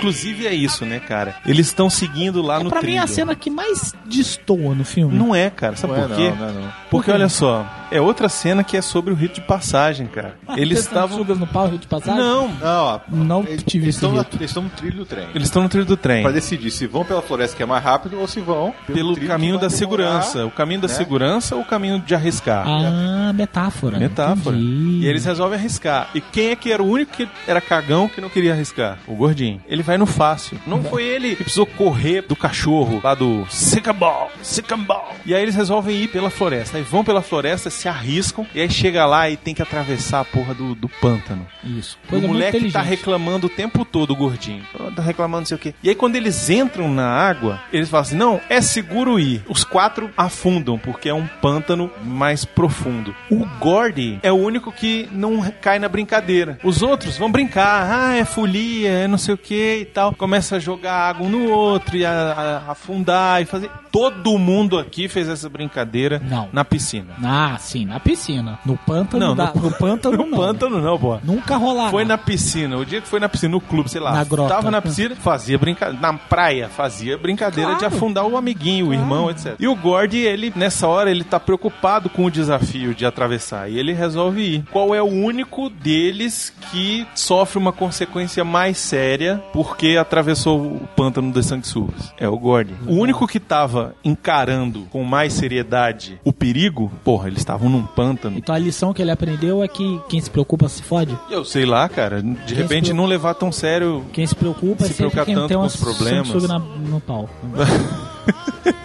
Inclusive 0.07 0.46
é 0.46 0.54
isso, 0.54 0.84
né, 0.86 1.00
cara? 1.00 1.34
Eles 1.44 1.66
estão 1.66 1.90
seguindo 1.90 2.40
lá 2.40 2.61
no 2.62 2.70
pra 2.70 2.80
mim 2.80 2.94
é 2.94 2.98
a 2.98 3.02
trilho. 3.02 3.14
cena 3.16 3.34
que 3.34 3.50
mais 3.50 3.92
destoa 4.04 4.72
no 4.74 4.84
filme. 4.84 5.16
Não 5.18 5.34
é, 5.34 5.50
cara. 5.50 5.74
Sabe 5.74 5.94
Não 5.94 6.04
é 6.04 6.07
por 6.07 6.16
quê? 6.16 6.28
não, 6.30 6.36
não 6.36 6.48
é 6.48 6.52
não. 6.52 6.61
Porque 6.62 6.88
Por 6.90 7.04
quê? 7.04 7.11
olha 7.11 7.28
só, 7.28 7.66
é 7.91 8.01
outra 8.01 8.28
cena 8.28 8.62
que 8.64 8.76
é 8.76 8.82
sobre 8.82 9.12
o 9.12 9.16
rito 9.16 9.37
de 9.37 9.41
passagem, 9.43 10.07
cara. 10.07 10.37
Ah, 10.47 10.55
Eles 10.59 10.78
tem 10.80 10.89
estavam. 10.89 11.24
no 11.24 11.47
pau, 11.47 11.68
rio 11.68 11.78
de 11.78 11.87
passagem? 11.87 12.20
Não, 12.20 12.49
Não, 12.49 12.84
ó, 12.84 13.01
Não 13.09 13.43
eles 13.45 13.62
tive 13.62 13.89
esse 13.89 13.97
estão, 13.99 14.12
na- 14.12 14.22
rito. 14.22 14.37
eles 14.37 14.51
estão 14.51 14.62
no 14.62 14.70
trilho 14.70 14.97
do 14.99 15.05
trem. 15.07 15.26
eles 15.34 15.49
estão 15.49 15.62
no 15.62 15.68
trilho 15.68 15.87
do 15.87 15.97
trem. 15.97 16.22
Pra 16.22 16.32
decidir 16.32 16.70
se 16.70 16.87
vão 16.87 17.05
pela 17.05 17.22
floresta 17.22 17.57
que 17.57 17.62
é 17.62 17.66
mais 17.66 17.82
rápido 17.82 18.18
ou 18.20 18.26
se 18.26 18.41
vão 18.41 18.74
Pelo 18.87 19.14
trilho 19.14 19.28
caminho 19.28 19.55
da 19.59 19.68
demorar. 19.68 19.76
segurança. 19.78 20.47
O 20.47 20.51
caminho 20.51 20.80
da 20.80 20.89
né? 20.89 20.95
segurança 20.95 21.55
ou 21.57 21.62
o 21.62 21.64
caminho 21.64 22.01
de 22.01 22.14
arriscar? 22.14 22.66
Ah, 22.66 23.32
metáfora. 23.34 23.99
Metáfora. 23.99 24.57
Entendi. 24.57 25.05
E 25.05 25.07
eles 25.07 25.24
resolvem 25.24 25.59
arriscar. 25.59 26.09
E 26.14 26.20
quem 26.20 26.49
é 26.51 26.57
que 26.57 26.72
era 26.72 26.82
o 26.82 26.87
único 26.89 27.12
que 27.12 27.28
era 27.47 27.61
cagão 27.61 28.09
que 28.09 28.20
não 28.20 28.28
queria 28.28 28.53
arriscar? 28.53 28.99
O 29.07 29.14
gordinho. 29.14 29.61
Ele 29.68 29.82
vai 29.82 29.97
no 29.99 30.07
fácil. 30.07 30.59
Não 30.66 30.82
foi 30.82 31.05
ele 31.05 31.30
que 31.37 31.43
precisou 31.45 31.66
correr 31.66 32.22
do 32.22 32.34
cachorro 32.37 33.01
lá 33.03 33.14
do 33.14 33.47
Sycamore, 33.51 34.30
Sycamore. 34.43 35.16
E 35.24 35.34
aí 35.34 35.43
eles 35.43 35.55
resolvem 35.55 35.97
ir 35.97 36.09
pela 36.09 36.30
floresta. 36.30 36.76
Aí 36.78 36.82
vão 36.82 37.05
pela 37.05 37.22
floresta, 37.22 37.68
se 37.76 37.88
arriscam. 37.88 38.46
E 38.54 38.60
aí 38.60 38.70
chega 38.70 39.06
lá 39.06 39.28
e 39.30 39.36
tem 39.36 39.54
que 39.54 39.62
atravessar 39.62 40.20
a 40.20 40.24
porra 40.24 40.54
do, 40.54 40.74
do 40.74 40.88
pântano. 40.88 41.46
Isso. 41.64 41.98
O 42.06 42.08
Coisa 42.08 42.26
muito 42.26 42.38
moleque 42.38 42.70
tá 42.72 42.80
reclamando 42.82 43.46
o 43.46 43.50
tempo 43.50 43.84
todo, 43.84 44.10
o 44.12 44.16
gordinho. 44.16 44.64
Oh, 44.78 44.90
Tá 44.90 45.02
reclamando 45.02 45.40
não 45.40 45.46
sei 45.46 45.56
o 45.56 45.60
quê. 45.60 45.74
E 45.82 45.88
aí 45.88 45.94
quando 45.94 46.16
eles 46.16 46.48
entram 46.50 46.88
na 46.88 47.06
água, 47.06 47.60
eles 47.72 47.88
falam 47.88 48.02
assim, 48.02 48.16
não, 48.16 48.40
é 48.48 48.60
seguro 48.60 49.18
ir. 49.18 49.44
Os 49.48 49.62
quatro 49.64 50.10
afundam, 50.16 50.78
porque 50.78 51.08
é 51.08 51.14
um 51.14 51.26
pântano 51.26 51.90
mais 52.04 52.44
profundo. 52.44 53.14
O 53.30 53.44
Gordy 53.60 54.18
é 54.22 54.32
o 54.32 54.36
único 54.36 54.72
que 54.72 55.08
não 55.12 55.42
cai 55.60 55.78
na 55.78 55.88
brincadeira. 55.88 56.58
Os 56.64 56.82
outros 56.82 57.16
vão 57.18 57.30
brincar, 57.30 57.88
ah, 58.10 58.16
é 58.16 58.24
folia, 58.24 58.88
é 58.90 59.08
não 59.08 59.18
sei 59.18 59.34
o 59.34 59.38
que 59.38 59.78
e 59.80 59.84
tal. 59.84 60.14
Começa 60.14 60.56
a 60.56 60.58
jogar 60.58 60.94
água 61.10 61.26
um 61.26 61.30
no 61.30 61.50
outro 61.50 61.96
e 61.96 62.04
a, 62.06 62.62
a- 62.66 62.70
afundar 62.72 63.42
e 63.42 63.44
fazer... 63.44 63.70
Todo 63.92 64.36
mundo 64.38 64.78
aqui 64.78 65.08
fez 65.08 65.26
essa 65.28 65.48
brincadeira 65.48 66.20
Não. 66.28 66.50
na 66.52 66.64
piscina. 66.64 67.14
Ah, 67.24 67.56
sim, 67.66 67.84
na 67.84 68.00
piscina. 68.00 68.58
No 68.64 68.76
pântano, 68.76 69.26
Não, 69.26 69.36
da... 69.36 69.52
no- 69.54 69.60
no 69.62 69.70
pântano 69.72 70.16
No 70.24 70.26
não. 70.26 70.38
pântano 70.38 70.80
não, 70.80 70.98
pô. 70.98 71.18
Nunca 71.22 71.56
rolar. 71.56 71.90
Foi 71.90 72.04
na 72.04 72.16
piscina. 72.16 72.76
O 72.76 72.84
dia 72.86 73.00
que 73.00 73.08
foi 73.08 73.20
na 73.20 73.28
piscina, 73.28 73.52
no 73.52 73.60
clube, 73.60 73.90
sei 73.90 74.00
lá. 74.00 74.12
Na 74.12 74.24
grota. 74.24 74.54
Tava 74.54 74.70
na 74.70 74.80
piscina, 74.80 75.14
fazia 75.16 75.58
brincadeira. 75.58 76.00
Na 76.00 76.14
praia, 76.14 76.68
fazia 76.68 77.18
brincadeira 77.18 77.72
de 77.74 77.78
Claro. 77.80 77.94
afundar 77.94 78.24
o 78.26 78.36
amiguinho, 78.36 78.88
o 78.88 78.94
irmão, 78.94 79.30
etc. 79.30 79.54
E 79.58 79.66
o 79.68 79.74
Gordy, 79.74 80.18
ele, 80.18 80.52
nessa 80.56 80.86
hora, 80.86 81.10
ele 81.10 81.24
tá 81.24 81.38
preocupado 81.40 82.08
com 82.08 82.24
o 82.24 82.30
desafio 82.30 82.94
de 82.94 83.04
atravessar. 83.04 83.70
E 83.70 83.78
ele 83.78 83.92
resolve 83.92 84.40
ir. 84.42 84.64
Qual 84.70 84.94
é 84.94 85.02
o 85.02 85.06
único 85.06 85.68
deles 85.68 86.52
que 86.70 87.06
sofre 87.14 87.58
uma 87.58 87.72
consequência 87.72 88.44
mais 88.44 88.78
séria 88.78 89.42
porque 89.52 89.96
atravessou 89.98 90.60
o 90.66 90.88
pântano 90.96 91.32
das 91.32 91.46
sanguessugas? 91.46 92.12
É 92.18 92.28
o 92.28 92.38
Gordy. 92.38 92.74
O 92.86 92.94
único 92.94 93.26
que 93.26 93.40
tava 93.40 93.94
encarando 94.04 94.82
com 94.90 95.02
mais 95.04 95.32
seriedade 95.32 96.20
o 96.24 96.32
perigo, 96.32 96.90
porra, 97.04 97.28
eles 97.28 97.38
estavam 97.57 97.68
num 97.70 97.82
pântano. 97.82 98.38
Então 98.38 98.54
a 98.54 98.59
lição 98.59 98.92
que 98.92 99.02
ele 99.02 99.11
aprendeu 99.11 99.62
é 99.62 99.68
que 99.68 100.00
quem 100.09 100.20
se 100.20 100.30
preocupa 100.30 100.68
se 100.68 100.82
fode. 100.82 101.16
Eu 101.30 101.44
sei 101.44 101.64
lá, 101.64 101.88
cara. 101.88 102.22
De 102.22 102.28
se 102.48 102.54
repente 102.54 102.68
preocupa- 102.68 102.94
não 102.94 103.07
levar 103.07 103.34
tão 103.34 103.50
sério 103.50 104.04
Quem 104.12 104.26
se 104.26 104.34
preocupa 104.34 104.84
Se 104.84 104.92
é 104.92 104.94
sempre 104.94 105.11
preocupar 105.11 105.24
quem 105.24 105.34
tanto 105.34 105.48
tem 105.48 105.57
com 105.57 105.64
os 105.64 105.76
problemas. 105.76 106.42
na, 106.48 106.59
no 106.59 107.00
pau. 107.00 107.28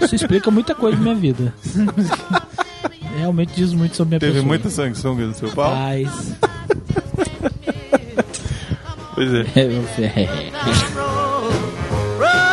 Isso 0.02 0.16
explica 0.16 0.50
muita 0.50 0.74
coisa 0.74 0.98
da 0.98 1.04
minha 1.04 1.16
vida. 1.16 1.54
Realmente 3.18 3.54
diz 3.54 3.74
muito 3.74 3.96
sobre 3.96 4.10
minha 4.12 4.20
Teve 4.20 4.34
pessoa. 4.34 4.48
muita 4.48 4.70
sanguessuga 4.70 5.26
no 5.26 5.34
seu 5.34 5.50
pau? 5.52 5.72
Paz. 5.72 6.34
Pois 9.14 9.34
é. 9.34 9.46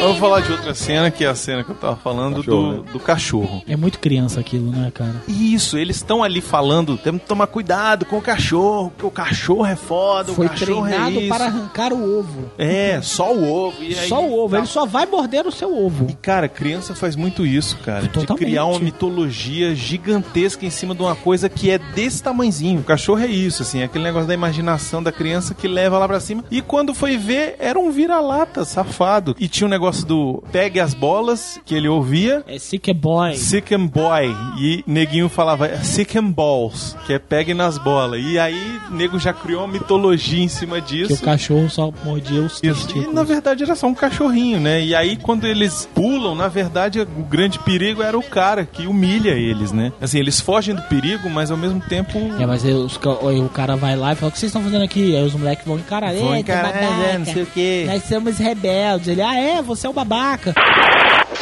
Vamos 0.00 0.18
falar 0.18 0.40
de 0.40 0.50
outra 0.50 0.74
cena, 0.74 1.10
que 1.10 1.24
é 1.24 1.28
a 1.28 1.34
cena 1.34 1.62
que 1.62 1.70
eu 1.70 1.74
tava 1.76 1.94
falando 1.96 2.36
Cachorro, 2.42 2.72
do, 2.82 2.92
do 2.94 2.98
cachorro. 3.00 3.62
É 3.68 3.76
muito 3.76 3.98
criança 3.98 4.40
aquilo, 4.40 4.70
né, 4.70 4.90
cara? 4.94 5.14
Isso, 5.28 5.76
eles 5.76 5.96
estão 5.96 6.24
ali 6.24 6.40
falando, 6.40 6.96
temos 6.96 7.20
que 7.20 7.28
tomar 7.28 7.46
cuidado 7.46 8.06
com 8.06 8.16
o 8.16 8.22
cachorro, 8.22 8.90
porque 8.90 9.04
o 9.06 9.10
cachorro 9.10 9.66
é 9.66 9.76
foda, 9.76 10.32
Foi 10.32 10.46
o 10.46 10.48
cachorro 10.48 10.86
treinado 10.86 11.18
é 11.18 11.20
isso. 11.20 11.28
para 11.28 11.44
arrancar 11.44 11.92
o 11.92 12.18
ovo. 12.18 12.50
É, 12.56 13.00
só 13.02 13.32
o 13.34 13.46
ovo. 13.66 13.82
E 13.82 13.88
aí, 13.94 14.08
Só 14.08 14.24
o 14.24 14.32
ovo, 14.38 14.52
tá. 14.52 14.58
ele 14.58 14.66
só 14.66 14.86
vai 14.86 15.04
morder 15.04 15.46
o 15.46 15.52
seu 15.52 15.76
ovo. 15.76 16.06
E, 16.08 16.14
cara, 16.14 16.48
criança 16.48 16.94
faz 16.94 17.14
muito 17.14 17.44
isso, 17.44 17.76
cara. 17.84 18.06
Totalmente. 18.08 18.28
De 18.28 18.34
criar 18.46 18.64
uma 18.64 18.78
mitologia 18.80 19.74
gigantesca 19.74 20.64
em 20.64 20.70
cima 20.70 20.94
de 20.94 21.02
uma 21.02 21.14
coisa 21.14 21.48
que 21.50 21.70
é 21.70 21.76
desse 21.78 22.22
tamanzinho. 22.22 22.80
O 22.80 22.84
cachorro 22.84 23.20
é 23.20 23.26
isso, 23.26 23.62
assim, 23.62 23.80
é 23.80 23.84
aquele 23.84 24.04
negócio 24.04 24.26
da 24.26 24.34
imaginação 24.34 25.02
da 25.02 25.12
criança 25.12 25.52
que 25.52 25.68
leva 25.68 25.98
lá 25.98 26.08
pra 26.08 26.20
cima. 26.20 26.42
E 26.50 26.62
quando 26.62 26.94
foi 26.94 27.18
ver, 27.18 27.56
era 27.58 27.78
um 27.78 27.90
vira-lata 27.90 28.64
safado. 28.64 29.36
E 29.38 29.46
tinha 29.46 29.66
um 29.66 29.70
negócio 29.70 29.89
negócio 29.90 30.06
do 30.06 30.42
pegue 30.52 30.78
as 30.78 30.94
bolas 30.94 31.60
que 31.64 31.74
ele 31.74 31.88
ouvia. 31.88 32.44
É 32.46 32.58
Sick 32.58 32.92
Boy. 32.94 33.36
Sick 33.36 33.74
and 33.74 33.86
Boy. 33.86 34.34
E 34.58 34.84
neguinho 34.86 35.28
falava 35.28 35.82
Sick 35.82 36.16
and 36.16 36.30
Balls, 36.30 36.96
que 37.06 37.12
é 37.12 37.18
pegue 37.18 37.52
nas 37.52 37.76
bolas. 37.76 38.22
E 38.24 38.38
aí, 38.38 38.78
nego 38.90 39.18
já 39.18 39.32
criou 39.32 39.64
uma 39.64 39.72
mitologia 39.72 40.42
em 40.42 40.48
cima 40.48 40.80
Que 40.80 40.96
disso. 41.08 41.14
o 41.14 41.18
cachorro 41.24 41.68
só 41.68 41.92
mordia 42.04 42.40
os 42.40 42.60
Isso. 42.62 42.96
E 42.96 43.06
na 43.12 43.24
verdade 43.24 43.64
era 43.64 43.74
só 43.74 43.88
um 43.88 43.94
cachorrinho, 43.94 44.60
né? 44.60 44.80
E 44.80 44.94
aí 44.94 45.16
quando 45.16 45.46
eles 45.46 45.88
pulam, 45.94 46.34
na 46.34 46.46
verdade 46.48 47.00
o 47.00 47.22
grande 47.24 47.58
perigo 47.58 48.02
era 48.02 48.16
o 48.18 48.22
cara 48.22 48.64
que 48.64 48.86
humilha 48.86 49.30
eles, 49.30 49.72
né? 49.72 49.92
Assim, 50.00 50.18
eles 50.18 50.40
fogem 50.40 50.74
do 50.74 50.82
perigo, 50.82 51.28
mas 51.28 51.50
ao 51.50 51.56
mesmo 51.56 51.80
tempo. 51.80 52.18
É, 52.38 52.46
mas 52.46 52.64
os 52.64 52.96
o 52.96 53.48
cara 53.48 53.76
vai 53.76 53.96
lá 53.96 54.12
e 54.12 54.16
fala: 54.16 54.28
O 54.28 54.32
que 54.32 54.38
vocês 54.38 54.50
estão 54.50 54.62
fazendo 54.62 54.84
aqui? 54.84 55.16
Aí 55.16 55.24
os 55.24 55.34
moleques 55.34 55.64
vão 55.66 55.78
encarar. 55.78 56.14
Vão 56.14 56.34
"Ei, 56.34 56.40
encarar, 56.40 56.76
é, 56.76 57.18
não 57.18 57.26
sei 57.26 57.42
o 57.42 57.46
quê." 57.46 57.84
Nós 57.86 58.04
somos 58.04 58.38
rebeldes. 58.38 59.08
Ele, 59.08 59.22
ah, 59.22 59.34
é, 59.34 59.62
você 59.62 59.79
é 59.86 59.90
o 59.90 59.92
babaca. 59.92 60.54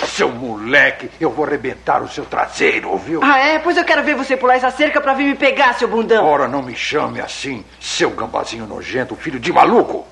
Seu 0.06 0.30
moleque, 0.30 1.10
eu 1.20 1.30
vou 1.30 1.44
arrebentar 1.44 2.02
o 2.02 2.08
seu 2.08 2.24
traseiro, 2.24 2.90
ouviu? 2.90 3.20
Ah, 3.22 3.38
é? 3.38 3.58
Pois 3.58 3.76
eu 3.76 3.84
quero 3.84 4.02
ver 4.02 4.14
você 4.14 4.36
pular 4.36 4.56
essa 4.56 4.70
cerca 4.70 5.00
pra 5.00 5.14
vir 5.14 5.24
me 5.24 5.34
pegar, 5.34 5.74
seu 5.74 5.88
bundão. 5.88 6.26
Ora, 6.26 6.48
não 6.48 6.62
me 6.62 6.74
chame 6.74 7.20
assim, 7.20 7.64
seu 7.80 8.10
gambazinho 8.10 8.66
nojento, 8.66 9.16
filho 9.16 9.38
de 9.38 9.52
maluco. 9.52 10.06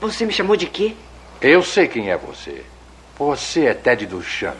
Você 0.00 0.26
me 0.26 0.32
chamou 0.32 0.56
de 0.56 0.66
quê? 0.66 0.94
Eu 1.40 1.62
sei 1.62 1.88
quem 1.88 2.10
é 2.10 2.16
você. 2.16 2.64
Você 3.18 3.66
é 3.66 3.74
Ted 3.74 4.06
Duchan. 4.06 4.54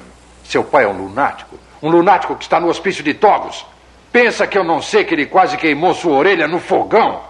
Seu 0.44 0.62
pai 0.62 0.84
é 0.84 0.88
um 0.88 0.96
lunático. 0.96 1.58
Um 1.82 1.90
lunático 1.90 2.36
que 2.36 2.44
está 2.44 2.60
no 2.60 2.68
hospício 2.68 3.02
de 3.02 3.14
Togos. 3.14 3.66
Pensa 4.12 4.46
que 4.46 4.56
eu 4.58 4.62
não 4.62 4.82
sei 4.82 5.04
que 5.04 5.14
ele 5.14 5.26
quase 5.26 5.56
queimou 5.56 5.94
sua 5.94 6.12
orelha 6.12 6.46
no 6.46 6.58
fogão? 6.58 7.22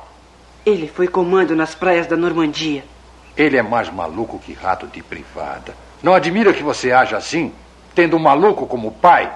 Ele 0.67 0.89
foi 0.89 1.09
comando 1.09 1.57
nas 1.57 1.75
praias 1.75 2.07
da 2.07 2.17
Normandia. 2.17 2.85
Ele 3.37 3.57
é 3.57 3.62
mais 3.62 3.91
maluco 3.91 4.39
que 4.39 4.53
rato 4.53 4.87
de 4.87 5.03
privada. 5.03 5.74
Não 6.03 6.14
admira 6.14 6.53
que 6.53 6.62
você 6.62 6.93
haja 6.93 7.16
assim, 7.16 7.53
tendo 7.95 8.16
um 8.16 8.20
maluco 8.20 8.66
como 8.66 8.93
pai? 8.93 9.30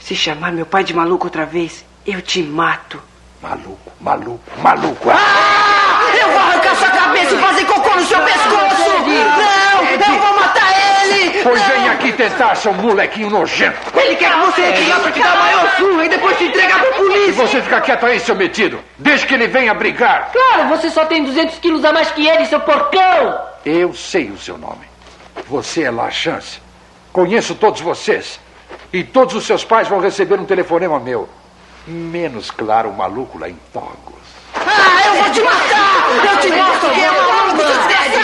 Se 0.00 0.16
chamar 0.16 0.50
meu 0.52 0.66
pai 0.66 0.82
de 0.82 0.94
maluco 0.94 1.26
outra 1.26 1.44
vez, 1.44 1.84
eu 2.06 2.20
te 2.22 2.42
mato. 2.42 3.00
Maluco, 3.42 3.92
maluco, 4.00 4.40
maluco. 4.62 5.10
Ah! 5.10 6.16
Eu 6.20 6.28
vou 6.28 6.38
arrancar 6.38 6.74
sua 6.76 6.90
cabeça 6.90 7.34
e 7.34 7.38
fazer 7.38 7.64
cocô 7.66 7.94
no 7.94 8.04
seu 8.04 8.20
pescoço! 8.20 8.90
Não! 9.06 9.84
Eu 9.84 10.20
vou! 10.20 10.29
Pois 11.42 11.62
vem 11.62 11.88
aqui 11.88 12.12
tentar, 12.12 12.54
seu 12.54 12.72
molequinho 12.72 13.30
nojento. 13.30 13.78
Ele 13.98 14.16
quer 14.16 14.30
que 14.32 14.38
você 14.40 14.88
lá 14.88 15.00
pra 15.00 15.12
te 15.12 15.20
dar 15.20 15.32
a 15.32 15.36
maior 15.36 15.76
surra 15.76 16.04
e 16.04 16.08
depois 16.08 16.36
te 16.38 16.44
entregar 16.44 16.78
pra 16.80 16.88
E 16.90 16.92
polícia! 16.94 17.32
você 17.32 17.62
fica 17.62 17.80
quieto 17.80 18.06
aí, 18.06 18.20
seu 18.20 18.34
metido. 18.34 18.78
Deixa 18.98 19.26
que 19.26 19.34
ele 19.34 19.46
venha 19.46 19.72
brigar. 19.74 20.30
Claro, 20.32 20.68
você 20.68 20.90
só 20.90 21.04
tem 21.06 21.24
200 21.24 21.58
quilos 21.58 21.84
a 21.84 21.92
mais 21.92 22.10
que 22.10 22.26
ele, 22.26 22.46
seu 22.46 22.60
porcão! 22.60 23.40
Eu 23.64 23.92
sei 23.94 24.30
o 24.30 24.38
seu 24.38 24.56
nome. 24.58 24.88
Você 25.48 25.82
é 25.84 25.90
La 25.90 26.10
Chance. 26.10 26.60
Conheço 27.12 27.54
todos 27.54 27.80
vocês. 27.80 28.38
E 28.92 29.02
todos 29.02 29.34
os 29.34 29.44
seus 29.46 29.64
pais 29.64 29.88
vão 29.88 30.00
receber 30.00 30.38
um 30.38 30.44
telefonema 30.44 30.98
meu. 31.00 31.28
Menos, 31.86 32.50
claro, 32.50 32.88
o 32.90 32.96
maluco 32.96 33.38
lá 33.38 33.48
em 33.48 33.56
Togos. 33.72 34.20
Ah, 34.54 35.06
eu 35.06 35.22
vou 35.22 35.30
te 35.32 35.40
matar! 35.40 36.30
Eu 36.30 36.40
te 36.40 36.48
mostro 36.52 36.90
quem 36.90 37.04
é 37.04 37.10
maluco, 37.10 37.56
desgraçado! 37.56 38.19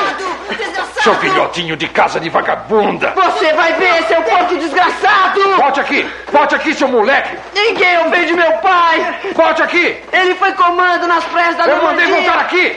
Seu 1.06 1.14
filhotinho 1.14 1.76
de 1.76 1.86
casa 1.86 2.18
de 2.18 2.28
vagabunda. 2.28 3.12
Você 3.14 3.52
vai 3.52 3.72
ver, 3.74 4.02
seu 4.08 4.20
porco 4.24 4.56
desgraçado! 4.56 5.40
Volte 5.56 5.78
aqui! 5.78 6.10
Volte 6.32 6.54
aqui, 6.56 6.74
seu 6.74 6.88
moleque! 6.88 7.38
Ninguém 7.54 7.96
ofende 7.98 8.32
meu 8.32 8.52
pai! 8.54 9.20
Volte 9.32 9.62
aqui! 9.62 10.02
Ele 10.12 10.34
foi 10.34 10.52
comando 10.54 11.06
nas 11.06 11.22
praias 11.26 11.56
da 11.56 11.64
Eu 11.64 11.80
mandei 11.80 12.06
voltar 12.06 12.40
aqui! 12.40 12.74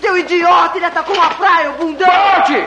Seu 0.00 0.16
idiota, 0.16 0.76
ele 0.76 0.86
atacou 0.86 1.16
uma 1.16 1.30
praia, 1.30 1.70
o 1.70 1.72
bundão! 1.72 2.08
Volte! 2.08 2.64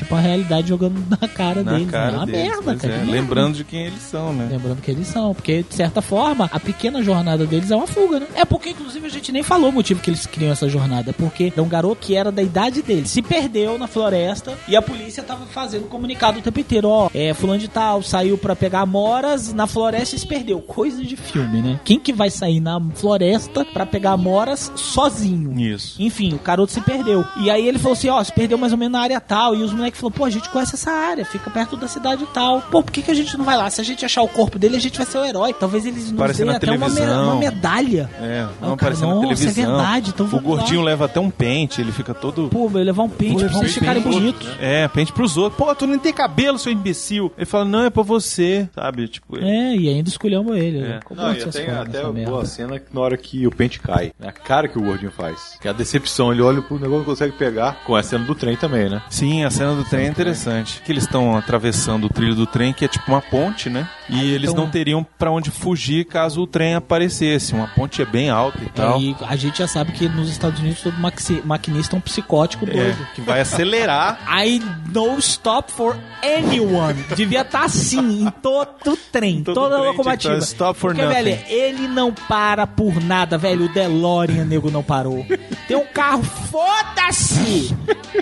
Tipo 0.00 0.14
a 0.14 0.20
realidade 0.20 0.68
jogando 0.68 0.98
na 1.10 1.28
cara 1.28 1.62
Na 1.62 1.72
deles. 1.72 1.90
cara 1.90 2.10
né? 2.12 2.16
Uma 2.16 2.26
deles, 2.26 2.42
merda, 2.42 2.76
cara. 2.76 2.76
é. 2.94 2.98
que 2.98 3.04
merda. 3.04 3.12
Lembrando 3.12 3.54
de 3.56 3.64
quem 3.64 3.86
eles 3.86 4.02
são, 4.02 4.32
né? 4.32 4.48
Lembrando 4.50 4.80
que 4.80 4.90
eles 4.90 5.06
são, 5.06 5.34
porque 5.34 5.62
de 5.62 5.74
certa 5.74 6.00
forma 6.00 6.48
a 6.52 6.58
pequena 6.58 7.02
jornada 7.02 7.44
deles 7.46 7.70
é 7.70 7.76
uma 7.76 7.86
fuga, 7.86 8.20
né? 8.20 8.26
É 8.34 8.44
porque 8.44 8.70
inclusive 8.70 9.06
a 9.06 9.10
gente 9.10 9.30
nem 9.30 9.42
falou 9.42 9.68
o 9.70 9.72
motivo 9.72 10.00
que 10.00 10.08
eles 10.10 10.24
criam 10.26 10.52
essa 10.52 10.68
jornada, 10.68 11.12
porque 11.12 11.52
é 11.56 11.60
um 11.60 11.68
garoto 11.68 11.96
que 12.00 12.16
era 12.16 12.32
da 12.32 12.42
idade 12.42 12.82
dele, 12.82 13.06
se 13.06 13.20
perdeu 13.22 13.76
na 13.78 13.86
floresta 13.86 14.56
e 14.66 14.74
a 14.76 14.82
polícia 14.82 15.22
tava 15.22 15.44
fazendo 15.46 15.84
comunicado 15.88 16.38
o 16.38 16.42
tempo 16.42 16.60
inteiro, 16.60 16.88
ó, 16.88 17.10
é 17.14 17.34
fulano 17.34 17.58
de 17.58 17.68
tal 17.68 18.02
saiu 18.02 18.38
pra 18.38 18.54
pegar 18.56 18.86
moras 18.86 19.52
na 19.52 19.66
floresta 19.66 20.16
e 20.16 20.18
se 20.18 20.26
perdeu, 20.26 20.60
coisa 20.60 21.04
de 21.04 21.16
filme, 21.16 21.60
né? 21.60 21.80
Quem 21.84 21.98
que 21.98 22.12
vai 22.12 22.30
sair 22.30 22.60
na 22.60 22.80
floresta 22.94 23.64
pra 23.64 23.84
pegar 23.84 24.16
moras 24.16 24.70
sozinho? 24.76 25.58
Isso. 25.58 26.00
Enfim, 26.00 26.34
o 26.34 26.38
garoto 26.38 26.72
se 26.72 26.80
perdeu. 26.80 27.24
E 27.40 27.50
aí 27.50 27.66
ele 27.66 27.78
falou 27.78 27.94
assim, 27.94 28.08
ó, 28.08 28.22
se 28.22 28.32
perdeu 28.32 28.56
mais 28.56 28.72
ou 28.72 28.78
menos 28.78 28.92
na 28.92 29.00
área 29.00 29.20
tal. 29.20 29.54
E 29.56 29.62
os 29.62 29.72
moleques 29.72 29.89
falaram, 29.98 30.16
pô, 30.18 30.24
a 30.24 30.30
gente 30.30 30.48
conhece 30.50 30.74
essa 30.74 30.90
área, 30.90 31.24
fica 31.24 31.50
perto 31.50 31.76
da 31.76 31.88
cidade 31.88 32.26
tal. 32.32 32.60
Pô, 32.62 32.82
por 32.82 32.90
que, 32.92 33.02
que 33.02 33.10
a 33.10 33.14
gente 33.14 33.36
não 33.36 33.44
vai 33.44 33.56
lá? 33.56 33.68
Se 33.70 33.80
a 33.80 33.84
gente 33.84 34.04
achar 34.04 34.22
o 34.22 34.28
corpo 34.28 34.58
dele, 34.58 34.76
a 34.76 34.80
gente 34.80 34.96
vai 34.96 35.06
ser 35.06 35.18
o 35.18 35.24
herói. 35.24 35.52
Talvez 35.52 35.84
eles 35.86 36.10
deem 36.12 36.16
na 36.46 36.56
até 36.56 36.70
uma, 36.72 36.88
me- 36.88 36.94
televisão. 36.94 37.24
uma 37.24 37.36
medalha. 37.36 38.10
É, 38.20 38.42
não 38.60 38.74
o 38.74 38.76
cara, 38.76 38.94
aparecer 38.94 39.02
na 39.06 39.14
nossa, 39.14 39.20
televisão. 39.22 39.50
é 39.50 39.66
verdade, 39.66 40.10
então 40.10 40.26
o 40.26 40.40
gordinho 40.40 40.80
lá. 40.80 40.86
leva 40.86 41.04
até 41.06 41.20
um 41.20 41.30
pente, 41.30 41.80
ele 41.80 41.92
fica 41.92 42.12
todo. 42.14 42.48
Pô, 42.48 42.68
vai 42.68 42.82
levar 42.84 43.02
um 43.02 43.08
pente, 43.08 43.44
vamos 43.44 43.56
um 43.62 43.64
ficarem 43.68 44.02
pente. 44.02 44.14
bonitos. 44.14 44.48
É, 44.60 44.88
pente 44.88 45.12
pros 45.12 45.36
outros. 45.36 45.56
Pô, 45.58 45.74
tu 45.74 45.86
não 45.86 45.98
tem 45.98 46.12
cabelo, 46.12 46.58
seu 46.58 46.72
imbecil. 46.72 47.32
Ele 47.36 47.46
fala, 47.46 47.64
não, 47.64 47.84
é 47.84 47.90
pra 47.90 48.02
você, 48.02 48.68
sabe? 48.74 49.08
Tipo, 49.08 49.38
É, 49.38 49.74
e 49.76 49.88
ainda 49.88 50.08
escolhemos 50.08 50.56
ele. 50.56 50.80
É. 50.82 51.00
Como 51.04 51.20
Não, 51.20 51.28
é 51.28 51.32
e 51.32 51.36
que 51.36 51.44
vocês 51.44 51.68
até, 51.68 52.00
boa 52.02 52.12
merda? 52.12 52.44
cena 52.46 52.78
que 52.78 52.86
na 52.94 53.00
hora 53.00 53.16
que 53.16 53.46
o 53.46 53.50
pente 53.50 53.80
cai. 53.80 54.12
É 54.20 54.28
a 54.28 54.32
cara 54.32 54.68
que 54.68 54.78
o 54.78 54.82
gordinho 54.82 55.10
faz. 55.12 55.56
Que 55.60 55.68
é 55.68 55.70
a 55.70 55.74
decepção. 55.74 56.32
Ele 56.32 56.42
olha 56.42 56.60
pro 56.62 56.76
negócio 56.78 56.96
e 56.96 56.98
não 56.98 57.04
consegue 57.04 57.32
pegar. 57.36 57.82
Com 57.84 57.94
a 57.94 58.02
cena 58.02 58.24
do 58.24 58.34
trem 58.34 58.56
também, 58.56 58.88
né? 58.88 59.02
Sim, 59.10 59.44
a 59.44 59.50
cena 59.50 59.69
do 59.74 59.84
trem 59.84 60.06
é 60.06 60.08
interessante. 60.08 60.80
Que 60.84 60.92
eles 60.92 61.04
estão 61.04 61.36
atravessando 61.36 62.04
o 62.04 62.08
trilho 62.08 62.34
do 62.34 62.46
trem, 62.46 62.72
que 62.72 62.84
é 62.84 62.88
tipo 62.88 63.10
uma 63.10 63.22
ponte, 63.22 63.68
né? 63.68 63.88
E 64.12 64.32
eles 64.34 64.50
então- 64.50 64.64
não 64.64 64.70
teriam 64.70 65.06
pra 65.18 65.30
onde 65.30 65.50
fugir 65.50 66.04
caso 66.04 66.42
o 66.42 66.46
trem 66.46 66.74
aparecesse. 66.74 67.54
Uma 67.54 67.66
ponte 67.68 68.02
é 68.02 68.04
bem 68.04 68.30
alta 68.30 68.58
e 68.62 68.68
tal. 68.70 68.98
É, 68.98 69.02
e 69.02 69.16
a 69.26 69.36
gente 69.36 69.58
já 69.58 69.66
sabe 69.68 69.92
que 69.92 70.08
nos 70.08 70.28
Estados 70.30 70.60
Unidos 70.60 70.80
todo 70.82 70.98
maxi- 70.98 71.42
maquinista 71.44 71.94
é 71.94 71.98
um 71.98 72.00
psicótico 72.00 72.64
É, 72.68 72.72
doido. 72.72 73.06
que 73.14 73.20
vai 73.20 73.40
acelerar. 73.40 74.18
I 74.44 74.60
no 74.92 75.18
stop 75.18 75.70
for 75.72 75.96
anyone. 76.22 77.02
Devia 77.14 77.42
estar 77.42 77.64
assim 77.64 78.22
em 78.24 78.30
todo 78.42 78.96
trem, 79.12 79.42
Todo 79.42 79.54
toda 79.54 79.76
trem 79.76 79.86
locomotiva. 79.88 80.34
tá 80.34 80.38
stop 80.40 80.78
for 80.78 80.94
Porque, 80.94 81.06
nothing. 81.06 81.22
velho, 81.24 81.38
ele 81.48 81.88
não 81.88 82.12
para 82.12 82.66
por 82.66 83.02
nada, 83.02 83.36
velho. 83.38 83.66
O 83.66 83.68
DeLorean, 83.68 84.44
nego, 84.44 84.70
não 84.70 84.82
parou. 84.82 85.24
Tem 85.68 85.76
um 85.76 85.86
carro, 85.86 86.22
foda-se! 86.22 87.74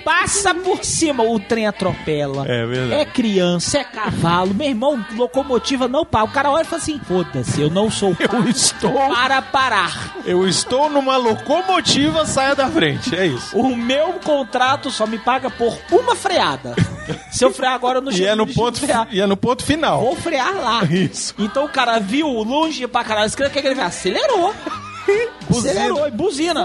Passa 0.04 0.54
por 0.54 0.84
cima, 0.84 1.22
o 1.22 1.38
trem 1.38 1.66
atropela. 1.66 2.44
É 2.46 2.64
verdade. 2.66 3.00
É 3.02 3.04
criança, 3.04 3.78
é 3.78 3.84
cavalo. 3.84 4.54
Meu 4.54 4.68
irmão, 4.68 5.04
locomotiva 5.16 5.77
não 5.86 6.04
para. 6.04 6.24
O 6.24 6.28
cara 6.32 6.50
olha 6.50 6.62
e 6.62 6.64
fala 6.64 6.80
assim: 6.82 6.98
foda-se, 7.06 7.60
eu 7.60 7.70
não 7.70 7.90
sou 7.90 8.16
eu 8.18 8.48
estou 8.48 8.90
para 9.10 9.42
parar. 9.42 10.16
Eu 10.24 10.48
estou 10.48 10.88
numa 10.90 11.16
locomotiva, 11.16 12.24
saia 12.26 12.54
da 12.54 12.68
frente. 12.68 13.14
É 13.14 13.26
isso. 13.26 13.56
O 13.56 13.76
meu 13.76 14.14
contrato 14.24 14.90
só 14.90 15.06
me 15.06 15.18
paga 15.18 15.50
por 15.50 15.78
uma 15.92 16.16
freada. 16.16 16.74
Se 17.30 17.44
eu 17.44 17.52
frear 17.52 17.74
agora, 17.74 17.98
eu 17.98 18.02
não 18.02 18.10
E 18.12 18.24
é 18.24 18.34
no 18.34 18.46
ponto, 18.46 18.80
frear. 18.80 19.06
e 19.10 19.20
é 19.20 19.26
no 19.26 19.36
ponto 19.36 19.64
final. 19.64 20.00
Vou 20.00 20.16
frear 20.16 20.54
lá. 20.56 20.84
Isso. 20.84 21.34
Então 21.38 21.64
o 21.66 21.68
cara 21.68 21.98
viu 21.98 22.26
longe 22.28 22.86
pra 22.86 23.04
caralho. 23.04 23.26
Escreve 23.26 23.52
que 23.52 23.58
ele 23.66 23.74
fez? 23.74 23.86
Acelerou. 23.86 24.54
Acelerou 25.50 26.06
e 26.06 26.10
buzina. 26.10 26.64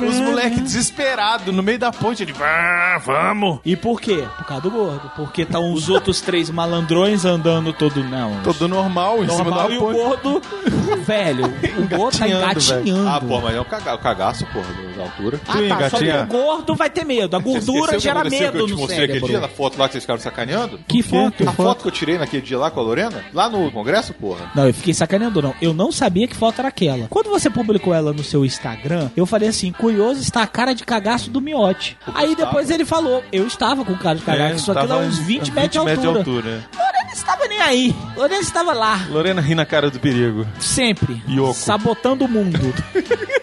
Os 0.00 0.18
moleques 0.20 0.60
desesperados 0.62 1.54
no 1.54 1.62
meio 1.62 1.78
da 1.78 1.90
ponte. 1.92 2.22
Ele, 2.22 2.34
"Ah, 2.40 3.00
vamos. 3.04 3.60
E 3.64 3.76
por 3.76 4.00
quê? 4.00 4.24
Por 4.38 4.46
causa 4.46 4.62
do 4.62 4.70
gordo. 4.70 5.10
Porque 5.16 5.42
estão 5.42 5.72
os 5.72 5.88
outros 5.88 6.20
três 6.20 6.50
malandrões 6.50 7.24
andando 7.24 7.72
todo. 7.72 8.02
Não. 8.04 8.40
Todo 8.42 8.68
normal, 8.68 9.24
em 9.24 9.28
cima 9.28 9.44
normal 9.44 9.68
da 9.68 9.74
e 9.74 9.78
o 9.78 9.80
ponte. 9.80 9.96
gordo. 9.98 10.42
velho, 11.06 11.46
o 11.78 11.96
gordo 11.96 12.18
tá 12.18 12.28
Engatinhando, 12.28 12.88
engatinhando. 12.88 13.08
Ah, 13.08 13.20
pô, 13.20 13.40
mas 13.40 13.54
é 13.56 13.60
um 13.60 13.64
caga- 13.64 13.94
o 13.94 13.98
cagaço, 13.98 14.46
porra, 14.46 14.66
da 14.96 15.02
altura. 15.02 15.40
Ah, 15.48 15.52
tá, 15.78 15.90
só 15.90 15.98
que 15.98 16.10
o 16.10 16.26
gordo 16.26 16.74
vai 16.74 16.90
ter 16.90 17.04
medo. 17.04 17.36
A 17.36 17.38
gordura 17.40 17.62
esqueceu 17.62 17.94
o 17.94 17.98
que 17.98 18.00
gera 18.00 18.20
aconteceu 18.20 18.38
que 18.38 18.44
medo 18.52 18.58
eu 18.58 18.66
te 18.66 18.72
no 18.72 18.78
mostrei 18.78 19.04
aquele 19.04 19.18
dia, 19.18 19.26
cérebro. 19.28 19.48
na 19.48 19.54
foto 19.56 19.78
lá 19.78 19.86
que 19.86 19.92
vocês 19.92 20.04
ficaram 20.04 20.20
sacaneando? 20.20 20.78
Que 20.86 21.02
foto? 21.02 21.48
A 21.48 21.52
foto 21.52 21.82
que 21.82 21.88
eu 21.88 21.92
tirei 21.92 22.18
naquele 22.18 22.42
dia 22.42 22.58
lá 22.58 22.70
com 22.70 22.80
a 22.80 22.82
Lorena? 22.82 23.24
Lá 23.32 23.48
no 23.48 23.70
congresso, 23.70 24.12
porra? 24.14 24.50
Não, 24.54 24.66
eu 24.66 24.74
fiquei 24.74 24.94
sacaneando, 24.94 25.40
não. 25.42 25.54
Eu 25.60 25.72
não 25.74 25.90
sabia 25.92 26.26
que 26.28 26.36
foto 26.36 26.58
era 26.60 26.68
aquela. 26.68 27.06
Quando 27.08 27.30
você 27.30 27.48
publicou 27.50 27.94
ela 27.94 28.01
no 28.10 28.24
seu 28.24 28.42
Instagram, 28.42 29.10
eu 29.14 29.26
falei 29.26 29.50
assim: 29.50 29.70
curioso 29.72 30.22
está 30.22 30.42
a 30.42 30.46
cara 30.46 30.72
de 30.74 30.82
cagaço 30.82 31.30
do 31.30 31.42
miote. 31.42 31.98
Aí 32.14 32.34
depois 32.34 32.70
ele 32.70 32.86
falou: 32.86 33.22
eu 33.30 33.46
estava 33.46 33.84
com 33.84 33.94
cara 33.98 34.16
de 34.16 34.22
cagaço, 34.24 34.54
É, 34.54 34.58
só 34.58 34.74
que 34.74 34.86
lá 34.86 34.96
uns 34.96 35.18
em- 35.18 35.24
20 35.24 35.50
metros 35.52 35.72
de 35.72 35.78
altura. 35.78 36.18
altura. 36.20 36.68
Lorena 36.74 37.12
estava 37.12 37.46
nem 37.46 37.60
aí. 37.60 37.94
Lorena 38.16 38.40
estava 38.40 38.72
lá. 38.72 39.00
Lorena 39.10 39.42
ri 39.42 39.54
na 39.54 39.66
cara 39.66 39.90
do 39.90 40.00
perigo. 40.00 40.46
Sempre. 40.58 41.22
Yoko. 41.28 41.52
Sabotando 41.52 42.24
o 42.24 42.28
mundo. 42.28 42.58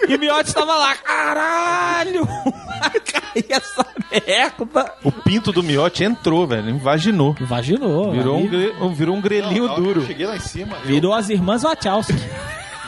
e 0.08 0.16
o 0.16 0.20
miote 0.20 0.50
estava 0.50 0.76
lá. 0.76 0.96
Caralho! 0.96 2.26
Vai 2.26 3.00
cair 3.00 3.46
essa 3.50 3.86
merda. 4.12 4.94
O 5.04 5.12
pinto 5.12 5.52
do 5.52 5.62
miote 5.62 6.04
entrou, 6.04 6.48
velho. 6.48 6.70
Invaginou. 6.70 7.36
Imaginou. 7.40 8.12
Virou 8.12 8.38
um, 8.40 8.48
gre- 8.48 8.74
virou 8.96 9.16
um 9.16 9.22
grelhinho 9.22 9.70
que 9.70 9.76
duro. 9.76 10.02
Eu 10.02 10.08
cheguei 10.08 10.26
lá 10.26 10.36
em 10.36 10.40
cima. 10.40 10.78
eu- 10.82 10.88
Virou 10.88 11.14
as 11.14 11.30
irmãs 11.30 11.62
Wachowski. 11.64 12.14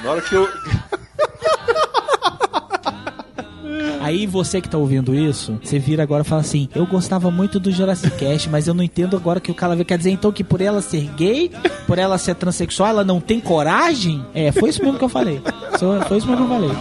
na 0.04 0.12
hora 0.12 0.22
que 0.22 0.34
eu. 0.34 0.48
Aí 4.02 4.26
você 4.26 4.60
que 4.60 4.68
tá 4.68 4.78
ouvindo 4.78 5.14
isso, 5.14 5.58
você 5.64 5.78
vira 5.78 6.02
agora 6.02 6.24
e 6.24 6.26
fala 6.26 6.42
assim: 6.42 6.68
Eu 6.74 6.86
gostava 6.88 7.30
muito 7.30 7.60
do 7.60 7.72
Jurassic 7.72 8.18
Cast, 8.18 8.50
mas 8.50 8.68
eu 8.68 8.74
não 8.74 8.84
entendo 8.84 9.16
agora 9.16 9.40
que 9.40 9.52
o 9.52 9.54
cara 9.54 9.82
quer 9.86 9.98
dizer 9.98 10.10
então 10.10 10.32
que 10.32 10.44
por 10.44 10.60
ela 10.60 10.82
ser 10.82 11.08
gay, 11.16 11.52
por 11.86 12.00
ela 12.00 12.18
ser 12.18 12.36
transexual, 12.36 12.90
ela 12.90 13.04
não 13.04 13.22
tem 13.22 13.40
coragem? 13.40 14.26
É, 14.34 14.52
foi 14.52 14.70
isso 14.70 14.84
mesmo 14.84 14.98
que 14.98 15.06
eu 15.06 15.10
falei. 15.10 15.42
Foi 16.08 16.18
isso 16.18 16.28
mesmo 16.28 16.38
que 16.38 16.44
eu 16.44 16.48
falei. 16.48 16.72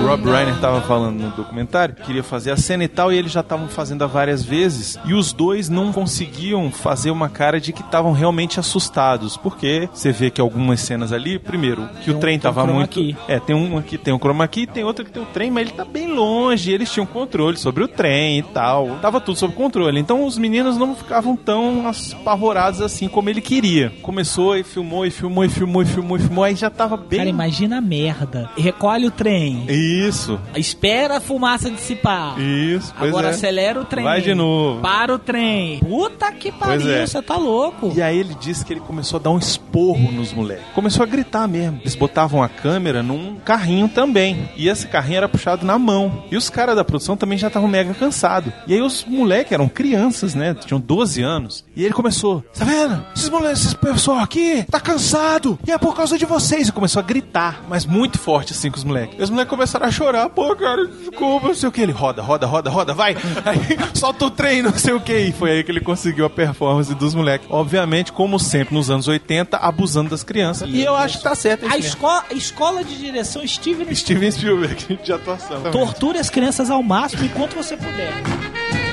O 0.00 0.06
Rob 0.06 0.24
Reiner 0.24 0.58
tava 0.58 0.80
falando 0.80 1.20
no 1.20 1.30
documentário, 1.30 1.94
queria 1.94 2.22
fazer 2.22 2.50
a 2.50 2.56
cena 2.56 2.82
e 2.82 2.88
tal, 2.88 3.12
e 3.12 3.18
eles 3.18 3.30
já 3.30 3.40
estavam 3.40 3.68
fazendo 3.68 4.08
várias 4.08 4.42
vezes, 4.42 4.98
e 5.04 5.12
os 5.12 5.32
dois 5.32 5.68
não 5.68 5.92
conseguiam 5.92 6.70
fazer 6.70 7.10
uma 7.10 7.28
cara 7.28 7.60
de 7.60 7.72
que 7.72 7.82
estavam 7.82 8.12
realmente 8.12 8.58
assustados, 8.58 9.36
porque 9.36 9.88
você 9.92 10.10
vê 10.10 10.30
que 10.30 10.40
algumas 10.40 10.80
cenas 10.80 11.12
ali, 11.12 11.38
primeiro, 11.38 11.88
que 12.02 12.10
o 12.10 12.18
trem 12.18 12.38
tem 12.38 12.50
um 12.50 12.52
tava 12.52 12.62
chroma 12.62 12.78
muito... 12.78 12.90
key. 12.90 13.16
É, 13.28 13.38
tem 13.38 13.54
um 13.54 13.76
aqui, 13.78 13.98
tem 13.98 14.12
um 14.12 14.18
chroma 14.18 14.48
key, 14.48 14.66
tem 14.66 14.82
outro 14.82 15.04
que 15.04 15.12
tem 15.12 15.22
o 15.22 15.26
trem, 15.26 15.50
mas 15.50 15.68
ele 15.68 15.76
tá 15.76 15.84
bem 15.84 16.12
longe, 16.12 16.70
e 16.70 16.74
eles 16.74 16.90
tinham 16.90 17.06
controle 17.06 17.56
sobre 17.56 17.84
o 17.84 17.88
trem 17.88 18.38
e 18.38 18.42
tal, 18.42 18.98
tava 19.02 19.20
tudo 19.20 19.38
sob 19.38 19.54
controle, 19.54 20.00
então 20.00 20.24
os 20.24 20.38
meninos 20.38 20.76
não 20.76 20.96
ficavam 20.96 21.36
tão 21.36 21.84
apavorados 22.20 22.80
assim 22.80 23.06
como 23.06 23.28
ele 23.28 23.40
queria. 23.40 23.92
Começou 24.02 24.56
e 24.56 24.64
filmou, 24.64 25.04
e 25.04 25.10
filmou, 25.10 25.44
e 25.44 25.48
filmou, 25.48 25.82
e 25.82 25.86
filmou, 25.86 26.16
e 26.16 26.20
filmou, 26.20 26.44
aí 26.44 26.56
já 26.56 26.70
tava 26.70 26.96
bem... 26.96 27.18
Cara, 27.18 27.30
imagina 27.30 27.78
a 27.78 27.80
merda. 27.80 28.50
Recolhe 28.56 29.06
o 29.06 29.10
trem. 29.10 29.64
Isso. 29.90 30.38
Espera 30.54 31.16
a 31.16 31.20
fumaça 31.20 31.70
dissipar. 31.70 32.38
Isso, 32.40 32.92
pois 32.98 33.08
Agora 33.10 33.26
é. 33.28 33.30
acelera 33.30 33.80
o 33.80 33.84
trem. 33.84 34.04
Vai 34.04 34.20
de 34.20 34.34
novo. 34.34 34.80
Para 34.80 35.14
o 35.14 35.18
trem. 35.18 35.78
Puta 35.80 36.30
que 36.32 36.50
Pois 36.52 36.82
pariu, 36.82 36.90
é. 36.90 37.06
você 37.06 37.20
tá 37.22 37.36
louco. 37.36 37.92
E 37.94 38.02
aí 38.02 38.18
ele 38.18 38.34
disse 38.40 38.64
que 38.64 38.72
ele 38.72 38.80
começou 38.80 39.18
a 39.18 39.22
dar 39.22 39.30
um 39.30 39.38
esporro 39.38 40.10
nos 40.12 40.32
moleques. 40.32 40.64
Começou 40.74 41.02
a 41.02 41.06
gritar 41.06 41.46
mesmo. 41.48 41.78
Eles 41.82 41.94
botavam 41.94 42.42
a 42.42 42.48
câmera 42.48 43.02
num 43.02 43.36
carrinho 43.44 43.88
também. 43.88 44.48
E 44.56 44.68
esse 44.68 44.86
carrinho 44.86 45.18
era 45.18 45.28
puxado 45.28 45.64
na 45.66 45.78
mão. 45.78 46.24
E 46.30 46.36
os 46.36 46.48
caras 46.50 46.76
da 46.76 46.84
produção 46.84 47.16
também 47.16 47.38
já 47.38 47.48
estavam 47.48 47.68
mega 47.68 47.94
cansados. 47.94 48.52
E 48.66 48.74
aí 48.74 48.82
os 48.82 49.04
moleques 49.04 49.52
eram 49.52 49.68
crianças, 49.68 50.34
né? 50.34 50.54
Tinham 50.54 50.80
12 50.80 51.22
anos. 51.22 51.64
E 51.74 51.84
ele 51.84 51.94
começou, 51.94 52.42
tá 52.56 52.64
vendo? 52.64 53.04
Esses 53.14 53.28
moleques, 53.28 53.64
esse 53.66 53.76
pessoal 53.76 54.18
aqui 54.18 54.64
tá 54.70 54.80
cansado. 54.80 55.58
E 55.66 55.70
é 55.72 55.78
por 55.78 55.94
causa 55.96 56.16
de 56.18 56.24
vocês. 56.24 56.68
E 56.68 56.72
começou 56.72 57.00
a 57.00 57.02
gritar, 57.04 57.62
mas 57.68 57.84
muito 57.86 58.18
forte 58.18 58.52
assim 58.52 58.70
com 58.70 58.76
os 58.76 58.84
moleques. 58.84 59.18
E 59.18 59.22
os 59.22 59.30
moleques 59.30 59.50
começaram 59.50 59.79
a 59.86 59.90
chorar. 59.90 60.28
Pô, 60.28 60.54
cara, 60.56 60.86
desculpa, 60.86 61.48
não 61.48 61.54
sei 61.54 61.68
o 61.68 61.72
que. 61.72 61.80
Ele 61.80 61.92
roda, 61.92 62.22
roda, 62.22 62.46
roda, 62.46 62.70
roda, 62.70 62.94
vai. 62.94 63.16
Aí 63.44 63.78
solta 63.94 64.26
o 64.26 64.30
trem, 64.30 64.62
não 64.62 64.72
sei 64.76 64.94
o 64.94 65.00
que. 65.00 65.16
E 65.16 65.32
foi 65.32 65.50
aí 65.50 65.64
que 65.64 65.70
ele 65.70 65.80
conseguiu 65.80 66.24
a 66.24 66.30
performance 66.30 66.94
dos 66.94 67.14
moleques. 67.14 67.46
Obviamente, 67.50 68.12
como 68.12 68.38
sempre 68.38 68.74
nos 68.74 68.90
anos 68.90 69.08
80, 69.08 69.56
abusando 69.56 70.10
das 70.10 70.22
crianças. 70.22 70.68
E 70.70 70.82
eu 70.82 70.94
acho 70.94 71.18
que 71.18 71.24
tá 71.24 71.34
certo. 71.34 71.66
A 71.70 71.76
escola, 71.76 72.24
escola 72.30 72.84
de 72.84 72.96
direção 72.96 73.46
Steven 73.46 73.94
Steven 73.94 74.30
Spielberg 74.30 74.98
de 75.02 75.12
atuação. 75.12 75.62
Torture 75.70 76.18
as 76.18 76.30
crianças 76.30 76.70
ao 76.70 76.82
máximo 76.82 77.24
enquanto 77.24 77.54
você 77.54 77.76
puder. 77.76 78.89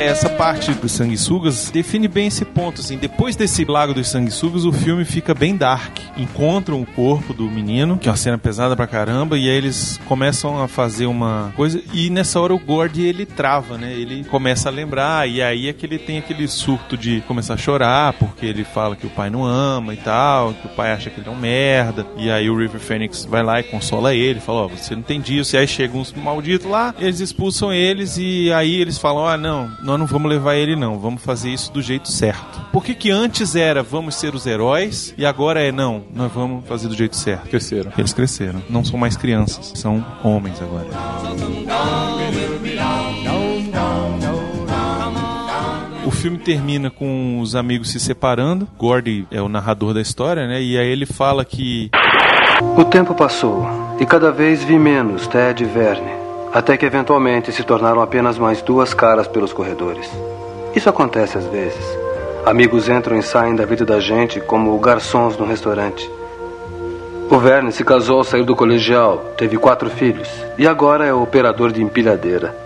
Essa 0.00 0.30
parte 0.30 0.72
dos 0.72 0.92
sanguessugas 0.92 1.70
define 1.70 2.08
bem 2.08 2.28
esse 2.28 2.42
ponto. 2.42 2.80
Assim, 2.80 2.96
depois 2.96 3.36
desse 3.36 3.66
lago 3.66 3.92
dos 3.92 4.08
sanguessugas, 4.08 4.64
o 4.64 4.72
filme 4.72 5.04
fica 5.04 5.34
bem 5.34 5.54
dark. 5.54 5.98
Encontram 6.16 6.80
o 6.80 6.86
corpo 6.86 7.34
do 7.34 7.44
menino, 7.44 7.98
que 7.98 8.08
é 8.08 8.10
uma 8.10 8.16
cena 8.16 8.38
pesada 8.38 8.74
pra 8.74 8.86
caramba, 8.86 9.36
e 9.36 9.42
aí 9.42 9.54
eles 9.54 10.00
começam 10.06 10.62
a 10.62 10.66
fazer 10.66 11.04
uma 11.04 11.52
coisa. 11.54 11.82
E 11.92 12.08
nessa 12.08 12.40
hora 12.40 12.54
o 12.54 12.58
Gord 12.58 12.98
ele 13.02 13.26
trava, 13.26 13.76
né? 13.76 13.92
Ele 13.92 14.24
começa 14.24 14.70
a 14.70 14.72
lembrar, 14.72 15.28
e 15.28 15.42
aí 15.42 15.68
é 15.68 15.72
que 15.74 15.84
ele 15.84 15.98
tem 15.98 16.16
aquele 16.16 16.48
surto 16.48 16.96
de 16.96 17.20
começar 17.28 17.52
a 17.52 17.58
chorar, 17.58 18.14
porque 18.14 18.46
ele 18.46 18.64
fala 18.64 18.96
que 18.96 19.06
o 19.06 19.10
pai 19.10 19.28
não 19.28 19.44
ama 19.44 19.92
e 19.92 19.98
tal, 19.98 20.54
que 20.54 20.66
o 20.66 20.70
pai 20.70 20.92
acha 20.92 21.10
que 21.10 21.20
ele 21.20 21.28
é 21.28 21.30
um 21.30 21.36
merda. 21.36 22.06
E 22.16 22.30
aí 22.30 22.48
o 22.48 22.56
River 22.56 22.80
Phoenix 22.80 23.26
vai 23.26 23.42
lá 23.42 23.60
e 23.60 23.64
consola 23.64 24.14
ele, 24.14 24.40
fala: 24.40 24.62
Ó, 24.62 24.68
você 24.68 24.96
não 24.96 25.02
tem 25.02 25.20
disso. 25.20 25.56
E 25.56 25.58
aí 25.58 25.68
chegam 25.68 26.00
uns 26.00 26.10
malditos 26.10 26.66
lá, 26.66 26.94
eles 26.98 27.20
expulsam 27.20 27.70
eles, 27.70 28.16
e 28.16 28.50
aí 28.50 28.80
eles 28.80 28.96
falam: 28.96 29.26
Ah, 29.26 29.36
não, 29.36 29.70
nós 29.90 29.98
não 29.98 30.06
vamos 30.06 30.30
levar 30.30 30.54
ele, 30.54 30.76
não, 30.76 31.00
vamos 31.00 31.20
fazer 31.20 31.50
isso 31.50 31.72
do 31.72 31.82
jeito 31.82 32.08
certo. 32.08 32.60
Por 32.72 32.84
que, 32.84 32.94
que 32.94 33.10
antes 33.10 33.56
era 33.56 33.82
vamos 33.82 34.14
ser 34.14 34.36
os 34.36 34.46
heróis 34.46 35.12
e 35.18 35.26
agora 35.26 35.60
é 35.60 35.72
não, 35.72 36.04
nós 36.14 36.30
vamos 36.30 36.64
fazer 36.66 36.86
do 36.86 36.94
jeito 36.94 37.16
certo? 37.16 37.48
Cresceram. 37.48 37.92
Eles 37.98 38.12
cresceram. 38.12 38.62
Não 38.70 38.84
são 38.84 38.96
mais 38.96 39.16
crianças, 39.16 39.72
são 39.74 40.04
homens 40.22 40.62
agora. 40.62 40.86
O 46.06 46.10
filme 46.12 46.38
termina 46.38 46.88
com 46.88 47.40
os 47.40 47.56
amigos 47.56 47.90
se 47.90 47.98
separando. 47.98 48.68
Gordy 48.78 49.26
é 49.28 49.42
o 49.42 49.48
narrador 49.48 49.92
da 49.92 50.00
história, 50.00 50.46
né? 50.46 50.62
E 50.62 50.78
aí 50.78 50.86
ele 50.86 51.04
fala 51.06 51.44
que 51.44 51.90
O 52.76 52.84
tempo 52.84 53.12
passou 53.12 53.66
e 53.98 54.06
cada 54.06 54.30
vez 54.30 54.62
vi 54.62 54.78
menos 54.78 55.26
Ted 55.26 55.64
e 55.64 55.66
Verne, 55.66 56.12
até 56.52 56.76
que 56.76 56.84
eventualmente 56.84 57.52
se 57.52 57.62
tornaram 57.62 58.02
apenas 58.02 58.38
mais 58.38 58.60
duas 58.60 58.92
caras 58.92 59.28
pelos 59.28 59.52
corredores. 59.52 60.10
Isso 60.74 60.88
acontece 60.88 61.38
às 61.38 61.46
vezes. 61.46 61.84
Amigos 62.44 62.88
entram 62.88 63.18
e 63.18 63.22
saem 63.22 63.54
da 63.54 63.64
vida 63.64 63.84
da 63.84 64.00
gente 64.00 64.40
como 64.40 64.78
garçons 64.78 65.36
no 65.36 65.44
restaurante. 65.44 66.10
O 67.30 67.38
Verne 67.38 67.70
se 67.70 67.84
casou 67.84 68.18
ao 68.18 68.24
sair 68.24 68.44
do 68.44 68.56
colegial, 68.56 69.18
teve 69.36 69.56
quatro 69.56 69.88
filhos 69.88 70.28
e 70.58 70.66
agora 70.66 71.06
é 71.06 71.14
operador 71.14 71.70
de 71.70 71.82
empilhadeira. 71.82 72.56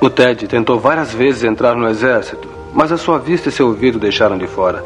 O 0.00 0.10
Ted 0.10 0.48
tentou 0.48 0.78
várias 0.80 1.12
vezes 1.12 1.44
entrar 1.44 1.76
no 1.76 1.88
exército, 1.88 2.48
mas 2.72 2.90
a 2.90 2.96
sua 2.96 3.18
vista 3.18 3.48
e 3.48 3.52
seu 3.52 3.68
ouvido 3.68 3.98
deixaram 3.98 4.36
de 4.36 4.46
fora. 4.46 4.84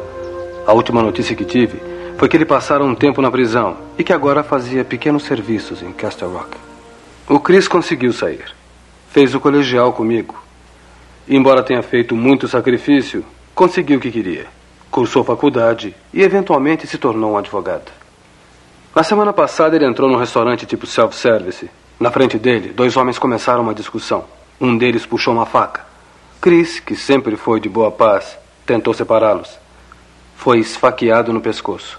A 0.67 0.73
última 0.73 1.01
notícia 1.01 1.35
que 1.35 1.45
tive 1.45 1.81
foi 2.17 2.29
que 2.29 2.37
ele 2.37 2.45
passara 2.45 2.83
um 2.83 2.93
tempo 2.93 3.21
na 3.21 3.31
prisão 3.31 3.77
e 3.97 4.03
que 4.03 4.13
agora 4.13 4.43
fazia 4.43 4.83
pequenos 4.83 5.23
serviços 5.23 5.81
em 5.81 5.91
Castle 5.91 6.31
Rock. 6.31 6.72
O 7.29 7.39
Chris 7.39 7.69
conseguiu 7.69 8.11
sair. 8.11 8.43
Fez 9.09 9.33
o 9.33 9.39
colegial 9.39 9.93
comigo. 9.93 10.35
Embora 11.27 11.63
tenha 11.63 11.81
feito 11.81 12.15
muito 12.15 12.49
sacrifício, 12.49 13.23
conseguiu 13.55 13.97
o 13.97 14.01
que 14.01 14.11
queria. 14.11 14.45
Cursou 14.91 15.23
faculdade 15.23 15.95
e 16.13 16.21
eventualmente 16.21 16.85
se 16.85 16.97
tornou 16.97 17.31
um 17.31 17.37
advogado. 17.37 17.91
Na 18.93 19.03
semana 19.03 19.31
passada 19.31 19.75
ele 19.75 19.85
entrou 19.85 20.09
num 20.09 20.17
restaurante 20.17 20.65
tipo 20.65 20.85
self-service. 20.85 21.71
Na 21.97 22.11
frente 22.11 22.37
dele, 22.37 22.73
dois 22.73 22.97
homens 22.97 23.17
começaram 23.17 23.61
uma 23.63 23.73
discussão. 23.73 24.25
Um 24.59 24.77
deles 24.77 25.05
puxou 25.05 25.33
uma 25.33 25.45
faca. 25.45 25.85
Chris, 26.41 26.81
que 26.81 26.95
sempre 26.95 27.37
foi 27.37 27.61
de 27.61 27.69
boa 27.69 27.89
paz, 27.89 28.37
tentou 28.65 28.93
separá-los. 28.93 29.57
Foi 30.35 30.59
esfaqueado 30.59 31.31
no 31.31 31.39
pescoço. 31.39 31.97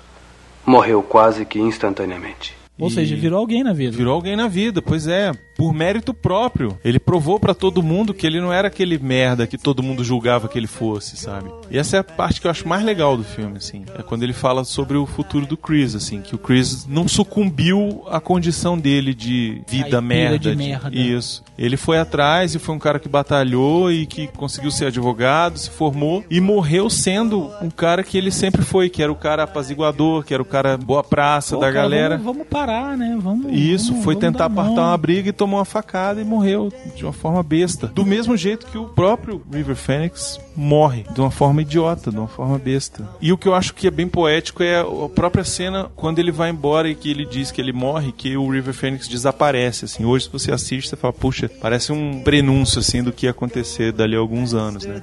Morreu 0.66 1.02
quase 1.02 1.46
que 1.46 1.58
instantaneamente. 1.58 2.63
Ou 2.78 2.90
seja, 2.90 3.14
virou 3.14 3.38
alguém 3.38 3.62
na 3.62 3.72
vida. 3.72 3.96
Virou 3.96 4.14
alguém 4.14 4.34
na 4.34 4.48
vida, 4.48 4.82
pois 4.82 5.06
é, 5.06 5.32
por 5.56 5.72
mérito 5.72 6.12
próprio. 6.12 6.78
Ele 6.84 6.98
provou 6.98 7.38
pra 7.38 7.54
todo 7.54 7.82
mundo 7.82 8.12
que 8.14 8.26
ele 8.26 8.40
não 8.40 8.52
era 8.52 8.68
aquele 8.68 8.98
merda 8.98 9.46
que 9.46 9.56
todo 9.58 9.82
mundo 9.82 10.02
julgava 10.04 10.48
que 10.48 10.58
ele 10.58 10.66
fosse, 10.66 11.16
sabe? 11.16 11.50
E 11.70 11.78
essa 11.78 11.96
é 11.96 12.00
a 12.00 12.04
parte 12.04 12.40
que 12.40 12.46
eu 12.46 12.50
acho 12.50 12.66
mais 12.68 12.84
legal 12.84 13.16
do 13.16 13.24
filme, 13.24 13.56
assim. 13.58 13.84
É 13.98 14.02
quando 14.02 14.22
ele 14.22 14.32
fala 14.32 14.64
sobre 14.64 14.96
o 14.96 15.06
futuro 15.06 15.46
do 15.46 15.56
Chris, 15.56 15.94
assim, 15.94 16.20
que 16.20 16.34
o 16.34 16.38
Chris 16.38 16.86
não 16.86 17.06
sucumbiu 17.08 18.02
à 18.08 18.20
condição 18.20 18.78
dele 18.78 19.14
de 19.14 19.62
vida 19.68 20.00
merda. 20.00 20.38
de 20.38 20.56
merda. 20.56 20.90
Isso. 20.94 21.42
Ele 21.58 21.76
foi 21.76 21.98
atrás 21.98 22.54
e 22.54 22.58
foi 22.58 22.74
um 22.74 22.78
cara 22.78 22.98
que 22.98 23.08
batalhou 23.08 23.90
e 23.92 24.06
que 24.06 24.26
conseguiu 24.28 24.70
ser 24.70 24.86
advogado, 24.86 25.58
se 25.58 25.70
formou 25.70 26.24
e 26.30 26.40
morreu 26.40 26.88
sendo 26.90 27.50
um 27.62 27.70
cara 27.70 28.02
que 28.02 28.16
ele 28.18 28.30
sempre 28.30 28.62
foi, 28.62 28.88
que 28.88 29.02
era 29.02 29.12
o 29.12 29.16
cara 29.16 29.44
apaziguador, 29.44 30.24
que 30.24 30.34
era 30.34 30.42
o 30.42 30.46
cara 30.46 30.76
boa 30.76 31.02
praça 31.04 31.54
Pô, 31.54 31.60
da 31.60 31.68
cara, 31.68 31.82
galera. 31.82 32.16
Vamos, 32.16 32.32
vamos 32.34 32.48
parar, 32.48 32.96
né? 32.96 33.16
Vamos. 33.20 33.46
Isso, 33.52 33.88
vamos- 33.90 34.04
foi 34.04 34.14
vamos 34.14 34.26
tentar 34.28 34.46
apartar 34.46 34.74
mão. 34.74 34.88
uma 34.90 34.98
briga 34.98 35.28
e 35.28 35.32
tomou 35.44 35.58
uma 35.58 35.64
facada 35.66 36.22
e 36.22 36.24
morreu 36.24 36.72
de 36.96 37.04
uma 37.04 37.12
forma 37.12 37.42
besta. 37.42 37.86
Do 37.88 38.06
mesmo 38.06 38.34
jeito 38.34 38.66
que 38.66 38.78
o 38.78 38.86
próprio 38.86 39.42
River 39.52 39.76
Phoenix 39.76 40.40
morre, 40.56 41.04
de 41.12 41.20
uma 41.20 41.30
forma 41.30 41.60
idiota, 41.60 42.10
de 42.10 42.16
uma 42.16 42.28
forma 42.28 42.58
besta. 42.58 43.06
E 43.20 43.30
o 43.30 43.36
que 43.36 43.46
eu 43.46 43.54
acho 43.54 43.74
que 43.74 43.86
é 43.86 43.90
bem 43.90 44.08
poético 44.08 44.62
é 44.62 44.80
a 44.80 45.08
própria 45.14 45.44
cena 45.44 45.90
quando 45.94 46.18
ele 46.18 46.32
vai 46.32 46.48
embora 46.48 46.88
e 46.88 46.94
que 46.94 47.10
ele 47.10 47.26
diz 47.26 47.50
que 47.50 47.60
ele 47.60 47.72
morre, 47.72 48.10
que 48.10 48.36
o 48.36 48.50
River 48.50 48.72
Phoenix 48.72 49.06
desaparece, 49.06 49.84
assim. 49.84 50.04
Hoje, 50.04 50.24
se 50.24 50.32
você 50.32 50.50
assiste, 50.50 50.88
você 50.88 50.96
fala, 50.96 51.12
puxa, 51.12 51.50
parece 51.60 51.92
um 51.92 52.22
prenúncio, 52.22 52.78
assim, 52.78 53.02
do 53.02 53.12
que 53.12 53.26
ia 53.26 53.30
acontecer 53.30 53.92
dali 53.92 54.16
a 54.16 54.18
alguns 54.18 54.54
anos, 54.54 54.86
né? 54.86 55.00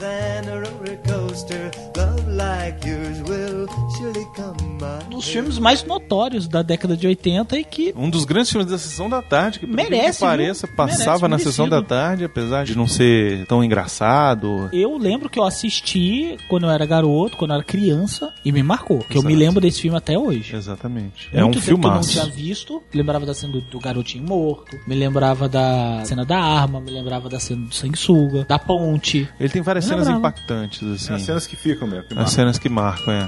Um 5.05 5.09
dos 5.09 5.27
filmes 5.27 5.59
mais 5.59 5.83
notórios 5.83 6.47
da 6.47 6.61
década 6.61 6.95
de 6.95 7.05
80 7.05 7.59
e 7.59 7.63
que 7.63 7.93
Um 7.95 8.09
dos 8.09 8.25
grandes 8.25 8.51
filmes 8.51 8.69
da 8.69 8.77
Sessão 8.77 9.09
da 9.09 9.21
Tarde. 9.21 9.59
Que 9.59 9.67
merece 9.67 10.23
pareça, 10.31 10.67
passava 10.67 11.27
na 11.27 11.37
sessão 11.37 11.67
da 11.67 11.81
tarde, 11.81 12.23
apesar 12.23 12.63
de 12.65 12.75
não 12.75 12.87
ser 12.87 13.45
tão 13.45 13.63
engraçado. 13.63 14.69
Eu 14.73 14.97
lembro 14.97 15.29
que 15.29 15.39
eu 15.39 15.43
assisti 15.43 16.37
quando 16.49 16.63
eu 16.65 16.69
era 16.71 16.85
garoto, 16.85 17.37
quando 17.37 17.51
eu 17.51 17.55
era 17.55 17.63
criança, 17.63 18.33
e 18.43 18.51
me 18.51 18.63
marcou. 18.63 18.99
Que 18.99 19.17
eu 19.17 19.23
me 19.23 19.35
lembro 19.35 19.59
desse 19.61 19.81
filme 19.81 19.97
até 19.97 20.17
hoje. 20.17 20.55
Exatamente. 20.55 21.29
É 21.33 21.41
um 21.43 21.47
Muito 21.49 21.61
tempo 21.61 21.79
que 21.81 21.87
eu 21.87 21.91
não 21.91 22.01
tinha 22.01 22.25
visto. 22.25 22.81
Lembrava 22.93 23.25
da 23.25 23.33
cena 23.33 23.53
do, 23.53 23.61
do 23.61 23.79
garotinho 23.79 24.23
morto. 24.25 24.77
Me 24.87 24.95
lembrava 24.95 25.47
da 25.49 26.01
cena 26.05 26.25
da 26.25 26.37
arma. 26.39 26.79
Me 26.79 26.91
lembrava 26.91 27.29
da 27.29 27.39
cena 27.39 27.65
do 27.67 27.73
sanguessuga. 27.75 28.45
Da 28.45 28.57
ponte. 28.59 29.27
Ele 29.39 29.49
tem 29.49 29.61
várias 29.61 29.85
Eu 29.85 29.89
cenas 29.91 30.07
lembrava. 30.07 30.35
impactantes, 30.35 30.83
assim. 30.83 31.13
As 31.13 31.21
cenas 31.23 31.47
que 31.47 31.55
ficam 31.55 31.87
mesmo. 31.87 32.03
que 32.03 32.13
As 32.13 32.17
marcam. 32.17 32.33
cenas 32.33 32.57
que 32.57 32.69
marcam, 32.69 33.13
é. 33.13 33.27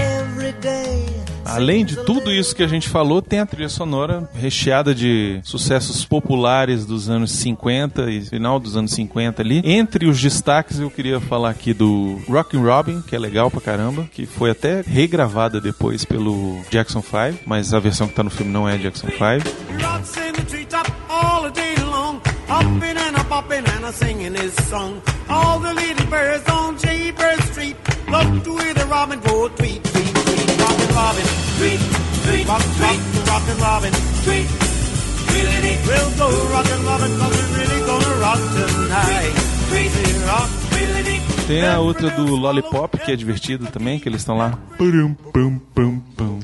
Every 0.00 0.52
day. 0.60 1.07
Além 1.58 1.84
de 1.84 1.96
tudo 2.04 2.30
isso 2.32 2.54
que 2.54 2.62
a 2.62 2.68
gente 2.68 2.88
falou, 2.88 3.20
tem 3.20 3.40
a 3.40 3.46
trilha 3.46 3.68
sonora 3.68 4.30
recheada 4.32 4.94
de 4.94 5.40
sucessos 5.42 6.04
populares 6.04 6.86
dos 6.86 7.10
anos 7.10 7.32
50 7.32 8.08
e 8.12 8.20
final 8.20 8.60
dos 8.60 8.76
anos 8.76 8.92
50 8.92 9.42
ali. 9.42 9.60
Entre 9.64 10.06
os 10.06 10.20
destaques, 10.20 10.78
eu 10.78 10.88
queria 10.88 11.18
falar 11.18 11.50
aqui 11.50 11.74
do 11.74 12.20
Rockin' 12.28 12.62
Robin, 12.62 13.02
que 13.02 13.16
é 13.16 13.18
legal 13.18 13.50
pra 13.50 13.60
caramba, 13.60 14.08
que 14.12 14.24
foi 14.24 14.52
até 14.52 14.82
regravada 14.86 15.60
depois 15.60 16.04
pelo 16.04 16.60
Jackson 16.70 17.02
5, 17.02 17.42
mas 17.44 17.74
a 17.74 17.80
versão 17.80 18.06
que 18.06 18.14
tá 18.14 18.22
no 18.22 18.30
filme 18.30 18.52
não 18.52 18.68
é 18.68 18.78
Jackson 18.78 19.08
5. 19.08 19.18
Rocks 19.82 20.16
in 20.16 20.32
the 20.34 20.42
treetop 20.42 20.92
all 21.08 21.42
the 21.42 21.50
day 21.50 21.74
long, 21.84 22.20
hopping 22.48 22.96
and 22.96 23.16
a 23.16 23.98
and 24.24 24.36
a 24.36 24.42
his 24.42 24.54
song. 24.68 25.02
All 25.28 25.58
the 25.58 25.74
little 25.74 26.06
birds 26.06 26.48
on 26.48 26.78
Street 26.78 27.76
love 28.08 28.44
to 28.44 28.56
hear 28.58 28.74
the 28.74 28.86
robin 28.86 29.20
go 29.20 29.48
tweet, 29.48 29.82
tweet, 29.84 30.14
tweet. 30.14 30.60
Rockin' 30.60 30.94
Robin, 30.94 31.37
tweet, 31.58 31.80
tweet, 32.24 32.46
rock, 32.46 32.62
tweet, 32.78 33.00
rockin' 33.26 33.58
Robin, 33.58 33.92
tweet, 34.24 34.46
tweet, 34.46 35.78
We'll 35.86 36.10
go 36.16 36.28
rockin' 36.52 36.84
Robin, 36.84 37.10
cause 37.18 37.34
we're 37.34 37.58
really 37.58 37.80
gonna 37.86 38.20
rock 38.20 38.40
tonight. 38.54 39.34
Tweet, 39.68 39.90
tweet, 39.92 40.16
rock, 40.26 40.48
Tem 41.46 41.66
a 41.66 41.80
outra 41.80 42.10
do 42.10 42.36
Lollipop, 42.36 42.98
que 42.98 43.12
é 43.12 43.16
divertido 43.16 43.66
também, 43.66 43.98
que 43.98 44.08
eles 44.08 44.20
estão 44.20 44.36
lá. 44.36 44.58
Pum, 44.76 45.14
pum, 45.32 45.58
pum, 45.74 46.00
pum. 46.16 46.40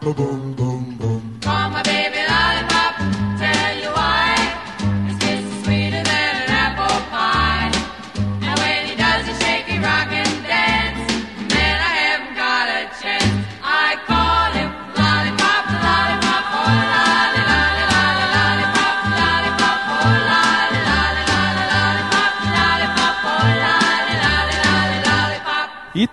boom, 0.00 0.14
boom, 0.14 0.52
boom. 0.54 0.59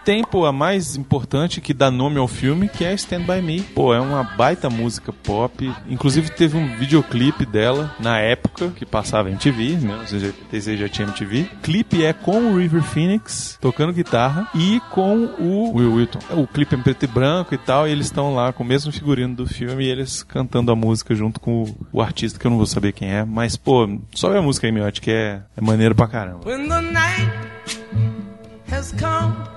Tem, 0.07 0.23
pô, 0.23 0.45
a 0.45 0.53
mais 0.53 0.95
importante 0.95 1.59
que 1.59 1.73
dá 1.73 1.91
nome 1.91 2.17
ao 2.17 2.29
filme, 2.29 2.69
que 2.69 2.85
é 2.85 2.93
Stand 2.93 3.23
By 3.23 3.41
Me. 3.41 3.61
Pô, 3.61 3.93
é 3.93 3.99
uma 3.99 4.23
baita 4.23 4.69
música 4.69 5.11
pop. 5.11 5.69
Inclusive 5.89 6.31
teve 6.31 6.55
um 6.55 6.77
videoclipe 6.77 7.45
dela 7.45 7.93
na 7.99 8.17
época 8.17 8.69
que 8.69 8.85
passava 8.85 9.29
MTV, 9.29 9.71
né? 9.71 9.79
1986 9.79 10.79
já 10.79 10.87
tinha 10.87 11.09
MTV. 11.09 11.49
O 11.51 11.57
clipe 11.57 12.05
é 12.05 12.13
com 12.13 12.37
o 12.39 12.57
River 12.57 12.83
Phoenix 12.83 13.57
tocando 13.59 13.91
guitarra 13.91 14.47
e 14.55 14.79
com 14.91 15.25
o 15.37 15.75
Will 15.75 15.95
Wilton. 15.95 16.19
O 16.37 16.47
clipe 16.47 16.73
é 16.73 16.77
em 16.77 16.81
preto 16.81 17.03
e 17.03 17.07
branco 17.07 17.53
e 17.53 17.57
tal, 17.57 17.85
e 17.85 17.91
eles 17.91 18.05
estão 18.05 18.33
lá 18.33 18.53
com 18.53 18.63
o 18.63 18.65
mesmo 18.65 18.93
figurino 18.93 19.35
do 19.35 19.45
filme 19.45 19.83
e 19.83 19.89
eles 19.89 20.23
cantando 20.23 20.71
a 20.71 20.75
música 20.75 21.13
junto 21.15 21.37
com 21.37 21.75
o, 21.91 22.01
artista, 22.01 22.39
que 22.39 22.47
eu 22.47 22.51
não 22.51 22.57
vou 22.57 22.65
saber 22.65 22.93
quem 22.93 23.11
é. 23.11 23.25
Mas, 23.25 23.57
pô, 23.57 23.99
só 24.15 24.33
a 24.33 24.41
música 24.41 24.67
aí, 24.67 24.71
meu, 24.71 24.85
acho 24.85 25.01
que 25.01 25.11
é, 25.11 25.41
é 25.57 25.59
maneiro 25.59 25.93
pra 25.93 26.07
caramba. 26.07 26.47
When 26.47 26.69
the 26.69 26.79
night 26.79 27.29
has 28.71 28.93
come 28.93 29.56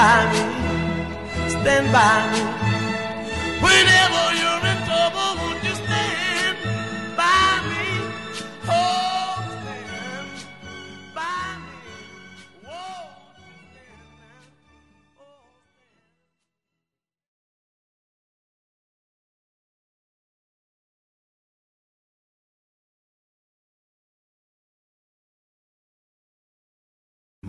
By 0.00 0.32
me. 0.32 0.42
Stand 1.50 1.92
by 1.92 2.16
me. 2.32 2.49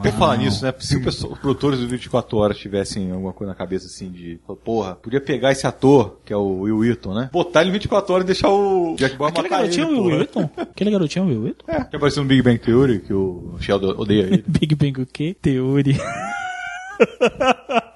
Por 0.02 0.12
falar 0.14 0.38
nisso, 0.38 0.64
né? 0.66 0.74
Se 0.80 0.96
o 0.98 1.04
pessoal- 1.04 1.34
os 1.34 1.40
produtores 1.40 1.80
do 1.80 1.88
24 1.88 2.38
Horas 2.38 2.58
tivessem 2.58 3.12
alguma 3.12 3.34
coisa 3.34 3.52
na 3.54 3.58
cabeça 3.58 3.86
assim 3.88 4.10
de, 4.12 4.40
porra, 4.64 4.96
podia 4.96 5.22
pegar 5.22 5.52
esse 5.52 5.68
ator, 5.68 6.20
que 6.26 6.34
é 6.34 6.36
o 6.38 6.62
Will 6.62 6.78
Wheaton, 6.80 7.14
né? 7.14 7.30
Botar 7.32 7.62
ele 7.62 7.70
em 7.70 7.74
24 7.74 8.14
horas 8.14 8.24
e 8.24 8.28
deixar 8.28 8.50
o 8.50 8.96
Jack 8.98 9.16
Bauer 9.16 9.32
Aquele 9.32 9.50
matar 9.50 9.62
garotinho 9.62 9.86
é 9.88 9.90
ele, 9.92 10.00
o 10.00 10.04
Will. 10.04 10.18
Wheaton? 10.18 10.50
Aquele 10.58 10.92
garotinho 10.92 11.24
é 11.24 11.26
o 11.26 11.30
Will 11.30 11.42
Wheaton? 11.44 11.66
É, 11.68 11.84
que 11.84 11.96
apareceu 11.96 12.24
no 12.24 12.30
Big 12.30 12.42
Bang 12.42 12.58
Theory, 12.58 13.00
que 13.00 13.14
o 13.14 13.56
Sheldon 13.60 13.94
odeia 13.98 14.22
ele. 14.24 14.44
Big 14.48 14.76
Bang 14.76 15.02
o 15.02 15.06
quê? 15.06 15.36
Teoria. 15.42 15.98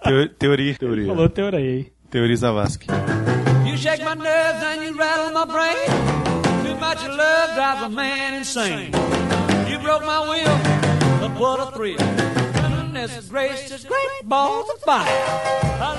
Teo- 0.04 0.30
teoria. 0.38 0.76
Teoria. 0.76 1.08
Falou 1.08 1.30
teoria 1.30 1.60
aí. 1.60 1.88
Teoria 2.10 2.36
Zavascki. 2.36 2.88
You 3.68 3.78
shake 3.78 4.04
my 4.04 4.16
nerves 4.16 4.64
and 4.64 4.84
you 4.84 4.96
rattle 4.98 5.32
my 5.34 5.46
brain. 5.52 5.76
Too 6.64 6.76
much 6.80 7.04
love 7.08 7.54
drives 7.56 7.84
a 7.84 7.90
man 7.90 8.40
insane. 8.40 8.92
You 9.70 9.80
broke 9.80 10.06
my 10.06 10.20
will, 10.22 10.95
what 11.38 11.60
a 11.60 11.72
thrill. 11.72 12.35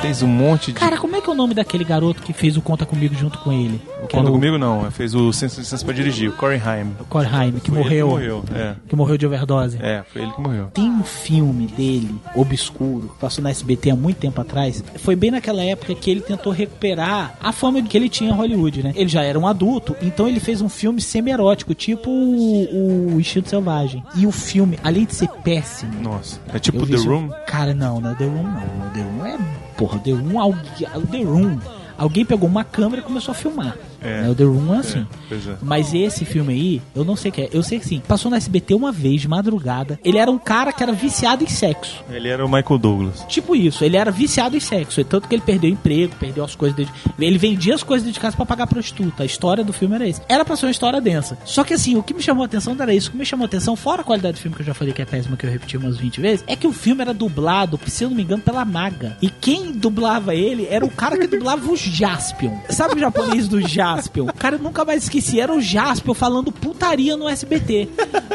Fez 0.01 0.23
um 0.23 0.27
monte 0.27 0.73
de. 0.73 0.79
Cara, 0.79 0.97
como 0.99 1.17
é 1.17 1.21
que 1.21 1.29
é 1.29 1.33
o 1.33 1.37
nome 1.37 1.55
daquele 1.55 1.85
garoto 1.85 2.23
que 2.23 2.33
fez 2.33 2.57
o 2.57 2.63
Conta 2.63 2.85
Comigo 2.87 3.15
junto 3.15 3.39
com 3.39 3.53
ele? 3.53 3.81
Era 3.99 4.09
Conta 4.09 4.29
o- 4.31 4.33
comigo 4.33 4.59
não, 4.59 4.91
fez 4.91 5.15
o 5.15 5.33
Senso 5.33 5.57
de 5.57 5.61
Licença 5.63 5.85
pra 5.85 5.95
dirigir, 5.95 6.29
o 6.31 6.33
Corey 6.33 6.61
Haim. 6.65 6.93
O 7.01 7.05
Corey 7.05 7.29
Haim, 7.33 7.53
que 7.53 7.71
Foi 7.71 7.79
morreu. 7.79 8.07
que 8.09 8.13
morreu, 8.15 8.45
é. 8.55 8.75
Que 8.89 8.97
morreu 8.97 9.19
de 9.19 9.27
overdose. 9.27 9.79
É, 9.81 10.03
foi 10.13 10.23
ele 10.23 10.33
que 10.33 10.41
morreu. 10.41 10.67
Tem 10.73 10.89
um 10.89 11.03
filme 11.05 11.67
dele, 11.67 12.15
obscuro, 12.35 13.09
que 13.09 13.19
passou 13.21 13.43
na 13.43 13.51
SBT 13.51 13.91
há 13.91 13.97
muito 13.97 14.19
tempo 14.19 14.41
atrás. 14.41 14.83
Foi 14.97 15.17
bem 15.17 15.31
naquela 15.31 15.63
época 15.63 15.95
que 15.95 16.11
ele 16.11 16.21
tentou 16.21 16.53
recuperar 16.53 17.35
a 17.43 17.53
fama 17.53 17.83
que 17.83 17.97
ele 17.97 18.09
tinha 18.09 18.31
em 18.31 18.35
Hollywood, 18.35 18.83
né? 18.83 18.93
Ele 18.95 19.09
já 19.09 19.23
era 19.23 19.39
um 19.39 19.47
adulto, 19.47 19.97
então 20.03 20.29
ele 20.29 20.41
fez 20.41 20.61
um 20.61 20.69
filme 20.69 21.01
semi-erótico, 21.01 21.75
tipo 21.75 22.11
o, 22.11 23.15
o 23.15 23.21
Instinto 23.21 23.49
Selvagem. 23.49 24.03
E 24.15 24.27
o 24.27 24.33
filme, 24.33 24.79
além 24.85 25.05
de 25.05 25.15
ser 25.15 25.29
péssimo. 25.29 26.01
Nossa. 26.01 26.41
É 26.53 26.59
tipo 26.59 26.85
The 27.03 27.09
Room? 27.09 27.31
Cara, 27.47 27.75
não, 27.75 28.01
não 28.01 28.11
é 28.11 28.15
The 28.15 28.25
Room, 28.25 28.43
não. 28.43 28.91
The 28.91 29.03
Room 29.03 29.27
é. 29.27 29.39
Porra, 29.77 29.99
The 29.99 30.11
Room, 30.13 30.41
alguém, 30.41 30.89
The 31.11 31.23
Room. 31.23 31.59
Alguém 31.99 32.25
pegou 32.25 32.49
uma 32.49 32.65
câmera 32.65 33.01
e 33.01 33.05
começou 33.05 33.33
a 33.33 33.35
filmar. 33.35 33.77
É. 34.01 34.23
Né? 34.23 34.31
O 34.31 34.35
The 34.35 34.45
Room 34.45 34.75
é 34.75 34.79
assim. 34.79 35.07
É, 35.31 35.35
é. 35.35 35.57
Mas 35.63 35.95
esse 35.95 36.25
filme 36.25 36.53
aí, 36.53 36.83
eu 36.95 37.05
não 37.05 37.17
sei 37.17 37.31
o 37.31 37.35
que 37.35 37.43
é. 37.43 37.49
Eu 37.53 37.63
sei 37.63 37.79
que 37.79 37.87
sim. 37.87 38.03
Passou 38.07 38.31
na 38.31 38.37
SBT 38.37 38.75
uma 38.75 38.93
vez, 38.93 39.21
de 39.21 39.29
madrugada. 39.29 39.99
Ele 40.05 40.19
era 40.19 40.31
um 40.31 40.39
cara 40.39 40.73
que 40.73 40.83
era 40.83 40.93
viciado 40.93 41.45
em 41.45 41.49
sexo. 41.49 42.05
Ele 42.11 42.29
era 42.29 42.45
o 42.45 42.49
Michael 42.49 42.79
Douglas. 42.79 43.25
Tipo 43.29 43.55
isso, 43.57 43.85
ele 43.85 43.97
era 43.97 44.11
viciado 44.11 44.57
em 44.57 44.61
sexo. 44.61 45.05
Tanto 45.05 45.29
que 45.29 45.35
ele 45.35 45.43
perdeu 45.43 45.71
o 45.71 45.73
emprego, 45.73 46.15
perdeu 46.19 46.45
as 46.45 46.55
coisas 46.55 46.77
dele. 46.77 46.91
Ele 47.19 47.39
vendia 47.39 47.75
as 47.75 47.83
coisas 47.83 48.13
de 48.13 48.19
casa 48.19 48.37
pra 48.37 48.47
pagar 48.47 48.67
prostituta. 48.67 49.23
A 49.23 49.27
história 49.27 49.65
do 49.65 49.73
filme 49.73 49.95
era 49.95 50.09
esse. 50.09 50.21
Era 50.29 50.45
pra 50.45 50.57
ser 50.57 50.67
uma 50.67 50.73
história 50.73 51.01
densa. 51.01 51.39
Só 51.45 51.65
que 51.65 51.75
assim, 51.75 51.97
o 51.97 52.03
que 52.03 52.15
me 52.15 52.23
chamou 52.23 52.43
a 52.43 52.47
atenção 52.47 52.75
não 52.75 52.83
era 52.83 52.95
isso. 52.95 53.09
O 53.09 53.13
que 53.13 53.19
me 53.19 53.27
chamou 53.27 53.45
a 53.45 53.47
atenção, 53.47 53.77
fora 53.77 54.03
a 54.03 54.05
qualidade 54.05 54.39
do 54.39 54.41
filme 54.41 54.55
que 54.55 54.63
eu 54.63 54.67
já 54.67 54.75
falei 54.75 54.93
que 54.93 55.03
é 55.03 55.05
péssima, 55.05 55.37
que 55.37 55.47
eu 55.47 55.51
repeti 55.51 55.77
umas 55.77 55.97
20 55.97 56.21
vezes, 56.21 56.45
é 56.47 56.57
que 56.57 56.67
o 56.67 56.73
filme 56.73 57.03
era 57.03 57.15
dublado, 57.15 57.79
se 57.87 58.05
eu 58.05 58.11
não 58.11 58.17
me 58.17 58.23
engano, 58.23 58.43
pela 58.43 58.65
Maga. 58.65 59.17
E 59.23 59.29
quem 59.29 59.73
dublava 59.73 60.35
ele 60.35 60.67
era 60.69 60.85
o 60.85 60.91
cara 60.91 61.19
que 61.19 61.27
dublava 61.27 61.71
o 61.71 61.77
Jaspion. 61.77 62.57
Sabe 62.71 62.97
o 62.97 62.99
japonês 62.99 63.49
do 63.49 63.61
Jaspion? 63.61 63.86
O 64.29 64.33
cara 64.33 64.57
eu 64.57 64.61
nunca 64.61 64.85
mais 64.85 65.05
esqueci. 65.05 65.41
Era 65.41 65.53
o 65.53 65.61
Jaspion 65.61 66.15
falando 66.15 66.51
putaria 66.53 67.17
no 67.17 67.29
SBT. 67.29 67.89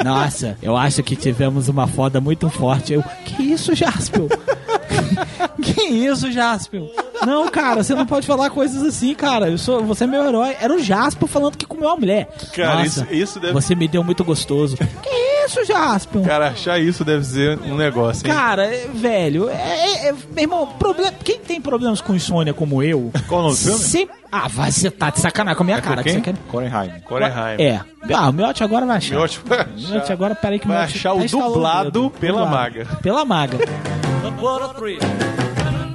Nossa, 0.04 0.58
eu 0.62 0.76
acho 0.78 1.04
que 1.04 1.16
tivemos 1.16 1.68
uma 1.68 1.88
foda 1.88 2.20
muito 2.22 2.50
forte. 2.50 2.94
Eu, 2.94 3.04
que 3.26 3.44
isso, 3.44 3.76
Jaspion? 3.76 4.28
Que 5.62 5.84
isso, 5.84 6.32
Jaspion? 6.32 6.88
Não, 7.26 7.48
cara, 7.50 7.84
você 7.84 7.94
não 7.94 8.06
pode 8.06 8.26
falar 8.26 8.50
coisas 8.50 8.82
assim, 8.84 9.14
cara. 9.14 9.50
Eu 9.50 9.58
sou, 9.58 9.84
você 9.84 10.06
é 10.06 10.08
meu 10.08 10.26
herói. 10.28 10.56
Era 10.60 10.74
o 10.74 10.80
Jaspion 10.80 11.28
falando 11.28 11.58
que 11.58 11.66
comeu 11.66 11.88
uma 11.90 11.96
mulher. 11.96 12.28
Cara, 12.54 12.80
Nossa, 12.80 13.02
isso- 13.04 13.14
isso 13.14 13.40
deve- 13.40 13.54
Você 13.54 13.76
me 13.76 13.88
deu 13.88 14.04
muito 14.04 14.24
gostoso. 14.24 14.78
que 14.78 15.46
isso, 15.46 15.64
Jaspion? 15.66 16.24
Cara, 16.24 16.50
achar 16.50 16.80
isso 16.80 17.04
deve 17.06 17.24
ser 17.26 17.60
um 17.60 17.76
negócio, 17.76 18.26
hein? 18.28 18.34
Cara, 18.34 18.66
é, 18.66 18.88
velho, 18.94 19.50
é, 19.50 19.54
é- 19.54 20.08
é- 20.10 20.14
meu 20.14 20.44
irmão, 20.44 20.68
problema, 20.80 21.12
quem 21.24 21.40
tem 21.40 21.62
problemas 21.62 22.02
com 22.02 22.16
insônia 22.16 22.54
como 22.54 22.82
eu? 22.82 23.12
Qual 23.28 23.42
o 23.42 23.44
nome 23.44 23.56
do 23.56 23.62
filme? 23.62 23.80
sempre- 23.80 24.16
Ah, 24.32 24.48
vai, 24.48 24.72
você 24.72 24.90
tá 24.90 25.10
de 25.10 25.20
sacanagem 25.20 25.58
com 25.58 25.64
a 25.64 25.66
minha 25.66 25.78
É 25.78 25.82
cara. 25.82 25.98
que 25.98 26.04
quem? 26.04 26.14
você 26.14 26.22
quer... 26.22 26.36
Corey 26.50 26.70
Haim. 27.30 27.62
É. 27.62 27.82
Ah, 28.16 28.30
o 28.30 28.34
Miotti 28.34 28.64
agora 28.64 28.86
vai 28.86 28.98
achar. 28.98 29.16
Miotti 29.16 29.40
vai 29.46 29.66
Miotti 29.76 30.12
agora, 30.14 30.34
peraí 30.36 30.58
que 30.60 30.66
o 30.66 30.70
Vai 30.70 30.78
Miotti 30.80 30.98
achar 30.98 31.14
o 31.14 31.18
tá 31.20 31.26
instalando 31.26 31.54
dublado 31.54 32.10
pela 32.12 32.40
Dublado. 32.46 32.56
Maga. 32.56 32.86
Pela 33.02 33.26
maga. 33.26 33.58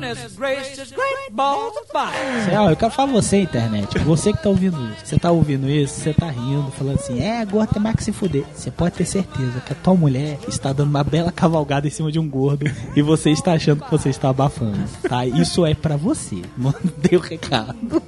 But 0.07 0.17
what 0.17 0.27
a 0.27 0.29
thrill. 0.29 0.37
Goodness 0.37 0.37
gracious, 0.37 0.93
great 0.93 1.33
balls 1.33 1.77
of 1.77 1.87
fire. 1.91 2.45
Cê, 2.45 2.57
ó, 2.57 2.71
eu 2.71 2.77
quero 2.77 2.91
falar 2.93 3.13
você, 3.13 3.39
internet. 3.41 3.99
Você 4.01 4.33
que 4.33 4.43
tá 4.43 4.49
ouvindo 4.49 4.77
isso. 4.93 5.07
Você 5.07 5.19
tá 5.19 5.31
ouvindo 5.31 5.69
isso, 5.71 5.95
você 6.01 6.13
tá 6.15 6.31
rindo, 6.31 6.71
falando 6.73 6.97
assim, 6.99 7.21
é, 7.23 7.45
gordo 7.45 7.73
tem 7.75 7.83
mais 7.83 7.97
que 7.97 8.05
se 8.05 8.13
fuder. 8.13 8.45
Você 8.55 8.71
pode 8.71 8.95
ter 8.95 9.05
certeza 9.05 9.61
que 9.61 9.73
a 9.73 9.77
tua 9.77 9.95
mulher 9.95 10.39
está 10.49 10.73
dando 10.73 10.91
uma 10.91 11.05
bela 11.05 11.33
cavalgada 11.33 11.87
em 11.87 11.91
cima 11.91 12.11
de 12.13 12.19
um 12.19 12.29
gordo 12.29 12.67
e 12.95 13.03
você 13.03 13.31
está 13.31 13.53
achando 13.53 13.85
que 13.85 13.91
você 13.91 14.09
está 14.11 14.29
abafando. 14.31 14.79
Tá? 15.09 15.27
Isso 15.27 15.65
é 15.67 15.75
pra 15.75 15.97
você. 15.97 16.43
Mandei 16.57 17.17
o 17.17 17.21
recado. 17.21 18.03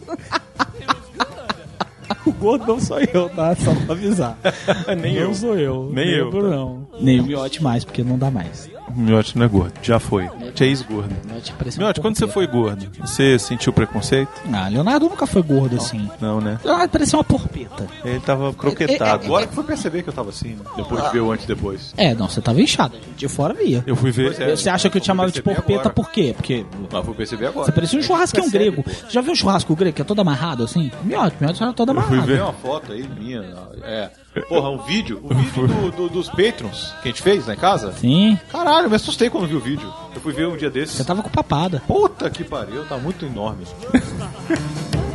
O 2.25 2.33
gordo 2.33 2.67
não 2.67 2.81
sou 2.81 2.99
eu, 3.01 3.29
tá? 3.31 3.55
Só 3.57 3.75
pra 3.75 3.95
avisar. 3.95 4.39
Nem 5.01 5.15
não 5.15 5.21
eu. 5.23 5.35
sou 5.35 5.57
eu. 5.59 5.91
Nem 5.93 6.09
eu, 6.11 6.25
Lembro, 6.27 6.43
tá? 6.51 6.57
não. 6.57 6.87
Nem 7.01 7.21
o 7.21 7.25
miote 7.25 7.63
mais, 7.63 7.85
porque 7.85 8.03
não 8.03 8.19
dá 8.19 8.31
mais. 8.31 8.71
Miotti 8.99 9.39
não 9.39 9.47
é 9.47 9.49
gordo. 9.49 9.73
Já 9.83 9.99
foi. 9.99 10.29
Miotti 10.39 10.65
é 10.65 10.67
ex-gordo. 10.67 11.15
Miotti 11.25 11.53
um 11.53 11.79
Miotti, 11.79 12.01
quando 12.01 12.19
você 12.19 12.27
foi 12.27 12.47
gordo, 12.47 12.87
você 13.01 13.39
sentiu 13.39 13.73
preconceito? 13.73 14.31
Ah, 14.53 14.69
Leonardo 14.69 15.09
nunca 15.09 15.27
foi 15.27 15.43
gordo 15.43 15.77
assim. 15.77 16.11
Não, 16.21 16.41
né? 16.41 16.59
Leonardo 16.65 16.91
parecia 16.91 17.17
uma 17.19 17.25
porpeta. 17.25 17.87
Ele 18.05 18.21
tava 18.21 18.53
croquetado. 18.53 19.25
Agora 19.25 19.47
que 19.47 19.55
foi 19.55 19.65
perceber 19.65 20.03
que 20.03 20.09
eu 20.09 20.13
tava 20.13 20.31
assim, 20.31 20.51
né? 20.51 20.65
depois 20.77 21.03
de 21.05 21.11
ver 21.11 21.21
o 21.21 21.31
antes 21.31 21.45
e 21.45 21.49
depois. 21.49 21.95
É, 21.97 22.15
não, 22.15 22.29
você 22.29 22.41
tava 22.41 22.61
inchado. 22.61 22.97
De 23.17 23.29
fora 23.29 23.55
via. 23.55 23.85
Eu 23.87 23.95
fui 23.97 24.11
ver. 24.11 24.41
É. 24.41 24.57
Você 24.57 24.69
acha 24.69 24.91
que 24.91 24.97
eu 24.97 25.01
te 25.01 25.07
chamava 25.07 25.31
de 25.31 25.43
porpeta 25.43 25.81
agora. 25.81 25.91
por 25.91 26.11
quê? 26.11 26.35
Porque 26.37 26.65
Mas 26.91 27.05
fui 27.05 27.15
perceber 27.15 27.47
agora. 27.47 27.67
você 27.67 27.73
parecia 27.73 27.99
um 27.99 28.03
churrasquinho 28.03 28.51
Percebe, 28.51 28.65
grego. 28.71 28.83
pô. 28.83 28.91
Você 28.91 29.11
já 29.11 29.21
viu 29.21 29.33
um 29.33 29.37
churrasco 29.37 29.77
grego 29.77 29.95
que 29.97 30.03
é 30.03 30.05
todo 30.05 30.21
amarrado 30.21 30.65
assim? 30.65 30.91
Miote, 31.05 31.37
miote 31.41 31.63
era 31.63 31.73
todo 31.73 31.93
Eu 31.93 31.95
fui 32.03 32.19
amarrado. 32.19 32.27
ver 32.27 32.43
uma 32.43 32.53
foto 32.53 32.93
aí 32.93 33.09
minha. 33.09 33.45
É. 33.83 34.11
Porra, 34.49 34.71
um 34.71 34.79
vídeo. 34.79 35.21
O 35.23 35.35
vídeo 35.35 35.67
do- 35.69 35.91
do- 35.91 36.09
dos 36.09 36.29
Patrons 36.29 36.93
que 37.03 37.09
a 37.09 37.13
gente 37.13 37.23
fez 37.23 37.47
lá 37.47 37.55
em 37.55 37.57
casa. 37.57 37.93
Sim. 37.93 38.39
Caralho, 38.51 38.87
eu 38.87 38.91
me 38.91 38.97
assustei 38.97 39.29
quando 39.31 39.47
vi 39.47 39.55
o 39.55 39.61
vídeo. 39.61 39.93
Eu 40.15 40.21
fui 40.21 40.33
ver 40.33 40.47
um 40.49 40.57
dia 40.57 40.71
desses. 40.71 40.97
Você 40.97 41.05
tava 41.05 41.23
com 41.23 41.29
papada. 41.31 41.83
Puta 41.87 42.29
que 42.31 42.45
pariu, 42.45 42.85
tá 42.87 42.97
muito 42.99 43.25
enorme. 43.25 43.65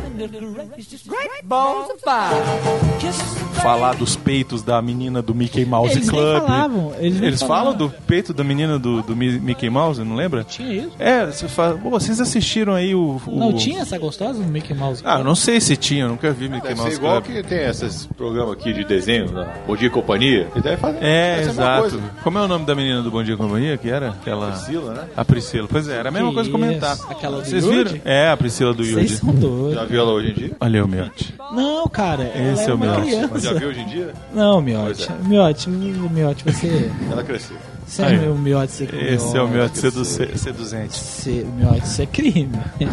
Falar 3.62 3.94
dos 3.94 4.16
peitos 4.16 4.62
da 4.62 4.80
menina 4.82 5.22
do 5.22 5.34
Mickey 5.34 5.64
Mouse 5.64 5.92
Eles 5.94 6.08
nem 6.08 6.10
Club. 6.20 6.42
falavam, 6.42 6.92
eles 6.98 7.20
nem 7.20 7.36
falam 7.36 7.48
falavam. 7.48 7.74
do 7.78 7.90
peito 8.06 8.34
da 8.34 8.44
menina 8.44 8.78
do, 8.78 9.02
do 9.02 9.16
Mi- 9.16 9.38
Mickey 9.38 9.70
Mouse, 9.70 10.02
não 10.02 10.16
lembra? 10.16 10.44
Tinha 10.44 10.72
isso? 10.72 10.90
É, 10.98 11.24
você 11.26 11.48
fala, 11.48 11.78
pô, 11.78 11.88
vocês 11.90 12.20
assistiram 12.20 12.74
aí 12.74 12.94
o. 12.94 13.20
o- 13.26 13.38
Não 13.38 13.52
tinha 13.54 13.80
essa 13.82 13.96
gostosa 13.98 14.38
no 14.40 14.46
Mickey 14.48 14.74
Mouse? 14.74 15.02
Ah, 15.04 15.18
eu 15.18 15.24
não 15.24 15.34
sei 15.34 15.60
se 15.60 15.76
tinha, 15.76 16.04
eu 16.04 16.08
nunca 16.08 16.30
vi 16.32 16.48
Mickey 16.48 16.62
Deve 16.68 16.74
ser 16.76 16.82
Mouse 16.82 16.96
igual 16.96 17.22
Club. 17.22 17.36
que 17.36 17.42
tem 17.48 17.64
esses 17.64 18.06
programas 18.06 18.52
aqui 18.54 18.72
de 18.72 18.84
desenho, 18.84 19.30
da 19.30 19.44
Bom 19.66 19.76
Dia 19.76 19.86
e 19.86 19.90
Companhia. 19.90 20.48
E 20.54 20.60
deve 20.60 20.76
fazer. 20.76 20.98
É, 21.02 21.34
a 21.36 21.40
exato. 21.42 21.80
coisa. 21.82 22.00
Como 22.22 22.38
é 22.38 22.42
o 22.42 22.48
nome 22.48 22.66
da 22.66 22.74
menina 22.74 23.02
do 23.02 23.10
Bom 23.10 23.22
Dia 23.22 23.34
e 23.34 23.36
Companhia? 23.36 23.76
Que 23.78 23.88
era? 23.88 24.10
Aquela... 24.10 24.50
Priscila, 24.52 24.92
né? 24.94 25.04
A 25.16 25.24
Priscila. 25.24 25.68
Pois 25.70 25.88
é, 25.88 25.96
era 25.96 26.08
a 26.08 26.12
mesma 26.12 26.28
Que 26.28 26.34
coisa 26.34 26.50
comentar. 26.50 26.96
isso? 26.96 27.06
Aquela 27.10 27.38
do 27.40 27.44
Vocês 27.46 27.64
viram? 27.64 28.00
É, 28.04 28.28
a 28.30 28.36
Priscila 28.36 28.74
do 28.74 28.84
Vocês 28.84 29.10
Yudi. 29.12 29.16
são 29.16 29.32
doidos. 29.34 29.74
Já 29.74 29.84
viu 29.84 30.02
ela 30.04 30.12
hoje 30.12 30.30
em 30.30 30.34
dia? 30.34 30.56
Olha 30.60 30.84
o 30.84 30.88
Miotti. 30.88 31.34
Não, 31.52 31.88
cara. 31.88 32.24
Esse 32.52 32.62
era 32.64 32.72
é 32.72 32.74
o. 32.74 33.30
Mas 33.30 33.42
já 33.42 33.52
viu 33.52 33.68
hoje 33.68 33.80
em 33.80 33.86
dia? 33.86 34.12
Não, 34.32 34.60
Miote. 34.60 35.10
é. 35.10 35.28
Miote, 35.28 35.68
Miote, 35.70 36.44
você. 36.44 36.90
Ela 37.10 37.22
cresceu. 37.24 37.56
Você 37.86 38.02
é 38.02 38.06
Aí. 38.06 38.18
meu 38.18 38.34
Miote, 38.36 38.72
você 38.72 38.84
Esse 38.84 39.36
é 39.36 39.42
o 39.42 39.48
Miotti 39.48 39.78
sedu 39.78 40.04
seduzente. 40.04 40.94
Você, 40.94 41.46
Miote, 41.56 41.84
isso 41.86 42.02
é 42.02 42.06
crime. 42.06 42.58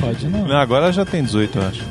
Pode 0.00 0.28
não. 0.28 0.46
Não, 0.46 0.56
agora 0.56 0.84
ela 0.84 0.92
já 0.92 1.04
tem 1.04 1.22
18, 1.24 1.58
eu 1.58 1.66
acho. 1.66 1.84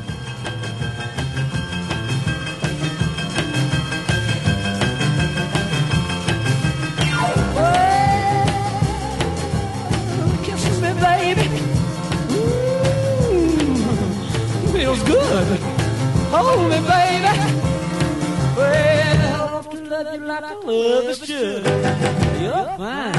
Fine, 22.76 23.14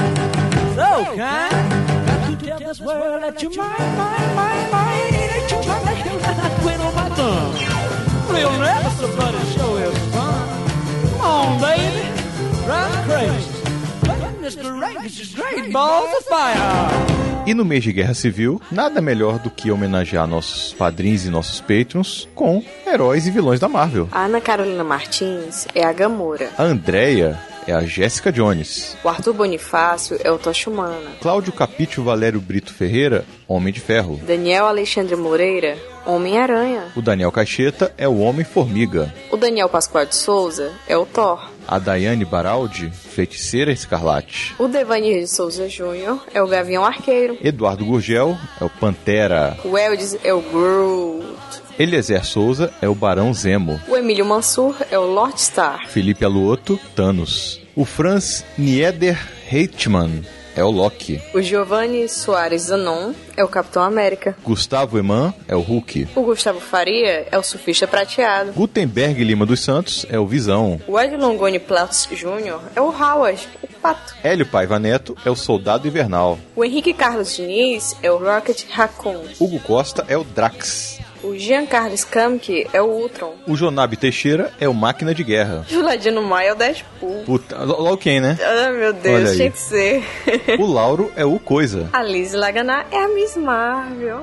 so 0.74 1.16
kind. 1.16 2.06
Got 2.06 2.38
to 2.40 2.46
tell 2.46 2.58
this 2.58 2.80
world 2.80 3.22
that 3.22 3.42
you're 3.42 3.54
mine, 3.56 3.96
mine, 3.96 4.34
mine, 4.36 4.70
mine. 4.70 5.12
That 5.12 5.50
you're 5.50 5.66
mine, 5.66 5.84
that 5.84 6.06
you're 6.06 6.20
not 6.20 6.52
quit 6.60 6.80
on 6.80 6.94
my 6.94 7.08
thumb. 7.16 8.34
Real 8.34 8.52
never 8.58 8.90
somebody 8.90 9.38
show 9.56 9.76
is 9.76 9.98
fun. 10.14 10.48
Come 11.10 11.20
on, 11.20 11.60
baby, 11.60 12.06
drive 12.64 12.90
me 12.96 13.14
crazy. 13.14 13.60
Mr. 14.40 14.80
Rankish 14.80 15.20
is 15.20 15.34
great 15.34 15.72
balls 15.72 16.10
of 16.18 16.24
fire. 16.24 17.20
E 17.46 17.54
no 17.54 17.64
mês 17.64 17.82
de 17.82 17.92
Guerra 17.92 18.14
Civil, 18.14 18.60
nada 18.70 19.00
melhor 19.00 19.38
do 19.38 19.50
que 19.50 19.70
homenagear 19.70 20.26
nossos 20.26 20.72
padrinhos 20.74 21.24
e 21.24 21.30
nossos 21.30 21.60
patrons 21.60 22.28
com 22.34 22.62
heróis 22.86 23.26
e 23.26 23.30
vilões 23.30 23.58
da 23.58 23.68
Marvel. 23.68 24.08
A 24.12 24.24
Ana 24.24 24.40
Carolina 24.40 24.84
Martins 24.84 25.66
é 25.74 25.82
a 25.84 25.92
Gamora. 25.92 26.50
A 26.56 26.62
Andrea 26.62 27.38
é 27.70 27.72
a 27.72 27.82
Jéssica 27.82 28.32
Jones. 28.32 28.96
O 29.04 29.08
Arthur 29.08 29.32
Bonifácio 29.32 30.18
é 30.22 30.30
o 30.30 30.38
Tocha 30.38 30.68
Humana. 30.68 31.12
Cláudio 31.20 31.52
Capítio 31.52 32.02
Valério 32.02 32.40
Brito 32.40 32.74
Ferreira, 32.74 33.24
Homem 33.46 33.72
de 33.72 33.80
Ferro. 33.80 34.20
Daniel 34.26 34.66
Alexandre 34.66 35.14
Moreira, 35.14 35.78
Homem-Aranha. 36.04 36.88
O 36.96 37.02
Daniel 37.02 37.30
Caixeta 37.30 37.94
é 37.96 38.08
o 38.08 38.18
Homem-Formiga. 38.18 39.14
O 39.30 39.36
Daniel 39.36 39.68
Pascoal 39.68 40.04
de 40.04 40.16
Souza 40.16 40.72
é 40.88 40.96
o 40.96 41.06
Thor. 41.06 41.48
A 41.68 41.78
Daiane 41.78 42.24
Baraldi, 42.24 42.90
Feiticeira 42.90 43.70
Escarlate. 43.70 44.54
O 44.58 44.66
Devanir 44.66 45.20
de 45.20 45.28
Souza 45.28 45.68
Júnior 45.68 46.20
é 46.34 46.42
o 46.42 46.48
Gavião 46.48 46.84
Arqueiro. 46.84 47.38
Eduardo 47.40 47.84
Gurgel 47.84 48.36
é 48.60 48.64
o 48.64 48.70
Pantera. 48.70 49.56
O 49.64 49.78
Eldes 49.78 50.18
é 50.24 50.34
o 50.34 50.40
Groot. 50.40 51.59
Eliezer 51.78 52.24
Souza 52.24 52.72
é 52.80 52.88
o 52.88 52.94
Barão 52.94 53.32
Zemo. 53.32 53.80
O 53.88 53.96
Emílio 53.96 54.24
Mansur 54.24 54.76
é 54.90 54.98
o 54.98 55.04
Lord 55.06 55.40
Star. 55.40 55.88
Felipe 55.88 56.24
Aluoto, 56.24 56.78
Thanos. 56.94 57.60
O 57.74 57.84
Franz 57.84 58.44
Nieder 58.58 59.18
Heitmann 59.50 60.22
é 60.54 60.64
o 60.64 60.70
Loki. 60.70 61.20
O 61.32 61.40
Giovanni 61.40 62.08
Soares 62.08 62.62
Zanon 62.62 63.12
é 63.36 63.44
o 63.44 63.48
Capitão 63.48 63.82
América. 63.82 64.36
Gustavo 64.44 64.98
Eman 64.98 65.32
é 65.48 65.54
o 65.56 65.60
Hulk. 65.60 66.08
O 66.14 66.22
Gustavo 66.22 66.60
Faria 66.60 67.26
é 67.30 67.38
o 67.38 67.42
Surfista 67.42 67.86
Prateado. 67.86 68.52
Gutenberg 68.52 69.22
Lima 69.24 69.46
dos 69.46 69.60
Santos 69.60 70.04
é 70.10 70.18
o 70.18 70.26
Visão. 70.26 70.80
O 70.86 70.98
Ed 71.00 71.16
Longoni 71.16 71.58
Platts 71.58 72.08
Jr. 72.10 72.58
é 72.74 72.80
o 72.80 72.88
Howard, 72.88 73.48
o 73.62 73.66
Pato. 73.80 74.14
Hélio 74.22 74.44
Paiva 74.44 74.78
Neto 74.78 75.16
é 75.24 75.30
o 75.30 75.36
Soldado 75.36 75.86
Invernal. 75.88 76.38
O 76.54 76.64
Henrique 76.64 76.92
Carlos 76.92 77.34
Diniz 77.34 77.96
é 78.02 78.10
o 78.10 78.18
Rocket 78.18 78.64
Raccoon. 78.70 79.22
Hugo 79.38 79.60
Costa 79.60 80.04
é 80.08 80.16
o 80.18 80.24
Drax. 80.24 80.98
O 81.22 81.36
Giancarlo 81.36 81.96
Scampi 81.96 82.66
é 82.72 82.80
o 82.80 82.86
Ultron. 82.86 83.34
O 83.46 83.54
Jonabe 83.54 83.96
Teixeira 83.96 84.52
é 84.58 84.68
o 84.68 84.74
Máquina 84.74 85.14
de 85.14 85.22
Guerra. 85.22 85.66
O 85.70 85.82
Ladino 85.82 86.22
Maia 86.22 86.48
é 86.48 86.52
o 86.52 86.56
Deadpool. 86.56 87.22
Puta, 87.24 87.62
logo 87.62 87.96
quem, 87.98 88.20
né? 88.20 88.38
Ah, 88.42 88.70
meu 88.70 88.88
Olha 88.88 88.92
Deus, 88.92 89.30
aí. 89.30 89.36
tinha 89.36 89.50
que 89.50 89.58
ser. 89.58 90.02
O 90.58 90.66
Lauro 90.66 91.12
é 91.16 91.24
o 91.24 91.38
Coisa. 91.38 91.88
A 91.92 92.02
Liz 92.02 92.32
Laganá 92.32 92.84
é 92.90 93.04
a 93.04 93.08
Miss 93.08 93.36
Marvel. 93.36 94.20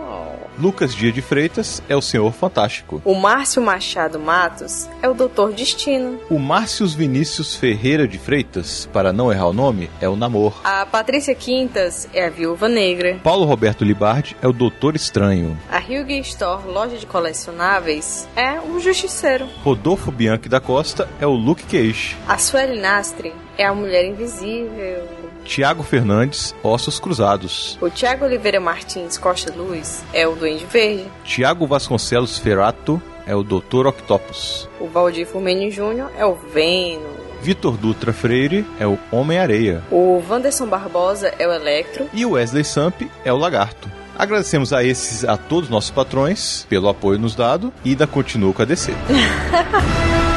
Lucas 0.60 0.96
Dia 0.96 1.12
de 1.12 1.22
Freitas 1.22 1.84
é 1.88 1.96
o 1.96 2.02
Senhor 2.02 2.32
Fantástico. 2.34 3.00
O 3.06 3.14
Márcio 3.14 3.62
Machado 3.62 4.20
Matos 4.20 4.88
é 5.02 5.08
o 5.08 5.14
Doutor 5.14 5.54
Destino. 5.54 6.20
O 6.32 6.40
Márcios 6.40 6.96
Vinícius 6.96 7.56
Ferreira 7.56 8.08
de 8.08 8.18
Freitas, 8.18 8.90
para 8.92 9.14
não 9.14 9.32
errar 9.32 9.48
o 9.50 9.54
nome, 9.54 9.88
é 10.02 10.10
o 10.10 10.16
Namor. 10.16 10.60
A 10.64 10.84
Patrícia 10.86 11.36
Quintas 11.36 12.08
é 12.12 12.26
a 12.26 12.30
Viúva 12.30 12.68
Negra. 12.68 13.20
Paulo 13.24 13.46
Roberto 13.46 13.84
Libardi 13.86 14.36
é 14.42 14.48
o 14.48 14.54
Doutor 14.54 14.96
Estranho. 14.96 15.56
A 15.72 15.78
Hyuga 15.78 16.14
Store, 16.14 16.64
loja 16.88 16.98
de 16.98 17.06
colecionáveis, 17.06 18.28
é 18.34 18.62
o 18.62 18.80
Justiceiro. 18.80 19.46
Rodolfo 19.62 20.10
Bianchi 20.10 20.48
da 20.48 20.62
Costa 20.62 21.10
é 21.20 21.28
o 21.28 21.34
Luke 21.34 21.64
Cage. 21.64 22.16
A 22.26 22.38
Sueli 22.38 22.80
Nastre 22.80 23.34
é 23.58 23.66
a 23.66 23.74
Mulher 23.74 24.06
Invisível. 24.06 25.06
Tiago 25.44 25.84
Fernandes, 25.84 26.56
Ossos 26.64 27.00
Cruzados. 27.00 27.78
O 27.82 27.90
Tiago 27.90 28.24
Oliveira 28.24 28.60
Martins 28.60 29.18
Costa 29.18 29.54
Luz 29.54 30.02
é 30.14 30.26
o 30.26 30.36
Duende 30.36 30.66
Verde. 30.66 31.06
Tiago 31.26 31.68
Vasconcelos 31.68 32.38
Ferrato 32.38 33.02
é 33.26 33.36
o 33.36 33.44
Doutor 33.44 33.86
Octopus. 33.88 34.70
O 34.80 34.88
Valdir 34.88 35.28
Fumene 35.28 35.70
Júnior 35.70 36.10
é 36.18 36.26
o 36.26 36.36
Venom. 36.36 37.18
Vitor 37.42 37.78
Dutra 37.78 38.14
Freire 38.14 38.66
é 38.80 38.88
o 38.88 38.98
Homem-Areia. 39.12 39.84
O 39.92 40.24
Wanderson 40.28 40.68
Barbosa 40.68 41.34
é 41.38 41.48
o 41.48 41.52
Electro. 41.52 42.10
E 42.14 42.26
o 42.26 42.32
Wesley 42.32 42.64
Samp 42.64 43.02
é 43.24 43.32
o 43.32 43.38
Lagarto. 43.38 43.97
Agradecemos 44.18 44.74
a 44.74 44.84
esses, 44.84 45.24
a 45.24 45.38
todos 45.38 45.66
os 45.66 45.70
nossos 45.70 45.92
patrões, 45.92 46.66
pelo 46.68 46.90
apoio 46.90 47.20
nos 47.20 47.36
dado 47.36 47.72
e 47.86 47.90
ainda 47.90 48.08
continua 48.08 48.52
com 48.52 48.62
a 48.62 48.66
DC. 48.66 48.94